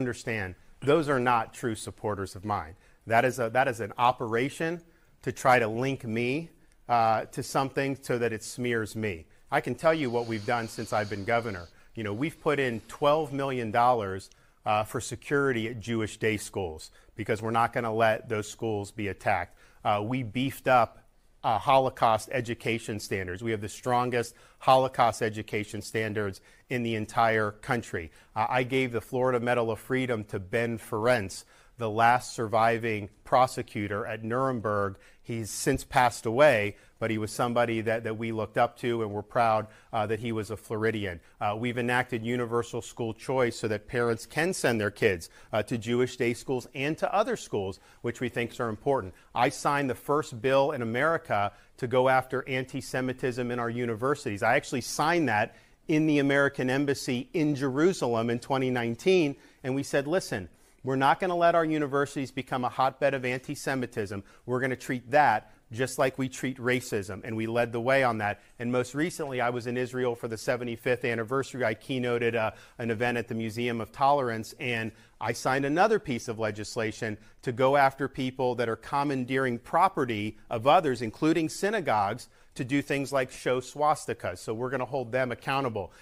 Understand 0.00 0.54
those 0.80 1.08
are 1.08 1.20
not 1.20 1.54
true 1.54 1.74
supporters 1.74 2.36
of 2.36 2.44
mine. 2.44 2.76
That 3.06 3.24
is, 3.24 3.38
a, 3.38 3.48
that 3.50 3.68
is 3.68 3.80
an 3.80 3.92
operation 3.96 4.82
to 5.22 5.32
try 5.32 5.58
to 5.58 5.66
link 5.66 6.04
me 6.04 6.50
uh, 6.88 7.24
to 7.26 7.42
something 7.42 7.96
so 8.02 8.18
that 8.18 8.32
it 8.32 8.42
smears 8.42 8.94
me. 8.94 9.26
I 9.50 9.60
can 9.60 9.74
tell 9.74 9.94
you 9.94 10.10
what 10.10 10.26
we've 10.26 10.44
done 10.44 10.68
since 10.68 10.92
I've 10.92 11.08
been 11.08 11.24
governor. 11.24 11.68
You 11.94 12.02
know, 12.02 12.12
we've 12.12 12.40
put 12.40 12.58
in 12.58 12.80
$12 12.88 13.32
million 13.32 13.74
uh, 13.74 14.84
for 14.84 15.00
security 15.00 15.68
at 15.68 15.80
Jewish 15.80 16.16
day 16.16 16.36
schools 16.36 16.90
because 17.14 17.40
we're 17.40 17.50
not 17.50 17.72
going 17.72 17.84
to 17.84 17.90
let 17.90 18.28
those 18.28 18.48
schools 18.48 18.90
be 18.90 19.08
attacked. 19.08 19.56
Uh, 19.84 20.02
we 20.04 20.22
beefed 20.22 20.66
up 20.66 21.04
uh, 21.44 21.58
Holocaust 21.58 22.30
education 22.32 22.98
standards. 22.98 23.42
We 23.42 23.50
have 23.50 23.60
the 23.60 23.68
strongest 23.68 24.34
Holocaust 24.60 25.22
education 25.22 25.82
standards 25.82 26.40
in 26.70 26.82
the 26.82 26.94
entire 26.94 27.52
country. 27.52 28.10
Uh, 28.34 28.46
I 28.48 28.62
gave 28.62 28.92
the 28.92 29.02
Florida 29.02 29.38
Medal 29.38 29.70
of 29.70 29.78
Freedom 29.78 30.24
to 30.24 30.40
Ben 30.40 30.78
Ferencz, 30.78 31.44
the 31.78 31.90
last 31.90 32.34
surviving 32.34 33.08
prosecutor 33.24 34.06
at 34.06 34.22
Nuremberg. 34.22 34.96
He's 35.22 35.50
since 35.50 35.84
passed 35.84 36.26
away, 36.26 36.76
but 36.98 37.10
he 37.10 37.18
was 37.18 37.32
somebody 37.32 37.80
that, 37.80 38.04
that 38.04 38.18
we 38.18 38.30
looked 38.30 38.58
up 38.58 38.78
to 38.78 39.02
and 39.02 39.10
we're 39.10 39.22
proud 39.22 39.66
uh, 39.92 40.06
that 40.06 40.20
he 40.20 40.32
was 40.32 40.50
a 40.50 40.56
Floridian. 40.56 41.20
Uh, 41.40 41.56
we've 41.58 41.78
enacted 41.78 42.24
universal 42.24 42.82
school 42.82 43.14
choice 43.14 43.56
so 43.58 43.66
that 43.68 43.88
parents 43.88 44.26
can 44.26 44.52
send 44.52 44.80
their 44.80 44.90
kids 44.90 45.30
uh, 45.52 45.62
to 45.62 45.78
Jewish 45.78 46.16
day 46.16 46.34
schools 46.34 46.68
and 46.74 46.96
to 46.98 47.12
other 47.12 47.36
schools, 47.36 47.80
which 48.02 48.20
we 48.20 48.28
think 48.28 48.58
are 48.60 48.68
important. 48.68 49.14
I 49.34 49.48
signed 49.48 49.88
the 49.90 49.94
first 49.94 50.40
bill 50.40 50.72
in 50.72 50.82
America 50.82 51.52
to 51.78 51.86
go 51.86 52.08
after 52.08 52.46
anti 52.48 52.80
Semitism 52.80 53.50
in 53.50 53.58
our 53.58 53.70
universities. 53.70 54.42
I 54.42 54.54
actually 54.56 54.82
signed 54.82 55.28
that 55.28 55.56
in 55.88 56.06
the 56.06 56.18
American 56.18 56.70
Embassy 56.70 57.28
in 57.32 57.54
Jerusalem 57.54 58.30
in 58.30 58.38
2019, 58.38 59.36
and 59.62 59.74
we 59.74 59.82
said, 59.82 60.06
listen, 60.06 60.48
we're 60.84 60.96
not 60.96 61.18
going 61.18 61.30
to 61.30 61.36
let 61.36 61.54
our 61.54 61.64
universities 61.64 62.30
become 62.30 62.62
a 62.64 62.68
hotbed 62.68 63.14
of 63.14 63.24
anti 63.24 63.54
Semitism. 63.54 64.22
We're 64.46 64.60
going 64.60 64.70
to 64.70 64.76
treat 64.76 65.10
that 65.10 65.50
just 65.72 65.98
like 65.98 66.18
we 66.18 66.28
treat 66.28 66.58
racism, 66.58 67.22
and 67.24 67.36
we 67.36 67.46
led 67.46 67.72
the 67.72 67.80
way 67.80 68.04
on 68.04 68.18
that. 68.18 68.40
And 68.58 68.70
most 68.70 68.94
recently, 68.94 69.40
I 69.40 69.50
was 69.50 69.66
in 69.66 69.76
Israel 69.76 70.14
for 70.14 70.28
the 70.28 70.36
75th 70.36 71.10
anniversary. 71.10 71.64
I 71.64 71.74
keynoted 71.74 72.36
uh, 72.36 72.52
an 72.78 72.90
event 72.90 73.18
at 73.18 73.28
the 73.28 73.34
Museum 73.34 73.80
of 73.80 73.90
Tolerance, 73.90 74.54
and 74.60 74.92
I 75.20 75.32
signed 75.32 75.64
another 75.64 75.98
piece 75.98 76.28
of 76.28 76.38
legislation 76.38 77.18
to 77.42 77.50
go 77.50 77.76
after 77.76 78.08
people 78.08 78.54
that 78.56 78.68
are 78.68 78.76
commandeering 78.76 79.58
property 79.58 80.36
of 80.50 80.66
others, 80.66 81.02
including 81.02 81.48
synagogues, 81.48 82.28
to 82.54 82.64
do 82.64 82.80
things 82.82 83.12
like 83.12 83.32
show 83.32 83.60
swastikas. 83.60 84.38
So 84.38 84.54
we're 84.54 84.70
going 84.70 84.80
to 84.80 84.86
hold 84.86 85.10
them 85.10 85.32
accountable. 85.32 85.92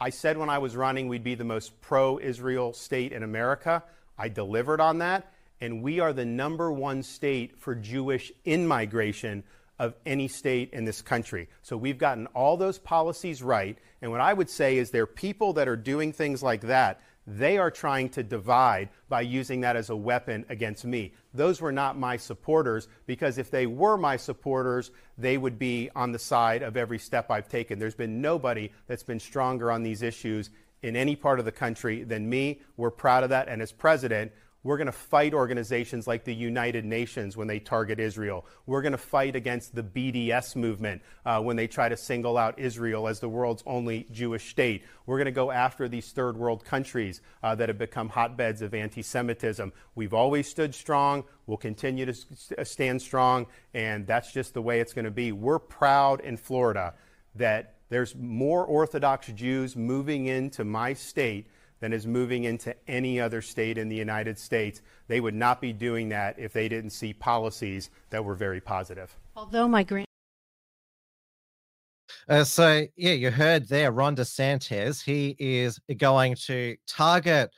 I 0.00 0.10
said 0.10 0.38
when 0.38 0.48
I 0.48 0.58
was 0.58 0.76
running 0.76 1.08
we'd 1.08 1.22
be 1.22 1.34
the 1.34 1.44
most 1.44 1.78
pro 1.82 2.18
Israel 2.18 2.72
state 2.72 3.12
in 3.12 3.22
America. 3.22 3.84
I 4.20 4.28
delivered 4.28 4.82
on 4.82 4.98
that, 4.98 5.32
and 5.62 5.82
we 5.82 5.98
are 6.00 6.12
the 6.12 6.26
number 6.26 6.70
one 6.70 7.02
state 7.02 7.58
for 7.58 7.74
Jewish 7.74 8.30
in 8.44 8.66
migration 8.66 9.44
of 9.78 9.94
any 10.04 10.28
state 10.28 10.74
in 10.74 10.84
this 10.84 11.00
country. 11.00 11.48
So 11.62 11.78
we've 11.78 11.96
gotten 11.96 12.26
all 12.28 12.58
those 12.58 12.78
policies 12.78 13.42
right. 13.42 13.78
And 14.02 14.10
what 14.10 14.20
I 14.20 14.34
would 14.34 14.50
say 14.50 14.76
is 14.76 14.90
there 14.90 15.04
are 15.04 15.06
people 15.06 15.54
that 15.54 15.68
are 15.68 15.76
doing 15.76 16.12
things 16.12 16.42
like 16.42 16.60
that. 16.62 17.00
They 17.26 17.56
are 17.56 17.70
trying 17.70 18.10
to 18.10 18.22
divide 18.22 18.90
by 19.08 19.22
using 19.22 19.62
that 19.62 19.76
as 19.76 19.88
a 19.88 19.96
weapon 19.96 20.44
against 20.50 20.84
me. 20.84 21.14
Those 21.32 21.62
were 21.62 21.72
not 21.72 21.98
my 21.98 22.18
supporters 22.18 22.88
because 23.06 23.38
if 23.38 23.50
they 23.50 23.66
were 23.66 23.96
my 23.96 24.18
supporters, 24.18 24.90
they 25.16 25.38
would 25.38 25.58
be 25.58 25.88
on 25.96 26.12
the 26.12 26.18
side 26.18 26.62
of 26.62 26.76
every 26.76 26.98
step 26.98 27.30
I've 27.30 27.48
taken. 27.48 27.78
There's 27.78 27.94
been 27.94 28.20
nobody 28.20 28.70
that's 28.86 29.02
been 29.02 29.20
stronger 29.20 29.72
on 29.72 29.82
these 29.82 30.02
issues 30.02 30.50
in 30.82 30.96
any 30.96 31.16
part 31.16 31.38
of 31.38 31.44
the 31.44 31.52
country 31.52 32.04
than 32.04 32.28
me. 32.28 32.60
We're 32.76 32.90
proud 32.90 33.24
of 33.24 33.30
that. 33.30 33.48
And 33.48 33.60
as 33.62 33.72
president, 33.72 34.32
We're 34.62 34.76
going 34.76 34.86
to 34.86 34.92
fight 34.92 35.32
organizations 35.32 36.06
like 36.06 36.24
the 36.24 36.34
United 36.34 36.84
Nations 36.84 37.34
when 37.34 37.46
they 37.46 37.58
target 37.60 37.98
Israel. 37.98 38.44
We're 38.66 38.82
going 38.82 38.92
to 38.92 38.98
fight 38.98 39.34
against 39.34 39.74
the 39.74 39.82
BDS 39.82 40.54
movement 40.54 41.00
uh, 41.24 41.40
when 41.40 41.56
they 41.56 41.66
try 41.66 41.88
to 41.88 41.96
single 41.96 42.36
out 42.36 42.58
Israel 42.58 43.08
as 43.08 43.20
the 43.20 43.28
world's 43.28 43.62
only 43.66 44.06
Jewish 44.10 44.50
state. 44.50 44.84
We're 45.06 45.16
going 45.16 45.26
to 45.26 45.32
go 45.32 45.50
after 45.50 45.88
these 45.88 46.12
third 46.12 46.36
world 46.36 46.62
countries 46.62 47.22
uh, 47.42 47.54
that 47.54 47.70
have 47.70 47.78
become 47.78 48.10
hotbeds 48.10 48.60
of 48.60 48.74
anti 48.74 49.00
Semitism. 49.00 49.72
We've 49.94 50.12
always 50.12 50.46
stood 50.46 50.74
strong. 50.74 51.24
We'll 51.46 51.56
continue 51.56 52.04
to 52.04 52.12
st- 52.12 52.66
stand 52.66 53.00
strong. 53.00 53.46
And 53.72 54.06
that's 54.06 54.30
just 54.30 54.52
the 54.52 54.62
way 54.62 54.80
it's 54.80 54.92
going 54.92 55.06
to 55.06 55.10
be. 55.10 55.32
We're 55.32 55.58
proud 55.58 56.20
in 56.20 56.36
Florida 56.36 56.92
that 57.34 57.76
there's 57.90 58.14
more 58.14 58.64
Orthodox 58.64 59.26
Jews 59.28 59.76
moving 59.76 60.26
into 60.26 60.64
my 60.64 60.94
state 60.94 61.46
than 61.80 61.92
is 61.92 62.06
moving 62.06 62.44
into 62.44 62.74
any 62.88 63.20
other 63.20 63.42
state 63.42 63.78
in 63.78 63.88
the 63.88 63.96
United 63.96 64.38
States. 64.38 64.82
They 65.08 65.20
would 65.20 65.34
not 65.34 65.60
be 65.60 65.72
doing 65.72 66.08
that 66.10 66.38
if 66.38 66.52
they 66.52 66.68
didn't 66.68 66.90
see 66.90 67.12
policies 67.12 67.90
that 68.10 68.24
were 68.24 68.34
very 68.34 68.60
positive. 68.60 69.14
Although 69.34 69.68
my 69.68 69.82
grand 69.82 70.06
Uh, 72.28 72.44
so 72.44 72.86
yeah, 72.96 73.12
you 73.12 73.30
heard 73.30 73.66
there, 73.68 73.92
Ron 73.92 74.14
DeSantis. 74.14 75.02
He 75.02 75.34
is 75.38 75.80
going 75.96 76.36
to 76.46 76.76
target 76.86 77.50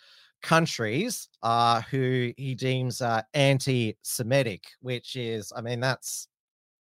countries 0.42 1.28
uh, 1.42 1.82
who 1.82 2.32
he 2.36 2.54
deems 2.54 3.02
uh, 3.02 3.22
anti-Semitic, 3.34 4.64
which 4.80 5.16
is, 5.16 5.52
I 5.54 5.60
mean, 5.60 5.80
that's 5.80 6.28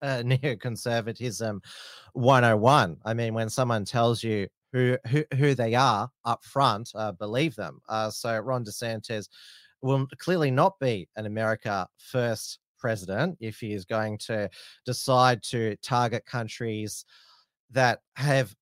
uh, 0.02 0.18
neoconservatism 0.26 1.60
101. 2.14 2.98
I 3.06 3.14
mean, 3.14 3.34
when 3.34 3.50
someone 3.50 3.86
tells 3.86 4.24
you 4.24 4.48
who 4.74 4.98
who, 5.08 5.24
who 5.36 5.56
they 5.56 5.76
are 5.76 6.10
up 6.26 6.44
front, 6.44 6.92
uh, 6.96 7.12
believe 7.14 7.56
them. 7.56 7.80
Uh, 7.88 8.10
so 8.10 8.38
Ron 8.40 8.66
DeSantis 8.66 9.28
will 9.82 10.08
clearly 10.18 10.52
not 10.52 10.80
be 10.80 11.08
an 11.16 11.26
America 11.26 11.88
first 11.98 12.60
president 12.80 13.38
if 13.40 13.60
he 13.60 13.74
is 13.74 13.86
going 13.86 14.18
to 14.18 14.50
decide 14.86 15.42
to 15.44 15.76
target 15.78 16.26
countries 16.26 17.06
that 17.72 18.02
have 18.16 18.56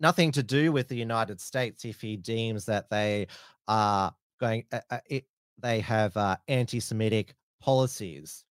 nothing 0.00 0.32
to 0.32 0.42
do 0.42 0.72
with 0.72 0.88
the 0.88 0.96
United 0.96 1.40
States 1.40 1.84
if 1.84 2.00
he 2.00 2.16
deems 2.16 2.64
that 2.64 2.90
they 2.90 3.26
are 3.68 4.12
going 4.40 4.64
uh, 4.72 4.80
uh, 4.90 4.98
it, 5.08 5.24
they 5.58 5.80
have 5.80 6.16
uh, 6.16 6.36
anti-Semitic 6.48 7.34
policies. 7.60 8.44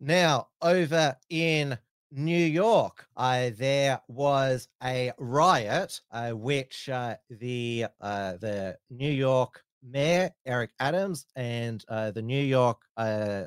Now, 0.00 0.48
over 0.60 1.16
in 1.30 1.78
New 2.12 2.44
York, 2.44 3.06
uh, 3.16 3.50
there 3.56 4.00
was 4.08 4.68
a 4.82 5.12
riot, 5.18 6.00
uh, 6.10 6.32
which 6.32 6.88
uh, 6.88 7.16
the 7.30 7.86
uh, 8.00 8.36
the 8.36 8.78
New 8.90 9.10
York 9.10 9.64
Mayor 9.82 10.30
Eric 10.44 10.72
Adams 10.80 11.26
and 11.34 11.82
uh, 11.88 12.10
the 12.10 12.22
New 12.22 12.42
York 12.42 12.82
uh, 12.96 13.44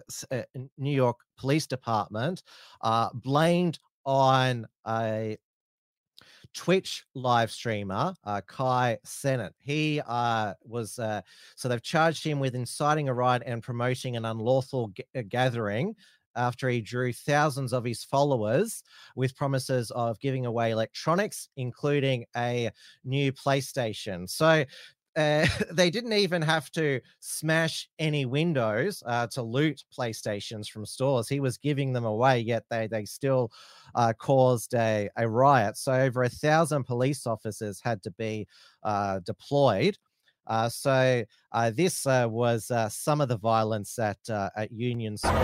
New 0.78 0.92
York 0.92 1.18
Police 1.38 1.68
Department 1.68 2.42
blamed 3.14 3.78
on 4.06 4.68
a 4.88 5.38
Twitch 6.54 7.06
live 7.14 7.52
streamer, 7.52 8.14
uh, 8.24 8.42
Kai 8.48 8.98
Cenat. 9.06 9.52
He 9.60 10.02
uh, 10.06 10.54
was, 10.64 10.98
uh, 11.00 11.22
so 11.56 11.70
they've 11.70 11.82
charged 11.82 12.24
him 12.24 12.40
with 12.40 12.56
inciting 12.56 13.08
a 13.08 13.14
riot 13.14 13.44
and 13.46 13.62
promoting 13.62 14.16
an 14.18 14.26
unlawful 14.26 14.90
g- 14.90 15.04
gathering 15.30 15.96
after 16.35 16.69
he 16.69 16.81
drew 16.81 17.14
thousands 17.14 17.73
of 17.73 17.84
his 17.84 18.03
followers 18.03 18.84
with 19.15 19.35
promises 19.35 19.91
of 19.91 20.19
giving 20.19 20.45
away 20.45 20.72
electronics, 20.72 21.49
including 21.57 22.26
a 22.35 22.72
new 23.03 23.31
PlayStation. 23.31 24.30
So 24.30 24.65
uh, 25.15 25.45
they 25.72 25.89
didn't 25.89 26.14
even 26.14 26.41
have 26.41 26.72
to 26.72 27.01
smash 27.19 27.89
any 27.99 28.26
windows 28.26 29.03
uh, 29.06 29.27
to 29.27 29.41
loot 29.41 29.84
PlayStations 29.97 30.68
from 30.68 30.85
stores. 30.85 31.27
He 31.27 31.39
was 31.39 31.57
giving 31.57 31.93
them 31.93 32.06
away, 32.06 32.39
yet 32.39 32.64
they 32.69 32.88
they 32.88 33.06
still 33.06 33.51
uh, 33.95 34.14
caused 34.18 34.73
a, 34.76 35.10
a 35.18 35.27
riot. 35.27 35.77
So 35.77 35.91
over 35.93 36.23
a 36.23 36.30
thousand 36.30 36.85
police 36.85 37.27
officers 37.27 37.81
had 37.84 38.01
to 38.03 38.11
be 38.11 38.47
uh, 38.84 39.19
deployed. 39.26 39.97
Uh, 40.50 40.68
so 40.68 41.24
uh, 41.52 41.70
this 41.70 42.08
uh, 42.08 42.26
was 42.28 42.72
uh, 42.72 42.90
some 42.90 43.22
of 43.22 43.30
the 43.30 43.38
violence 43.38 44.00
at 44.00 44.18
uh, 44.30 44.50
at 44.56 44.72
Union 44.72 45.16
Square. 45.16 45.36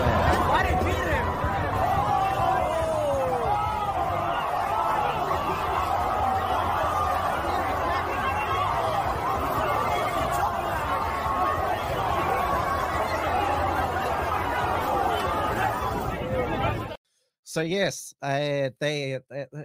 So 17.44 17.62
yes, 17.62 18.12
uh, 18.20 18.70
they. 18.80 19.20
uh, 19.30 19.62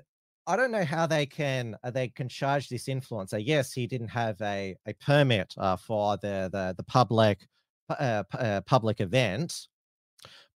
I 0.52 0.58
don't 0.58 0.72
know 0.72 0.84
how 0.84 1.08
they 1.08 1.26
can 1.26 1.78
uh, 1.82 1.92
they 1.92 2.10
can 2.10 2.28
charge 2.28 2.68
this 2.68 2.88
influencer. 2.88 3.42
Yes, 3.42 3.72
he 3.72 3.88
didn't 3.88 4.10
have 4.10 4.42
a 4.42 4.76
a 4.86 4.94
permit 4.96 5.54
uh, 5.58 5.78
for 5.78 6.18
the 6.18 6.50
the 6.52 6.74
the 6.76 6.84
public 6.84 7.48
uh, 7.90 8.24
uh, 8.38 8.60
public 8.66 9.00
event, 9.00 9.68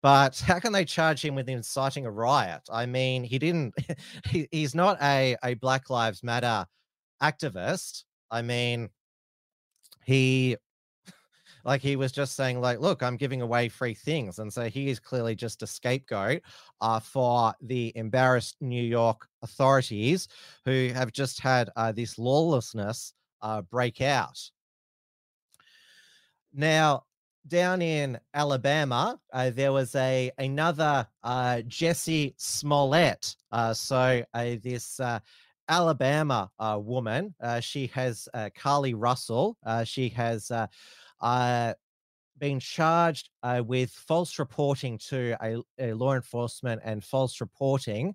but 0.02 0.40
how 0.40 0.57
can 0.60 0.74
they 0.74 0.84
charge 0.84 1.24
him 1.24 1.36
with 1.36 1.48
inciting 1.48 2.07
a 2.07 2.11
riot? 2.11 2.61
I 2.72 2.88
mean, 2.88 3.24
he 3.24 3.38
didn't. 3.38 3.76
He, 4.28 4.48
he's 4.49 4.74
not 4.74 4.99
a 4.99 5.38
a 5.44 5.53
Black 5.53 5.91
Lives 5.91 6.24
Matter 6.24 6.65
activist. 7.22 8.03
I 8.32 8.41
mean, 8.41 8.90
he 10.06 10.57
like 11.64 11.81
he 11.81 11.95
was 11.95 12.11
just 12.11 12.35
saying 12.35 12.60
like 12.60 12.80
look 12.80 13.02
i'm 13.02 13.18
giving 13.18 13.41
away 13.41 13.69
free 13.69 13.94
things 13.94 14.40
and 14.40 14.52
so 14.52 14.69
he 14.69 14.90
is 14.90 14.99
clearly 14.99 15.35
just 15.35 15.64
a 15.64 15.68
scapegoat 15.68 16.41
uh, 16.81 16.99
for 16.99 17.53
the 17.61 17.91
embarrassed 17.95 18.56
new 18.61 18.84
york 18.84 19.27
authorities 19.41 20.27
who 20.65 20.90
have 20.94 21.11
just 21.11 21.40
had 21.40 21.69
uh, 21.76 21.91
this 21.91 22.18
lawlessness 22.18 23.14
uh, 23.41 23.61
break 23.61 24.02
out 24.02 24.40
now 26.53 27.03
down 27.48 27.81
in 27.81 28.18
alabama 28.34 29.19
uh, 29.34 29.49
there 29.49 29.73
was 29.73 29.94
a 29.95 30.31
another 30.38 31.06
uh, 31.23 31.57
jussie 31.68 32.34
smollett 32.38 33.35
uh, 33.52 33.73
so 33.73 34.23
uh, 34.34 34.56
this 34.64 34.99
uh, 34.99 35.19
Alabama 35.69 36.52
uh, 36.60 36.77
woman. 36.77 37.34
She 37.61 37.88
has 37.94 38.27
Carlee 38.53 38.95
Russell. 38.98 39.57
She 39.85 40.10
has 40.10 40.52
uh, 41.24 41.74
been 42.38 42.60
charged 42.60 43.30
uh, 43.41 43.64
with 43.66 43.90
false 43.90 44.38
reporting 44.38 44.98
to 44.98 45.36
a, 45.41 45.58
a 45.80 45.94
law 45.94 46.14
enforcement 46.14 46.82
and 46.84 47.04
false 47.04 47.41
reporting 47.41 48.14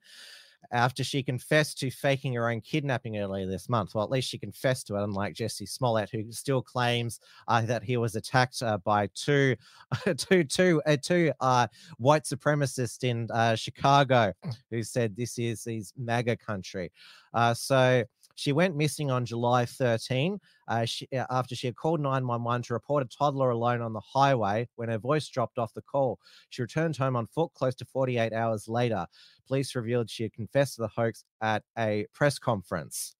after 0.70 1.02
she 1.02 1.22
confessed 1.22 1.78
to 1.78 1.90
faking 1.90 2.35
her 2.35 2.51
own 2.51 2.60
kidnapping 2.60 3.16
earlier 3.16 3.47
this 3.47 3.68
month. 3.68 3.94
Well, 3.94 4.05
at 4.05 4.10
least 4.10 4.28
she 4.28 4.39
confessed 4.39 4.86
to 4.89 4.97
it, 4.97 5.02
unlike 5.02 5.35
Jussie 5.35 5.68
Smollett, 5.68 6.10
who 6.10 6.30
still 6.30 6.60
claims 6.60 7.20
uh, 7.47 7.62
that 7.62 7.82
he 7.82 7.97
was 7.97 8.16
attacked 8.16 8.62
uh, 8.62 8.78
by 8.78 9.09
two, 9.14 9.56
two, 10.16 10.44
two, 10.44 10.82
uh, 10.86 10.97
two 11.02 11.32
uh, 11.40 11.68
white 11.97 12.24
supremacists 12.24 13.02
in 13.02 13.28
uh, 13.30 13.55
Chicago, 13.55 14.32
who 14.70 14.82
said 14.82 15.16
this 15.16 15.39
is 15.39 15.66
is 15.66 15.93
MAGA 15.97 16.36
country. 16.36 16.93
Uh, 17.32 17.55
so 17.55 18.05
she 18.39 18.52
went 18.52 18.77
missing 18.77 19.10
on 19.10 19.27
July 19.27 19.66
13 19.66 20.39
uh, 20.69 20.85
she, 20.85 21.09
uh, 21.12 21.27
after 21.28 21.56
she 21.56 21.66
had 21.66 21.74
called 21.74 22.01
911 22.01 22.62
to 22.62 22.73
report 22.73 23.02
a 23.02 23.09
toddler 23.09 23.51
alone 23.51 23.82
on 23.82 23.93
the 23.93 24.01
highway 24.01 24.69
when 24.77 24.89
her 24.89 24.98
voice 24.98 25.28
dropped 25.28 25.59
off 25.59 25.74
the 25.74 25.82
call. 25.82 26.20
She 26.51 26.62
returned 26.62 26.97
home 26.97 27.16
on 27.16 27.27
foot 27.27 27.52
close 27.55 27.74
to 27.77 27.85
48 27.85 28.32
hours 28.32 28.69
later. 28.69 29.06
Police 29.48 29.74
revealed 29.74 30.09
she 30.09 30.23
had 30.23 30.32
confessed 30.32 30.77
to 30.77 30.82
the 30.82 30.89
hoax 30.89 31.24
at 31.40 31.65
a 31.77 32.06
press 32.15 32.39
conference. 32.39 33.16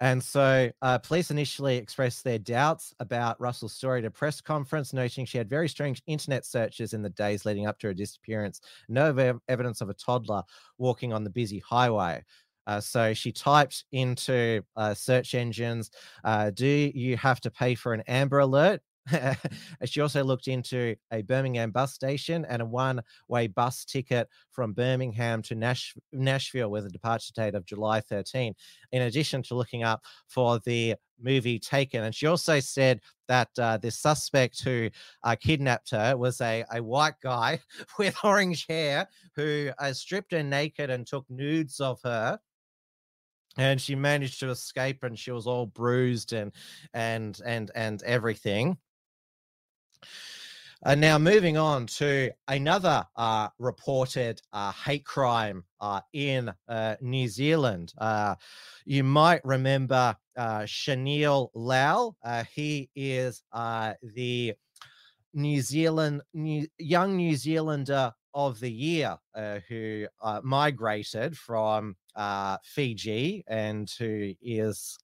And 0.00 0.22
so, 0.22 0.70
uh, 0.82 0.98
police 0.98 1.30
initially 1.30 1.76
expressed 1.76 2.24
their 2.24 2.38
doubts 2.38 2.92
about 2.98 3.40
Russell's 3.40 3.74
story 3.74 4.00
at 4.00 4.04
a 4.04 4.10
press 4.10 4.40
conference, 4.40 4.92
noting 4.92 5.24
she 5.24 5.38
had 5.38 5.48
very 5.48 5.68
strange 5.68 6.02
internet 6.06 6.44
searches 6.44 6.94
in 6.94 7.02
the 7.02 7.10
days 7.10 7.44
leading 7.44 7.66
up 7.66 7.78
to 7.78 7.86
her 7.86 7.94
disappearance. 7.94 8.60
No 8.88 9.16
ev- 9.16 9.40
evidence 9.48 9.80
of 9.80 9.88
a 9.88 9.94
toddler 9.94 10.42
walking 10.78 11.12
on 11.12 11.22
the 11.22 11.30
busy 11.30 11.60
highway. 11.60 12.24
Uh, 12.66 12.80
so 12.80 13.14
she 13.14 13.32
typed 13.32 13.84
into 13.92 14.62
uh, 14.76 14.94
search 14.94 15.34
engines, 15.34 15.90
uh, 16.24 16.50
"Do 16.50 16.66
you 16.66 17.16
have 17.16 17.40
to 17.40 17.50
pay 17.50 17.74
for 17.74 17.94
an 17.94 18.02
Amber 18.06 18.40
Alert?" 18.40 18.80
she 19.84 20.00
also 20.00 20.24
looked 20.24 20.48
into 20.48 20.96
a 21.12 21.22
Birmingham 21.22 21.70
bus 21.70 21.92
station 21.92 22.44
and 22.48 22.62
a 22.62 22.66
one-way 22.66 23.46
bus 23.48 23.84
ticket 23.84 24.28
from 24.50 24.72
Birmingham 24.72 25.42
to 25.42 25.54
Nash- 25.54 25.94
Nashville 26.12 26.70
with 26.70 26.86
a 26.86 26.90
departure 26.90 27.32
date 27.34 27.54
of 27.54 27.66
July 27.66 28.00
13. 28.00 28.54
In 28.92 29.02
addition 29.02 29.42
to 29.44 29.54
looking 29.54 29.82
up 29.82 30.02
for 30.26 30.58
the 30.60 30.94
movie 31.20 31.58
Taken, 31.58 32.04
and 32.04 32.14
she 32.14 32.26
also 32.26 32.60
said 32.60 33.00
that 33.28 33.48
uh, 33.58 33.76
the 33.76 33.90
suspect 33.90 34.62
who 34.62 34.88
uh, 35.22 35.36
kidnapped 35.36 35.90
her 35.90 36.16
was 36.16 36.40
a, 36.40 36.64
a 36.72 36.82
white 36.82 37.20
guy 37.22 37.60
with 37.98 38.16
orange 38.24 38.66
hair 38.68 39.06
who 39.36 39.70
uh, 39.78 39.92
stripped 39.92 40.32
her 40.32 40.42
naked 40.42 40.90
and 40.90 41.06
took 41.06 41.28
nudes 41.28 41.78
of 41.78 42.00
her 42.04 42.38
and 43.56 43.80
she 43.80 43.94
managed 43.94 44.40
to 44.40 44.50
escape 44.50 45.02
and 45.02 45.18
she 45.18 45.30
was 45.30 45.46
all 45.46 45.66
bruised 45.66 46.32
and 46.32 46.52
and 46.92 47.40
and 47.44 47.70
and 47.74 48.02
everything 48.02 48.76
and 50.86 51.00
now, 51.00 51.16
moving 51.16 51.56
on 51.56 51.86
to 51.86 52.30
another 52.46 53.06
uh, 53.16 53.48
reported 53.58 54.42
uh, 54.52 54.70
hate 54.72 55.06
crime 55.06 55.64
uh, 55.80 56.02
in 56.12 56.52
uh, 56.68 56.96
New 57.00 57.26
Zealand. 57.26 57.94
Uh, 57.96 58.34
you 58.84 59.02
might 59.02 59.42
remember 59.46 60.14
uh, 60.36 60.66
Lal. 61.54 62.16
he 62.54 62.90
is 62.94 63.42
the 63.54 64.54
New 65.32 65.62
Zealand 65.62 66.20
New, 66.34 66.66
young 66.78 67.16
New 67.16 67.34
Zealander 67.34 68.12
of 68.34 68.60
the 68.60 68.70
year 68.70 69.16
who 69.68 70.06
migrated 70.42 71.38
from 71.38 71.96
Fiji 72.64 73.44
and 73.46 73.90
who 73.98 74.32
is 74.42 74.96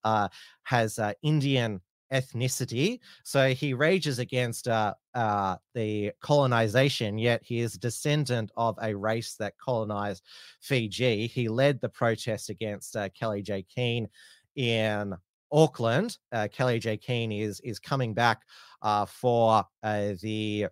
has 0.64 0.98
Indian 1.22 1.80
ethnicity. 2.12 2.98
So 3.24 3.54
he 3.54 3.74
rages 3.74 4.18
against 4.18 4.68
uh, 4.68 4.94
uh, 5.14 5.56
the 5.74 6.12
colonization, 6.20 7.18
yet 7.18 7.40
he 7.44 7.60
is 7.60 7.74
descendant 7.74 8.50
of 8.56 8.76
a 8.82 8.94
race 8.94 9.36
that 9.38 9.54
colonized 9.58 10.24
Fiji. 10.60 11.26
He 11.26 11.48
led 11.48 11.80
the 11.80 11.88
protest 11.88 12.50
against 12.50 12.96
uh, 12.96 13.08
Kellie-Jay 13.10 13.64
Keen 13.74 14.08
in 14.56 15.14
Auckland. 15.52 16.18
Uh, 16.32 16.48
Kellie-Jay 16.52 16.96
Keen 16.96 17.32
is 17.32 17.60
is 17.60 17.78
coming 17.78 18.14
back 18.14 18.42
uh, 18.82 19.06
for 19.06 19.64
uh, 19.82 20.12
the 20.20 20.66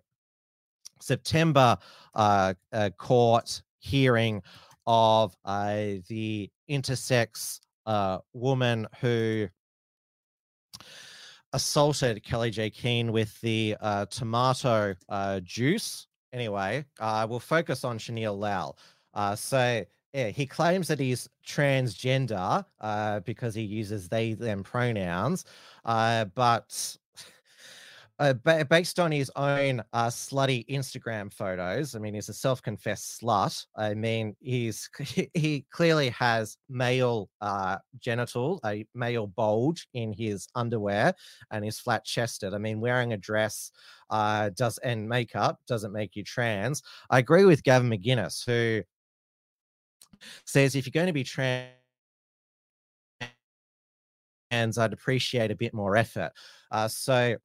September 1.01 1.77
uh, 2.15 2.53
uh, 2.73 2.89
court 2.97 3.61
hearing 3.79 4.41
of 4.89 5.35
uh, 5.45 5.75
the 6.07 6.49
intersex 6.67 7.59
uh, 7.85 8.17
woman 8.33 8.87
who 8.99 9.47
assaulted 11.53 12.23
Kellie-Jay 12.23 12.71
Keen 12.71 13.11
with 13.11 13.39
the 13.41 13.77
uh, 13.81 14.07
tomato 14.07 14.95
uh, 15.07 15.41
juice. 15.41 16.07
Anyway, 16.33 16.83
we'll 16.99 17.39
focus 17.39 17.83
on 17.83 17.99
Shanil 17.99 18.39
Lal. 18.39 18.79
Uh, 19.13 19.35
so, 19.35 19.85
yeah, 20.13 20.29
he 20.29 20.47
claims 20.47 20.87
that 20.87 20.99
he's 20.99 21.29
transgender 21.45 22.65
uh, 22.81 23.19
because 23.19 23.53
he 23.53 23.61
uses 23.61 24.09
they 24.09 24.33
them 24.33 24.63
pronouns, 24.63 25.45
but 25.85 26.97
uh, 28.19 28.33
based 28.69 28.99
on 28.99 29.11
his 29.11 29.31
own 29.37 29.81
uh, 29.93 30.07
slutty 30.07 30.67
Instagram 30.67 31.31
photos. 31.33 31.95
I 31.95 31.99
mean, 31.99 32.13
he's 32.13 32.27
a 32.27 32.33
self-confessed 32.33 33.21
slut. 33.21 33.65
I 33.77 33.93
mean, 33.93 34.35
he's 34.41 34.89
he 35.33 35.65
clearly 35.71 36.09
has 36.09 36.57
male 36.69 37.29
uh, 37.39 37.77
genital, 37.99 38.59
a 38.65 38.85
male 38.93 39.27
bulge 39.27 39.87
in 39.93 40.11
his 40.11 40.49
underwear, 40.53 41.13
and 41.51 41.63
he's 41.63 41.79
flat-chested. 41.79 42.53
I 42.53 42.57
mean, 42.57 42.81
wearing 42.81 43.13
a 43.13 43.17
dress 43.17 43.71
uh, 44.09 44.49
does 44.49 44.77
and 44.79 45.07
makeup 45.07 45.59
doesn't 45.67 45.93
make 45.93 46.15
you 46.15 46.23
trans. 46.23 46.81
I 47.09 47.19
agree 47.19 47.45
with 47.45 47.63
Gavin 47.63 47.89
McInnes, 47.89 48.45
who 48.45 48.83
says 50.45 50.75
if 50.75 50.85
you're 50.85 50.91
going 50.91 51.07
to 51.07 51.13
be 51.13 51.23
trans 51.23 51.69
I'd 54.51 54.93
appreciate 54.93 55.51
a 55.51 55.55
bit 55.55 55.73
more 55.73 55.95
effort. 55.95 56.31
Uh, 56.71 56.87
so 56.87 57.37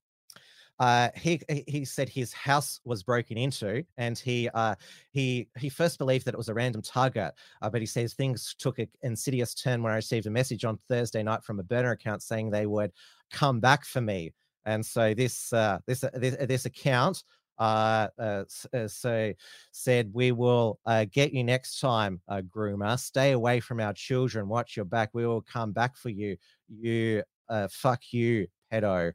uh, 0.78 1.08
he 1.14 1.40
he 1.68 1.84
said 1.84 2.08
his 2.08 2.32
house 2.32 2.80
was 2.84 3.02
broken 3.02 3.38
into, 3.38 3.84
and 3.96 4.18
he 4.18 4.48
uh, 4.54 4.74
he 5.12 5.48
he 5.56 5.68
first 5.68 5.98
believed 5.98 6.24
that 6.26 6.34
it 6.34 6.38
was 6.38 6.48
a 6.48 6.54
random 6.54 6.82
target, 6.82 7.32
uh, 7.62 7.70
but 7.70 7.80
he 7.80 7.86
says 7.86 8.14
things 8.14 8.54
took 8.58 8.78
an 8.78 8.88
insidious 9.02 9.54
turn 9.54 9.82
when 9.82 9.92
I 9.92 9.96
received 9.96 10.26
a 10.26 10.30
message 10.30 10.64
on 10.64 10.78
Thursday 10.88 11.22
night 11.22 11.44
from 11.44 11.60
a 11.60 11.62
burner 11.62 11.92
account 11.92 12.22
saying 12.22 12.50
they 12.50 12.66
would 12.66 12.92
come 13.30 13.60
back 13.60 13.84
for 13.84 14.00
me, 14.00 14.32
and 14.64 14.84
so 14.84 15.14
this 15.14 15.52
uh, 15.52 15.78
this 15.86 16.02
uh, 16.02 16.10
this, 16.14 16.36
uh, 16.40 16.46
this 16.46 16.64
account 16.64 17.22
uh, 17.58 18.08
uh, 18.18 18.44
so 18.88 19.32
said 19.70 20.10
we 20.12 20.32
will 20.32 20.80
uh, 20.86 21.04
get 21.12 21.32
you 21.32 21.44
next 21.44 21.78
time 21.78 22.20
uh, 22.28 22.42
groomer. 22.42 22.98
Stay 22.98 23.32
away 23.32 23.60
from 23.60 23.80
our 23.80 23.92
children. 23.92 24.48
Watch 24.48 24.76
your 24.76 24.84
back. 24.84 25.10
We 25.12 25.26
will 25.26 25.42
come 25.42 25.72
back 25.72 25.96
for 25.96 26.08
you. 26.08 26.36
You 26.68 27.22
uh, 27.48 27.68
fuck 27.70 28.00
you 28.12 28.48
pedo 28.72 29.12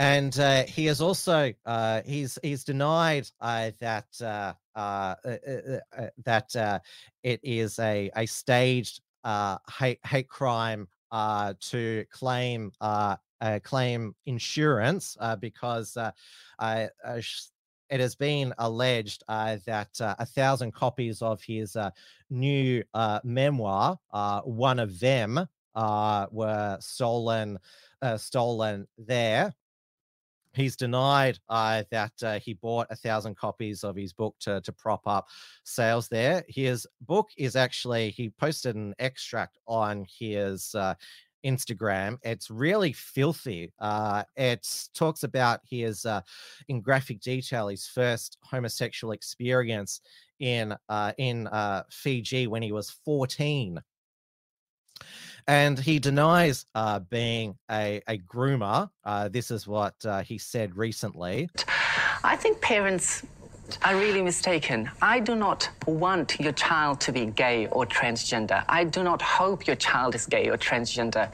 and 0.00 0.38
uh, 0.38 0.64
he 0.64 0.86
has 0.86 1.02
also 1.02 1.52
uh, 1.66 2.00
he's 2.06 2.38
he's 2.42 2.64
denied 2.64 3.28
uh, 3.42 3.70
that 3.80 4.06
uh, 4.22 4.54
uh, 4.74 5.14
uh, 5.24 5.36
uh, 5.46 5.78
uh 5.98 6.06
that 6.24 6.56
uh, 6.56 6.78
it 7.22 7.38
is 7.42 7.78
a 7.78 8.10
a 8.16 8.24
staged 8.24 9.02
hate 9.78 9.98
hate 10.06 10.28
crime 10.28 10.88
to 11.60 12.04
claim 12.10 12.72
claim 13.62 14.14
insurance 14.24 15.18
because 15.38 15.98
it 17.90 18.00
has 18.00 18.14
been 18.14 18.54
alleged 18.56 19.22
that 19.28 19.90
a 20.00 20.24
thousand 20.24 20.72
copies 20.72 21.20
of 21.20 21.42
his 21.42 21.76
new 22.30 22.82
memoir, 23.22 23.98
one 24.44 24.78
of 24.78 24.98
them, 24.98 25.46
were 25.74 26.78
stolen 26.80 27.58
uh, 28.02 28.16
stolen 28.16 28.86
there. 28.98 29.52
He's 30.52 30.74
denied 30.74 31.38
uh, 31.48 31.84
that 31.92 32.12
uh, 32.22 32.40
he 32.40 32.54
bought 32.54 32.88
a 32.90 32.96
thousand 32.96 33.36
copies 33.36 33.84
of 33.84 33.94
his 33.94 34.12
book 34.12 34.34
to, 34.40 34.60
to 34.62 34.72
prop 34.72 35.06
up 35.06 35.28
sales 35.62 36.08
there. 36.08 36.44
His 36.48 36.88
book 37.02 37.28
is 37.38 37.54
actually, 37.54 38.10
he 38.10 38.30
posted 38.30 38.74
an 38.74 38.94
extract 38.98 39.58
on 39.68 40.04
his 40.18 40.74
uh, 40.74 40.94
Instagram. 41.44 42.18
It's 42.22 42.50
really 42.50 42.92
filthy. 42.92 43.72
Uh, 43.78 44.24
it 44.36 44.66
talks 44.92 45.22
about 45.22 45.60
his, 45.68 46.04
uh, 46.04 46.22
in 46.68 46.80
graphic 46.80 47.20
detail, 47.20 47.68
his 47.68 47.86
first 47.86 48.36
homosexual 48.42 49.12
experience 49.12 50.00
in 50.40 50.74
uh, 50.88 51.12
in 51.18 51.46
uh, 51.48 51.84
Fiji 51.90 52.46
when 52.46 52.62
he 52.62 52.72
was 52.72 52.90
14 53.04 53.78
and 55.46 55.78
he 55.78 55.98
denies 55.98 56.66
uh, 56.74 57.00
being 57.00 57.56
a, 57.70 58.00
a 58.06 58.18
groomer. 58.18 58.90
Uh, 59.04 59.28
this 59.28 59.50
is 59.50 59.66
what 59.66 59.94
uh, 60.04 60.22
he 60.22 60.38
said 60.38 60.76
recently. 60.76 61.48
I 62.22 62.36
think 62.36 62.60
parents 62.60 63.24
are 63.84 63.96
really 63.96 64.22
mistaken. 64.22 64.90
I 65.00 65.20
do 65.20 65.34
not 65.36 65.68
want 65.86 66.38
your 66.40 66.52
child 66.52 67.00
to 67.02 67.12
be 67.12 67.26
gay 67.26 67.66
or 67.68 67.86
transgender. 67.86 68.64
I 68.68 68.84
do 68.84 69.02
not 69.02 69.22
hope 69.22 69.66
your 69.66 69.76
child 69.76 70.14
is 70.14 70.26
gay 70.26 70.50
or 70.50 70.56
transgender. 70.56 71.30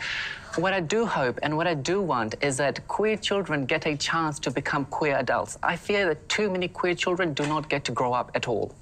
What 0.56 0.72
I 0.72 0.80
do 0.80 1.04
hope 1.04 1.38
and 1.42 1.56
what 1.56 1.66
I 1.66 1.74
do 1.74 2.00
want 2.00 2.36
is 2.40 2.56
that 2.56 2.86
queer 2.88 3.16
children 3.16 3.66
get 3.66 3.86
a 3.86 3.96
chance 3.96 4.38
to 4.40 4.50
become 4.50 4.86
queer 4.86 5.16
adults. 5.18 5.58
I 5.62 5.76
fear 5.76 6.06
that 6.06 6.28
too 6.28 6.48
many 6.50 6.68
queer 6.68 6.94
children 6.94 7.34
do 7.34 7.46
not 7.46 7.68
get 7.68 7.84
to 7.84 7.92
grow 7.92 8.12
up 8.14 8.30
at 8.34 8.48
all. 8.48 8.74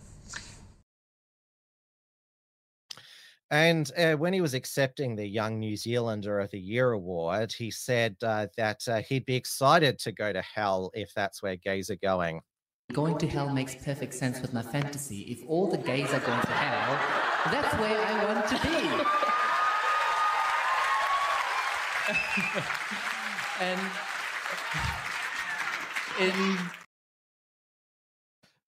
And 3.51 3.91
uh, 3.97 4.15
when 4.15 4.33
he 4.33 4.41
was 4.41 4.55
accepting 4.55 5.15
the 5.15 5.27
Young 5.27 5.59
New 5.59 5.77
Zealander 5.77 6.41
of 6.41 6.51
the 6.51 6.59
Year 6.59 6.93
award, 6.93 7.53
he 7.53 7.71
said 7.71 8.17
uh, 8.23 8.47
that 8.57 8.89
uh, 8.89 9.03
he'd 9.03 9.27
be 9.27 9.37
excited 9.37 9.99
to 10.01 10.13
go 10.13 10.33
to 10.33 10.43
hell 10.43 10.91
if 10.95 11.13
that's 11.15 11.43
where 11.43 11.57
gays 11.57 11.91
are 11.91 11.97
going. 11.97 12.41
Going 12.93 13.19
to 13.19 13.27
hell 13.27 13.51
makes 13.51 13.75
perfect 13.75 14.15
sense 14.15 14.41
with 14.41 14.53
my 14.53 14.63
fantasy. 14.63 15.21
If 15.23 15.49
all 15.49 15.71
the 15.71 15.79
gays 15.79 16.11
are 16.13 16.21
going 16.21 16.41
to 16.41 16.53
hell, 16.53 17.53
that's 17.53 17.75
where 17.79 17.99
I 17.99 18.25
want 18.25 18.47
to 18.49 18.55
be. 18.63 19.25
and 23.61 23.81
in 26.21 26.59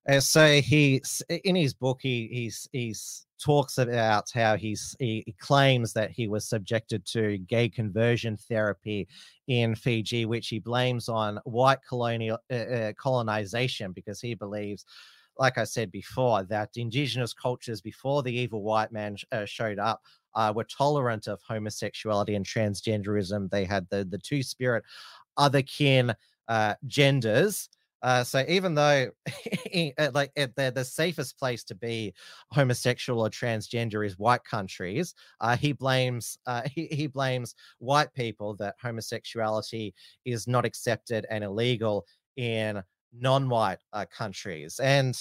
uh, 0.09 0.20
so 0.20 0.61
he 0.61 1.03
in 1.44 1.57
his 1.57 1.74
book 1.74 1.98
he 2.01 2.28
he's 2.32 2.69
he's 2.73 3.26
talks 3.42 3.78
about 3.78 4.30
how 4.32 4.56
he's 4.56 4.96
he, 4.98 5.34
claims 5.38 5.92
that 5.92 6.10
he 6.10 6.28
was 6.28 6.48
subjected 6.48 7.04
to 7.06 7.38
gay 7.38 7.68
conversion 7.68 8.36
therapy 8.36 9.08
in 9.48 9.74
Fiji, 9.74 10.26
which 10.26 10.48
he 10.48 10.58
blames 10.58 11.08
on 11.08 11.40
white 11.44 11.78
colonial 11.88 12.38
uh, 12.50 12.54
uh, 12.54 12.92
colonization 12.94 13.92
because 13.92 14.20
he 14.20 14.34
believes. 14.34 14.84
Like 15.38 15.58
I 15.58 15.64
said 15.64 15.92
before, 15.92 16.44
that 16.44 16.70
indigenous 16.76 17.34
cultures 17.34 17.82
before 17.82 18.22
the 18.22 18.34
evil 18.34 18.62
white 18.62 18.90
man 18.90 19.18
uh, 19.32 19.44
showed 19.44 19.78
up 19.78 20.02
uh, 20.34 20.50
were 20.56 20.64
tolerant 20.64 21.26
of 21.26 21.42
homosexuality 21.46 22.36
and 22.36 22.46
transgenderism. 22.46 23.50
They 23.50 23.64
had 23.64 23.86
the 23.90 24.04
the 24.04 24.18
two 24.18 24.42
spirit, 24.42 24.84
other 25.36 25.60
kin 25.60 26.14
uh, 26.48 26.74
genders, 26.86 27.68
uh, 28.02 28.23
so 28.23 28.44
even 28.48 28.74
though, 28.74 29.10
uh, 29.98 30.10
like, 30.12 30.32
the 30.35 30.73
the 30.74 30.85
safest 30.85 31.39
place 31.39 31.64
to 31.64 31.74
be 31.74 32.14
homosexual 32.51 33.20
or 33.20 33.31
transgender 33.31 34.06
is 34.06 34.18
white 34.18 34.44
countries, 34.44 35.14
uh, 35.40 35.56
he 35.56 35.73
blames 35.73 36.39
uh, 36.47 36.62
he, 36.74 36.86
he 36.86 37.06
blames 37.06 37.55
white 37.78 38.12
people 38.14 38.55
that 38.56 38.74
homosexuality 38.81 39.94
is 40.24 40.47
not 40.47 40.64
accepted 40.64 41.27
and 41.31 41.43
illegal 41.43 42.05
in 42.36 42.82
non-white 43.18 43.78
uh, 43.93 44.05
countries. 44.14 44.78
And 44.78 45.18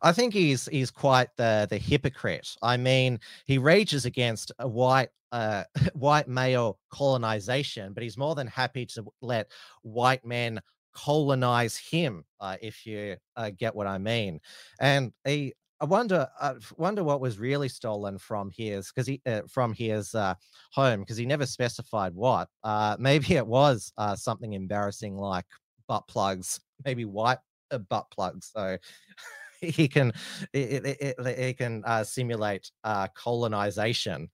I 0.00 0.12
think 0.12 0.32
he's 0.34 0.66
he's 0.66 0.90
quite 0.90 1.28
the 1.36 1.66
the 1.70 1.78
hypocrite. 1.78 2.56
I 2.62 2.76
mean, 2.76 3.20
he 3.46 3.58
rages 3.58 4.06
against 4.06 4.50
white 4.58 5.10
uh, 5.30 5.64
white 5.94 6.28
male 6.28 6.78
colonization, 6.90 7.92
but 7.92 8.02
he's 8.02 8.18
more 8.18 8.34
than 8.34 8.46
happy 8.46 8.86
to 8.86 9.04
let 9.20 9.50
white 9.82 10.24
men 10.24 10.60
colonize 10.94 11.76
him, 11.76 12.24
uh, 12.40 12.56
if 12.60 12.86
you 12.86 13.16
uh, 13.36 13.50
get 13.56 13.74
what 13.74 13.86
I 13.86 13.98
mean. 13.98 14.40
And 14.80 15.12
he, 15.24 15.54
I 15.80 15.84
wonder, 15.84 16.28
I 16.40 16.54
wonder 16.76 17.02
what 17.02 17.20
was 17.20 17.40
really 17.40 17.68
stolen 17.68 18.16
from 18.16 18.52
his 18.54 18.92
because 18.92 19.08
he 19.08 19.20
uh, 19.26 19.42
from 19.48 19.72
his 19.72 20.14
uh, 20.14 20.34
home 20.72 21.00
because 21.00 21.16
he 21.16 21.26
never 21.26 21.44
specified 21.44 22.14
what. 22.14 22.48
Uh, 22.62 22.96
maybe 23.00 23.34
it 23.34 23.46
was 23.46 23.92
uh, 23.98 24.14
something 24.14 24.52
embarrassing 24.52 25.16
like 25.16 25.46
butt 25.88 26.06
plugs, 26.06 26.60
maybe 26.84 27.04
white 27.04 27.38
uh, 27.72 27.78
butt 27.78 28.08
plugs. 28.12 28.52
So 28.54 28.78
he 29.60 29.88
can 29.88 30.12
he 30.52 31.54
can 31.54 31.82
uh, 31.84 32.04
simulate 32.04 32.70
uh, 32.84 33.08
colonization. 33.14 34.30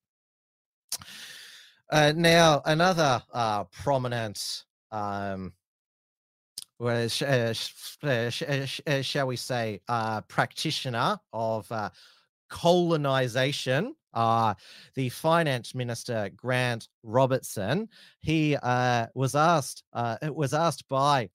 Uh, 1.90 2.12
now 2.14 2.60
another 2.66 3.22
uh, 3.32 3.64
prominent 3.64 4.64
um, 4.90 5.54
well, 6.78 7.08
sh- 7.08 7.22
uh, 7.22 7.52
sh- 7.52 7.96
uh, 8.02 8.30
sh- 8.30 8.42
uh, 8.42 8.64
sh- 8.66 8.80
shall 9.02 9.26
we 9.26 9.36
say, 9.36 9.80
uh, 9.88 10.20
practitioner 10.22 11.18
of 11.32 11.70
uh, 11.72 11.90
colonization, 12.48 13.94
uh, 14.14 14.54
the 14.94 15.08
finance 15.08 15.74
minister 15.74 16.30
Grant 16.36 16.88
Robertson. 17.02 17.88
He 18.20 18.56
uh, 18.56 19.06
was 19.14 19.34
asked 19.34 19.82
uh, 19.92 20.16
it 20.22 20.34
was 20.34 20.54
asked 20.54 20.88
by 20.88 21.28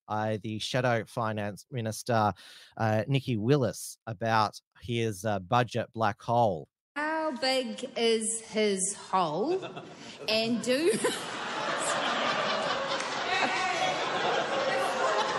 the 0.44 0.60
shadow 0.60 1.04
finance 1.08 1.66
minister 1.72 2.34
uh, 2.78 3.04
Nikki 3.08 3.38
Willis 3.38 3.98
about 4.08 4.60
his 4.82 5.26
uh, 5.26 5.40
budget 5.40 5.88
black 5.94 6.22
hole. 6.22 6.68
How 6.96 7.32
big 7.32 7.90
is 7.96 8.42
his 8.42 8.96
hole? 8.96 9.62
and 10.28 10.62
do. 10.62 10.92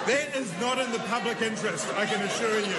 That 0.06 0.36
is 0.36 0.52
not 0.60 0.78
in 0.78 0.92
the 0.92 0.98
public 0.98 1.40
interest, 1.40 1.88
I 1.94 2.04
can 2.04 2.20
assure 2.20 2.60
you. 2.60 2.76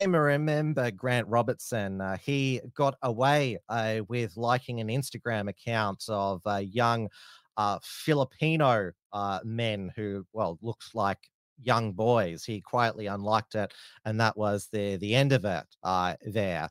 I 0.00 0.04
remember 0.04 0.90
Grant 0.90 1.28
Robertson. 1.28 2.00
Uh, 2.00 2.16
he 2.16 2.60
got 2.74 2.96
away 3.02 3.58
uh, 3.68 4.00
with 4.08 4.36
liking 4.36 4.80
an 4.80 4.88
Instagram 4.88 5.48
account 5.48 6.04
of 6.08 6.40
uh, 6.44 6.56
young 6.56 7.08
uh, 7.56 7.78
Filipino 7.82 8.90
uh, 9.12 9.40
men 9.44 9.92
who, 9.94 10.26
well, 10.32 10.58
looks 10.60 10.92
like 10.92 11.18
young 11.62 11.92
boys. 11.92 12.44
He 12.44 12.60
quietly 12.60 13.06
unliked 13.06 13.54
it, 13.54 13.72
and 14.04 14.20
that 14.20 14.36
was 14.36 14.68
the 14.72 14.96
the 14.96 15.14
end 15.14 15.32
of 15.32 15.44
it 15.44 15.66
uh, 15.84 16.14
there. 16.22 16.68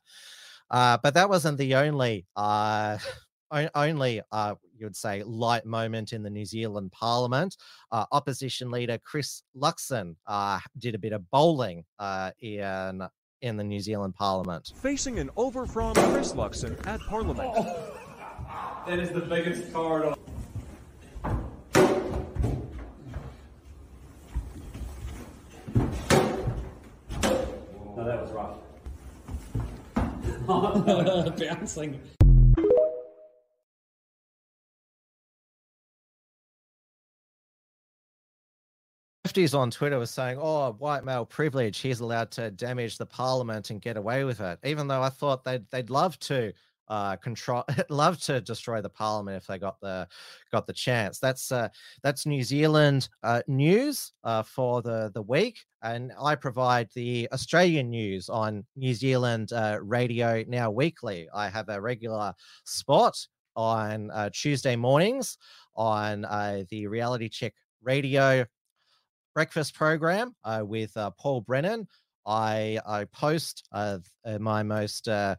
but 0.70 1.14
that 1.14 1.30
wasn't 1.30 1.56
the 1.56 1.74
only 1.74 2.26
only 3.50 4.22
uh, 4.32 4.54
you 4.76 4.86
would 4.86 4.96
say 4.96 5.22
light 5.22 5.64
moment 5.64 6.12
in 6.12 6.22
the 6.22 6.30
New 6.30 6.44
Zealand 6.44 6.92
Parliament. 6.92 7.56
Uh, 7.90 8.04
opposition 8.12 8.70
leader 8.70 8.98
Chris 8.98 9.42
Luxon 9.56 10.16
uh, 10.26 10.58
did 10.78 10.94
a 10.94 10.98
bit 10.98 11.12
of 11.12 11.28
bowling 11.30 11.84
uh, 11.98 12.30
in 12.40 13.02
in 13.40 13.56
the 13.56 13.64
New 13.64 13.80
Zealand 13.80 14.14
Parliament. 14.14 14.72
Facing 14.82 15.18
an 15.18 15.30
over 15.36 15.66
from 15.66 15.94
Chris 15.94 16.32
Luxon 16.32 16.74
at 16.86 17.00
Parliament. 17.00 17.52
Oh, 17.56 17.94
that 18.86 18.98
is 18.98 19.10
the 19.10 19.20
biggest 19.20 19.72
corridor. 19.72 20.14
No, 27.96 28.04
that 28.04 28.22
was 28.22 28.30
rough. 28.32 28.56
Bouncing. 31.38 32.00
Lefties 39.38 39.58
on 39.58 39.70
Twitter 39.70 39.98
was 39.98 40.10
saying, 40.10 40.38
"Oh, 40.40 40.72
white 40.72 41.04
male 41.04 41.24
privilege. 41.24 41.78
He's 41.78 42.00
allowed 42.00 42.30
to 42.32 42.50
damage 42.50 42.98
the 42.98 43.06
parliament 43.06 43.70
and 43.70 43.80
get 43.80 43.96
away 43.96 44.24
with 44.24 44.40
it." 44.40 44.58
Even 44.64 44.88
though 44.88 45.02
I 45.02 45.10
thought 45.10 45.44
they'd 45.44 45.68
they'd 45.70 45.90
love 45.90 46.18
to 46.20 46.52
uh, 46.88 47.16
control, 47.16 47.64
love 47.88 48.20
to 48.22 48.40
destroy 48.40 48.80
the 48.80 48.88
parliament 48.88 49.36
if 49.36 49.46
they 49.46 49.58
got 49.58 49.80
the 49.80 50.08
got 50.50 50.66
the 50.66 50.72
chance. 50.72 51.18
That's 51.18 51.52
uh, 51.52 51.68
that's 52.02 52.26
New 52.26 52.42
Zealand 52.42 53.08
uh, 53.22 53.42
news 53.46 54.12
uh, 54.24 54.42
for 54.42 54.82
the 54.82 55.10
the 55.14 55.22
week, 55.22 55.64
and 55.82 56.12
I 56.20 56.34
provide 56.34 56.88
the 56.94 57.28
Australian 57.32 57.90
news 57.90 58.28
on 58.28 58.64
New 58.76 58.94
Zealand 58.94 59.52
uh, 59.52 59.78
radio 59.82 60.44
now 60.48 60.70
weekly. 60.70 61.28
I 61.32 61.48
have 61.48 61.68
a 61.68 61.80
regular 61.80 62.34
spot 62.64 63.16
on 63.54 64.10
uh, 64.10 64.30
Tuesday 64.32 64.76
mornings 64.76 65.38
on 65.74 66.22
the 66.70 66.86
Reality 66.88 67.28
Check 67.28 67.54
Radio 67.82 68.44
breakfast 69.34 69.74
program 69.74 70.34
uh, 70.44 70.62
with 70.64 70.96
uh, 70.96 71.10
Paul 71.18 71.42
Brennan. 71.42 71.86
I 72.26 72.78
I 72.86 73.04
post 73.06 73.66
uh, 73.72 73.98
my 74.38 74.62
most 74.62 75.08
uh, 75.08 75.36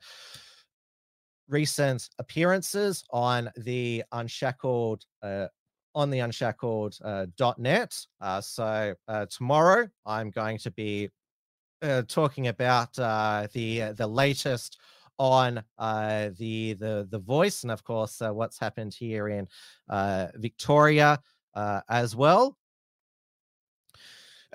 recent 1.48 2.10
appearances 2.20 3.04
on 3.12 3.52
the 3.58 4.04
Unshackled 4.12 5.04
uh, 5.22 5.48
on 5.96 6.10
the 6.10 6.20
Unshackled 6.20 6.98
uh, 7.04 7.26
.net. 7.58 7.96
so 8.42 8.96
tomorrow 9.30 9.88
I'm 10.06 10.30
going 10.32 10.58
to 10.60 10.72
be 10.72 11.10
talking 12.08 12.48
about 12.48 12.94
the 12.94 13.94
the 13.96 14.08
latest 14.08 14.78
on 15.20 15.62
uh, 15.78 16.30
the 16.40 16.74
the 16.74 17.08
the 17.12 17.20
voice 17.20 17.64
and 17.64 17.72
of 17.72 17.84
course 17.84 18.22
uh, 18.22 18.32
what's 18.32 18.58
happened 18.58 18.94
here 18.94 19.28
in 19.28 19.48
uh, 19.90 20.28
Victoria 20.36 21.20
as 21.90 22.16
well. 22.16 22.58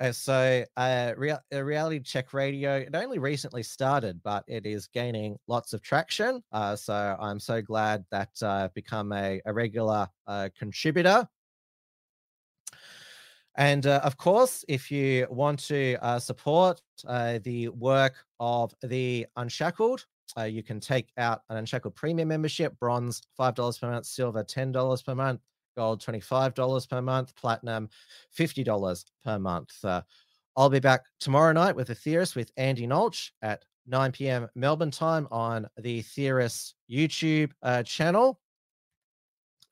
Uh, 0.00 0.10
so, 0.10 0.64
uh, 0.76 1.12
uh, 1.52 1.62
Reality 1.62 2.00
Check 2.00 2.32
Radio, 2.32 2.78
it 2.78 2.94
only 2.94 3.18
recently 3.18 3.62
started, 3.62 4.20
but 4.24 4.44
it 4.48 4.66
is 4.66 4.88
gaining 4.88 5.36
lots 5.46 5.72
of 5.72 5.82
traction. 5.82 6.42
Uh, 6.50 6.74
so, 6.74 7.16
I'm 7.20 7.38
so 7.38 7.62
glad 7.62 8.04
that 8.10 8.30
uh, 8.42 8.48
I've 8.48 8.74
become 8.74 9.12
a, 9.12 9.40
a 9.46 9.52
regular 9.52 10.08
uh, 10.26 10.48
contributor. 10.58 11.28
And 13.56 13.86
of 13.86 14.16
course, 14.16 14.64
if 14.66 14.90
you 14.90 15.28
want 15.30 15.60
to 15.68 15.96
support 16.18 16.80
the 17.04 17.70
work 17.72 18.14
of 18.40 18.74
the 18.82 19.28
Unshackled, 19.36 20.06
you 20.48 20.64
can 20.64 20.80
take 20.80 21.12
out 21.18 21.42
an 21.48 21.58
Unshackled 21.58 21.94
Premium 21.94 22.26
membership, 22.26 22.76
bronze 22.80 23.22
$5 23.38 23.80
per 23.80 23.90
month, 23.92 24.06
silver 24.06 24.42
$10 24.42 25.04
per 25.04 25.14
month 25.14 25.40
gold 25.74 26.00
$25 26.00 26.88
per 26.88 27.02
month, 27.02 27.34
platinum 27.36 27.88
$50 28.36 29.04
per 29.24 29.38
month. 29.38 29.72
Uh, 29.84 30.02
I'll 30.56 30.70
be 30.70 30.80
back 30.80 31.02
tomorrow 31.20 31.52
night 31.52 31.74
with 31.74 31.90
a 31.90 31.94
theorist 31.94 32.36
with 32.36 32.52
Andy 32.56 32.86
Nolch 32.86 33.30
at 33.42 33.64
9 33.86 34.12
p.m. 34.12 34.48
Melbourne 34.54 34.90
time 34.90 35.28
on 35.30 35.68
the 35.76 36.02
Theorist 36.02 36.74
YouTube 36.90 37.50
uh, 37.62 37.82
channel. 37.82 38.40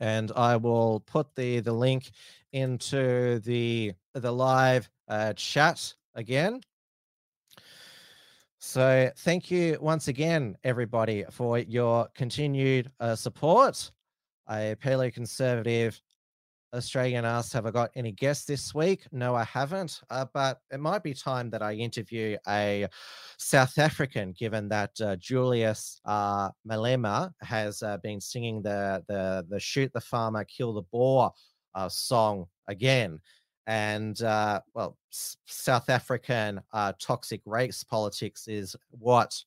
And 0.01 0.33
I 0.35 0.57
will 0.57 1.01
put 1.01 1.35
the, 1.37 1.61
the 1.61 1.73
link 1.73 2.11
into 2.53 3.39
the, 3.41 3.93
the 4.15 4.33
live 4.33 4.91
uh, 5.09 5.33
chat 5.35 5.95
again. 6.15 6.61
So, 8.59 9.11
thank 9.19 9.51
you 9.51 9.77
once 9.81 10.07
again, 10.07 10.57
everybody, 10.62 11.24
for 11.31 11.59
your 11.59 12.09
continued 12.15 12.93
uh, 13.01 13.16
support 13.16 13.91
a 14.48 14.77
paleoconservative 14.82 16.01
Australian 16.74 17.24
asked, 17.24 17.52
Have 17.52 17.66
I 17.66 17.70
got 17.70 17.90
any 17.94 18.12
guests 18.12 18.47
this 18.47 18.74
week? 18.74 19.06
No, 19.12 19.35
I 19.35 19.44
haven't. 19.44 20.01
Uh, 20.09 20.24
but 20.32 20.60
it 20.70 20.81
might 20.81 21.02
be 21.02 21.12
time 21.12 21.51
that 21.51 21.62
I 21.62 21.74
interview 21.74 22.36
a 22.48 22.89
South 23.36 23.77
African, 23.78 24.32
given 24.32 24.69
that 24.70 24.98
uh, 25.01 25.16
Julius 25.16 26.01
uh, 26.06 26.51
Malema 26.66 27.32
has 27.43 27.82
uh, 27.82 27.98
been 27.98 28.20
singing 28.20 28.62
the, 28.62 29.05
the, 29.09 29.44
the 29.51 29.60
Shoot 29.60 29.93
the 29.93 30.01
Farmer, 30.01 30.44
Kill 30.44 30.73
the 30.73 30.82
Boer 30.82 31.31
uh, 31.74 31.89
song 31.89 32.47
again. 32.69 33.20
And 33.66 34.20
uh, 34.23 34.60
well, 34.74 34.97
S- 35.12 35.36
South 35.47 35.90
African 35.90 36.60
toxic 36.98 37.43
race 37.44 37.85
politics 37.85 38.48
is 38.48 38.74
what 38.90 39.44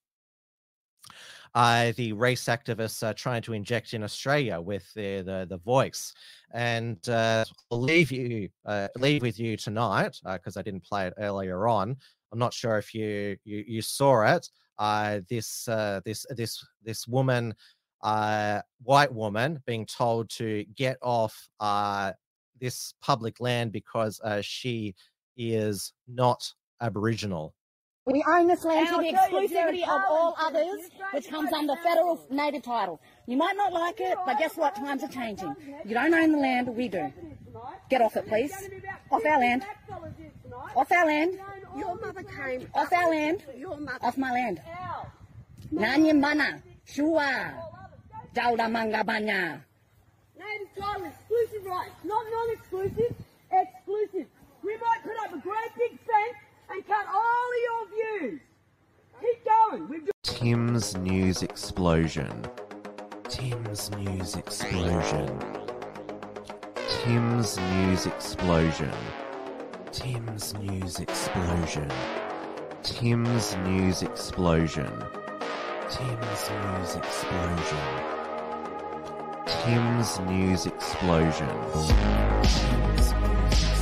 uh, 1.55 1.93
the 1.95 2.11
race 2.11 2.43
activists 2.45 3.01
are 3.01 3.13
trying 3.13 3.41
to 3.41 3.53
inject 3.53 3.93
in 3.93 4.03
Australia 4.03 4.59
with 4.59 4.93
the 4.93 5.21
the, 5.21 5.47
the 5.49 5.57
voice. 5.57 6.13
And 6.53 6.97
uh, 7.07 7.45
I'll 7.71 7.81
leave 7.81 8.11
you 8.11 8.49
uh, 8.65 8.89
leave 8.97 9.21
with 9.21 9.39
you 9.39 9.55
tonight 9.55 10.19
because 10.25 10.57
uh, 10.57 10.59
I 10.59 10.63
didn't 10.63 10.83
play 10.83 11.07
it 11.07 11.13
earlier 11.17 11.67
on. 11.67 11.95
I'm 12.31 12.39
not 12.39 12.53
sure 12.53 12.77
if 12.77 12.93
you 12.93 13.37
you, 13.45 13.63
you 13.65 13.81
saw 13.81 14.35
it. 14.35 14.47
Uh, 14.77 15.21
this 15.29 15.65
uh, 15.69 16.01
this 16.03 16.25
this 16.31 16.63
this 16.83 17.07
woman, 17.07 17.53
white 18.01 19.13
woman, 19.13 19.63
being 19.65 19.85
told 19.85 20.29
to 20.31 20.65
get 20.75 20.97
off 21.01 21.47
this 22.59 22.93
public 23.01 23.39
land 23.39 23.71
because 23.71 24.19
she 24.41 24.93
is 25.37 25.93
not 26.07 26.51
Aboriginal. 26.81 27.54
We 28.05 28.23
own 28.27 28.45
this 28.47 28.63
land 28.63 28.87
to 28.89 28.97
the 29.01 29.17
I'll 29.17 29.29
tell 29.29 29.41
you, 29.41 29.47
exclusivity 29.49 29.83
of 29.83 30.01
all 30.07 30.35
others, 30.39 30.91
which 31.11 31.27
comes 31.27 31.51
under 31.51 31.75
federal 31.77 32.23
native 32.29 32.61
title. 32.61 33.01
You 33.25 33.35
might 33.35 33.57
not 33.57 33.73
like 33.73 33.99
it, 33.99 34.15
but 34.27 34.37
guess 34.37 34.55
what? 34.55 34.75
Times 34.75 35.03
are 35.03 35.07
changing. 35.07 35.55
You 35.83 35.95
don't 35.95 36.13
own 36.13 36.31
the 36.33 36.37
land, 36.37 36.67
we 36.67 36.87
do. 36.87 37.11
Get 37.89 38.01
off 38.01 38.15
it, 38.15 38.27
please. 38.27 38.53
Off 39.09 39.25
our 39.25 39.39
land. 39.39 39.65
Off 40.75 40.91
our 40.91 41.05
land. 41.07 41.39
Your 41.75 41.95
mother 41.95 42.21
came. 42.21 42.67
Off 42.75 42.93
our 42.93 43.09
land. 43.09 43.43
Your 43.57 43.75
mother. 43.75 43.97
Off 44.03 44.17
my 44.19 44.31
land. 44.31 44.61
Nanya 45.73 46.19
mana. 46.19 46.61
Shua. 46.85 47.53
Jauda 48.35 48.69
manga 48.71 49.03
banya. 49.03 49.65
Native 50.37 50.75
title 50.77 51.05
exclusive 51.05 51.65
rights, 51.65 51.95
not 52.03 52.23
non-exclusive, 52.29 53.15
exclusive. 53.51 54.27
We 54.63 54.77
might 54.77 55.01
put 55.03 55.17
up 55.23 55.33
a 55.33 55.39
great 55.41 55.71
big 55.75 55.97
fence 56.05 56.44
all 57.13 57.61
your 57.63 58.19
views. 58.19 58.41
Keep 59.21 59.45
going. 59.45 59.89
We've 59.89 60.09
Tim's 60.23 60.97
News 60.97 61.41
Explosion. 61.41 62.45
Tim's 63.29 63.89
News 63.91 64.35
Explosion. 64.35 65.39
Tim's 66.87 67.57
News 67.57 68.05
Explosion. 68.05 68.91
Tim's 69.91 70.53
News 70.55 70.99
Explosion. 70.99 71.89
Tim's 72.83 73.55
News 73.57 74.01
Explosion. 74.01 75.03
Tim's 75.89 76.41
News 76.49 76.95
Explosion. 76.95 77.79
Tim's 79.47 80.19
News 80.19 80.65
Explosion. 80.65 81.55
Tim's 81.55 81.79
News 81.79 83.05
Explosion. 83.05 83.74